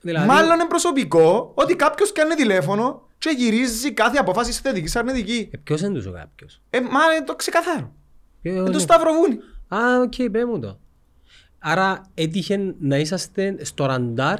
δηλαδή... 0.00 0.26
Μάλλον 0.26 0.54
είναι 0.54 0.66
προσωπικό 0.68 1.52
ότι 1.54 1.76
κάποιος 1.76 2.12
κάνει 2.12 2.34
τηλέφωνο 2.34 3.08
και 3.18 3.30
γυρίζει 3.36 3.92
κάθε 3.92 4.18
απόφαση 4.18 4.52
σε 4.52 4.60
θετική 4.60 4.86
σε 4.86 4.98
αρνητική. 4.98 5.48
Ε, 5.52 5.56
ποιος 5.56 5.80
είναι 5.80 5.94
τους 5.94 6.06
ο 6.06 6.12
κάποιος; 6.12 6.62
Ε, 6.70 6.80
μα 6.80 7.14
είναι 7.16 7.24
το 7.24 7.36
ξεκαθάρο. 7.36 7.92
Ποιο 8.42 8.52
Είναι 8.52 8.60
είναι; 8.60 8.70
το 8.70 8.78
Σταυροβούνι. 8.78 9.38
Α, 9.68 10.00
οκ, 10.02 10.30
πέ 10.30 10.44
μου 10.44 10.58
το. 10.58 10.79
Άρα 11.62 12.02
έτυχε 12.14 12.74
να 12.80 12.96
είσαστε 12.98 13.56
στο 13.64 13.86
ραντάρ 13.86 14.38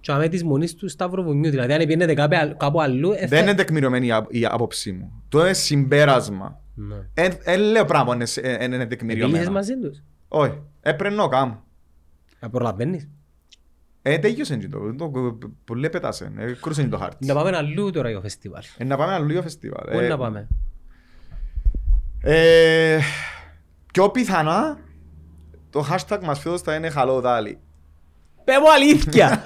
και 0.00 0.12
αμέ 0.12 0.28
της 0.28 0.44
μονής 0.44 0.74
του 0.74 0.88
Σταυροβουνιού. 0.88 1.50
Δηλαδή 1.50 1.72
αν 1.72 1.86
πιένετε 1.86 2.14
κάπου, 2.14 2.36
αλλ- 2.36 2.56
κάπου 2.56 2.80
αλλού... 2.80 3.12
ε, 3.12 3.16
θα- 3.18 3.26
Δεν 3.26 3.42
είναι 3.42 3.54
τεκμηριωμένη 3.54 4.06
η 4.06 4.10
α- 4.12 4.26
η 4.30 4.44
άποψή 4.46 4.92
μου. 4.92 5.22
Το 5.28 5.40
είναι 5.40 5.52
συμπέρασμα. 5.52 6.60
Ναι. 6.74 6.96
Δεν 7.44 7.60
λέω 7.60 7.84
πράγμα 7.84 8.14
είναι, 8.14 8.24
ε, 8.34 8.40
ε, 8.40 8.52
είναι 8.52 8.62
Επίλυσες 8.64 8.88
τεκμηριωμένο. 8.88 9.50
μαζί 9.50 9.78
τους. 9.78 10.02
Όχι. 10.28 10.62
Έπρεπε 10.80 11.14
να 11.14 11.28
κάνω. 11.28 11.64
Α, 12.40 12.48
προλαβαίνεις. 12.50 13.08
Ε, 14.02 14.18
τέλειωσε 14.18 14.56
και 14.56 14.68
το. 14.68 14.94
το 14.94 15.10
πολύ 15.64 15.90
πετάσε. 15.90 16.32
Ε, 16.36 16.52
κρούσε 16.60 16.82
και 16.82 16.88
το 16.88 16.98
χάρτη. 16.98 17.26
Να 17.26 17.34
πάμε 17.34 17.56
αλλού 17.56 17.90
τώρα 17.90 18.06
για 18.08 18.16
το 18.16 18.22
φεστιβάλ. 18.22 18.62
Ε, 18.78 18.84
να 18.84 18.96
πάμε 18.96 19.14
ένα 19.14 19.24
λίγο 19.24 19.42
φεστιβάλ. 19.42 19.90
Πού 19.90 19.98
Ε, 19.98 20.08
να 20.08 20.18
πάμε; 20.18 20.48
ε, 22.20 22.98
πιο 23.92 24.08
πιθανά 24.10 24.78
το 25.74 25.86
hashtag 25.90 26.18
μας 26.22 26.38
φέτος 26.38 26.60
θα 26.62 26.74
είναι 26.74 26.90
Hello 26.96 27.22
Dali. 27.22 27.52
Πέ 28.44 28.52
μου 28.60 28.72
αλήθεια! 28.72 29.42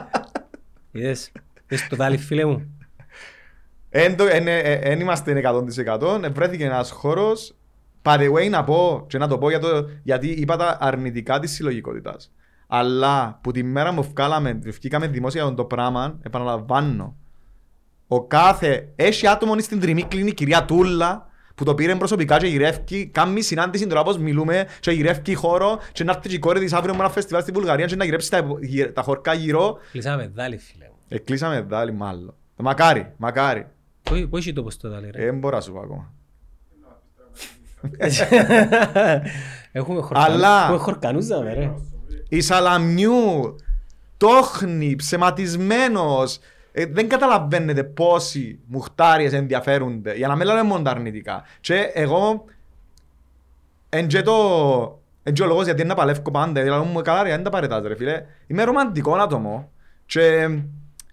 Είδες, 0.92 1.32
είδες 1.68 1.86
το 1.88 1.96
δάλι 1.96 2.16
φίλε 2.16 2.44
μου. 2.44 2.76
Εν 3.90 4.16
το- 4.16 4.26
εν- 4.26 4.46
ε, 4.48 4.58
ε, 4.58 4.72
εν 4.72 5.00
είμαστε 5.00 5.32
100%. 5.32 6.22
Ε, 6.24 6.28
Βρέθηκε 6.28 6.64
ένας 6.64 6.90
χώρος. 6.90 7.54
By 8.02 8.18
the 8.18 8.32
way 8.32 8.50
να 8.50 8.64
πω 8.64 9.04
και 9.08 9.18
να 9.18 9.28
το 9.28 9.38
πω 9.38 9.48
για 9.48 9.58
το, 9.58 9.88
γιατί 10.02 10.28
είπα 10.28 10.56
τα 10.56 10.78
αρνητικά 10.80 11.38
της 11.38 11.52
συλλογικότητας. 11.52 12.32
Αλλά 12.66 13.38
που 13.42 13.50
τη 13.50 13.62
μέρα 13.62 13.92
μου 13.92 14.02
βγάλαμε, 14.02 14.52
βγήκαμε 14.52 15.06
δημόσια 15.06 15.42
για 15.44 15.54
το 15.54 15.64
πράγμα, 15.64 16.18
επαναλαμβάνω. 16.22 17.16
Ο 18.06 18.26
κάθε, 18.26 18.88
έχει 18.96 19.26
άτομο 19.26 19.58
στην 19.58 19.80
τριμή 19.80 20.02
κλείνει 20.02 20.28
η 20.28 20.34
κυρία 20.34 20.64
Τούλα, 20.64 21.26
που 21.54 21.64
το 21.64 21.74
πήρε 21.74 21.94
προσωπικά 21.94 22.38
και 22.38 22.46
γυρεύει, 22.46 23.06
κάνει 23.06 23.40
συνάντηση 23.42 23.86
τώρα 23.86 24.00
όπως 24.00 24.18
μιλούμε 24.18 24.66
και 24.80 24.90
γυρεύει 24.90 25.34
χώρο 25.34 25.78
και 25.92 26.04
να 26.04 26.12
έρθει 26.12 26.28
και 26.28 26.34
η 26.34 26.38
κόρη 26.38 26.60
της 26.60 26.72
αύριο 26.72 26.94
με 26.94 27.00
ένα 27.00 27.10
φεστιβάλ 27.12 27.42
στη 27.42 27.52
Βουλγαρία 27.52 27.86
και 27.86 27.96
να 27.96 28.04
γυρέψει 28.04 28.30
τα, 28.30 28.46
γυ- 28.60 28.92
τα 28.92 29.02
χωρκά 29.02 29.32
γύρω. 29.34 29.78
Κλείσαμε 29.92 30.30
δάλι 30.34 30.58
φίλε 30.58 30.84
μου. 30.88 30.96
Εκλείσαμε 31.08 31.60
δάλι 31.60 31.92
μάλλον. 31.92 32.34
Μακάρι, 32.56 33.12
μακάρι. 33.16 33.66
Πού 34.02 34.26
πού 34.30 34.36
έχει 34.36 34.52
τόπος 34.52 34.76
το 34.76 34.88
δάλι 34.90 35.10
ρε; 35.10 35.22
Ε, 35.22 35.24
Δεν 35.24 35.38
μπορώ 35.38 35.56
να 35.56 35.62
σου 35.62 35.72
πω 35.72 35.78
ακόμα. 35.80 36.12
Έχουμε 39.72 40.00
χορκανούς. 40.00 40.34
Αλλά- 40.34 40.62
Έχουμε 40.62 40.78
χορκανούς 40.78 41.26
δάμε 41.26 41.52
ρε. 41.54 41.70
Η 42.28 42.40
Σαλαμιού, 42.40 43.56
τόχνη, 44.16 44.96
ψεματισμένος. 44.96 46.38
Ε, 46.72 46.86
δεν 46.86 47.08
καταλαβαίνετε 47.08 47.84
πόσοι 47.84 48.58
μουχτάριες 48.66 49.32
ενδιαφέρονται. 49.32 50.14
Για 50.14 50.28
να 50.28 50.36
μην 50.36 50.46
λένε 50.46 50.62
μόνο 50.62 50.82
τα 50.82 50.90
αρνητικά. 50.90 51.42
Και 51.60 51.90
εγώ, 51.94 52.44
εν 53.88 54.06
και 54.06 54.22
το... 54.22 54.32
Εν 55.22 55.32
και 55.32 55.42
ο 55.42 55.46
λόγος 55.46 55.64
γιατί 55.64 55.80
είναι 55.80 55.88
να 55.88 55.94
παλεύω 55.94 56.30
πάντα. 56.30 56.62
Δηλαδή 56.62 56.88
μου 56.88 57.02
καλά 57.02 57.22
ρε, 57.22 57.28
δεν 57.30 57.42
τα 57.42 57.50
παρετάς 57.50 57.82
ρε 57.86 57.96
φίλε. 57.96 58.24
Είμαι 58.46 58.64
ρομαντικό 58.64 59.14
άτομο. 59.14 59.70
Και 60.06 60.48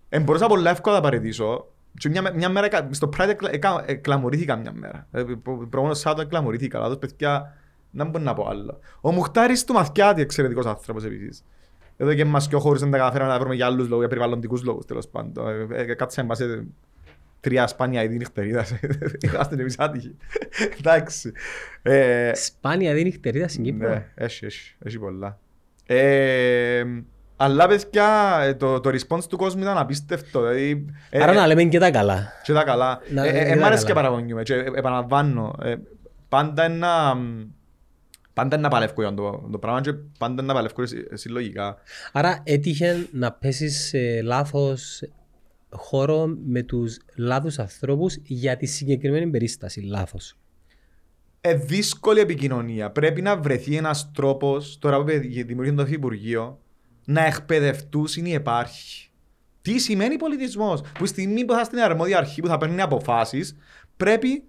εν 0.09 0.23
μπορούσα 0.23 0.47
πολλά 0.47 0.69
εύκολα 0.69 0.95
να 0.95 1.01
τα 1.01 1.07
παρετήσω. 1.09 1.67
Και 1.97 2.09
μια, 2.09 2.31
μια 2.35 2.49
μέρα 2.49 2.65
εκα- 2.65 2.87
στο 2.91 3.09
Pride 3.17 3.27
εκλα- 3.29 3.53
εκα- 3.53 3.83
εκλαμωρήθηκα 3.85 4.55
μια 4.55 4.71
μέρα. 4.73 5.07
Ε, 5.11 5.21
προ- 5.23 5.39
Προηγούμενο 5.43 5.93
Σάββατο 5.93 6.21
εκλαμωρήθηκα. 6.21 6.83
Αλλά 6.83 6.97
παιδιά, 6.97 7.55
δεν 7.91 8.07
μπορώ 8.09 8.23
να 8.23 8.33
πω 8.33 8.47
άλλο. 8.49 8.79
Ο 9.01 9.11
Μουχτάρης 9.11 9.63
του 9.63 9.73
Μαθιάτη 9.73 10.21
εξαιρετικός 10.21 10.65
άνθρωπος 10.65 11.03
επίσης. 11.03 11.43
Εδώ 12.01 12.13
και 12.13 12.25
μας 12.25 12.47
και 12.47 12.55
ο 12.55 12.59
χώρους 12.59 12.79
δεν 12.79 12.91
τα 12.91 12.97
καταφέραμε 12.97 13.31
να 13.31 13.39
βρούμε 13.39 13.55
για 13.55 13.65
άλλους 13.65 13.83
λόγους, 13.87 13.99
για 13.99 14.07
περιβαλλοντικούς 14.07 14.63
λόγους 14.63 14.85
τέλος 14.85 15.07
πάντων. 15.07 15.69
Ε, 15.71 15.81
ε, 15.81 15.93
Κάτσαμε 15.95 16.27
μας 16.27 16.37
σε 16.37 16.63
τρία 17.39 17.67
σπάνια 17.67 18.03
είδη 18.03 18.17
νυχτερίδας. 18.17 18.73
Είμαστε 19.25 19.55
εμείς 19.61 19.75
άτυχοι. 19.79 20.15
Εντάξει. 20.79 21.31
Ε, 21.81 22.31
Σπάνια 22.35 22.93
δίνει 22.93 23.03
νυχτερίδας 23.09 23.51
στην 23.51 23.63
Κύπρο. 23.63 23.89
ναι, 23.89 24.05
έχει, 24.15 24.45
έχει, 24.45 24.75
έχει 24.83 24.99
πολλά. 24.99 25.39
Ε, 25.85 26.83
αλλά 27.37 27.67
παιδιά, 27.67 28.39
ε, 28.43 28.53
το, 28.53 28.79
το 28.79 28.89
response 28.89 29.23
του 29.29 29.37
κόσμου 29.37 29.61
ήταν 29.61 29.77
απίστευτο. 29.77 30.39
Δηλαδή, 30.39 30.85
ε, 31.09 31.23
Άρα 31.23 31.33
να 31.33 31.47
λέμε 31.47 31.63
και 31.63 31.79
τα 31.79 31.91
καλά. 31.91 32.27
και 32.43 32.53
τα 32.53 32.63
καλά. 32.63 32.99
Να- 33.09 33.25
Ε, 33.25 33.29
ε, 33.29 33.31
και 33.31 33.39
ε, 33.39 33.49
τα 33.55 33.59
μ' 33.61 33.63
άρεσε 33.63 33.85
και 33.85 33.93
καλά. 33.93 34.05
παραπονιούμε. 34.05 34.43
Και 34.43 34.53
ε, 34.53 34.59
επαναλαμβάνω, 34.75 35.55
ε, 35.63 35.75
πάντα 36.29 36.63
ένα... 36.63 37.17
Πάντα 38.39 38.57
να 38.57 38.67
παλεύω 38.67 39.01
για 39.01 39.13
το, 39.13 39.47
το 39.51 39.57
πράγμα 39.57 39.81
και 39.81 39.93
πάντα 40.17 40.41
να 40.41 40.53
παλεύω 40.53 40.85
συ- 40.85 41.17
συλλογικά. 41.17 41.77
Άρα 42.11 42.41
έτυχε 42.43 43.07
να 43.11 43.31
πέσεις 43.31 43.87
σε 43.87 44.21
λάθος 44.21 45.01
χώρο 45.69 46.37
με 46.45 46.63
τους 46.63 46.97
λάθους 47.15 47.59
ανθρώπους 47.59 48.17
για 48.23 48.57
τη 48.57 48.65
συγκεκριμένη 48.65 49.29
περίσταση. 49.29 49.81
Λάθος. 49.81 50.35
Ε, 51.41 51.53
δύσκολη 51.53 52.19
επικοινωνία. 52.19 52.89
Πρέπει 52.91 53.21
να 53.21 53.37
βρεθεί 53.37 53.75
ένας 53.75 54.11
τρόπος, 54.11 54.77
τώρα 54.79 55.03
που 55.03 55.05
δημιουργεί 55.45 55.73
το 55.73 55.85
Υπουργείο, 55.89 56.59
να 57.05 57.25
εκπαιδευτούν 57.25 58.07
ή 58.15 58.31
υπάρχει. 58.31 59.09
Τι 59.61 59.79
σημαίνει 59.79 60.15
πολιτισμός; 60.15 60.81
Που 60.81 61.05
στη 61.05 61.07
στιγμή 61.07 61.45
που 61.45 61.53
θα 61.53 61.63
στην 61.63 61.79
αρμόδια 61.79 62.17
αρχή 62.17 62.41
που 62.41 62.47
θα 62.47 62.57
παίρνει 62.57 62.81
αποφάσεις, 62.81 63.57
πρέπει 63.97 64.43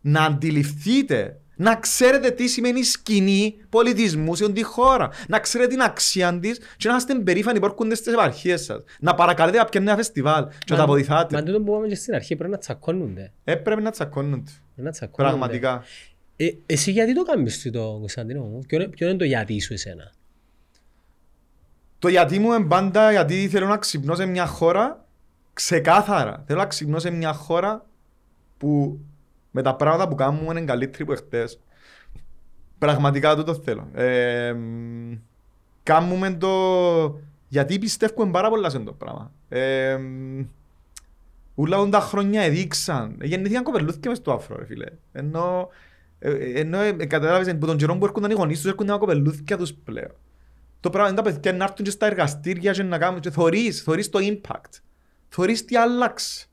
να 0.00 0.24
αντιληφθείτε, 0.24 1.40
Να 1.62 1.76
ξέρετε 1.76 2.30
τι 2.30 2.48
σημαίνει 2.48 2.82
σκηνή 2.82 3.56
πολιτισμού 3.68 4.34
σε 4.34 4.52
τη 4.52 4.62
χώρα. 4.62 5.10
Να 5.28 5.38
ξέρετε 5.38 5.70
την 5.70 5.80
αξία 5.82 6.38
της 6.40 6.58
και 6.76 6.88
να 6.88 6.96
είστε 6.96 7.14
περήφανοι 7.14 7.58
που 7.58 7.64
έρχονται 7.64 7.94
στις 7.94 8.12
επαρχίες 8.12 8.64
σας. 8.64 8.82
Να 9.00 9.14
παρακαλείτε 9.14 9.58
κάποια 9.58 9.80
νέα 9.80 9.96
φεστιβάλ 9.96 10.46
και 10.48 10.72
να 10.72 10.76
τα 10.76 10.86
βοηθάτε. 10.86 11.36
Μα 11.36 11.42
τούτο 11.42 11.60
που 11.60 11.70
είπαμε 11.72 11.86
και 11.88 11.94
στην 11.94 12.14
αρχή 12.14 12.36
πρέπει 12.36 12.52
να 12.52 12.58
τσακώνονται. 12.58 13.32
Ε, 13.44 13.54
πρέπει 13.54 13.82
να 13.82 13.90
τσακώνονται. 13.90 14.50
Πρέπει 14.74 14.86
να 14.88 14.90
τσακώνονται. 14.90 15.36
Πραγματικά. 15.36 15.84
Ε, 16.36 16.48
εσύ 16.66 16.90
γιατί 16.90 17.14
το 17.14 17.22
κάνεις 17.22 17.70
το 17.72 17.96
Κωνσταντίνο 17.98 18.42
μου, 18.42 18.60
ποιο, 18.68 18.80
είναι- 18.80 18.88
ποιο 18.88 19.08
είναι 19.08 19.18
το 19.18 19.24
γιατί 19.24 19.60
σου 19.60 19.72
εσένα; 19.72 20.12
Το 21.98 22.08
γιατί 22.08 22.38
μου 22.38 22.52
είναι 22.52 22.66
πάντα 22.66 23.10
γιατί 23.10 23.48
θέλω 23.48 23.66
να 23.66 23.76
ξυπνώ 23.76 24.14
σε 24.14 24.26
μια 24.26 24.46
χώρα 24.46 25.04
ξεκάθαρα. 25.52 26.44
Θέλω 26.46 26.58
να 26.58 26.66
ξυπνώ 26.66 26.98
σε 26.98 27.10
μια 27.10 27.32
χώρα 27.32 27.86
που 28.58 29.00
με 29.50 29.62
τα 29.62 29.74
πράγματα 29.74 30.08
που 30.08 30.14
κάνουμε 30.14 30.50
είναι 30.50 30.60
καλύτεροι 30.60 31.04
που 31.04 31.12
εχθές. 31.12 31.60
Πραγματικά 32.78 33.36
τούτο 33.36 33.54
θέλω. 33.54 33.88
Ε, 33.94 34.52
μ, 34.52 35.12
κάνουμε 35.82 36.30
το... 36.30 37.20
Γιατί 37.48 37.78
πιστεύουμε 37.78 38.30
πάρα 38.30 38.48
πολλά 38.48 38.70
σε 38.70 38.76
αυτό 38.76 38.90
το 38.90 38.96
πράγμα. 38.96 39.32
Ε, 39.48 39.96
μ, 39.96 40.44
Ούλα 41.54 41.78
όλα 41.78 41.90
τα 41.90 42.00
χρόνια 42.00 42.42
εδείξαν. 42.42 43.16
Γεννήθηκαν 43.22 43.62
κοπελούθηκες 43.62 44.08
μες 44.08 44.18
στο 44.18 44.32
άφρο, 44.32 44.56
ρε 44.56 44.64
φίλε. 44.64 44.86
Ενώ, 45.12 45.68
ε, 46.18 46.30
ε, 46.30 46.60
ενώ 46.60 46.78
ε, 46.80 46.92
καταλάβεις, 46.92 47.54
που 47.58 47.66
τον 47.66 47.76
καιρό 47.76 47.96
που 47.96 48.04
έρχονταν 48.04 48.30
οι 48.30 48.34
γονείς 48.34 48.60
τους, 48.60 48.70
έρχονταν 48.70 48.98
κοπελούθηκια 48.98 49.56
τους 49.56 49.74
πλέον. 49.74 50.14
Το 50.80 50.90
πράγμα 50.90 51.08
είναι 51.08 51.16
τα 51.16 51.22
παιδιά 51.22 51.52
να 51.52 51.64
έρθουν 51.64 51.84
και 51.84 51.90
στα 51.90 52.06
εργαστήρια 52.06 52.72
και 52.72 52.82
να 52.82 52.98
κάνουν 52.98 53.20
και 53.20 53.30
θωρείς, 53.30 53.82
θωρείς 53.82 54.08
το 54.08 54.18
impact. 54.22 54.80
Θωρείς 55.28 55.64
τι 55.64 55.76
άλλαξε. 55.76 56.46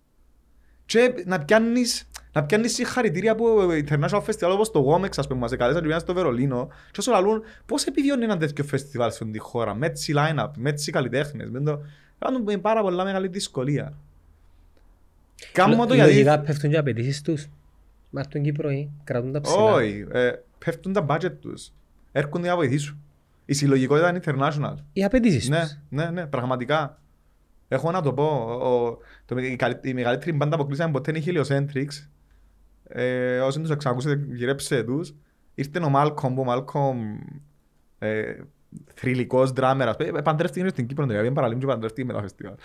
Και 0.88 1.24
να 1.26 1.40
πιάνεις, 1.40 2.08
να 2.34 2.44
πιάνεις 2.44 2.74
συγχαρητήρια 2.74 3.32
από 3.32 3.46
international 3.70 4.22
festival 4.26 4.52
όπως 4.52 4.72
το 4.72 4.86
Womex, 4.94 5.10
ας 5.18 5.28
πούμε, 5.28 5.40
μας 5.40 5.52
εκαλέσαν 5.52 5.82
και 5.82 5.88
πήγαν 5.88 6.02
στο 6.02 6.14
Βερολίνο 6.14 6.68
και 6.92 7.00
όσο 7.00 7.12
λαλούν 7.12 7.42
πώς 7.66 7.86
επιβιώνει 7.86 8.24
ένα 8.24 8.38
τέτοιο 8.38 8.64
φεστιβάλ 8.64 9.12
σε 9.12 9.26
τη 9.26 9.40
χώρα, 9.40 9.76
με 9.76 9.86
έτσι 9.86 10.14
line-up, 10.18 10.50
με 10.56 10.70
έτσι 10.70 10.92
καλλιτέχνες, 10.92 11.50
με 11.50 11.60
το... 11.60 11.82
Κάνουν 12.20 12.42
με 12.42 12.58
πάρα 12.58 12.82
πολλά 12.82 13.04
μεγάλη 13.04 13.28
δυσκολία. 13.28 13.94
Κάνουμε 15.52 15.86
το 15.86 15.94
γιατί... 15.94 16.12
Λογικά 16.12 16.40
πέφτουν 16.40 16.70
και 16.70 16.76
οι 16.76 16.80
απαιτήσεις 16.80 17.22
τους. 17.22 17.48
Μα 18.10 18.20
έρθουν 18.20 18.44
Κύπρο 18.44 18.70
ή 18.72 18.90
κρατούν 19.04 19.32
τα 19.32 19.42
ψηλά. 19.42 19.64
Όχι, 19.64 20.06
ε, 20.12 20.32
πέφτουν 20.66 20.94
τα 20.94 21.06
budget 21.10 21.32
τους. 21.42 21.72
Έρχονται 22.12 22.48
να 22.48 22.56
βοηθήσουν. 22.56 22.98
Η 23.46 23.54
συλλογικότητα 23.54 24.10
είναι 24.10 24.20
international. 24.26 24.76
Οι 24.94 25.04
απαιτήσεις 25.04 25.50
Ναι, 25.50 25.62
τους. 25.62 25.78
ναι, 25.90 26.10
ναι, 26.10 26.26
πραγματικά. 26.26 27.00
Έχω 27.68 27.92
να 27.92 28.02
το 28.02 28.14
πω. 28.14 28.24
Ο, 28.62 28.98
το, 29.26 29.38
η, 29.38 29.56
καλ- 29.56 29.86
η 29.86 29.94
μεγαλύτερη 29.94 30.32
μπάντα 30.34 30.58
που 30.58 30.66
κλείσαμε 30.66 30.92
ποτέ 30.92 31.12
είναι 31.12 31.20
η 31.20 31.24
Heliocentrics. 31.28 32.08
Ε, 32.84 33.40
όσοι 33.40 33.60
τους 33.60 33.70
εξακούσετε, 33.70 34.26
γυρέψτε 34.34 34.84
τους. 34.84 35.14
Ήρθε 35.56 35.80
ο 35.80 35.90
Μάλκομ, 35.90 36.40
ο 36.40 36.44
Μάλκομ 36.44 37.18
ε, 38.00 38.34
θρηλυκός 38.94 39.54
ντράμερας. 39.54 39.96
Ε, 39.98 40.12
παντρεύτηκε 40.24 40.68
στην 40.68 40.88
Κύπρο, 40.88 41.06
δηλαδή, 41.06 41.32
παραλίμνη 41.32 41.62
και 41.64 41.70
παντρεύτηκε 41.70 42.08
με 42.08 42.14
τα 42.14 42.22
φεστιβάλ. 42.22 42.56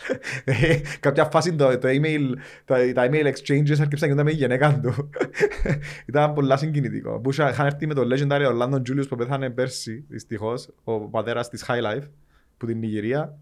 Ε, 0.44 0.76
Κάποια 1.00 1.24
φάση 1.24 1.54
το, 1.54 1.78
το 1.78 1.88
email, 1.88 2.32
τα, 2.64 2.76
τα 2.92 3.08
email 3.10 3.26
exchanges 3.26 3.68
έρχεψαν 3.70 4.08
και 4.08 4.14
ήταν 4.14 4.24
με 4.24 4.30
η 4.30 4.34
γυναίκα 4.34 4.80
του. 4.80 5.10
ήταν 6.06 6.32
πολλά 6.32 6.56
συγκινητικό. 6.56 7.20
Που 7.20 7.30
είχα- 7.30 7.50
είχαν 7.50 7.66
έρθει 7.66 7.86
με 7.86 7.94
τον 7.94 8.08
legendary 8.12 8.46
Orlando 8.52 8.74
Julius 8.76 9.08
που 9.08 9.16
πέθανε 9.16 9.50
πέρσι, 9.50 10.04
δυστυχώς, 10.08 10.68
ο 10.84 11.00
πατέρας 11.00 11.48
της 11.48 11.64
High 11.68 11.82
Life, 11.92 12.08
που 12.56 12.66
την 12.66 12.78
Νιγηρία. 12.78 13.38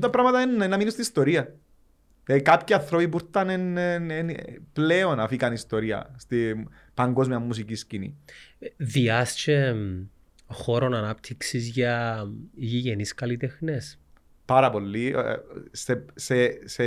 Τα 0.00 0.10
πράγματα 0.10 0.40
είναι 0.42 0.66
να 0.66 0.76
μείνουν 0.76 0.90
στην 0.90 1.02
ιστορία. 1.02 1.54
Ε, 2.28 2.38
κάποιοι 2.38 2.74
άνθρωποι 2.74 3.08
που 3.08 3.18
ήρθαν 3.24 3.48
εν- 3.48 3.76
εν- 3.76 4.10
εν- 4.10 4.36
πλέον 4.72 5.20
αφήκαν 5.20 5.52
ιστορία 5.52 6.14
στη 6.16 6.66
παγκόσμια 6.94 7.38
μουσική 7.38 7.74
σκηνή. 7.74 8.16
Διάσκε 8.76 9.74
χώρων 10.46 10.94
ανάπτυξης 10.94 11.68
για 11.68 12.26
γηγενείς 12.54 13.14
καλλιτέχνες. 13.14 13.98
Πάρα 14.44 14.70
πολύ. 14.70 15.14
ε, 15.16 15.36
Σε, 15.70 16.04
σε, 16.14 16.68
σε, 16.68 16.84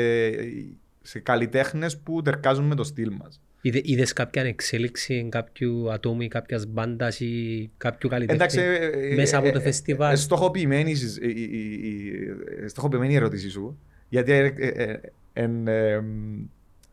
σε 1.02 1.20
καλλιτέχνες 1.20 1.97
που 2.00 2.22
τερκάζουν 2.22 2.66
με 2.66 2.76
το 2.76 2.84
στυλ 2.84 3.12
μας. 3.22 3.41
Είδε, 3.62 3.82
είδες 3.84 4.14
κάποια 4.14 4.41
εξέλιξη 4.43 5.28
κάποιου 5.32 5.91
ατόμου 5.91 6.22
ή 6.22 6.28
κάποιας 6.28 6.66
μπάντας 6.68 7.20
ή 7.20 7.70
κάποιου 7.78 8.10
καλλιτέχνη 8.10 8.41
Εντάξει, 8.41 8.60
ε, 8.60 9.10
ε, 9.12 9.16
μέσα 9.16 9.38
από 9.38 9.47
ε, 9.47 9.51
το 9.51 9.57
ε, 9.60 9.62
φεστιβάλ; 9.62 10.14
ε, 10.14 10.16
στοχοποιημένη 10.16 10.91
η, 10.91 10.95
συζ- 10.95 11.24
η, 11.24 11.28
η, 11.30 11.72
η- 11.74 12.64
ε, 12.64 12.68
στοχοποιημένη 12.68 13.14
η 13.14 13.16
ερώτησή 13.16 13.49
σου. 13.49 13.80
Γιατί 14.10 14.32
ε, 14.32 14.53
ε, 14.57 14.68
ε, 14.68 14.99
εν, 15.34 15.68
ε, 15.68 16.03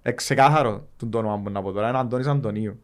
ε, 0.02 0.12
ξεκάθαρο 0.12 0.88
τον 0.96 1.10
το 1.10 1.18
όνομα 1.18 1.40
που 1.42 1.50
να 1.50 1.62
πω 1.62 1.72
τώρα 1.72 1.88
είναι 1.88 1.98
Αντώνης 1.98 2.26
Αντωνίου. 2.26 2.80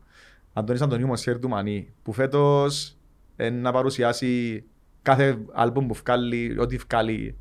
Αντώνης 0.52 0.80
Αντωνίου 0.82 1.06
Μοσιέρ 1.06 1.38
του 1.38 1.48
Μανί 1.48 1.88
που 2.02 2.12
φέτος 2.12 2.96
ε, 3.36 3.50
να 3.50 3.72
παρουσιάσει 3.72 4.64
κάθε 5.02 5.38
άλμπουμ 5.52 5.86
που 5.86 5.94
βγάλει, 5.94 6.56
ό,τι 6.58 6.76
βγάλει 6.76 7.36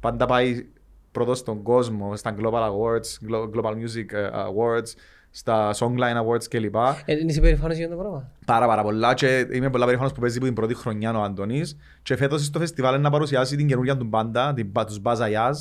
πάντα 0.00 0.26
πάει 0.26 0.66
πρώτος 1.12 1.38
στον 1.38 1.62
κόσμο, 1.62 2.16
στα 2.16 2.34
Global 2.38 2.70
Awards, 2.70 3.28
Glo- 3.30 3.50
Global 3.54 3.72
Music 3.74 4.12
ε, 4.12 4.28
Awards, 4.32 4.90
στα 5.34 5.74
Songline 5.74 6.16
Awards 6.24 6.44
κλπ. 6.48 6.74
Ε, 7.04 7.14
είσαι 7.26 7.40
περήφανος 7.40 7.76
για 7.76 7.84
αυτό 7.86 7.96
το 7.96 8.02
πράγμα. 8.02 8.30
Πάρα 8.46 8.66
πάρα 8.66 8.82
πολλά 8.82 9.14
και 9.14 9.46
είμαι 9.52 9.70
πολλά 9.70 9.84
περήφανος 9.84 10.12
που 10.12 10.20
παίζει 10.20 10.38
που 10.38 10.44
την 10.44 10.54
πρώτη 10.54 10.74
χρονιά 10.74 11.12
ο 11.18 11.22
Αντώνης 11.22 11.76
και 12.02 12.16
φέτος 12.16 12.44
στο 12.44 12.58
φεστιβάλ 12.58 12.94
είναι 12.94 13.02
να 13.02 13.10
παρουσιάσει 13.10 13.56
την 13.56 13.66
καινούργια 13.66 13.96
του 13.96 14.04
μπάντα, 14.04 14.52
την, 14.54 14.72
Ba- 14.74 14.84
τους 14.86 15.00
Buzz 15.02 15.16
Ayaz 15.16 15.52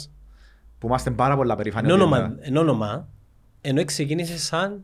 που 0.79 0.87
είμαστε 0.87 1.11
πάρα 1.11 1.35
πολλά 1.35 1.55
περήφανοι. 1.55 1.87
Εν 1.87 1.93
ότι 1.93 2.01
όνομα, 2.01 2.17
είναι- 2.17 2.35
εν 2.39 2.57
όνομα, 2.57 3.07
ενώ 3.61 3.85
ξεκίνησε 3.85 4.37
σαν 4.37 4.83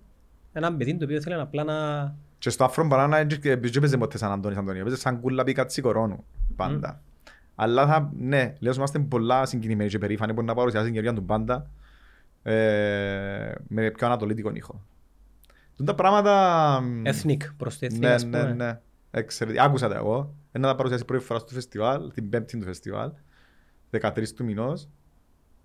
ένα 0.53 0.73
παιδί 0.73 0.97
το 0.97 1.05
οποίο 1.05 1.21
θέλει 1.21 1.35
απλά 1.35 1.63
να... 1.63 1.75
Και 2.39 2.49
στο 2.49 2.71
Afro 2.75 2.89
Banana 2.91 3.25
δεν 3.41 3.61
έπαιζε 3.75 3.97
ποτέ 3.97 4.17
σαν 4.17 4.31
Αντώνης 4.31 4.57
Αντωνίου, 4.57 4.81
έπαιζε 4.81 4.95
σαν 4.97 5.19
κούλα 5.19 5.43
πίκα 5.43 5.65
τσικορώνου 5.65 6.23
πάντα. 6.55 7.01
Αλλά 7.55 7.87
θα, 7.87 8.11
ναι, 8.19 8.53
λέω 8.59 8.69
ότι 8.71 8.77
είμαστε 8.77 8.99
πολλά 8.99 9.45
συγκινημένοι 9.45 9.89
και 9.89 9.97
περήφανοι 9.97 10.33
που 10.33 10.43
να 10.43 10.53
παρουσιάσει 10.53 10.85
την 10.85 10.93
καινούργια 10.95 11.19
του 11.21 11.25
μπάντα 11.27 11.69
ε, 12.51 13.51
με 13.67 13.91
πιο 13.91 14.07
ανατολίτικο 14.07 14.51
ήχο. 14.53 14.81
Τούν 15.75 15.85
τα 15.85 15.95
πράγματα... 15.95 16.79
μ, 16.81 17.01
Ethnic 17.05 17.37
προς 17.57 17.79
το 17.79 17.87
ethnic, 17.91 17.99
Ναι, 17.99 18.09
ας 18.13 18.23
ναι, 18.23 18.39
πούμε. 18.41 18.53
ναι. 18.53 18.79
Εξαιρετικά. 19.11 19.63
Άκουσα 19.63 19.87
τα 19.89 19.95
εγώ. 19.95 20.33
Ένα 20.51 20.67
τα 20.67 20.75
παρουσιάσει 20.75 21.05
πρώτη 21.05 21.23
φορά 21.23 21.39
στο 21.39 21.53
φεστιβάλ, 21.53 22.11
την 22.13 22.29
πέμπτη 22.29 22.57
του 22.57 22.65
φεστιβάλ, 22.65 23.11
13 23.91 24.23
του 24.35 24.43
μηνός. 24.43 24.89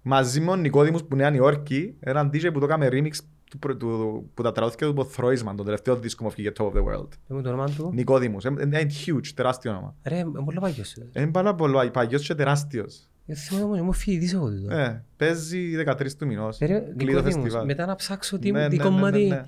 Μαζί 0.02 0.40
με 0.40 0.46
τον 0.46 0.60
Νικόδημος 0.60 1.04
που 1.04 1.14
είναι 1.16 1.28
Νέα 1.30 1.38
Υόρκη, 1.38 1.94
έναν 2.00 2.28
DJ 2.32 2.50
που 2.52 2.58
το 2.58 2.64
έκαμε 2.64 2.88
remix 2.92 3.10
του, 3.50 3.58
προ- 3.58 3.76
του, 3.76 4.30
που 4.34 4.42
τα 4.42 4.52
τραγούδια 4.52 4.78
του 4.92 5.00
από 5.00 5.10
Throisman, 5.16 5.52
τον 5.56 5.64
τελευταίο 5.64 5.96
δίσκο 5.96 6.24
μου 6.24 6.30
βγήκε 6.30 6.52
Top 6.58 6.64
of 6.66 6.72
the 6.72 6.84
World. 6.84 7.08
Πες 7.08 7.18
μου 7.36 7.42
το 7.42 7.48
όνομα 7.48 7.66
του. 7.76 7.90
Νικόδημος. 7.94 8.44
Είναι 8.44 8.62
είναι 8.62 8.86
huge, 9.06 9.26
τεράστιο 9.34 9.70
όνομα. 9.70 9.94
Ρε, 10.04 10.18
είναι 10.18 10.42
πολύ 10.44 10.58
παγιός. 10.60 10.96
Είναι 11.12 11.30
πάρα 11.30 11.54
πολύ 11.54 11.90
παγιός 11.90 12.26
και 12.26 12.34
τεράστιος. 12.34 13.08
Ε, 13.32 13.34
Θυμάμαι 13.34 13.64
όμως, 13.64 13.78
ήμουν 13.78 13.92
φοιτητής 13.92 14.32
εγώ 14.32 14.50
τούτο. 14.50 14.74
Ε, 14.74 15.04
παίζει 15.16 15.76
13 15.86 16.06
του 16.18 16.26
μηνός. 16.26 16.60
Ε, 16.60 16.66
ρε, 16.66 16.72
Κλείνει 16.78 16.92
το 16.96 17.04
Νικόδημος, 17.04 17.34
φεστιβάλ. 17.34 17.64
Μετά 17.66 17.86
να 17.86 17.94
ψάξω 17.94 18.38
τι, 18.38 18.50
Ναι, 18.50 18.68
τι 18.68 18.76
ναι, 18.76 18.82
ναι, 18.82 18.90
κομμάτι... 18.90 19.26
ναι, 19.26 19.34
ναι. 19.34 19.44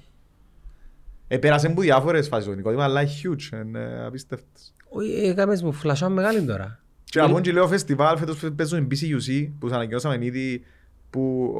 Επέρασε 1.29 1.67
από 1.67 1.81
διάφορες 1.81 2.29
φάσεις 2.29 2.49
ο 2.49 2.55
Νικόδημος, 2.55 2.85
αλλά 2.85 3.01
είναι 3.01 3.11
huge, 3.23 3.65
είναι 3.65 4.05
απίστευτος. 4.07 4.73
Όχι, 4.89 5.13
ε, 5.13 5.31
Έκαμες 5.31 5.63
μου 5.63 5.73
φλασιά 5.73 6.09
μεγάλη 6.09 6.43
τώρα. 6.43 6.79
Και 7.05 7.21
να 7.21 7.27
πούμε 7.27 7.41
και 7.41 7.53
λέω 7.53 7.69
φεστιβάλ, 7.69 8.19
φέτος 8.19 8.45
παίζουν 8.57 8.89
BCUC 8.91 9.51
που 9.59 9.69
σας 9.69 9.77
ανακοινώσαμε 9.77 10.25
ήδη 10.25 10.65
που 11.11 11.53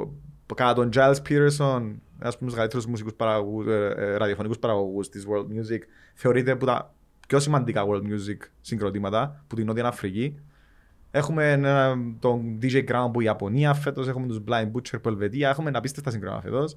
που 0.47 0.55
κατά 0.55 0.73
τον 0.73 0.91
Giles 0.95 1.17
Peterson, 1.29 1.83
ένας 2.21 2.35
από 2.35 2.45
τους 2.45 2.53
μεγαλύτερους 2.53 2.87
μουσικούς 2.87 3.15
παραγωγούς, 3.15 3.67
ε, 3.67 3.95
ε, 3.97 4.17
ραδιοφωνικούς 4.17 4.59
παραγωγούς 4.59 5.09
της 5.09 5.27
World 5.29 5.47
Music, 5.47 5.79
θεωρείται 6.15 6.51
από 6.51 6.67
τα 6.67 6.95
πιο 7.29 7.41
σημαντικά 7.41 7.85
World 7.87 8.03
Music 8.03 8.49
συγκροτήματα 8.61 9.45
που 9.47 9.55
την 9.55 9.67
Νότια 9.67 9.87
Αφρική. 9.87 10.37
Έχουμε 11.17 11.53
ένα- 11.53 11.97
τον 12.19 12.59
DJ 12.63 12.85
Crown 12.89 13.09
που 13.13 13.21
η 13.21 13.25
Ιαπωνία 13.25 13.75
φέτος, 13.75 14.09
έχουμε 14.09 14.27
τους 14.27 14.41
Blind 14.49 14.71
Butcher 14.73 15.03
που 15.03 15.09
Ελβετία, 15.09 15.49
έχουμε 15.49 15.71
απίστευτα 15.75 16.11
συγκροτήματα 16.11 16.49
φέτος. 16.49 16.77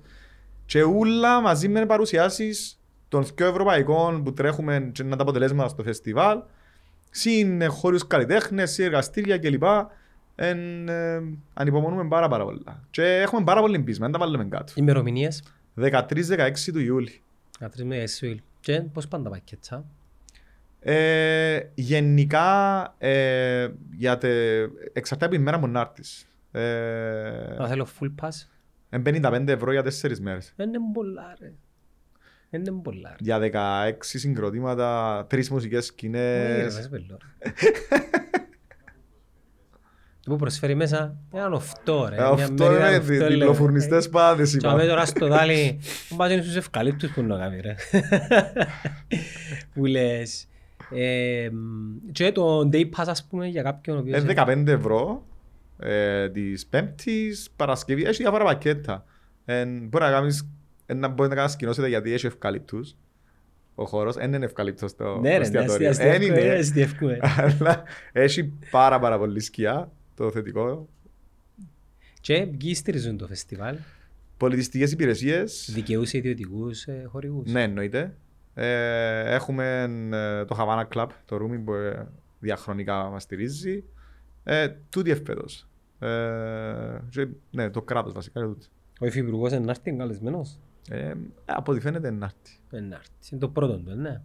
Και 0.66 0.84
ούλα 0.84 1.42
μαζί 1.42 1.68
με 1.68 1.86
παρουσιάσεις 1.86 2.80
των 3.08 3.26
πιο 3.36 3.46
ευρωπαϊκών 3.48 4.24
που 4.24 4.34
τρέχουμε 4.34 4.90
και 4.94 5.04
να 5.04 5.16
τα 5.16 5.22
αποτελέσματα 5.22 5.70
στο 5.70 5.84
φεστιβάλ 5.84 6.42
συν 7.10 7.62
ε, 7.62 7.66
χώριους 7.66 8.08
καλλιτέχνες, 8.08 8.72
συν 8.72 8.86
εργαστήρια 8.86 9.38
κλπ. 9.38 9.64
Εν, 10.36 10.90
ε, 10.90 11.22
ανυπομονούμε 11.54 12.08
πάρα 12.08 12.28
πάρα 12.28 12.44
πολλά. 12.44 12.84
Και 12.90 13.04
έχουμε 13.04 13.44
πάρα 13.44 13.62
πολύ 13.62 13.80
πείσμα, 13.80 14.08
δεν 14.08 14.20
τα 14.20 14.26
βάλουμε 14.26 14.46
κάτω. 14.46 14.74
Ημερομηνίες; 14.76 15.44
13-16 15.76 16.72
του 16.72 16.80
Ιούλη. 16.80 17.22
Να 17.60 17.70
τρεις 17.70 17.84
με 17.86 17.98
Εσουήλ. 17.98 18.42
Και 18.60 18.82
πώς 18.82 19.08
πάνε 19.08 19.24
τα 19.24 19.30
πακέτσα. 19.30 19.86
Ε, 20.80 21.60
γενικά, 21.74 22.84
ε, 22.98 23.68
για 23.98 24.18
τε, 24.18 24.62
εξαρτάται 24.94 25.26
από 25.26 25.36
η 25.36 25.38
μέρα 25.46 25.58
μου 25.58 25.68
να 25.68 25.80
έρθεις. 25.80 26.28
Ε, 26.52 27.56
Να 27.58 27.68
θέλω 27.68 27.88
full 28.00 28.12
pass. 28.26 28.48
εν 28.90 29.02
55 29.06 29.48
ευρώ 29.48 29.72
για 29.72 29.84
4 29.84 30.20
μέρες. 30.20 30.54
Είναι 30.58 30.78
πολλά 30.94 31.36
ρε. 31.40 31.52
Είναι 32.50 32.72
πολλά 32.72 33.10
ρε. 33.10 33.16
Για 33.20 33.40
16 33.40 34.18
συγκροτήματα, 34.18 35.26
τρεις 35.30 35.50
μουσικές 35.50 35.90
Όχι, 35.90 36.08
ρε, 36.10 36.18
σκηνές. 36.18 36.74
βάζεις 36.74 36.90
πελό, 36.90 37.18
ρε. 37.44 37.52
που 40.26 40.36
προσφέρει 40.36 40.76
μέσα 40.76 41.16
έναν 41.34 41.54
οφτό 41.54 42.08
ρε. 42.10 42.16
Ε, 42.16 42.20
μια 42.20 42.28
Αυτό 42.44 42.64
μερίδα 42.66 42.88
είναι 42.88 42.98
οφτό, 42.98 43.08
δι- 43.12 43.20
λέμε. 43.20 43.34
διπλοφουρνιστές 43.34 44.10
πάντες 44.10 44.58
Και 44.58 44.68
αμέ 44.68 44.82
είπα. 44.84 44.90
τώρα 44.92 45.06
στο 45.06 45.28
δάλι, 45.28 45.80
μου 46.10 46.18
πας 46.18 46.32
είναι 46.32 46.42
στους 46.42 46.56
ευκαλύπτους 46.56 47.12
που 47.12 47.22
να 47.24 47.38
κάνει 47.38 47.60
ρε. 47.60 47.76
Που 49.74 49.86
λες. 49.86 50.48
Ε, 50.92 51.50
μ, 51.54 52.12
Και 52.12 52.32
το 52.32 52.70
day 52.74 52.84
pass 52.90 53.04
ας 53.08 53.26
πούμε 53.28 53.48
για 53.48 53.62
κάποιον 53.64 53.98
ο 53.98 54.00
οποίος... 54.00 54.24
Ε, 54.24 54.34
15 54.38 54.68
ευρώ 54.68 55.26
ε, 55.80 56.30
της 56.30 56.66
Πέμπτης 56.66 57.50
Παρασκευή. 57.56 58.04
Έχει 58.04 58.22
διάφορα 58.22 58.44
πακέτα. 58.44 59.06
Ε, 59.46 59.66
Μπορεί 59.66 60.04
να 60.04 60.12
κάνεις, 60.12 60.50
ε, 60.86 60.94
να 60.94 61.08
μπορεί 61.08 61.30
να 61.30 61.36
κάνεις 61.36 61.56
κοινότητα 61.56 61.88
γιατί 61.88 62.14
έχει 62.14 62.26
ευκαλύπτους. 62.26 62.96
Ο 63.76 63.86
χώρος 63.86 64.16
δεν 64.16 64.34
είναι 64.34 64.46
ευκαλύπτος 64.46 64.92
στο 64.92 65.20
Ναι 65.22 65.30
ρε, 65.30 65.36
ναι, 65.38 65.42
εστιατόριο. 65.44 65.90
αστεία- 65.90 66.06
Εν 66.14 66.22
αστεία- 66.22 66.40
είναι. 66.44 66.54
αστειεύκουμε. 66.54 67.18
Αλλά 67.22 67.84
έχει 68.12 68.54
πάρα 68.72 69.00
πάρα 69.00 69.18
πολύ 69.18 69.40
σκιά 69.40 69.92
το 70.16 70.32
θετικό. 70.32 70.88
Και 72.22 72.48
ποιοι 72.58 72.74
στηρίζουν 72.74 73.18
το 73.18 73.28
φεστιβάλ, 73.28 73.76
Πολιτιστικές 74.38 74.92
υπηρεσίες. 74.92 75.70
δικαιούς 75.74 76.14
ή 76.14 76.18
ιδιωτικούς 76.18 76.84
ε, 76.84 77.06
χορηγούς. 77.12 77.52
Ναι, 77.52 77.64
εννοείται. 77.64 78.16
Ε, 78.60 79.34
έχουμε 79.34 79.82
ε, 80.14 80.46
το 80.46 80.56
Havana 80.60 80.88
Club, 80.94 81.08
το 81.26 81.38
Ρούμι 81.38 81.60
που 81.60 81.74
ε, 81.74 82.08
διαχρονικά 82.40 83.10
μας 83.10 83.24
στηρίζει. 83.24 83.84
Ε, 84.44 84.68
τούτη 84.90 85.12
ευπέτος. 85.12 85.68
Ε, 86.00 87.00
και, 87.10 87.28
ναι, 87.52 87.70
το 87.70 87.82
κράτος 87.82 88.14
βασικά. 88.14 88.42
τούτο. 88.42 88.66
Ο 89.00 89.06
υφυπουργός 89.06 89.52
είναι 89.52 89.66
να 89.66 89.72
έρθει 89.72 89.90
είναι 89.90 89.98
καλεσμένος. 89.98 90.60
Ε, 90.90 91.14
από 91.46 91.72
ό,τι 91.72 91.82
φαίνεται 91.82 92.08
είναι 92.08 92.26
άρτη. 92.26 92.52
Ε, 92.72 92.80
να 92.80 92.96
έρθει. 92.96 93.10
Είναι 93.32 93.40
το 93.42 93.50
πρώτο 93.50 93.78
του, 93.78 93.96
ναι. 93.96 94.22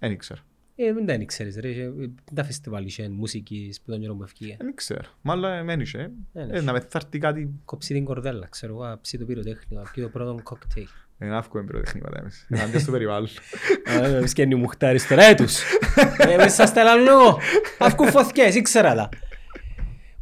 Δεν 0.00 0.10
ήξερα. 0.12 0.40
Ε, 0.76 0.92
δεν 0.92 1.06
τα 1.06 1.12
ήξερες 1.12 1.56
ρε. 1.56 1.68
είχε- 1.68 1.82
ε, 2.00 2.10
Τα 2.34 2.44
φεστιβάλ 2.44 2.84
είχε 2.84 3.08
μουσικής 3.08 3.80
που 3.80 3.90
τον 3.90 4.00
καιρό 4.00 4.14
που 4.14 4.22
ευκήγε. 4.22 4.56
Δεν 4.58 4.68
ήξερα. 4.68 5.00
Μάλλον 5.22 5.66
δεν 5.66 5.80
είχε. 5.80 6.10
Δεν 6.32 6.50
Ε, 6.50 6.56
είχε. 6.56 6.64
να 6.64 6.72
μεθάρτη 6.72 7.18
κάτι. 7.18 7.50
Κόψει 7.64 7.94
την 7.94 8.04
κορδέλα, 8.04 8.46
ξέρω 8.50 8.72
εγώ, 8.84 8.98
ψή 9.00 9.18
το 9.18 9.24
πυροτέχνημα, 9.24 9.82
πιει 9.94 10.04
το 10.04 10.10
πρώτο 10.10 10.36
κοκτέιλ. 10.42 10.86
Δεν 11.22 11.32
άφκουμε 11.32 11.64
πυροτεχνήματα 11.64 12.18
εμείς. 12.18 12.46
Ενάντια 12.48 12.78
στο 12.80 12.90
περιβάλλον. 12.90 13.28
Α, 14.22 14.26
Σκένει 14.26 14.54
μου 14.54 14.66
χτάρι 14.66 15.00
τώρα 15.02 15.22
έτους. 15.22 15.62
Ε, 16.18 16.36
μέσα 16.36 16.48
σας 16.48 16.72
τα 16.72 16.82
λάλλω 16.82 17.10
εγώ. 17.10 17.38
Αύκουν 17.78 18.08
φωθιές, 18.10 18.54
ήξερα 18.54 18.94
τα. 18.94 19.08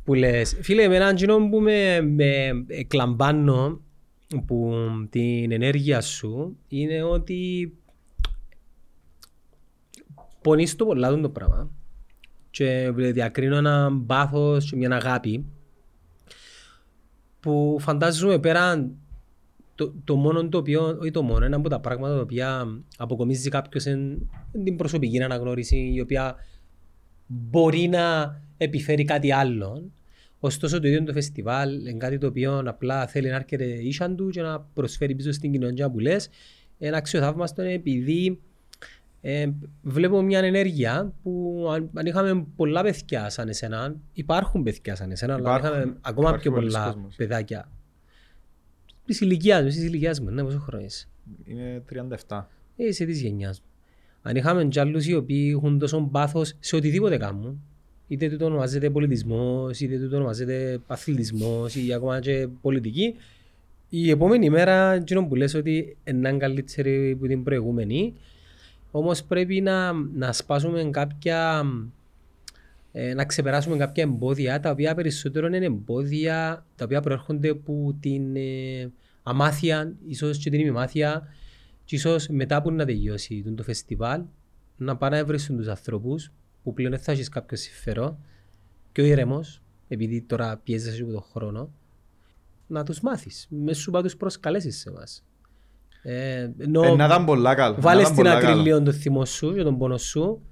Που 0.05 0.15
λες, 0.15 0.59
φίλε, 0.61 0.83
εμένα 0.83 1.09
εκείνο 1.09 1.49
που 1.49 1.61
με, 1.61 2.01
με 2.01 2.51
εκλαμβάνω 2.67 3.81
που 4.47 4.75
την 5.11 5.53
ενέργεια 5.53 6.01
σου 6.01 6.57
είναι 6.69 7.03
ότι 7.03 7.73
πονείς 10.43 10.77
το 10.77 10.85
πολλά 10.85 11.21
το 11.21 11.29
πράγμα 11.29 11.71
και 12.51 12.93
διακρίνω 12.95 13.57
ένα 13.57 14.03
πάθος 14.07 14.71
και 14.71 14.77
μια 14.77 14.91
αγάπη 14.91 15.45
που 17.41 17.77
φαντάζομαι 17.81 18.39
πέραν 18.39 18.97
το, 19.79 19.95
το 20.05 20.17
μόνο 20.17 20.49
το 20.49 20.59
οποίο, 20.59 20.99
όχι 21.01 21.11
το 21.11 21.23
μόνο, 21.23 21.45
ένα 21.45 21.57
από 21.57 21.69
τα 21.69 21.81
πράγματα 21.81 22.15
τα 22.15 22.21
οποία 22.21 22.67
αποκομίζει 22.97 23.49
κάποιος 23.49 23.87
εν, 23.87 24.29
εν 24.53 24.65
την 24.65 24.77
προσωπική 24.77 25.23
αναγνώριση 25.23 25.91
η 25.95 26.01
οποία 26.01 26.35
μπορεί 27.27 27.89
να 27.89 28.37
επιφέρει 28.57 29.05
κάτι 29.05 29.33
άλλο. 29.33 29.91
Ωστόσο 30.41 30.81
το 30.81 30.89
ίδιο 30.89 31.05
το 31.05 31.13
φεστιβάλ 31.13 31.75
είναι 31.87 31.93
κάτι 31.99 32.19
το 32.19 32.27
οποίο 32.27 32.63
απλά 32.67 33.07
θέλει 33.07 33.29
να 33.29 33.37
έρχεται 33.37 33.65
ίσαν 33.65 34.17
του 34.17 34.29
και 34.29 34.43
να 34.43 34.61
προσφέρει 34.61 35.15
πίσω 35.15 35.33
στην 35.33 35.53
κοινωνία 35.53 35.91
που 35.91 35.99
λες. 35.99 36.29
Ένα 36.79 36.97
αξιοθαύμαστο 36.97 37.63
είναι 37.63 37.73
επειδή 37.73 38.41
ε, 39.21 39.47
βλέπω 39.83 40.23
μια 40.23 40.39
ενέργεια 40.39 41.13
που 41.23 41.65
αν, 41.73 41.91
αν 41.95 42.07
είχαμε 42.07 42.47
πολλά 42.57 42.83
παιδιά 42.83 43.31
σαν 43.31 43.49
εσένα, 43.49 43.95
υπάρχουν 44.13 44.63
παιδιά 44.63 44.95
σαν 44.95 45.11
εσένα, 45.11 45.35
αλλά 45.35 45.51
αν 45.53 45.59
Υπάρχουν. 45.59 45.79
είχαμε 45.81 45.97
ακόμα 46.01 46.29
Υπάρχει 46.29 46.43
πιο 46.43 46.53
πολλοί 46.53 46.67
πολλά 46.67 46.85
κόσμος. 46.85 47.15
παιδάκια 47.17 47.69
της 49.09 49.21
ηλικίας 49.21 49.63
μου, 49.63 49.69
της 49.69 49.85
ηλικίας 49.85 50.21
μου, 50.21 50.31
ναι, 50.31 50.43
πόσο 50.43 50.59
χρόνο 50.59 50.85
είσαι; 50.85 51.09
Είναι 51.45 51.83
37. 52.27 52.49
Ε, 52.77 52.87
Είσαι 52.87 53.05
της 53.05 53.21
γενιάς 53.21 53.61
μου. 53.61 53.67
Αν 54.23 54.37
είχαμε 54.37 54.65
κι 54.65 54.81
άλλους 54.81 55.07
οι 55.07 55.15
οποίοι 55.15 55.53
έχουν 55.57 55.79
τόσο 55.79 56.09
πάθος 56.13 56.55
σε 56.61 56.77
οτιδήποτε 56.77 57.17
κάνουν, 57.17 57.61
είτε 58.09 58.29
τούτο 58.29 58.45
ονομάζεται 58.45 58.91
πολιτισμός, 58.91 59.81
είτε 59.81 59.99
τούτο 59.99 60.17
ονομάζεται 60.17 60.81
αθλητισμός 60.87 61.77
ή 61.77 61.93
ακόμα 61.93 62.21
και 62.21 62.49
πολιτική, 62.61 63.15
η 63.89 64.11
επόμενη 64.11 64.51
μέρα 64.51 64.93
εκείνο 64.93 65.27
που 65.27 65.35
λες 65.35 65.55
ότι 65.55 65.97
είναι 66.05 66.37
καλύτερη 66.37 67.11
από 67.11 67.27
την 67.27 67.43
προηγούμενη, 67.43 68.15
όμως 68.91 69.23
πρέπει 69.23 69.61
να, 69.61 69.93
να 69.93 70.33
σπάσουμε 70.33 70.89
κάποια, 70.91 71.65
ε, 72.93 73.15
να 73.15 73.25
ξεπεράσουμε 73.25 73.77
κάποια 73.77 74.03
εμπόδια, 74.03 74.61
τα 74.61 74.71
οποία 74.71 74.95
περισσότερο 74.95 75.47
είναι 75.47 75.65
εμπόδια 75.65 76.67
τα 76.77 76.85
οποία 76.85 77.01
προέρχονται 77.01 77.49
από 77.49 77.97
την 78.01 78.37
ε, 78.37 78.93
αμάθεια, 79.23 79.93
ίσως 80.07 80.39
και 80.39 80.51
την 80.51 80.61
ημιμάθεια, 80.61 81.23
και 81.85 81.95
ίσως 81.95 82.29
μετά 82.29 82.63
που 82.63 82.71
να 82.71 82.85
τελειώσει 82.85 83.53
το 83.57 83.63
φεστιβάλ, 83.63 84.23
να 84.77 84.97
πάνε 84.97 85.17
να 85.17 85.25
βρίσουν 85.25 85.57
τους 85.57 85.69
ανθρώπους 85.69 86.33
που 86.63 86.75
πλέον 86.75 86.91
δεν 86.91 87.01
θα 87.01 87.13
έχεις 87.13 87.29
κάποιο 87.29 87.57
συμφερό 87.57 88.19
και 88.93 89.01
ο 89.01 89.05
ήρεμος, 89.05 89.63
επειδή 89.89 90.23
τώρα 90.23 90.61
πιέζεσαι 90.65 91.03
από 91.03 91.13
τον 91.13 91.23
χρόνο, 91.33 91.71
να 92.67 92.83
τους 92.85 93.01
μάθεις. 93.01 93.47
Μες 93.51 93.79
σου 93.79 93.91
πά 93.91 94.03
τους 94.03 94.17
προσκαλέσεις 94.17 94.79
σε 94.79 94.91
μας. 94.91 95.25
Ε, 96.03 96.51
ενώ 96.59 96.83
Ε, 96.83 96.95
να 96.95 97.05
ήταν 97.05 97.25
πολλά 97.25 97.55
καλό. 97.55 97.75
να 97.75 97.81
βάλες 97.81 98.03
ήταν 98.03 98.13
στην 98.13 98.25
πολλά 98.25 98.37
άκρη 98.37 98.47
καλό. 98.47 98.63
λίγο 98.63 98.83
το 98.83 98.93
θυμό 98.93 99.25
σου 99.25 99.55
και 99.55 99.63
τον 99.63 99.79
πόνο 99.79 99.97
σου. 99.99 100.43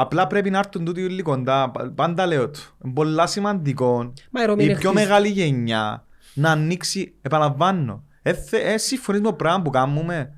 Απλά 0.00 0.26
πρέπει 0.26 0.50
να 0.50 0.58
έρθουν 0.58 0.84
τούτοι 0.84 1.04
όλοι 1.04 1.22
κοντά. 1.22 1.70
Πα- 1.70 1.92
Πάντα 1.94 2.26
λέω 2.26 2.50
του. 2.50 2.60
Είναι 2.84 2.92
πολλά 2.92 3.26
σημαντικό 3.26 4.12
Μα 4.30 4.42
η 4.42 4.46
Ρώμη 4.46 4.62
η 4.62 4.66
είναι 4.70 4.78
πιο 4.78 4.90
χθις- 4.90 5.04
μεγάλη 5.04 5.28
γενιά 5.28 6.04
να 6.34 6.50
ανοίξει, 6.50 7.14
επαναλαμβάνω. 7.22 8.04
Ε, 8.22 8.32
θε- 8.32 8.64
ε, 8.66 8.78
συμφωνείς 8.78 9.20
με 9.20 9.26
το 9.26 9.32
πράγμα 9.34 9.62
που 9.62 9.70
κάνουμε. 9.70 10.32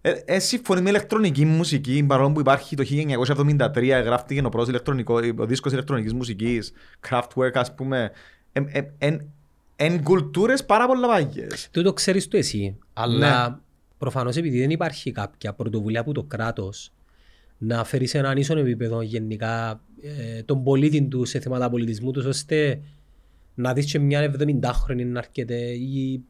Ε, 0.00 0.10
ε, 0.24 0.38
συμφωνείς 0.38 0.82
με 0.82 0.88
ηλεκτρονική 0.88 1.44
μουσική, 1.44 2.04
παρόλο 2.08 2.32
που 2.32 2.40
υπάρχει 2.40 2.76
το 2.76 2.82
1973, 2.82 4.00
γράφτηκε 4.00 4.40
ο 4.44 4.48
πρώτος 4.48 4.68
ηλεκτρονικός, 4.68 5.22
ο 5.38 5.46
δίσκος 5.46 5.72
ηλεκτρονικής 5.72 6.12
μουσικής, 6.12 6.72
Kraftwerk 7.08 7.52
ας 7.54 7.74
πούμε. 7.74 8.10
Εν 8.52 8.68
ε, 8.72 8.80
εν- 8.98 9.28
εν 9.76 10.02
κουλτούρες 10.02 10.64
πάρα 10.64 10.86
πολλά 10.86 11.08
πάγιες. 11.08 11.68
Τούτο 11.70 11.92
ξέρεις 11.92 12.28
το 12.28 12.36
εσύ. 12.36 12.78
Αλλά 12.92 13.48
Ναι. 13.48 13.56
προφανώς 13.98 14.36
επειδή 14.36 14.58
δεν 14.60 14.70
υπάρχει 14.70 15.12
κάποια 15.12 15.52
πρωτοβουλία 15.52 16.00
από 16.00 16.12
το 16.12 16.22
κράτος 16.22 16.92
να 17.66 17.84
φέρει 17.84 18.06
σε 18.06 18.18
έναν 18.18 18.36
ίσον 18.36 18.58
επίπεδο 18.58 19.02
γενικά 19.02 19.80
ε, 20.02 20.42
τον 20.42 20.62
πολίτη 20.62 21.02
του 21.02 21.24
σε 21.24 21.40
θέματα 21.40 21.70
πολιτισμού 21.70 22.10
τους 22.10 22.24
ώστε 22.24 22.80
να 23.54 23.72
δεις 23.72 23.84
και 23.90 23.98
μια 23.98 24.34
70χρονη 24.38 25.06
να 25.06 25.18
έρχεται 25.18 25.56
ή 25.72 26.22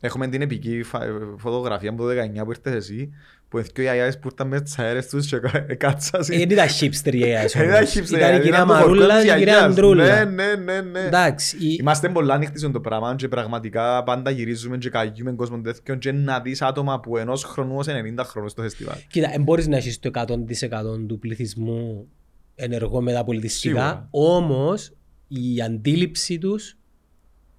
Έχουμε 0.00 0.28
την 0.28 0.42
επική 0.42 0.82
φα- 0.82 1.06
φωτογραφία 1.36 1.90
από 1.90 2.02
το 2.02 2.08
19 2.40 2.44
που 2.44 2.50
ήρθες 2.50 2.74
εσύ, 2.74 3.10
που 3.48 3.58
είναι 3.58 3.66
και 3.72 3.82
οι 3.82 3.88
αγιάδες 3.88 4.18
που 4.18 4.28
ήρθαν 4.30 4.48
με 4.48 4.60
τις 4.60 4.78
αέρες 4.78 5.06
τους 5.08 5.26
και 5.26 5.38
κα- 5.38 5.60
κάτσασαν. 5.78 6.34
Ε, 6.36 6.38
Δεν 6.38 6.50
ήταν 6.50 6.66
hipster 6.68 7.14
η 7.14 7.20
AI 7.22 7.54
Ε, 7.54 7.62
όμως. 7.76 7.94
hipster, 7.94 8.16
Ήταν 8.16 8.32
η 8.32 8.36
ε, 8.36 8.40
κυρία 8.40 8.48
ήταν 8.48 8.66
το 8.66 8.72
Μαρούλα 8.74 9.04
χορκό 9.04 9.20
και 9.22 9.22
της 9.22 9.32
η 9.32 9.38
κυρία 9.38 9.52
γιαγιάς. 9.52 9.72
Αντρούλα. 9.72 10.24
Ναι, 10.24 10.44
ναι, 10.44 10.54
ναι, 10.54 10.80
ναι. 10.80 11.00
Εντάξει, 11.00 11.56
η- 11.56 11.76
Είμαστε 11.80 12.08
πολλά 12.08 12.34
ανοιχτοί 12.34 12.58
σε 12.58 12.68
το 12.68 12.80
πράγμα 12.80 13.14
και 13.14 13.28
πραγματικά 13.28 14.02
πάντα 14.02 14.30
γυρίζουμε 14.30 14.78
και 14.78 14.90
καγιούμε 14.90 15.32
κόσμο 15.32 15.60
τέτοιον 15.60 15.98
και 15.98 16.12
να 16.12 16.40
δεις 16.40 16.62
άτομα 16.62 17.00
που 17.00 17.16
ενός 17.16 17.44
χρονού 17.44 17.76
ως 17.76 17.86
90 17.86 18.24
χρόνους 18.24 18.50
στο 18.52 18.62
φεστιβάλ. 18.62 18.96
Κοίτα, 19.10 19.28
δεν 19.30 19.42
μπορείς 19.42 19.66
να 19.68 19.76
έχεις 19.76 19.98
το 19.98 20.10
100% 20.14 21.06
του 21.08 21.18
πληθυσμού 21.18 22.08
ενεργό 22.54 23.00
μεταπολιτιστικά, 23.00 23.80
Σίγουρα. 23.84 24.08
όμως 24.10 24.92
η 25.28 25.60
αντίληψη 25.62 26.38
τους 26.38 26.76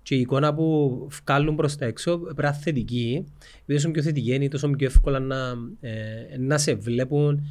και 0.10 0.16
η 0.16 0.20
εικόνα 0.20 0.54
που 0.54 1.08
βγάλουν 1.24 1.56
προς 1.56 1.76
τα 1.76 1.86
έξω 1.86 2.18
πρέπει 2.20 2.42
να 2.42 2.48
είναι 2.48 2.58
θετική. 2.62 3.26
Επειδή 3.62 3.78
όσο 3.80 3.92
πιο 3.92 4.02
θετική 4.02 4.34
είναι, 4.34 4.48
τόσο 4.48 4.70
πιο 4.70 4.88
εύκολα 4.88 5.20
να, 5.20 5.38
ε, 5.80 5.92
να 6.40 6.58
σε 6.58 6.74
βλέπουν 6.76 7.42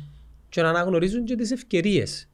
και 0.48 0.62
να 0.62 0.68
αναγνωρίζουν 0.68 1.24
και 1.24 1.34
τις 1.34 1.50
ευκαιρίες 1.50 2.28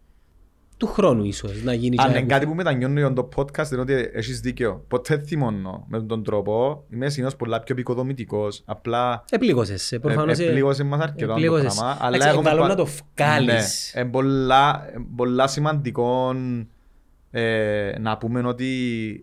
του 0.76 0.86
χρόνου 0.86 1.24
ίσως 1.24 1.62
να 1.62 1.72
γίνει 1.74 1.96
Αν 1.98 2.12
και 2.12 2.18
είναι 2.18 2.26
κάτι 2.26 2.46
που 2.46 2.54
μετανιώνω 2.54 2.98
για 2.98 3.12
το 3.12 3.28
podcast 3.36 3.70
είναι 3.72 3.80
ότι 3.80 3.92
έχεις 4.12 4.40
δίκαιο. 4.40 4.84
Ποτέ 4.88 5.18
θυμώνω 5.18 5.84
με 5.88 6.02
τον 6.02 6.22
τρόπο. 6.24 6.84
Είμαι 6.92 7.08
συνήθως 7.08 7.36
πολλά 7.36 7.62
πιο 7.62 7.74
επικοδομητικός. 7.74 8.62
Απλά 8.64 9.24
Επλήγωσες, 9.30 9.98
προφανώς. 10.00 10.38
ε, 10.38 10.44
Επλήγωσες 10.44 10.86
μας 10.86 11.00
αρκετά 11.00 11.26
το 11.26 11.32
επλήγωσες. 11.32 11.74
πράγμα. 11.74 11.96
Αλλά 12.00 12.16
Εντάξει, 12.16 12.34
έχουμε 12.34 12.48
καλό 12.48 12.60
πα- 12.60 12.68
να 12.68 12.74
το 12.74 12.86
βγάλεις. 13.16 13.92
Ναι, 13.94 14.00
είναι 14.00 14.10
πολλά, 14.10 14.88
ε, 14.94 14.96
πολλά 15.16 15.46
σημαντικό 15.46 16.34
ε, 17.36 17.98
να 18.00 18.16
πούμε 18.18 18.40
ότι 18.46 18.68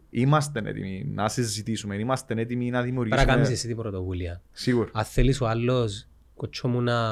είμαστε 0.09 0.61
έτοιμοι 0.65 1.05
να 1.13 1.29
συζητήσουμε, 1.29 1.95
είμαστε 1.95 2.33
έτοιμοι 2.37 2.69
να 2.69 2.69
Πρέπει 2.69 2.75
να 2.75 2.81
δημιουργήσουμε. 2.81 3.25
κάνεις 3.25 3.49
εσύ 3.49 3.67
την 3.67 3.75
πρωτοβουλία. 3.75 4.41
Σίγουρα. 4.51 4.89
Αν 4.93 5.03
θέλεις 5.03 5.41
ο 5.41 5.47
άλλος, 5.47 6.07
κοτσό 6.35 6.67
μου 6.67 6.81
να... 6.81 7.11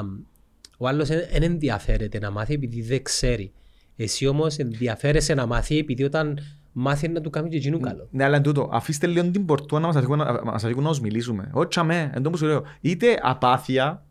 Ο 0.78 0.88
άλλος 0.88 1.08
δεν 1.08 1.42
ενδιαφέρεται 1.42 2.18
να 2.18 2.30
μάθει 2.30 2.54
επειδή 2.54 2.82
δεν 2.82 3.02
ξέρει. 3.02 3.52
Εσύ 3.96 4.26
όμως 4.26 4.56
ενδιαφέρεσαι 4.56 5.34
να 5.34 5.46
μάθει 5.46 5.78
επειδή 5.78 6.02
όταν 6.04 6.38
μάθει 6.72 7.08
να 7.08 7.20
του 7.20 7.30
κάνει 7.30 7.48
και 7.48 7.56
εκείνου 7.56 7.80
καλό. 7.80 8.08
Ναι, 8.10 8.24
αλλά 8.24 8.36
εν 8.36 8.42
τούτο, 8.42 8.68
αφήστε 8.72 9.06
λίγο 9.06 9.30
την 9.30 9.44
πορτούα 9.44 9.80
να 9.80 9.86
μας 9.86 9.96
αφήκουν 9.96 10.18
να, 10.18 10.40
μας 10.44 10.64
αφήκουν 10.64 10.82
να 10.82 10.88
μας 10.88 11.00
μιλήσουμε. 11.00 11.50
Όχι 11.52 11.78
αμέ, 11.78 12.10
εν 12.14 12.22
τω 12.22 12.30
που 12.30 12.36
σου 12.36 12.46
λέω. 12.46 12.62
Είτε 12.80 13.18
απάθεια, 13.22 14.04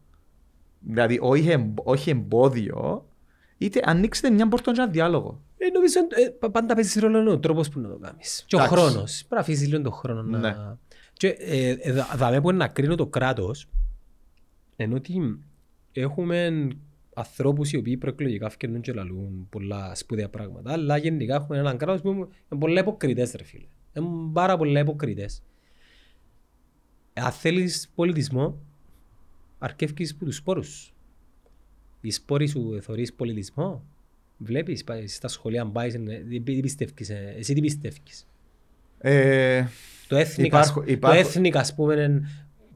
δηλαδή 0.79 1.17
όχι, 1.21 1.49
εμ- 1.49 1.79
όχι 1.83 2.09
εμπόδιο, 2.09 3.05
είτε 3.59 3.81
ανοίξετε 3.83 4.29
μια 4.29 4.47
πόρτα 4.47 4.71
για 4.71 4.83
ένα 4.83 4.91
διάλογο. 4.91 5.41
Ε, 5.57 5.69
νομίζω 5.69 5.99
ε, 5.99 6.29
πα- 6.29 6.51
πάντα 6.51 6.75
παίζεις 6.75 7.01
ρόλο 7.01 7.31
ο 7.31 7.39
τρόπος 7.39 7.69
που 7.69 7.79
να 7.79 7.89
το 7.89 7.97
κάνεις. 7.97 8.43
Και 8.47 8.55
ο 8.55 8.59
Εντάξει. 8.59 8.77
χρόνος. 8.77 9.17
Πρέπει 9.17 9.33
να 9.35 9.39
αφήσεις 9.39 9.67
λίγο 9.67 9.81
τον 9.81 9.91
χρόνο 9.91 10.21
να... 10.21 10.37
Ναι. 10.39 10.55
Και 11.13 11.27
ε, 11.27 11.69
ε, 11.79 11.91
δα- 11.91 12.09
δαμε 12.15 12.41
που 12.41 12.49
είναι 12.49 12.57
να 12.57 12.67
κρίνω 12.67 12.95
το 12.95 13.07
κράτος, 13.07 13.67
ενώ 14.75 14.95
ότι 14.95 15.39
έχουμε 15.91 16.67
ανθρώπους 17.13 17.71
οι 17.71 17.77
οποίοι 17.77 17.97
προεκλογικά 17.97 18.49
φκαινούν 18.49 18.81
και 18.81 18.93
λαλούν 18.93 19.47
πολλά 19.49 19.95
σπουδαία 19.95 20.29
πράγματα, 20.29 20.71
αλλά 20.71 20.97
γενικά 20.97 21.35
έχουμε 21.35 21.57
έναν 21.57 21.77
κράτος 21.77 22.01
που 22.01 22.09
είναι 22.09 22.59
πολλά 22.59 22.79
υποκριτές 22.79 23.31
ρε 23.31 23.43
φίλε. 23.43 23.65
Είναι 23.93 24.07
πάρα 24.33 24.57
πολλά 24.57 24.79
υποκριτές. 24.79 25.41
Αν 27.13 27.31
θέλεις 27.31 27.91
πολιτισμό, 27.95 28.57
αρκεύκεις 29.59 30.15
που 30.15 30.25
τους 30.25 30.35
σπόρους. 30.35 30.93
Οι 32.01 32.11
σπόροι 32.11 32.47
σου 32.47 32.79
θωρείς 32.81 33.13
πολιτισμό; 33.13 33.83
Βλέπεις 34.37 34.83
πάει 34.83 35.07
στα 35.07 35.27
σχολεία 35.27 35.61
αν 35.61 35.71
πάεις, 35.71 35.93
τι 36.29 36.39
τι 36.41 36.61
πιστεύεις, 36.61 37.09
ε, 37.09 37.33
εσύ 37.37 37.53
τι 37.53 37.61
πιστεύεις; 37.61 38.27
Ε, 38.97 39.63
Το 40.07 40.15
έθνικα, 40.15 40.57
Υπάρχω- 40.57 40.85
το 40.85 40.91
υπάρχω- 40.91 41.19
έθνικα 41.19 41.59
ας 41.59 41.75
πούμε, 41.75 41.93
είναι- 41.93 42.21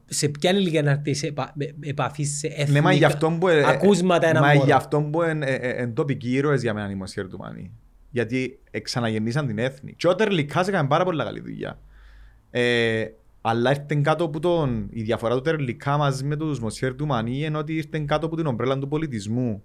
σε 0.06 0.28
ποια 0.28 0.50
ηλικία 0.50 0.82
να 0.82 0.90
έρθεις 0.90 1.18
σε 1.18 1.26
επα- 1.26 1.52
με- 1.54 1.74
με 1.76 1.86
επαφής 1.86 2.38
σε 2.38 2.46
έθνικα, 2.46 2.72
ναι, 2.72 2.80
μα 2.80 2.92
γι' 2.92 3.04
αυτό 3.04 3.36
που, 3.40 3.48
ε, 3.48 3.64
ακούσματα 3.68 4.26
ένα 4.28 4.40
μα 4.40 4.46
μόνο. 4.52 4.64
γι' 4.64 4.72
αυτό 4.72 5.02
που 5.02 5.22
είναι 5.22 5.46
ε, 5.46 5.54
ε, 5.54 5.68
εν 5.82 5.94
τοπικοί 5.94 6.32
ήρωες 6.32 6.62
για 6.62 6.74
μένα 6.74 6.90
οι 6.90 6.94
Μοσχέρ 6.94 7.28
του 7.28 7.38
Μάνι. 7.38 7.72
Γιατί 8.10 8.58
ξαναγεννήσαν 8.82 9.46
την 9.46 9.58
έθνη. 9.58 9.94
Και 9.96 10.08
ο 10.08 10.14
Τερλικάς 10.14 10.68
έκανε 10.68 10.88
πάρα 10.88 11.04
πολύ 11.04 11.24
καλή 11.24 11.40
δουλειά. 11.40 11.78
Ε, 12.50 13.04
αλλά 13.46 13.70
ήρθε 13.70 14.00
κάτω 14.02 14.24
από 14.24 14.40
τον... 14.40 14.88
Η 14.90 15.02
διαφορά 15.02 15.34
του 15.34 15.40
Τερλικά 15.40 15.96
μαζί 15.96 16.24
με 16.24 16.36
τους 16.36 16.60
Μοσχέρ 16.60 16.94
του 16.94 17.06
Μανί 17.06 17.44
είναι 17.44 17.58
ότι 17.58 17.74
ήρθε 17.76 17.98
κάτω 17.98 18.26
από 18.26 18.36
την 18.36 18.46
ομπρέλα 18.46 18.78
του 18.78 18.88
πολιτισμού 18.88 19.62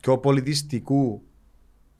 και 0.00 0.10
ο 0.10 0.18
πολιτιστικού 0.18 1.22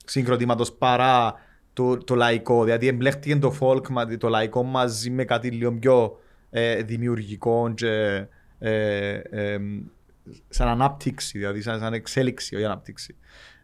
συγκροτήματος 0.05 0.73
παρά 0.73 1.35
το, 1.73 1.99
το 1.99 2.15
λαϊκό. 2.15 2.65
Δηλαδή 2.65 2.87
εμπλέχτηκε 2.87 3.37
το 3.37 3.57
folk, 3.61 3.89
μα- 3.89 4.17
το 4.17 4.29
λαϊκό 4.29 4.63
μαζί 4.63 5.11
με 5.11 5.25
κάτι 5.25 5.51
λίγο 5.51 5.73
πιο 5.73 6.19
ε, 6.51 6.83
δημιουργικό 6.83 7.73
και 7.75 8.27
ε, 8.59 9.15
ε, 9.15 9.59
σαν 10.49 10.69
ανάπτυξη, 10.69 11.39
δηλαδή 11.39 11.63
σαν, 11.63 11.79
σαν 11.81 11.93
εξέλιξη, 11.93 12.55
όχι 12.57 12.65
ανάπτυξη. 12.65 13.17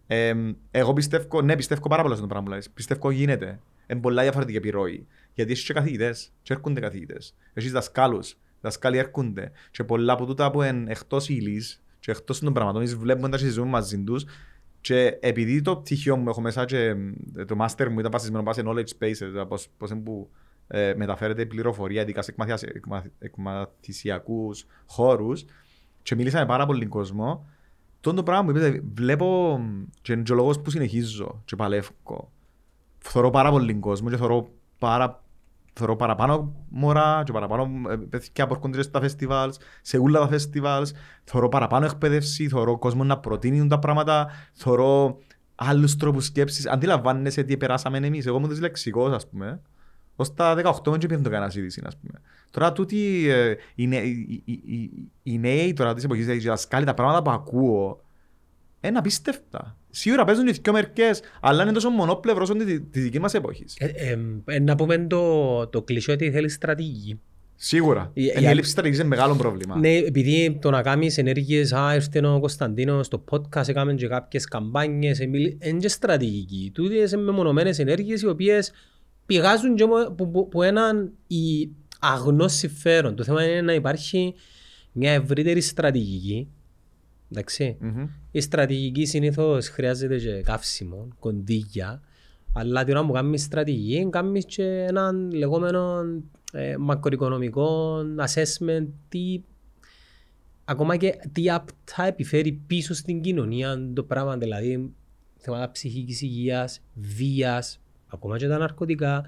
Ε, 0.06 0.34
εγώ 0.70 0.92
πιστεύω, 0.92 1.42
ναι, 1.42 1.56
πιστεύω 1.56 1.88
πάρα 1.88 2.02
πολλά 2.02 2.16
στον 2.16 2.28
πράγμα 2.28 2.48
που 2.48 2.54
λες. 2.54 2.70
Πιστεύω 2.70 3.10
γίνεται. 3.10 3.60
Είναι 3.86 4.00
πολλά 4.00 4.22
διαφορετική 4.22 4.56
επιρροή. 4.56 5.06
Γιατί 5.38 5.52
έχει 5.52 5.64
και 5.64 5.72
καθηγητές, 5.72 6.32
και 6.42 6.52
έρχονται 6.52 6.80
καθηγητές. 6.80 7.34
Έχεις 7.52 7.72
δασκάλους, 7.72 8.36
δασκάλοι 8.60 8.98
έρχονται. 8.98 9.50
Και 9.70 9.84
πολλά 9.84 10.12
από 10.12 10.26
τούτα 10.26 10.50
που 10.50 10.62
είναι 10.62 10.90
εκτός 10.90 11.28
ύλης 11.28 11.82
και 12.00 12.10
εκτός 12.10 12.38
των 12.38 12.52
πραγμάτων, 12.52 12.80
εμείς 12.80 12.96
βλέπουμε 12.96 13.28
τα 13.28 13.36
και 13.36 13.42
συζητούμε 13.44 13.68
μαζί 13.68 14.02
τους 14.02 14.24
και 14.80 15.18
επειδή 15.20 15.62
το 15.62 15.76
πτυχίο 15.76 16.16
μου 16.16 16.28
έχω 16.28 16.40
μέσα 16.40 16.64
και 16.64 16.94
ε, 17.36 17.44
το 17.44 17.56
master 17.60 17.88
μου 17.90 17.98
ήταν 17.98 18.10
βασισμένο 18.10 18.42
πάνω 18.42 18.54
σε 18.54 18.62
knowledge 18.66 19.04
spaces, 19.04 19.28
δηλαδή 19.30 19.48
πώς, 19.48 19.68
πώς 19.76 19.90
είναι 19.90 20.00
που 20.00 20.30
ε, 20.66 20.94
μεταφέρεται 20.96 21.42
η 21.42 21.46
πληροφορία 21.46 22.02
ειδικά 22.02 22.22
σε 22.22 22.30
εκμαθιασ- 22.30 22.74
εκμα- 22.74 23.10
εκμαθησιακούς 23.18 24.66
χώρους 24.86 25.44
και 26.02 26.14
μίλησα 26.14 26.38
με 26.38 26.46
πάρα 26.46 26.66
πολύ 26.66 26.86
κόσμο 26.86 27.46
τον 28.00 28.16
το 28.16 28.22
πράγμα 28.22 28.44
που 28.44 28.50
είπατε, 28.50 28.82
βλέπω 28.94 29.60
και 30.02 30.12
είναι 30.12 30.22
και 30.22 30.32
ο 30.32 30.34
λόγος 30.34 30.60
που 30.60 30.70
συνεχίζω 30.70 31.42
και 31.44 31.56
παλεύω. 31.56 32.32
Θωρώ 32.98 33.30
πάρα 33.30 33.50
πολύ 33.50 33.74
κόσμο 33.74 34.10
και 34.10 34.16
θωρώ, 34.16 34.48
πάρα, 34.78 35.24
θωρώ 35.78 35.96
παραπάνω 35.96 36.54
μωρά 36.68 37.22
και 37.24 37.32
παραπάνω 37.32 37.90
ε, 37.90 37.96
παιδιά 37.96 38.46
που 38.46 38.54
έρχονται 38.54 38.82
στα 38.82 39.00
φεστιβάλς, 39.00 39.56
σε 39.82 39.98
όλα 39.98 40.20
τα 40.20 40.28
φεστιβάλς. 40.28 40.92
Θωρώ 41.24 41.48
παραπάνω 41.48 41.84
εκπαίδευση, 41.84 42.48
θωρώ 42.48 42.78
κόσμος 42.78 43.06
να 43.06 43.18
προτείνουν 43.18 43.68
τα 43.68 43.78
πράγματα, 43.78 44.30
θωρώ 44.52 45.18
άλλους 45.54 45.96
τρόπους 45.96 46.24
σκέψης. 46.24 46.66
Αντιλαμβάνεσαι 46.66 47.42
τι 47.42 47.56
περάσαμε 47.56 47.98
εμείς. 47.98 48.26
Εγώ 48.26 48.36
ήμουν 48.36 48.48
δυσλεξικός, 48.48 49.12
ας 49.12 49.28
πούμε. 49.28 49.60
Ως 50.16 50.34
τα 50.34 50.54
18 50.54 50.90
δεν 50.90 50.98
πήγαινε 50.98 51.22
το 51.22 51.30
κανένα 51.30 51.52
είδηση, 51.54 51.82
ας 51.86 51.96
πούμε. 51.96 52.20
Τώρα 52.50 52.72
τούτοι, 52.72 53.28
ε, 53.28 53.54
οι, 53.74 53.86
νε- 53.86 54.04
οι, 54.04 54.42
οι, 54.44 54.52
οι, 54.52 54.90
οι 55.22 55.38
νέοι 55.38 55.72
τώρα 55.72 55.94
της 55.94 56.04
εποχής, 56.04 56.26
οι 56.26 56.38
δασκάλοι, 56.38 56.84
τα 56.84 56.94
πράγματα 56.94 57.22
που 57.22 57.30
ακούω, 57.30 58.00
είναι 58.80 58.98
απίστευτα. 58.98 59.76
Σίγουρα 59.98 60.24
παίζουν 60.24 60.46
οι 60.46 60.50
δυο 60.50 60.72
μερικές, 60.72 61.20
αλλά 61.40 61.62
είναι 61.62 61.72
τόσο 61.72 61.90
μονόπλευρο 61.90 62.42
όσο 62.42 62.54
τη, 62.56 62.80
τη 62.80 63.00
δική 63.00 63.18
μας 63.20 63.34
εποχής. 63.34 63.76
Ε, 63.78 63.86
ε, 63.86 64.18
ε, 64.44 64.58
να 64.60 64.74
πούμε 64.74 64.98
το, 64.98 65.66
το 65.66 65.82
κλεισό 65.82 66.12
ότι 66.12 66.30
θέλεις 66.30 66.52
στρατηγική. 66.54 67.20
Σίγουρα. 67.60 68.10
Η- 68.14 68.22
Η, 68.22 68.24
η- 68.36 68.40
η 68.40 68.46
έλλειψη 68.46 68.70
στρατηγικής 68.70 69.04
είναι 69.04 69.16
μεγάλο 69.16 69.34
πρόβλημα. 69.36 69.78
Ναι, 69.78 69.96
επειδή 69.96 70.58
το 70.60 70.70
να 70.70 70.82
κάνεις 70.82 71.18
ενέργειες, 71.18 71.72
α, 71.72 71.94
ήρθε 71.94 72.26
ο 72.26 72.40
Κωνσταντίνος 72.40 73.06
στο 73.06 73.24
podcast, 73.30 73.68
έκαμε 73.68 73.94
και 73.94 74.06
κάποιες 74.06 74.44
καμπάνιες, 74.44 75.18
είναι 75.18 75.56
και 75.78 75.88
στρατηγική. 75.88 76.70
Τούτες 76.74 77.12
είναι 77.12 77.22
μεμονωμένες 77.22 77.78
ενέργειες 77.78 78.22
οι 78.22 78.26
οποίες 78.26 78.72
πηγάζουν 79.26 79.74
και 79.74 79.82
από- 79.82 80.12
που, 80.16 80.30
που, 80.30 80.48
που 80.48 80.62
έναν 80.62 81.12
η 81.26 81.68
αγνός 82.00 82.52
συμφέρον. 82.52 83.14
Το 83.16 83.24
θέμα 83.24 83.44
είναι 83.44 83.60
να 83.60 83.72
υπάρχει 83.74 84.34
μια 84.92 85.12
ευρύτερη 85.12 85.60
στρατηγική. 85.60 86.48
Εντάξει. 87.32 87.76
Μμμ. 87.80 88.08
Η 88.30 88.40
στρατηγική 88.40 89.04
συνήθως 89.04 89.68
χρειάζεται 89.68 90.18
και 90.18 90.42
καύσιμο, 90.42 91.08
κονδύλια, 91.18 92.02
αλλά 92.52 92.84
την 92.84 92.96
ώρα 92.96 93.06
που 93.06 93.12
κάνεις 93.12 93.42
στρατηγική, 93.42 94.08
κάνεις 94.10 94.44
και 94.44 94.84
έναν 94.88 95.30
λεγόμενο 95.30 96.04
ε, 96.52 96.76
μακροοικονομικό 96.76 97.98
assessment, 98.26 98.86
τι, 99.08 99.40
ακόμα 100.64 100.96
και 100.96 101.18
τι 101.32 101.50
απτά 101.50 102.04
επιφέρει 102.06 102.52
πίσω 102.52 102.94
στην 102.94 103.20
κοινωνία 103.20 103.90
το 103.94 104.02
πράγμα, 104.02 104.36
δηλαδή 104.36 104.92
θέματα 105.36 105.70
ψυχικής 105.70 106.22
υγείας, 106.22 106.80
βίας, 106.94 107.80
ακόμα 108.06 108.36
και 108.38 108.48
τα 108.48 108.58
ναρκωτικά. 108.58 109.24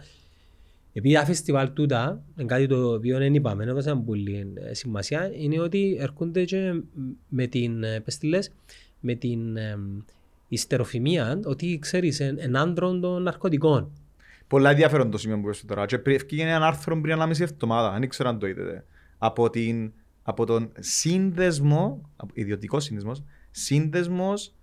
Επειδή 0.92 1.14
τα 1.14 1.24
φεστιβάλ 1.24 1.72
τούτα, 1.72 2.22
είναι 2.36 2.46
κάτι 2.46 2.66
το 2.66 2.92
οποίο 2.92 3.18
δεν 3.18 3.34
είπαμε, 3.34 3.64
δεν 3.64 3.68
έδωσαν 3.68 4.04
πολύ 4.04 4.52
ε, 4.54 4.74
σημασία, 4.74 5.30
είναι 5.34 5.60
ότι 5.60 5.96
έρχονται 6.00 6.44
και 6.44 6.80
με 7.28 7.46
την, 7.46 7.82
ε, 7.82 8.00
πες 8.00 8.18
τι 8.18 8.26
λες, 8.26 8.50
με 9.00 9.14
την 9.14 9.56
ε, 9.56 9.78
ιστεροφημία 10.48 11.40
ότι 11.44 11.78
ξέρεις 11.80 12.20
εν, 12.20 12.36
εν 12.38 12.56
άντρων 12.56 13.00
των 13.00 13.22
ναρκωτικών. 13.22 13.90
Πολλά 14.46 14.70
ενδιαφέρον 14.70 15.10
το 15.10 15.18
σημείο 15.18 15.36
που 15.36 15.42
είπες 15.42 15.64
τώρα. 15.66 15.86
Και 15.86 15.98
πριν 15.98 16.16
ευκήγε 16.16 16.42
ένα 16.42 16.66
άρθρο 16.66 17.00
πριν 17.00 17.18
1,5 17.20 17.40
εβδομάδα, 17.40 17.98
δεν 17.98 18.08
ξέρω 18.08 18.28
αν 18.28 18.38
το 18.38 18.46
είδατε. 18.46 18.84
Από, 19.18 19.50
την, 19.50 19.92
από 20.22 20.46
τον 20.46 20.72
σύνδεσμο, 20.78 22.10
από- 22.16 22.32
ιδιωτικός 22.34 22.84
σύνδεσμος, 22.84 23.22
σύνδεσμος 23.50 24.54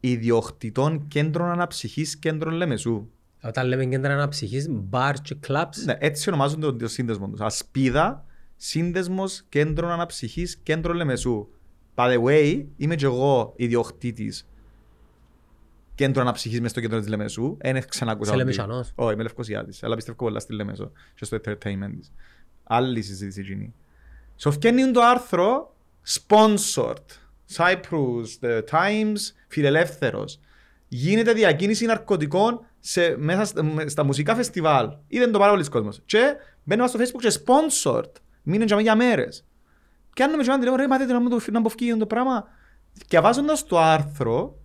ιδιοκτητών 0.00 1.08
κέντρων 1.08 1.50
αναψυχής 1.50 2.16
κέντρων 2.16 2.54
Λεμεσού. 2.54 3.08
Όταν 3.42 3.66
λέμε 3.66 3.84
κέντρα 3.86 4.12
αναψυχής, 4.12 4.66
μπαρ 4.70 5.14
και 5.20 5.34
κλαμπς, 5.34 5.84
Ναι, 5.84 5.96
έτσι 5.98 6.28
ονομάζονται 6.28 6.60
το, 6.66 6.76
το 6.76 6.88
σύνδεσμος 6.88 7.30
του. 7.30 7.44
Ασπίδα, 7.44 8.24
σύνδεσμος 8.56 9.42
κέντρων 9.48 9.90
αναψυχής 9.90 10.56
κέντρων 10.56 10.96
Λεμεσού. 10.96 11.48
By 11.94 12.14
the 12.16 12.22
way, 12.24 12.64
είμαι 12.76 12.94
και 12.94 13.04
εγώ 13.04 13.52
ιδιοκτήτης 13.56 14.48
κέντρο 15.94 16.22
αναψυχής 16.22 16.60
μες 16.60 16.70
στο 16.70 16.80
κέντρο 16.80 16.98
της 16.98 17.08
Λεμεσού. 17.08 17.56
Δεν 17.60 17.88
ξανακούσα. 17.88 18.30
Σε 18.30 18.36
ότι- 18.36 18.44
Λεμεσανός. 18.44 18.92
Όχι, 18.94 19.12
είμαι 19.12 19.22
Λευκοσιάτης, 19.22 19.82
αλλά 19.82 19.94
πιστεύω 19.94 20.16
πολλά 20.16 20.40
στη 20.40 20.54
Λεμεσό 20.54 20.92
και 21.14 21.24
στο 21.24 21.36
entertainment 21.44 21.94
της. 21.98 22.12
Άλλη 22.64 23.02
συζήτηση 23.02 23.40
εκείνη. 23.40 23.74
So 24.40 24.50
φτιάχνει 24.52 24.90
το 24.90 25.00
άρθρο 25.02 25.74
sponsored. 26.06 27.04
Cyprus, 27.56 28.24
The 28.40 28.62
Times, 28.70 29.16
φιλελεύθερος. 29.48 30.40
Γίνεται 30.88 31.32
διακίνηση 31.32 31.84
ναρκωτικών 31.86 32.60
σε, 32.80 33.16
μέσα 33.18 33.44
στα, 33.44 33.62
με- 33.62 33.88
στα 33.88 34.04
μουσικά 34.04 34.34
φεστιβάλ. 34.34 34.90
Είδε 35.08 35.26
το 35.26 35.38
πάρα 35.38 35.50
πολλοί 35.50 35.68
κόσμος. 35.68 36.00
Και 36.04 36.36
μπαίνω 36.64 36.86
στο 36.86 36.98
facebook 36.98 37.20
και 37.20 37.32
sponsored. 37.44 38.10
Μείνε 38.42 38.64
για, 38.64 38.80
για 38.80 38.96
μέρες. 38.96 39.44
Και 40.12 40.22
αν 40.22 40.30
νομίζω 40.30 40.50
τηλέφωνο, 40.52 40.76
ρε 40.76 40.86
μάθετε 40.88 41.12
να 41.12 41.20
μου 41.20 41.28
το 41.28 41.40
να 41.52 41.60
μου 41.60 41.68
φύγει 41.70 41.96
το 41.96 42.06
πράγμα. 42.06 42.44
Και 43.08 43.20
βάζοντας 43.20 43.64
το 43.66 43.78
άρθρο, 43.80 44.58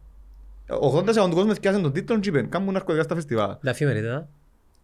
80% 0.68 1.30
του 1.30 1.36
κόσμου 1.36 1.54
θυκιάζαν 1.54 1.82
τον 1.82 1.92
τίτλο 1.92 2.20
και 2.20 2.30
είπαν 2.30 2.50
«Κάμουν 2.50 2.74
ναρκωτικά 2.74 3.04
στα 3.04 3.16
φεστιβάλ». 3.16 3.56
τα 3.64 3.70
εφημερίδα. 3.70 4.30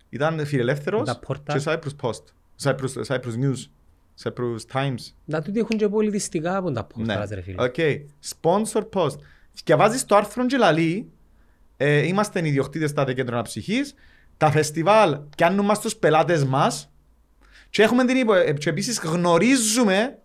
Ήταν 0.10 0.46
φιλελεύθερος 0.46 1.06
Τα 1.08 1.20
πόρτα. 1.20 1.58
και 1.58 1.64
Cyprus 1.66 1.96
Post. 2.08 2.24
Cyprus, 2.64 3.04
Cyprus 3.08 3.34
News. 3.44 3.66
Cyprus 4.24 4.58
Times. 4.74 5.14
Να 5.26 5.42
τούτοι 5.42 5.60
έχουν 5.60 5.78
και 5.78 5.88
πολιτιστικά 5.90 6.58
από 6.58 6.72
τα 6.72 6.88
Ναι. 6.96 7.06
πόρτα, 7.16 7.36
ρε 7.36 7.42
φίλε. 7.42 7.64
OK. 7.64 7.76
Sponsor 8.42 8.84
Post. 8.94 9.16
Και 9.64 9.76
βάζεις 9.76 10.06
το 10.06 10.16
άρθρο 10.16 10.46
και 10.46 10.58
λαλεί 10.58 11.12
ε, 11.78 12.08
είμαστε 12.08 12.40
οι 12.40 12.48
ιδιοκτήτες 12.48 12.90
στα 12.90 13.14
κέντρα 13.14 13.34
αναψυχής. 13.34 13.94
Τα 14.38 14.52
φεστιβάλ 14.52 15.18
πιάνουν 15.36 15.66
μας 15.66 15.80
τους 15.80 15.96
πελάτες 15.96 16.44
μας 16.46 16.92
και 17.70 17.84
έχουμε 17.84 18.06
την 18.06 18.18
υπο... 18.18 18.34
ε, 18.34 18.54
και 18.54 18.70
επίσης 18.70 19.00
γνωρίζουμε 19.00 20.18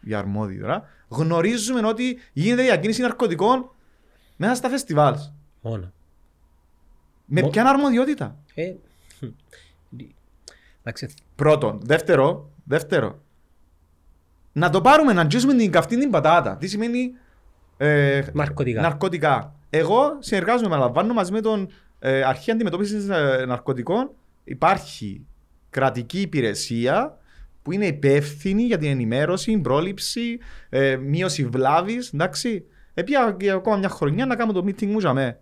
για 0.00 0.18
αρμόδιοι 0.18 0.58
τώρα, 0.58 0.88
γνωρίζουμε 1.08 1.86
ότι 1.86 2.18
γίνεται 2.32 2.62
διακίνηση 2.62 3.00
ναρκωτικών 3.02 3.70
μέσα 4.36 4.54
στα 4.54 4.68
φεστιβάλς. 4.68 5.32
Μόνο. 5.60 5.92
Με 7.24 7.40
Μο- 7.42 7.48
ποια 7.48 7.64
αρμοδιότητα; 7.64 8.36
Ε, 8.54 8.72
εντάξει, 10.82 11.08
Πρώτον. 11.34 11.80
Δεύτερο, 11.82 12.50
δεύτερο. 12.64 13.22
Να 14.52 14.70
το 14.70 14.80
πάρουμε 14.80 15.12
να 15.12 15.26
τζίσουμε 15.26 15.54
την 15.54 15.70
καυτή 15.70 15.98
την 15.98 16.10
πατάτα. 16.10 16.56
Τι 16.56 16.66
σημαίνει 16.66 17.12
ε, 17.76 18.22
Ναρκωτικά. 18.32 18.80
ναρκωτικά. 18.80 19.54
Εγώ 19.70 20.16
συνεργάζομαι, 20.18 20.74
αναλαμβάνω 20.74 21.14
μαζί 21.14 21.32
με 21.32 21.40
τον 21.40 21.68
ε, 21.98 22.22
Αρχή 22.22 22.50
Αντιμετώπισης 22.50 23.06
Ναρκωτικών. 23.46 24.10
Υπάρχει 24.44 25.26
κρατική 25.70 26.20
υπηρεσία 26.20 27.18
που 27.62 27.72
είναι 27.72 27.86
υπεύθυνη 27.86 28.62
για 28.62 28.78
την 28.78 28.90
ενημέρωση, 28.90 29.58
πρόληψη, 29.58 30.38
ε, 30.68 30.96
μείωση 30.96 31.44
βλάβης. 31.44 32.12
Εντάξει. 32.12 32.64
Επία 32.94 33.36
για 33.40 33.54
ακόμα 33.54 33.76
μια 33.76 33.88
χρονιά 33.88 34.26
να 34.26 34.36
κάνουμε 34.36 34.60
το 34.60 34.66
meeting 34.66 34.86
μου 34.86 34.98
για 34.98 35.12
μέ. 35.12 35.40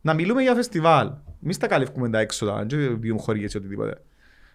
Να 0.00 0.14
μιλούμε 0.14 0.42
για 0.42 0.54
φεστιβάλ. 0.54 1.12
Μη 1.38 1.56
τα 1.56 1.66
καλύφουμε 1.66 2.10
τα 2.10 2.18
έξοδα, 2.18 2.64
δεν 2.68 3.00
βιούμε 3.00 3.20
χωρί 3.20 3.40
ή 3.40 3.44
οτιδήποτε. 3.44 4.02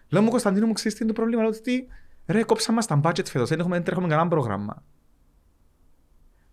Λέω 0.08 0.22
μου 0.22 0.30
Κωνσταντίνο 0.30 0.66
μου 0.66 0.72
ξέρεις 0.72 0.98
τι 0.98 1.04
είναι 1.04 1.12
το 1.12 1.20
πρόβλημα, 1.20 1.42
λέω 1.42 1.52
ότι 1.58 1.86
ρε 2.26 2.42
κόψαμε 2.42 2.76
μας 2.76 2.86
τα 2.86 3.00
budget 3.04 3.26
φέτος, 3.26 3.48
δεν 3.48 3.58
έχουμε, 3.58 3.74
δεν 3.74 3.84
τρέχουμε 3.84 4.08
κανένα 4.08 4.28
πρόγραμμα. 4.28 4.82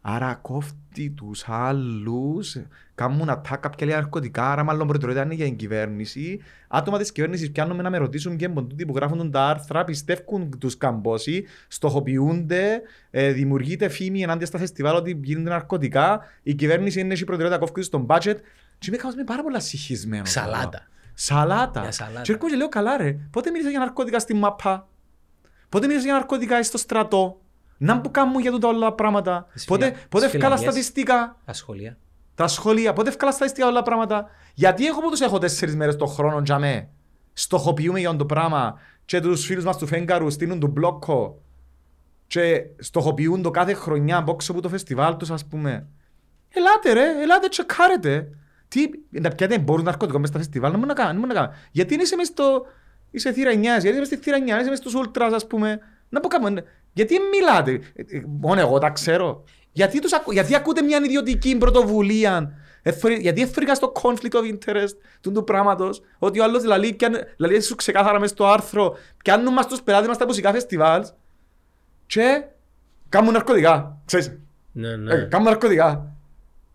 Άρα 0.10 0.40
κόφτει 0.42 1.10
τους 1.10 1.44
άλλους, 1.48 2.58
κάνουν 2.96 3.30
attack 3.30 3.58
κάποια 3.60 3.86
λίγα 3.86 3.98
ναρκωτικά, 3.98 4.52
άρα 4.52 4.64
μάλλον 4.64 4.88
προτεραιότητα 4.88 5.26
είναι 5.26 5.36
για 5.36 5.46
την 5.46 5.56
κυβέρνηση. 5.56 6.40
Άτομα 6.68 6.98
της 6.98 7.12
κυβέρνησης 7.12 7.52
πιάνουμε 7.52 7.84
να 7.84 7.90
με 7.90 7.98
ρωτήσουν 7.98 8.38
και 8.38 8.50
τούτοι 8.50 8.86
που 8.86 8.96
γράφουν 8.96 9.32
τα 9.32 9.48
άρθρα, 9.48 9.84
πιστεύουν 9.84 10.60
τους 10.60 10.78
καμπόσοι, 10.78 11.46
στοχοποιούνται, 11.68 12.82
ε, 13.10 13.32
δημιουργείται 13.32 13.90
φήμη 13.90 14.22
ενάντια 14.22 14.46
στα 14.46 14.58
φεστιβάλ 14.58 14.96
ότι 14.96 15.20
γίνονται 15.24 15.50
ναρκωτικά, 15.50 16.20
η 16.44 16.54
κυβέρνηση 16.54 17.00
είναι 17.00 17.14
η 17.14 17.24
προτεραιότητα 17.24 17.66
κόφτει 17.66 17.82
στον 17.82 18.06
budget. 18.10 18.36
Και 18.78 18.88
είμαι 18.88 18.98
κάπως 18.98 19.16
πάρα 19.26 19.44
πολλά 19.44 19.60
συγχυσμένο. 19.60 20.26
Σαλάτα. 20.26 20.88
Σαλάτα. 21.14 21.82
Για 21.82 21.92
σαλάτα. 21.92 22.22
Και 22.22 22.32
έρχομαι 22.32 22.50
και 22.52 22.58
λέω 22.58 22.70
καλά 22.70 22.98
ρε, 22.98 23.18
πότε 23.32 23.50
μίλησα 23.52 23.70
για 23.70 23.80
ναρκώτικα 23.80 24.20
στη 24.20 24.34
ΜΑΠΑ, 24.34 24.88
πότε 25.70 25.88
μίλησα 25.88 26.06
για 26.06 26.14
ναρκώτικα 26.14 26.64
στο 26.64 26.78
στρατό, 26.78 27.42
να 27.78 28.02
που 28.02 28.12
κάνουν 28.12 28.42
για 28.42 28.52
τούτα 28.52 28.68
όλα 28.68 28.80
τα 28.80 28.94
πράγματα, 28.94 29.48
Στις 29.50 29.66
πότε, 29.66 29.84
φυλακές. 29.86 30.08
πότε 30.10 30.26
Στις 30.26 30.36
ευκάλα 30.40 30.56
φυλακές. 30.58 30.74
στατιστικά, 30.84 31.38
Τα 31.46 31.54
σχολεία. 31.54 31.98
τα 32.36 32.48
σχολεία, 32.48 32.94
πότε 32.94 33.10
ευκάλα 33.10 33.32
στατιστικά 33.32 33.68
όλα 33.68 33.76
τα 33.76 33.84
πράγματα; 33.84 34.30
Γιατί 34.54 34.86
εγώ 34.86 35.00
που 35.02 35.10
τους 35.10 35.22
έχω 35.22 35.38
τέσσερις 35.38 35.76
μέρες 35.76 35.96
το 35.96 36.06
χρόνο 36.06 36.42
για 36.46 36.60
με, 36.60 36.90
στοχοποιούμε 37.34 38.00
για 38.00 38.16
το 38.16 38.26
πράγμα 38.26 38.80
και 39.06 39.20
τους 39.22 39.46
φίλους 39.46 39.64
μας 39.64 39.78
του 39.78 39.88
Φέγκαρου 39.88 40.30
στείλουν 40.30 40.60
το 40.60 40.68
μπλόκο 40.68 41.42
και 42.28 42.62
στοχοποιούν 42.80 43.42
το 43.42 43.52
κάθε 43.52 43.74
χρονιά 43.74 44.22
μπόξο 44.22 44.52
από 44.52 44.62
το 44.62 44.70
φεστιβάλ 44.70 45.18
τους 45.18 45.32
ας 45.32 45.46
πούμε. 45.46 45.88
Ελάτε 46.50 46.94
ρε, 46.94 47.22
ελάτε 47.22 47.48
τσεκάρετε. 47.48 48.30
Τι, 48.68 48.84
να 49.10 49.30
πιάτε 49.30 49.60
μπορούν 49.60 49.86
ναρκωτικό 49.86 50.20
μέσα 50.20 50.32
στα 50.32 50.42
φεστιβάλ, 50.42 50.72
να 50.72 50.78
μου 50.78 50.86
να 50.86 50.94
κάνουν, 50.94 51.14
να 51.14 51.20
μου 51.20 51.28
να 51.28 51.34
κάνουν. 51.34 51.50
Γιατί 51.72 51.96
είσαι 51.96 52.16
μες 52.16 52.28
στο, 52.28 52.66
είσαι 53.12 53.32
θύρα 53.32 53.52
9, 53.52 53.56
γιατί 53.62 53.88
είσαι 53.88 53.98
μες 53.98 54.08
στη 54.08 54.16
θύρα 54.16 54.38
9, 54.38 54.42
είσαι 54.62 54.70
μες 54.70 54.78
στους 54.78 54.94
ούλτρας 54.94 55.34
ας 55.34 55.48
πούμε. 55.48 55.80
Να 56.10 56.20
πω 56.20 56.28
κάνουμε, 56.28 56.64
γιατί 56.98 57.16
μιλάτε, 57.34 57.72
Ε, 57.96 58.18
ε, 58.18 58.22
μόνο 58.42 58.60
εγώ 58.60 58.78
τα 58.78 58.90
ξέρω. 58.90 59.44
Γιατί, 59.72 60.02
τους, 60.02 60.14
ακού- 60.14 60.34
γιατί 60.34 60.56
ακούτε 60.56 60.82
μια 60.82 61.00
ιδιωτική 61.06 61.58
πρωτοβουλία, 61.58 62.52
Εθωρεί- 62.82 63.22
γιατί 63.22 63.42
έφυγα 63.42 63.76
στο 63.76 63.92
conflict 64.02 64.32
of 64.36 64.54
interest 64.54 64.90
του, 65.22 65.32
του 65.32 65.44
πράγματος, 65.44 66.02
ότι 66.20 66.40
ο 66.40 66.44
άλλος 66.44 66.64
λαλεί, 66.64 66.96
και 66.96 67.06
αν- 67.06 67.18
λαλεί 67.38 67.62
σου 67.62 67.76
ξεκάθαρα 67.76 68.20
μες 68.20 68.30
στο 68.30 68.46
άρθρο, 68.48 68.98
πιάνουν 69.24 69.54
μας 69.54 69.68
τους 69.68 69.82
πελάτες 69.82 70.08
μας 70.08 70.16
στα 70.16 70.26
μουσικά 70.26 70.52
φεστιβάλς 70.52 71.14
και 72.06 72.44
κάνουν 73.10 73.32
ναρκωτικά, 73.34 73.98
ξέρεις, 74.06 74.38
Ναι, 74.72 74.88
ε, 74.90 74.96
ναι. 74.96 75.16
κάνουν 75.16 75.48
ναρκωτικά. 75.48 76.12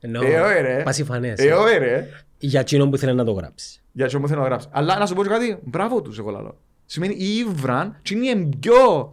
Εννοώ, 0.00 0.22
Ε, 0.26 0.40
ωραία, 0.40 0.60
ρε. 0.60 0.82
πασιφανές. 0.84 1.38
Ε, 1.38 1.52
ωραία 1.52 1.78
ρε. 1.78 2.08
Για 2.38 2.60
εκείνον 2.60 2.90
που 2.90 2.96
θέλει 2.98 3.14
να 3.14 3.24
το 3.24 3.32
γράψει. 3.32 3.80
Για 3.92 4.06
τι 4.06 4.18
μου 4.18 4.28
θέλω 4.28 4.40
να 4.40 4.46
γράψει. 4.46 4.68
Αλλά 4.70 4.98
να 4.98 5.06
σου 5.06 5.14
πω 5.14 5.22
και 5.22 5.28
κάτι, 5.28 5.58
μπράβο 5.64 6.02
τους 6.02 6.18
εγώ 6.18 6.30
λαλώ. 6.30 6.56
Σημαίνει 6.86 7.14
η 7.18 7.36
Ήβραν 7.36 7.96
και 8.02 8.14
είναι 8.14 8.26
η 8.28 8.56
πιο 8.60 9.12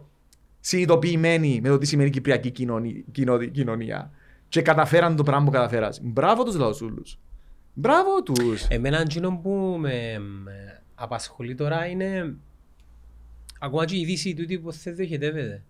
συνειδητοποιημένη 0.60 1.60
με 1.62 1.68
το 1.68 1.78
τι 1.78 1.86
σημαίνει 1.86 2.08
η 2.08 2.12
κυπριακή 2.12 2.50
κοινωνία, 2.50 3.02
κοινωνία. 3.52 4.10
Και 4.48 4.62
καταφέραν 4.62 5.16
το 5.16 5.22
πράγμα 5.22 5.44
που 5.44 5.50
καταφέρας. 5.50 6.00
Μπράβο 6.02 6.44
τους 6.44 6.56
λαούς 6.56 6.80
όλους. 6.80 7.18
Μπράβο 7.74 8.22
τους. 8.22 8.66
Εμένα 8.68 9.00
εκείνο 9.00 9.40
που 9.42 9.76
με, 9.78 10.18
με 10.18 10.82
απασχολεί 10.94 11.54
τώρα 11.54 11.86
είναι 11.86 12.36
ακόμα 13.58 13.84
και 13.84 13.96
η 13.96 14.00
είδηση 14.00 14.34
τούτη 14.34 14.58
που 14.58 14.70
δεν 14.70 14.94
διοχετεύεται. 14.94 15.64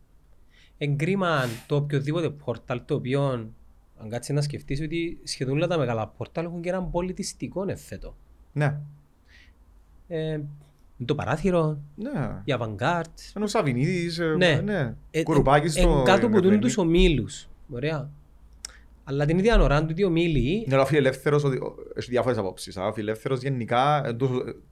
Εγκρίμα 0.78 1.44
το 1.66 1.76
οποιοδήποτε 1.76 2.30
πόρταλ 2.30 2.82
το 2.84 2.94
οποίο 2.94 3.52
αν 4.00 4.08
κάτσεις 4.08 4.34
να 4.34 4.42
σκεφτείς 4.42 4.80
ότι 4.80 5.20
σχεδόν 5.22 5.54
όλα 5.54 5.66
τα 5.66 5.78
μεγάλα 5.78 6.08
πόρταλ 6.08 6.44
έχουν 6.44 6.62
και 6.62 6.68
έναν 6.68 6.90
πολιτιστικό 6.90 7.64
εφέτο. 7.68 8.16
Ναι. 8.52 8.80
Ε, 10.08 10.40
το 11.04 11.14
παράθυρο, 11.14 11.78
Ναι. 11.94 12.10
η 12.44 12.54
avant-garde. 12.58 13.04
Ενώ 13.34 13.44
ο 13.44 13.48
Σαββινίδης, 13.48 14.18
ε, 14.18 14.34
Ναι. 14.38 14.60
ναι. 14.64 14.94
Ε, 15.10 15.22
Κουρουπάκης 15.22 15.76
ε, 15.76 15.80
στο... 15.80 15.88
εν 15.98 16.04
κάτω 16.04 16.26
από 16.26 16.36
Ερβενή. 16.36 16.52
τούν 16.52 16.60
τους 16.60 16.76
ομίλους. 16.78 17.48
Ωραία. 17.70 18.10
Αλλά 19.10 19.24
την 19.24 19.38
ίδια 19.38 19.60
ώρα 19.62 19.84
του 19.84 19.94
οι 19.96 20.04
ομίλοι 20.04 20.64
Ναι, 20.68 20.74
αλλά 20.74 20.82
ο 20.82 20.86
φιλελεύθερος, 20.86 21.44
ότι- 21.44 21.56
ο- 21.56 21.74
έχει 21.96 22.10
διάφορες 22.10 22.38
απόψεις. 22.38 22.76
α. 22.76 22.86
Ο 22.86 22.92
φιλελεύθερος 22.92 23.40
γενικά, 23.40 24.02
ε, 24.06 24.12
το- 24.12 24.26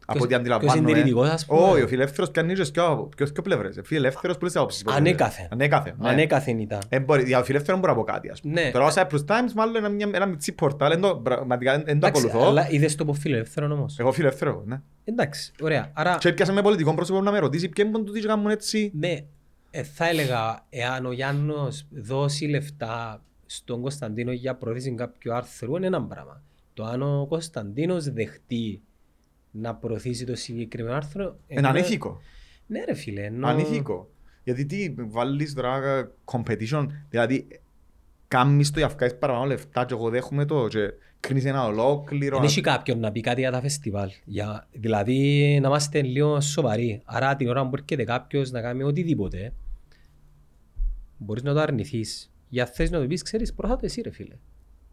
από 0.06 0.18
ό,τι 0.18 0.26
ποιος 0.26 0.38
αντιλαμβάνομαι... 0.38 0.88
συντηρητικός 0.88 1.28
ας 1.28 1.46
πούμε. 1.46 1.60
Όχι, 1.60 1.82
ο 1.82 1.86
φιλελεύθερος 1.86 2.30
πιάνει 2.30 2.54
και 2.54 2.64
σκιο- 2.64 3.08
και 3.16 3.24
σκιο 3.26 3.42
πλευρές. 3.42 3.76
Ο 3.76 3.82
φιλελεύθερος 3.84 4.38
πολλές 4.38 4.56
απόψεις. 4.56 4.82
Ανέκαθεν. 4.86 5.46
Ανέκαθεν. 5.50 5.94
ναι. 5.98 6.08
Ανέκαθεν 6.08 6.58
ήταν. 6.58 6.78
Ε, 6.88 7.00
μπορεί, 7.00 7.22
για 7.22 7.42
φιλελεύθερο 7.42 7.78
μπορώ 7.78 7.92
να 7.92 7.98
πω 7.98 8.04
κάτι, 8.04 8.30
ας 8.30 8.40
πούμε. 8.40 8.62
Ναι. 8.62 8.70
Τώρα 8.70 8.84
ο 8.86 8.88
Cyprus 8.94 9.24
Times 9.26 9.52
μάλλον 9.54 9.74
είναι 9.74 9.88
μια- 9.88 10.08
ένα 10.12 10.26
μιτσί 10.26 10.52
πορτάλ, 10.52 10.92
εν 10.92 11.00
το- 11.00 11.16
πραγματικά 11.16 11.72
δεν 11.72 11.84
το 11.84 11.90
Εντάξει, 11.90 12.26
ακολουθώ. 12.26 12.48
Αλλά 12.50 12.70
είδες 12.70 12.94
το 12.94 13.02
από 13.02 13.12
φιλελεύθερο 13.12 13.74
όμως; 13.74 13.98
Εγώ 13.98 14.12
φιλελεύθερο, 14.12 14.62
ναι. 14.66 14.80
Εντάξει, 15.04 15.52
ωραία. 15.60 15.90
Άρα, 15.94 16.16
Και 16.20 16.28
έπιασα 16.28 16.52
με 16.52 16.62
πολιτικό 16.62 16.94
πρόσωπο 16.94 17.20
να 17.22 17.30
με 17.30 17.38
ρωτήσει 17.38 17.68
ποιοι 17.68 17.84
είναι 17.88 18.04
τούτοι 18.04 18.20
και 18.20 18.26
κάνουν 18.26 18.50
έτσι. 18.50 18.92
ναι, 18.94 19.18
ε, 19.70 19.82
θα 19.82 20.08
έλεγα, 20.08 20.64
εάν 20.68 21.06
ο 21.06 21.12
Γιάννος 21.12 21.86
δώσει 21.90 22.44
λεφτά 22.46 23.22
στον 23.50 23.80
Κωνσταντίνο 23.80 24.32
για 24.32 24.54
προώθηση 24.54 24.94
κάποιου 24.94 25.34
άρθρου, 25.34 25.76
είναι 25.76 25.86
ένα 25.86 26.02
πράγμα. 26.02 26.42
Το 26.74 26.84
αν 26.84 27.02
ο 27.02 27.26
Κωνσταντίνος 27.28 28.10
δεχτεί 28.10 28.80
να 29.50 29.74
προωθήσει 29.74 30.24
το 30.24 30.34
συγκεκριμένο 30.34 30.96
άρθρο... 30.96 31.38
Είναι 31.46 31.68
ανήθικο. 31.68 32.20
Ναι 32.66 32.84
ρε 32.84 32.94
φίλε, 32.94 33.24
ενώ... 33.24 33.46
Ανήθικο. 33.46 34.10
Γιατί 34.44 34.66
τι 34.66 34.94
βάλεις 34.96 35.54
τώρα 35.54 35.86
ε, 35.86 36.10
competition, 36.24 36.86
δηλαδή 37.10 37.46
κάνεις 38.28 38.70
το 38.70 38.78
για 38.78 38.86
αυκάεις 38.86 39.18
παραπάνω 39.18 39.44
λεφτά 39.44 39.84
και 39.84 39.94
εγώ 39.94 40.10
δέχομαι 40.10 40.44
το 40.44 40.68
και 40.68 40.92
κρίνεις 41.20 41.44
ένα 41.44 41.64
ολόκληρο. 41.64 42.36
Δεν 42.36 42.46
έχει 42.46 42.60
κάποιον 42.60 42.98
να 42.98 43.12
πει 43.12 43.20
κάτι 43.20 43.40
για 43.40 43.50
τα 43.50 43.60
φεστιβάλ. 43.60 44.10
Για, 44.24 44.68
δηλαδή 44.72 45.58
να 45.62 45.68
είμαστε 45.68 46.02
λίγο 46.02 46.40
σοβαροί. 46.40 47.02
Άρα 47.04 47.36
την 47.36 47.48
ώρα 47.48 47.68
που 47.68 47.76
έρχεται 47.76 48.04
κάποιος 48.04 48.50
να 48.50 48.60
κάνει 48.60 48.82
οτιδήποτε, 48.82 49.52
μπορείς 51.16 51.42
να 51.42 51.54
το 51.54 51.60
αρνηθείς. 51.60 52.32
Για 52.48 52.66
θες 52.66 52.90
να 52.90 53.00
το 53.00 53.06
πεις, 53.06 53.22
ξέρεις, 53.22 53.54
πρώτα 53.54 53.74
το 53.76 53.80
εσύ 53.84 54.00
ρε 54.00 54.10
φίλε. 54.10 54.34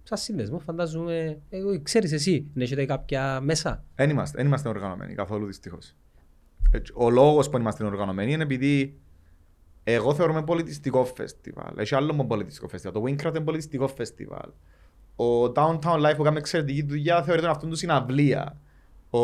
Σαν 0.03 0.17
σύνδεσμο 0.17 0.59
φαντάζομαι, 0.59 1.41
εγώ, 1.49 1.81
ξέρεις 1.81 2.11
εσύ, 2.11 2.47
να 2.53 2.63
έχετε 2.63 2.85
κάποια 2.85 3.39
μέσα; 3.41 3.83
Δεν 3.95 4.09
είμαστε, 4.09 4.37
δεν 4.37 4.45
είμαστε 4.45 4.69
οργανωμένοι 4.69 5.13
καθόλου 5.13 5.45
δυστυχώς. 5.45 5.95
Έτσι, 6.71 6.93
Ο 6.95 7.09
λόγος 7.09 7.49
που 7.49 7.57
είμαστε 7.57 7.83
οργανωμένοι 7.83 8.33
είναι 8.33 8.43
επειδή 8.43 8.99
εγώ 9.83 10.13
θεωρούμε 10.13 10.43
πολιτιστικό 10.43 11.05
φεστιβάλ. 11.05 11.77
Έχει 11.77 11.95
άλλο 11.95 12.13
μόνο 12.13 12.27
πολιτιστικό 12.27 12.67
φεστιβάλ. 12.67 13.01
Το 13.01 13.09
Wincraft 13.09 13.35
είναι 13.35 13.45
πολιτιστικό 13.45 13.87
φεστιβάλ. 13.87 14.49
Ο 15.15 15.51
Downtown 15.55 16.09
Life 16.09 16.13
που 16.17 16.23
κάνει 16.23 16.37
εξαιρετική 16.37 16.83
δουλειά 16.83 17.23
θεωρείται 17.23 17.47
αυτόν 17.47 17.69
του 17.69 17.75
συναυλία. 17.75 18.57
Ο, 19.09 19.19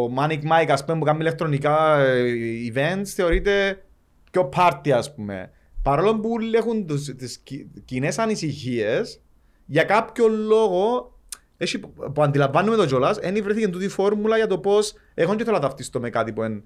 ο 0.00 0.14
Manic 0.18 0.42
Mike 0.42 0.68
ας 0.68 0.84
πούμε 0.84 0.98
που 0.98 1.04
κάνει 1.04 1.20
ηλεκτρονικά 1.20 1.98
ε, 1.98 2.32
events 2.72 3.04
θεωρείται 3.04 3.84
πιο 4.30 4.48
party 4.56 4.90
ας 4.90 5.14
πούμε. 5.14 5.50
Παρόλο 5.88 6.18
που 6.20 6.30
όλοι 6.32 6.56
έχουν 6.56 6.86
τους, 6.86 7.04
τις 7.04 7.38
κι- 7.38 7.66
κοινές 7.84 8.18
ανησυχίες, 8.18 9.20
για 9.66 9.84
κάποιο 9.84 10.28
λόγο 10.28 11.12
έχει, 11.56 11.78
που 11.78 12.22
αντιλαμβάνουμε 12.22 12.76
το 12.76 12.86
κιόλας, 12.86 13.18
δεν 13.18 13.42
βρέθηκε 13.42 13.68
τούτη 13.68 13.88
φόρμουλα 13.88 14.36
για 14.36 14.46
το 14.46 14.58
πώς 14.58 14.94
εγώ 15.14 15.34
δεν 15.34 15.44
θέλω 15.44 15.56
να 15.56 15.62
ταυτιστώ 15.62 16.00
με 16.00 16.10
κάτι 16.10 16.32
που 16.32 16.42
εν, 16.42 16.64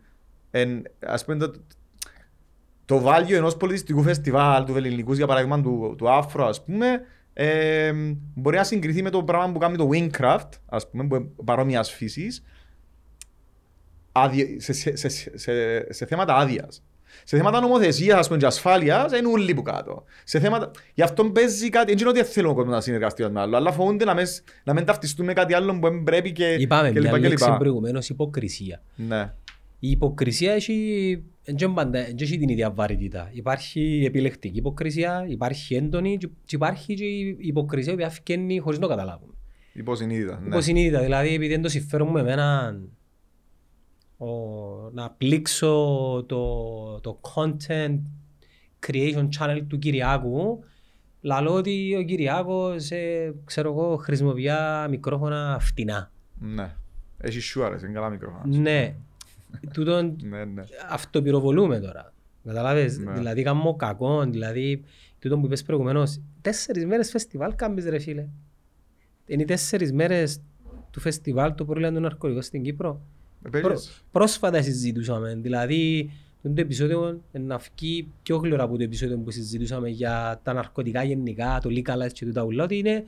εν, 0.50 0.82
ας 1.00 1.24
πούμε 1.24 1.36
το, 1.38 1.52
το 2.84 3.02
value 3.06 3.30
ενός 3.32 3.56
πολιτιστικού 3.56 4.02
φεστιβάλ 4.02 4.64
του 4.64 4.76
ελληνικού 4.76 5.12
για 5.12 5.26
παράδειγμα 5.26 5.60
του, 5.62 5.94
του 5.98 6.06
Afro 6.08 6.40
ας 6.40 6.64
πούμε 6.64 7.00
ε, 7.32 7.92
μπορεί 8.34 8.56
να 8.56 8.64
συγκριθεί 8.64 9.02
με 9.02 9.10
το 9.10 9.24
πράγμα 9.24 9.52
που 9.52 9.58
κάνει 9.58 9.76
το 9.76 9.88
Wingcraft 9.92 10.48
ας 10.66 10.90
πούμε 10.90 11.06
που 11.06 11.14
είναι 11.14 11.28
παρόμοιας 11.44 11.92
φύσης 11.92 12.44
άδεια- 14.12 14.60
σε, 14.60 14.72
σε, 14.72 14.96
σε, 14.96 15.08
σε, 15.38 15.92
σε 15.92 16.06
θέματα 16.06 16.36
άδειας. 16.36 16.82
Σε 17.24 17.36
θέματα 17.36 17.60
νομοθεσίας 17.60 18.18
ας 18.18 18.26
πούμε, 18.26 18.38
και 18.38 18.46
ασφάλειας 18.46 19.12
είναι 19.18 19.28
όλοι 19.28 19.54
που 19.54 19.62
κάτω. 19.62 20.04
Σε 20.24 20.40
θέματα... 20.40 20.70
Γι' 20.94 21.02
αυτό 21.02 21.24
παίζει 21.24 21.68
κάτι. 21.68 21.94
Δεν 21.94 22.00
είναι 22.00 22.08
ότι 22.20 22.28
θέλουν 22.28 22.50
ο 22.50 22.54
κόσμος 22.54 22.74
να 22.74 22.80
συνεργαστεί 22.80 23.30
με 23.30 23.40
άλλο, 23.40 23.56
αλλά 23.56 23.72
φοβούνται 23.72 24.04
να, 24.04 24.14
μες, 24.14 24.42
να 24.64 24.72
μην 24.72 24.84
ταυτιστούν 24.84 25.24
με 25.26 25.32
κάτι 25.32 25.54
άλλο 25.54 25.78
που 25.78 25.88
δεν 25.88 26.02
πρέπει 26.02 26.32
και, 26.32 26.44
Είπαμε 26.58 26.90
και 26.90 26.92
μια 26.92 27.00
λοιπά 27.00 27.20
και 27.20 27.28
λέξη 27.28 27.44
λοιπά. 27.44 27.56
προηγουμένως, 27.56 28.08
υποκρισία. 28.08 28.82
Ναι. 28.96 29.32
Η 29.78 29.90
υποκρισία 29.90 30.52
έχει, 30.52 30.74
δεν 31.44 31.56
είναι 31.60 31.72
πάντα- 31.74 32.04
δεν 32.04 32.16
έχει 32.20 32.38
την 32.38 32.48
ίδια 32.48 32.70
βαρύτητα. 32.70 33.28
Υπάρχει 33.32 34.02
επιλεκτική 34.06 34.58
υποκρισία, 34.58 35.24
υπάρχει 35.28 35.74
έντονη 35.74 36.16
και 36.16 36.28
και 36.44 36.56
υπάρχει 36.56 36.94
και 36.94 37.04
η 37.04 37.36
υποκρισία 37.40 37.94
που 37.94 38.04
αυκένει 38.04 38.58
χωρίς 38.58 38.78
να 38.78 38.84
το 38.84 38.90
καταλάβουμε. 38.90 39.32
Υποσυνείδητα. 39.72 40.38
Ναι. 40.40 40.46
Υποσυνείδητα, 40.46 41.00
δηλαδή 41.00 41.34
επειδή 41.34 41.48
δεν 41.52 41.62
το 41.62 41.68
συμφέρον 41.68 42.08
μου 42.10 42.16
εμένα 42.16 42.74
ο, 42.74 42.92
να 44.92 45.10
πλήξω 45.10 45.74
το, 46.28 47.00
το 47.00 47.20
content 47.34 47.98
creation 48.86 49.28
channel 49.38 49.62
του 49.68 49.78
Κυριάκου 49.78 50.64
Λαλώ 51.24 51.52
ότι 51.54 51.94
ο 51.96 52.02
Κυριάκος, 52.02 52.90
ε, 52.90 53.34
ξέρω 53.44 53.70
εγώ, 53.70 53.96
χρησιμοποιεί 53.96 54.50
μικρόφωνα 54.90 55.58
φτηνά. 55.60 56.10
Ναι. 56.38 56.74
Έχει 57.18 57.40
σουάρες, 57.40 57.82
είναι 57.82 57.92
καλά 57.92 58.08
μικρόφωνα. 58.08 58.42
Ναι. 58.46 58.94
Τούτον 59.72 60.16
Ναι, 60.28 60.44
ναι. 60.44 60.62
αυτοπυροβολούμε 60.90 61.80
τώρα. 61.80 62.12
Καταλάβες, 62.44 62.98
Ναι. 62.98 63.12
δηλαδή 63.12 63.42
κάνω 63.42 63.76
κακό, 63.76 64.24
δηλαδή 64.24 64.84
τούτο 65.18 65.38
που 65.38 65.46
είπες 65.46 65.62
προηγουμένως, 65.62 66.20
τέσσερις 66.40 66.86
μέρες 66.86 67.10
φεστιβάλ 67.10 67.54
κάνεις 67.54 67.84
ρε 67.84 67.98
φίλε. 67.98 68.26
Είναι 69.26 69.42
οι 69.42 69.46
τέσσερις 69.46 69.92
μέρες 69.92 70.40
του 70.90 71.00
φεστιβάλ 71.00 71.54
του 71.54 71.64
πρόβλημα 71.64 71.92
του 71.92 72.00
ναρκωτικού 72.00 72.42
στην 72.42 72.62
Κύπρο. 72.62 73.00
Ε, 73.46 73.48
Πρό- 73.50 73.62
παίζεις. 73.68 74.02
πρόσφατα 74.12 74.62
συζητούσαμε, 74.62 75.34
δηλαδή 75.34 76.10
το 76.42 76.52
επεισόδιο 76.54 77.20
να 77.32 77.56
βγει 77.76 78.08
πιο 78.22 78.36
γλυόρα 78.36 78.62
από 78.62 78.76
το 78.76 78.82
επεισόδιο 78.82 79.18
που 79.18 79.30
συζητούσαμε 79.30 79.88
για 79.88 80.40
τα 80.42 80.52
ναρκωτικά 80.52 81.02
γενικά, 81.02 81.58
το 81.62 81.70
legalize 81.72 82.12
και 82.12 82.24
τούτα 82.24 82.42
ούλα, 82.42 82.64
ότι 82.64 82.78
είναι 82.78 83.04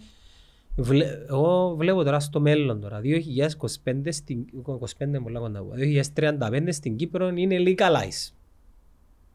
Βλέ- 0.77 1.29
εγώ 1.29 1.75
βλέπω 1.79 2.03
τώρα 2.05 2.21
στο 2.21 2.41
μέλλον 2.41 2.81
τώρα, 2.81 3.01
2025 3.01 4.13
στην, 4.13 4.45
25 4.65 5.23
πολλά 5.23 5.41
κοντά 5.41 5.59
από, 5.59 5.73
2035 5.77 6.69
στην 6.73 6.97
Κύπρο 6.97 7.29
είναι 7.35 7.57
legalize. 7.67 8.33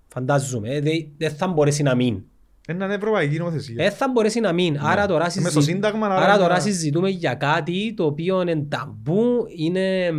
Φαντάζομαι, 0.07 0.69
ε, 0.69 0.79
δε- 0.81 1.05
δεν 1.17 1.31
θα 1.31 1.47
μπορέσει 1.47 1.83
να 1.83 1.95
μην. 1.95 2.23
Είναι 2.69 2.83
ένα 2.85 2.93
ευρωπαϊκή 2.93 3.37
νομοθεσία. 3.37 3.75
Δεν 3.75 3.91
θα 3.91 4.09
μπορέσει 4.13 4.39
να 4.39 4.51
μην. 4.53 4.77
Άρα 4.79 5.07
τώρα, 5.07 5.23
Ε, 5.25 5.39
μες 5.39 5.51
στο 5.51 5.59
συζη- 5.59 5.73
Σύνταγμα, 5.73 6.05
άρα 6.05 6.15
άρα 6.15 6.25
τώρα 6.33 6.37
τώρα- 6.47 6.59
συζητούμε 6.59 7.09
για 7.09 7.33
κάτι 7.33 7.93
το 7.93 8.05
οποίο 8.05 8.41
είναι 8.41 8.65
ταμπού, 8.69 9.45
είναι 9.57 10.09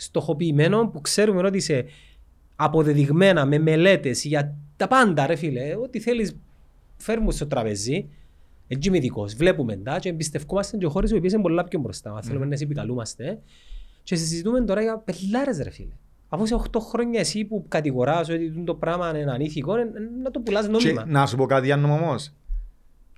στοχοποιημένο 0.00 0.88
που 0.88 1.00
ξέρουμε 1.00 1.46
ότι 1.46 1.60
σε 1.60 1.84
αποδεδειγμένα 2.56 3.44
με 3.46 3.58
μελέτες 3.58 4.24
για 4.24 4.56
τα 4.76 4.88
πάντα 4.88 5.26
ρε 5.26 5.34
φίλε. 5.34 5.74
Ό,τι 5.76 6.00
θέλεις 6.00 6.36
φέρουμε 6.96 7.32
στο 7.32 7.46
τραπέζι. 7.46 8.08
Έτσι 8.68 8.88
είμαι 8.88 8.96
ειδικός. 8.96 9.34
Βλέπουμε 9.34 9.76
τα 9.76 9.98
και 9.98 10.08
εμπιστευκόμαστε 10.08 10.76
και 10.76 10.86
χώρες 10.86 11.10
οι 11.10 11.16
οποίες 11.16 11.32
είναι 11.32 11.42
πολλά 11.42 11.64
πιο 11.64 11.78
μπροστά. 11.78 12.10
Αν 12.10 12.22
θέλουμε 12.22 12.46
να 12.46 12.56
σε 12.56 12.64
επικαλούμαστε. 12.64 13.38
Και 14.02 14.14
συζητούμε 14.16 14.60
τώρα 14.60 14.82
για 14.82 14.98
πελάρες 14.98 15.58
ρε 15.58 15.70
φίλε. 15.70 15.94
Αφού 16.28 16.46
σε 16.46 16.54
8 16.54 16.80
χρόνια 16.80 17.20
εσύ 17.20 17.44
που 17.44 17.64
κατηγοράς 17.68 18.28
ότι 18.28 18.62
το 18.64 18.74
πράγμα 18.74 19.18
είναι 19.18 19.32
ανήθικο, 19.32 19.76
ε, 19.76 19.84
να 20.22 20.30
το 20.30 20.40
πουλάς 20.40 20.66
Και 20.66 20.70
νόμιμα. 20.70 21.04
να 21.06 21.26
σου 21.26 21.36
πω 21.36 21.46
κάτι 21.46 21.72
άλλο 21.72 21.92
όμως. 21.92 22.32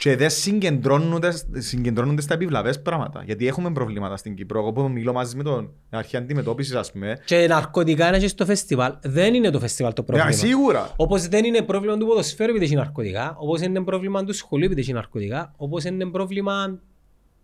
Και 0.02 0.16
δεν 0.16 0.30
συγκεντρώνονται, 0.30 1.32
συγκεντρώνονται 1.54 2.20
στα 2.20 2.34
επιβλαβές 2.34 2.82
πράγματα. 2.82 3.22
Γιατί 3.24 3.46
έχουμε 3.46 3.72
προβλήματα 3.72 4.16
στην 4.16 4.34
Κύπρο. 4.34 4.58
Εγώ 4.58 4.72
που 4.72 4.90
μιλώ 4.90 5.12
μαζί 5.12 5.36
με 5.36 5.42
τον 5.42 5.70
αρχή 5.90 6.16
αντιμετώπισης, 6.16 6.74
ας 6.74 6.92
πούμε. 6.92 7.18
Και 7.24 7.46
ναρκωτικά 7.46 8.08
είναι 8.08 8.18
και 8.18 8.28
στο 8.28 8.44
φεστιβάλ. 8.44 8.94
Δεν 9.02 9.34
είναι 9.34 9.50
το 9.50 9.60
φεστιβάλ 9.60 9.92
το 9.92 10.02
πρόβλημα. 10.02 10.30
Ε, 10.30 10.32
σίγουρα. 10.32 10.92
Όπως 10.96 11.28
δεν 11.28 11.44
είναι 11.44 11.62
πρόβλημα 11.62 11.96
του 11.96 12.06
ποδοσφαίρου 12.06 12.50
επειδή 12.50 12.64
έχει 12.64 12.74
ναρκωτικά, 12.74 13.36
όπως 13.38 13.60
είναι 13.60 13.82
πρόβλημα 13.82 14.24
του 14.24 14.32
σχολείου 14.32 14.66
επειδή 14.66 14.80
έχει 14.80 14.92
ναρκωτικά, 14.92 15.52
όπως 15.56 15.84
είναι 15.84 16.06
πρόβλημα. 16.06 16.80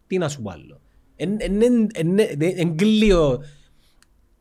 Τι 0.06 0.18
να 0.18 0.28
σου 0.28 0.42
πω 0.42 0.50
άλλο. 0.50 0.80
Εγκλείο. 2.56 3.42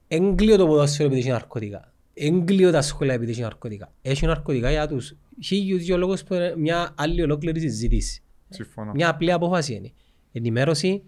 Εγκλείο 0.08 0.58
το 0.58 0.68
ποδοσφαίρο 0.68 1.10
επειδή 1.10 1.22
έχει 1.22 1.32
ναρκωτικά. 1.32 1.92
Εγκλείο 2.14 2.72
τα 2.72 2.82
σχολεία 2.82 3.14
επειδή 3.14 3.32
έχει 3.32 3.42
ναρκωτικά. 3.42 3.92
Έχει 4.02 4.26
ναρκωτικά 4.26 4.72
για 4.72 4.88
τους 4.88 5.16
χίλιου 5.44 5.78
δύο 5.78 5.98
λόγους 5.98 6.24
που 6.24 6.34
είναι 6.34 6.54
μια 6.58 6.94
άλλη 6.98 7.22
ολόκληρη 7.22 7.60
συζήτηση. 7.60 8.22
Συμφωνώ. 8.50 8.92
Μια 8.92 9.10
απλή 9.10 9.32
απόφαση 9.32 9.74
είναι. 9.74 9.92
Ενημέρωση, 10.32 11.04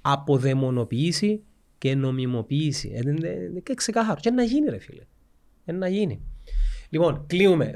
αποδαιμονοποίηση 0.00 1.42
και 1.78 1.94
νομιμοποίηση. 1.94 2.92
Ε, 2.94 2.98
Είναι 3.10 3.28
είναι 3.50 3.60
και 3.60 3.74
ξεκάθαρο. 3.74 4.20
Και 4.20 4.30
να 4.30 4.42
γίνει 4.42 4.68
ρε 4.70 4.78
φίλε. 4.78 5.02
Ε, 5.64 5.72
να 5.72 5.88
γίνει. 5.88 6.20
Λοιπόν, 6.88 7.24
κλείουμε 7.26 7.74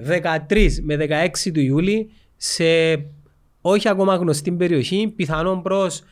13 0.49 0.69
με 0.83 0.97
16 0.97 1.51
του 1.53 1.61
Ιούλη 1.61 2.11
σε 2.37 2.65
όχι 3.61 3.89
ακόμα 3.89 4.15
γνωστή 4.15 4.53
περιοχή, 4.53 5.13
πιθανόν 5.17 5.63
προς 5.63 6.03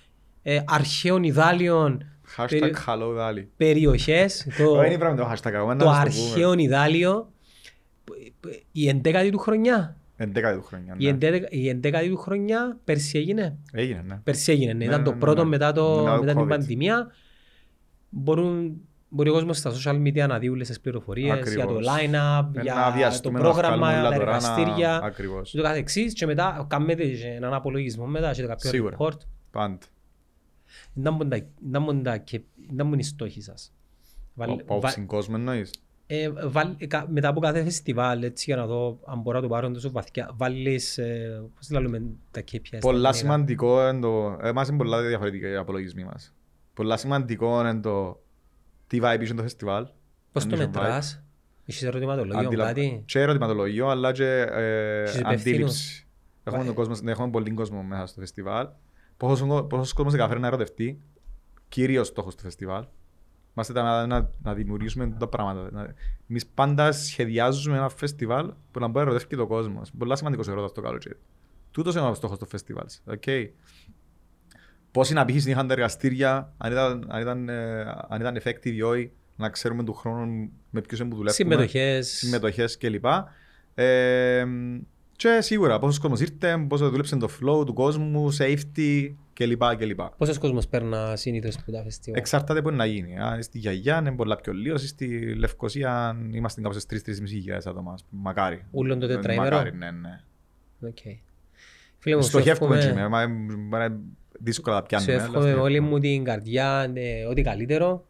ε, 0.42 0.60
αρχαίων 0.66 1.22
ιδάλιων 1.22 2.04
Hashtag 2.36 2.46
περι- 2.60 2.76
hello 2.86 3.18
Dali. 3.18 3.46
περιοχές. 3.56 4.46
το, 4.58 4.74
Δεν 4.76 4.86
είναι 4.86 4.98
πράγμα 4.98 5.16
το 5.16 5.30
hashtag, 5.32 5.52
εγώ 5.52 5.66
να 5.74 5.76
το 5.76 5.84
σας 5.84 5.94
πούμε. 5.94 6.00
αρχαίο 6.30 6.52
ιδάλιο 6.58 7.32
η 8.72 9.00
11η 9.04 9.28
του 9.32 9.38
χρονιά. 9.38 9.96
Εντέκατη 10.16 10.56
του 10.56 10.62
χρόνια. 10.64 10.94
Η 10.98 11.04
ναι. 11.04 11.10
εντέκα- 11.10 11.48
Η 11.50 11.80
11η 11.82 12.08
του 12.08 12.16
χρονιά 12.16 12.78
πέρσι 12.84 13.18
έγινε. 13.18 13.56
Έγινε, 13.72 14.02
ναι. 14.06 14.20
Πέρσι 14.24 14.52
έγινε. 14.52 14.72
ναι. 14.72 14.78
Ναι, 14.78 14.84
Ήταν 14.84 14.98
ναι, 14.98 15.04
το 15.04 15.12
ναι, 15.12 15.18
πρώτο 15.18 15.42
ναι. 15.42 15.48
μετά, 15.48 15.72
το, 15.72 15.96
Μετά 15.96 16.16
το 16.16 16.20
μετά 16.22 16.32
την 16.32 16.42
COVID. 16.42 16.48
πανδημία. 16.48 17.10
Μπορούν, 18.10 18.80
μπορεί 19.08 19.28
ο 19.28 19.32
κόσμος 19.32 19.58
στα 19.58 19.72
social 19.72 19.96
media 20.02 20.26
να 20.28 20.38
δει 20.38 20.48
όλες 20.48 20.68
τις 20.68 20.80
πληροφορίες 20.80 21.26
για 21.54 21.66
το 21.66 21.72
Ακριβώς. 21.74 21.86
line-up, 21.86 22.56
Ε, 22.58 22.62
για 22.62 22.74
να 22.74 22.84
το 22.86 22.92
βιαστούμε 22.96 23.38
να 23.38 23.44
πρόγραμμα, 23.44 23.76
βγάλουμε 23.76 24.00
όλα 24.00 24.10
τα 24.10 24.16
τώρα, 24.16 24.30
να- 24.30 24.36
εργαστήρια 24.36 24.96
Ακριβώς. 25.02 25.50
και 25.50 25.56
το 25.56 25.62
καθεξής 25.62 26.12
και 26.12 26.26
μετά 26.26 26.66
κάνετε 26.68 27.06
και 27.06 27.26
έναν 27.26 27.54
απολογισμό 27.54 28.06
μετά 28.06 28.32
και 28.32 28.42
κάποιο 28.42 28.70
Σίγουρα. 28.70 28.96
report. 28.98 29.16
Πάντα. 29.50 29.78
Να 30.92 31.10
μπουν 31.10 31.28
τα- 31.28 31.46
να 31.70 31.80
μπουν 31.80 32.02
τα 32.02 32.16
και- 32.16 32.40
να 32.70 32.84
μπουν 32.84 32.98
οι 32.98 33.04
στόχοι 33.04 33.40
σας. 33.40 33.72
Βάλ- 34.34 34.50
Ο- 34.50 34.74
Ο 34.74 34.80
βα- 34.80 34.88
ψυγκόσμο 34.88 35.34
εννοείς; 35.38 35.70
Ε, 36.06 36.30
βάλ- 36.48 36.86
κα- 36.86 37.06
μετά 37.10 37.28
από 37.28 37.40
κάθε 37.40 37.62
φεστιβάλ, 37.64 38.22
έτσι 38.22 38.44
για 38.46 38.56
να 38.56 38.66
δω 38.66 38.98
αν 39.06 39.20
μπορώ 39.20 39.36
να 39.36 39.42
το 39.42 39.48
πάρω 39.48 39.70
τόσο 39.70 39.90
βαθιά, 39.90 40.30
βάλεις, 40.36 40.98
ε, 40.98 41.42
πώς 41.54 41.70
λέμε 41.70 42.02
τα 42.30 42.40
KPIs. 42.40 42.58
στα 42.66 42.78
Πολλά 42.78 42.92
ελληνικά. 42.94 43.12
σημαντικό 43.12 43.88
είναι 43.88 44.00
το... 44.00 44.38
Εμάς 44.42 44.68
είναι 44.68 44.76
πολλά 44.76 45.02
διαφορετικά 45.02 45.48
οι 45.48 45.54
απολογισμοί 45.54 46.04
μας. 46.04 46.34
Πολλά 46.74 46.96
σημαντικό 46.96 47.60
είναι 47.60 47.80
το 47.80 48.22
τι 48.86 48.98
vibe 49.02 49.18
είχε 49.20 49.34
το 49.34 49.42
φεστιβάλ. 49.42 49.86
Πώς 50.32 50.42
αν 50.42 50.48
το 50.48 50.56
είχε 50.56 50.64
μετράς, 50.66 51.22
έχεις 51.66 51.82
ερωτηματολόγιο, 51.82 52.46
Αντιλα- 52.46 52.66
κάτι; 52.66 53.02
Και 53.06 53.20
ερωτηματολόγιο, 53.20 53.88
αλλά 53.88 54.12
και 54.12 54.40
ε, 54.50 55.02
Έχεις 55.02 55.18
υπευθύνους; 55.18 55.50
αντίληψη. 55.50 56.06
Έχουμε, 56.44 56.62
Ε. 56.62 56.66
τον 56.66 56.74
κόσμο, 56.74 56.94
ναι, 57.02 57.10
έχουμε 57.10 57.30
πολύ 57.30 57.50
κόσμο 57.50 57.82
μέσα 57.82 58.06
στο 58.06 58.20
φεστιβάλ. 58.20 58.68
Πόσος, 59.16 59.66
πόσος 59.68 59.92
κόσμος 59.92 60.14
εκαφέρει 60.14 60.40
να 60.40 60.46
ερωτευτεί; 60.46 61.00
Κύριος 61.68 62.06
στόχος 62.06 62.34
του 62.34 62.42
φεστιβάλ. 62.42 62.84
Είμαστε 63.56 63.72
τα 63.72 63.82
να, 63.82 64.06
να, 64.06 64.30
να 64.42 64.54
δημιουργήσουμε 64.54 65.16
τα 65.18 65.28
πράγματα. 65.28 65.68
Να, 65.72 65.94
εμείς 66.30 66.46
πάντα 66.46 66.92
σχεδιάζουμε 66.92 67.76
ένα 67.76 67.88
φεστιβάλ 67.88 68.52
που 68.70 68.80
να 68.80 68.86
μπορεί 68.86 69.04
να 69.04 69.10
ερωτεύει 69.10 69.26
και 69.26 69.36
το 69.36 69.46
κόσμος. 69.46 69.90
Πολλά 69.98 70.16
σημαντικός 70.16 70.48
ερώτας 70.48 70.72
το 70.72 70.80
καλοκαίρι. 70.80 71.16
Τούτος 71.70 71.94
είναι 71.94 72.06
ο 72.06 72.14
στόχος 72.14 72.38
του 72.38 72.46
φεστιβάλ. 72.46 72.86
Okay. 73.10 73.48
Πόσοι 74.90 75.12
να 75.12 75.24
πήχοι 75.24 75.50
είχαν 75.50 75.66
τα 75.66 75.72
εργαστήρια, 75.72 76.52
αν 76.56 76.72
ήταν, 76.72 77.06
αν 77.08 77.20
ήταν, 77.20 77.48
ε, 77.48 77.80
αν 78.08 78.20
ήταν 78.20 78.40
effective 78.42 78.72
ή 78.72 78.82
όχι, 78.82 79.12
να 79.36 79.48
ξέρουμε 79.50 79.84
του 79.84 79.92
χρόνου 79.94 80.50
με 80.70 80.80
ποιους 80.80 81.00
είναι 81.00 81.08
που 81.08 81.16
δουλεύουμε 81.16 81.54
Συμμετοχές. 81.54 82.08
συμμετοχές 82.08 82.76
κλπ. 82.76 83.04
Ε, 83.74 84.44
και 85.16 85.38
σίγουρα 85.40 85.78
πόσος 85.78 85.98
κόσμος 85.98 86.20
ήρθε, 86.20 86.64
πόσο 86.68 86.90
δούλεψε 86.90 87.16
το 87.16 87.28
flow 87.40 87.66
του 87.66 87.72
κόσμου, 87.72 88.36
safety 88.38 89.14
κλπ. 89.32 89.62
κλπ. 89.78 90.00
Πόσος 90.16 90.38
κόσμος 90.38 90.66
παίρνα 90.68 91.16
συνήθως 91.16 91.56
που 91.64 91.72
τα 91.72 91.82
φεστιβάλ; 91.82 92.20
Εξαρτάται 92.20 92.62
που 92.62 92.68
είναι 92.68 92.76
να 92.76 92.86
γίνει. 92.86 93.18
Αν 93.18 93.42
στη 93.42 93.58
Γιαγιά 93.58 93.98
είναι 93.98 94.12
πολλά 94.12 94.36
πιο 94.36 94.52
λίγο, 94.52 94.76
στη 94.76 95.34
Λευκοσία 95.34 96.16
είμαστε 96.32 96.60
κάπου 96.60 96.78
στις 96.78 96.86
3-3,5 96.86 97.26
χιλιάδες 97.26 97.66
άτομα. 97.66 97.92
ας 97.92 98.04
πούμε. 98.10 98.22
Μακάρι. 98.22 98.64
Ούλον 98.70 98.98
το 98.98 99.04
Ε, 99.06 99.08
τετραήμερο; 99.08 99.56
Μακάρι, 99.56 99.76
ναι, 99.76 99.90
ναι. 99.90 100.20
Οκ. 100.88 100.98
Φίλε 101.98 102.16
μου, 102.16 102.22
σου 102.22 102.28
Στοχεύουμε 102.28 102.76
εύχομαι- 102.76 102.98
έτσι, 103.00 103.08
μα- 103.10 103.26
μα- 103.26 103.88
μα- 103.88 103.96
δύσκολα 104.40 104.76
τα 104.76 104.80
Σου 104.82 104.86
πιάνουμε. 104.88 105.12
αλλά 105.12 105.22
εύχομαι 105.22 105.44
με 105.44 105.50
όλη 105.60 105.60
στοχεύουμε. 105.74 105.90
μου 105.90 105.98
την 105.98 106.24
καρδιά 106.24 106.90
ε, 106.94 107.24
ό,τι 107.24 107.42
καλύτερο 107.42 108.06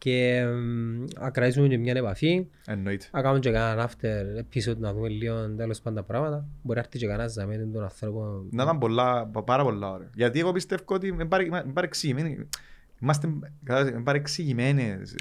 και 0.00 0.44
μ, 0.46 1.04
να 1.20 1.30
κρατήσουμε 1.30 1.68
και 1.68 1.78
μια 1.78 1.92
επαφή. 1.96 2.46
Εννοείται. 2.66 3.06
Να 3.12 3.20
κάνουμε 3.22 3.40
και 3.40 3.50
κανέναν 3.50 3.88
after 3.88 4.40
episode 4.42 4.76
να 4.76 4.92
δούμε 4.92 5.08
λίγο 5.08 5.54
τέλος 5.56 5.80
πάντα 5.80 6.02
πράγματα. 6.02 6.44
Μπορεί 6.62 6.78
να 6.78 6.84
έρθει 6.84 6.98
και 6.98 7.06
κανένας 7.06 7.34
να 7.34 7.46
μένει 7.46 7.66
τον 7.72 7.82
άνθρωπο. 7.82 8.44
Να 8.50 8.62
ήταν 8.62 8.78
πολλά, 8.78 9.26
πα- 9.26 9.42
πάρα 9.42 9.62
πολλά 9.62 9.90
ωραία. 9.90 10.08
Γιατί 10.14 10.38
εγώ 10.40 10.52
πιστεύω 10.52 10.82
ότι 10.86 11.06
είναι 11.08 11.24
παρε- 11.24 11.46
είναι 11.46 11.62
παρεξηγημένοι. 11.72 12.48
Είμαστε 13.02 13.28
κατάλαβες, 13.64 13.92
είναι 13.94 14.02
παρεξηγημένες 14.02 15.14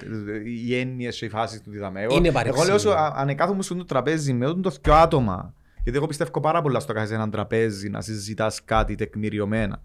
οι 0.45 0.75
έννοιες 0.75 1.17
και 1.17 1.25
οι 1.25 1.29
φάσεις 1.29 1.61
του 1.61 1.69
τι 1.71 1.77
δάμε. 1.77 2.01
Εγώ- 2.01 2.15
Είναι 2.15 2.27
Εγώ 2.27 2.37
λέω 2.37 2.43
παρεξηγημένοι. 2.43 2.79
σου, 2.79 2.91
α- 2.93 3.13
αν 3.15 3.35
κάθομαι 3.35 3.61
στο 3.61 3.85
τραπέζι 3.85 4.33
με 4.33 4.45
τον 4.45 4.61
το 4.61 4.69
δυο 4.83 4.93
άτομα, 4.93 5.53
γιατί 5.83 5.97
εγώ 5.97 6.07
πιστεύω 6.07 6.39
πάρα 6.39 6.61
πολλά 6.61 6.79
στο 6.79 6.93
κάθε 6.93 7.13
έναν 7.13 7.31
τραπέζι 7.31 7.89
να 7.89 8.01
συζητάς 8.01 8.63
κάτι 8.65 8.95
τεκμηριωμένα. 8.95 9.81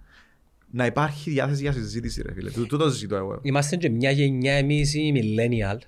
Να 0.77 0.87
υπάρχει 0.87 1.31
διάθεση 1.31 1.63
για 1.63 1.73
συζήτηση 1.73 2.23
ρε 2.23 2.33
φίλε. 2.33 2.51
Τού- 2.51 2.67
Τούτο 2.67 2.89
ζητώ 2.89 3.17
εγώ. 3.17 3.39
Είμαστε 3.43 3.77
και 3.77 3.89
μια 3.91 4.11
γενιά 4.11 4.53
εμείς 4.53 4.95
οι 4.95 5.13
millennial 5.17 5.79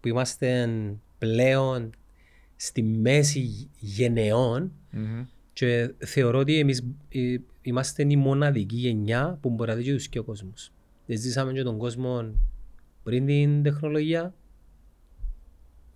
που 0.00 0.08
είμαστε 0.08 0.68
πλέον 1.18 1.90
στη 2.56 2.82
μέση 2.82 3.68
γενεών 3.78 4.72
Μμμ. 4.90 5.24
και 5.52 5.90
θεωρώ 5.98 6.38
ότι 6.38 6.58
εμείς 6.58 6.84
ε, 7.08 7.36
είμαστε 7.62 8.06
η 8.08 8.16
μοναδική 8.16 8.76
γενιά 8.76 9.38
που 9.40 9.50
μπορεί 9.50 9.70
να 9.70 9.76
δει 9.76 9.82
και 9.82 9.92
τους 9.92 10.08
δύο 10.08 10.24
κόσμους. 10.24 10.72
Δεν 11.06 11.18
ζήσαμε 11.18 11.52
και 11.52 11.62
τον 11.62 11.78
κόσμο 11.78 12.34
πριν 13.02 13.26
την 13.26 13.62
τεχνολογία. 13.62 14.34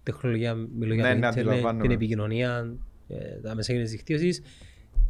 Τεχνολογία, 0.02 0.54
μιλώ 0.54 0.94
για 0.94 1.02
Ναι, 1.02 1.08
το 1.14 1.18
ναι, 1.18 1.26
ίντερνετ, 1.26 1.38
αντιλαμβάνομαι. 1.48 1.82
την 1.82 1.90
επικοινωνία, 1.90 2.76
ε, 3.08 3.40
τα 3.42 3.54
μέσα 3.54 3.72
κοινής 3.72 3.90
δικτύωσης 3.90 4.42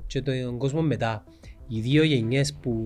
και 0.07 0.23
τον 0.23 0.59
κόσμο 0.59 0.83
μετά. 0.83 1.25
Οι 1.73 1.81
δύο 1.81 2.03
γενιές 2.03 2.55
που, 2.55 2.85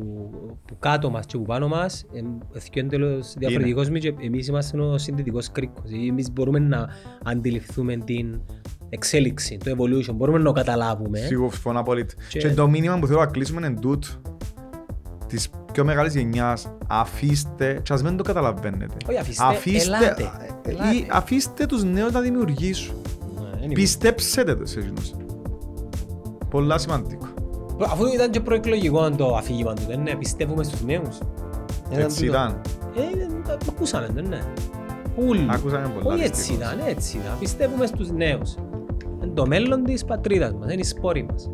που 0.66 0.76
κάτω 0.78 1.10
μας 1.10 1.26
και 1.26 1.36
που 1.38 1.44
πάνω 1.44 1.68
μας 1.68 2.02
ε, 2.12 2.18
είναι 2.18 2.38
εντελώς 2.74 3.34
διαφορετικός 3.38 3.90
μη 3.90 4.00
και 4.00 4.14
εμείς 4.20 4.46
είμαστε 4.46 4.80
ο 4.80 4.98
συνδετικός 4.98 5.50
κρίκος. 5.52 5.90
Εμείς 6.08 6.32
μπορούμε 6.32 6.58
να 6.58 6.88
αντιληφθούμε 7.24 7.96
την 7.96 8.40
εξέλιξη, 8.88 9.58
το 9.64 9.70
evolution, 9.78 10.14
μπορούμε 10.14 10.38
να 10.38 10.44
το 10.44 10.52
καταλάβουμε. 10.52 11.18
Σίγουρα 11.18 11.50
συμφωνώ 11.52 11.80
απόλυτα. 11.80 12.14
Και- 12.28 12.38
Και 12.38 12.50
το 12.50 12.68
μήνυμα 12.68 12.98
που 12.98 13.06
θέλω 13.06 13.18
να 13.18 13.26
κλείσουμε 13.26 13.66
είναι 13.66 13.80
τούτο. 13.80 14.08
Της 15.26 15.48
πιο 15.72 15.84
μεγάλης 15.84 16.14
γενιάς, 16.14 16.76
αφήστε, 16.88 17.80
και 17.82 17.92
ας 17.92 18.02
μην 18.02 18.16
το 18.16 18.22
καταλαβαίνετε. 18.22 18.94
Όχι, 19.08 19.18
αφήστε, 19.42 19.84
ελάτε, 19.96 20.22
ε, 20.62 20.70
ελάτε. 20.70 20.96
ή 20.96 21.06
αφήστε 21.10 21.66
τους 21.66 21.84
νέους 21.84 22.12
να 22.12 22.20
δημιουργήσουν. 22.20 22.94
Ναι, 23.34 23.66
anyway. 23.66 23.74
Πιστέψετε 23.74 24.54
το 24.56 24.66
σε 24.66 24.78
εκείνους. 24.78 25.12
Πολλά 26.50 26.78
σημαντικό. 26.78 27.26
Αφού 27.82 28.06
ήταν 28.06 28.30
και 28.30 28.40
προεκλογικό 28.40 29.10
το 29.10 29.34
αφήγημα 29.36 29.72
του, 29.74 29.82
δεν 29.88 30.00
ναι, 30.02 30.14
πιστεύουμε 30.14 30.62
στους 30.64 30.82
νέους. 30.82 31.18
Δεν 31.90 32.00
Έτσι 32.00 32.16
τούτο. 32.26 32.32
ήταν. 32.32 32.60
Ε, 32.96 33.26
το 33.58 33.66
ακούσαμε, 33.70 34.08
δεν 34.14 34.26
ναι. 34.28 34.40
Ούλοι. 35.16 35.46
Ακούσαμε 35.50 35.88
πολλά, 35.88 36.14
Όχι 36.14 36.24
έτσι 36.24 36.40
δυστυχώς. 36.52 36.72
ήταν, 36.74 36.86
έτσι 36.88 37.16
ήταν. 37.16 37.38
Πιστεύουμε 37.38 37.86
στους 37.86 38.10
νέους. 38.10 38.54
Είναι 39.22 39.32
το 39.34 39.46
μέλλον 39.46 39.84
της 39.84 40.04
πατρίδας 40.04 40.52
μας, 40.54 40.72
είναι 40.72 40.80
η 40.80 40.84
σπόρη 40.84 41.26
μας. 41.30 41.50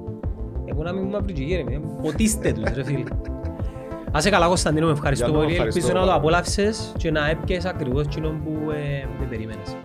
Εγώ 0.65 0.83
να 0.83 0.93
μην 0.93 1.03
μου 1.05 1.11
μαύρει 1.11 1.33
και 1.33 1.43
γέρεμι, 1.43 1.81
ποτίστε 2.03 2.53
τους 2.53 2.71
ρε 2.75 2.85
φίλε. 2.85 3.03
Ας 4.13 4.23
σε 4.23 4.31
καλά 4.31 4.47
Κωνσταντίνο, 4.47 4.87
με 4.87 4.93
ευχαριστώ 4.93 5.25
Για 5.27 5.35
να 5.35 5.41
πολύ. 5.41 5.53
ευχαριστώ 5.53 5.79
Ελπίζω 5.81 5.99
να 5.99 6.05
το 6.05 6.07
πάρα. 6.11 6.19
απολαύσες 6.21 6.93
και 6.97 7.11
να 7.11 7.29
έπιες 7.29 7.65
ακριβώς 7.65 8.05
εκείνο 8.07 8.29
που 8.29 8.71
ε, 8.71 9.07
δεν 9.19 9.29
περίμενες. 9.29 9.77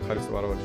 Ευχαριστώ 0.00 0.32
πάρα 0.32 0.46
πολύ. 0.46 0.58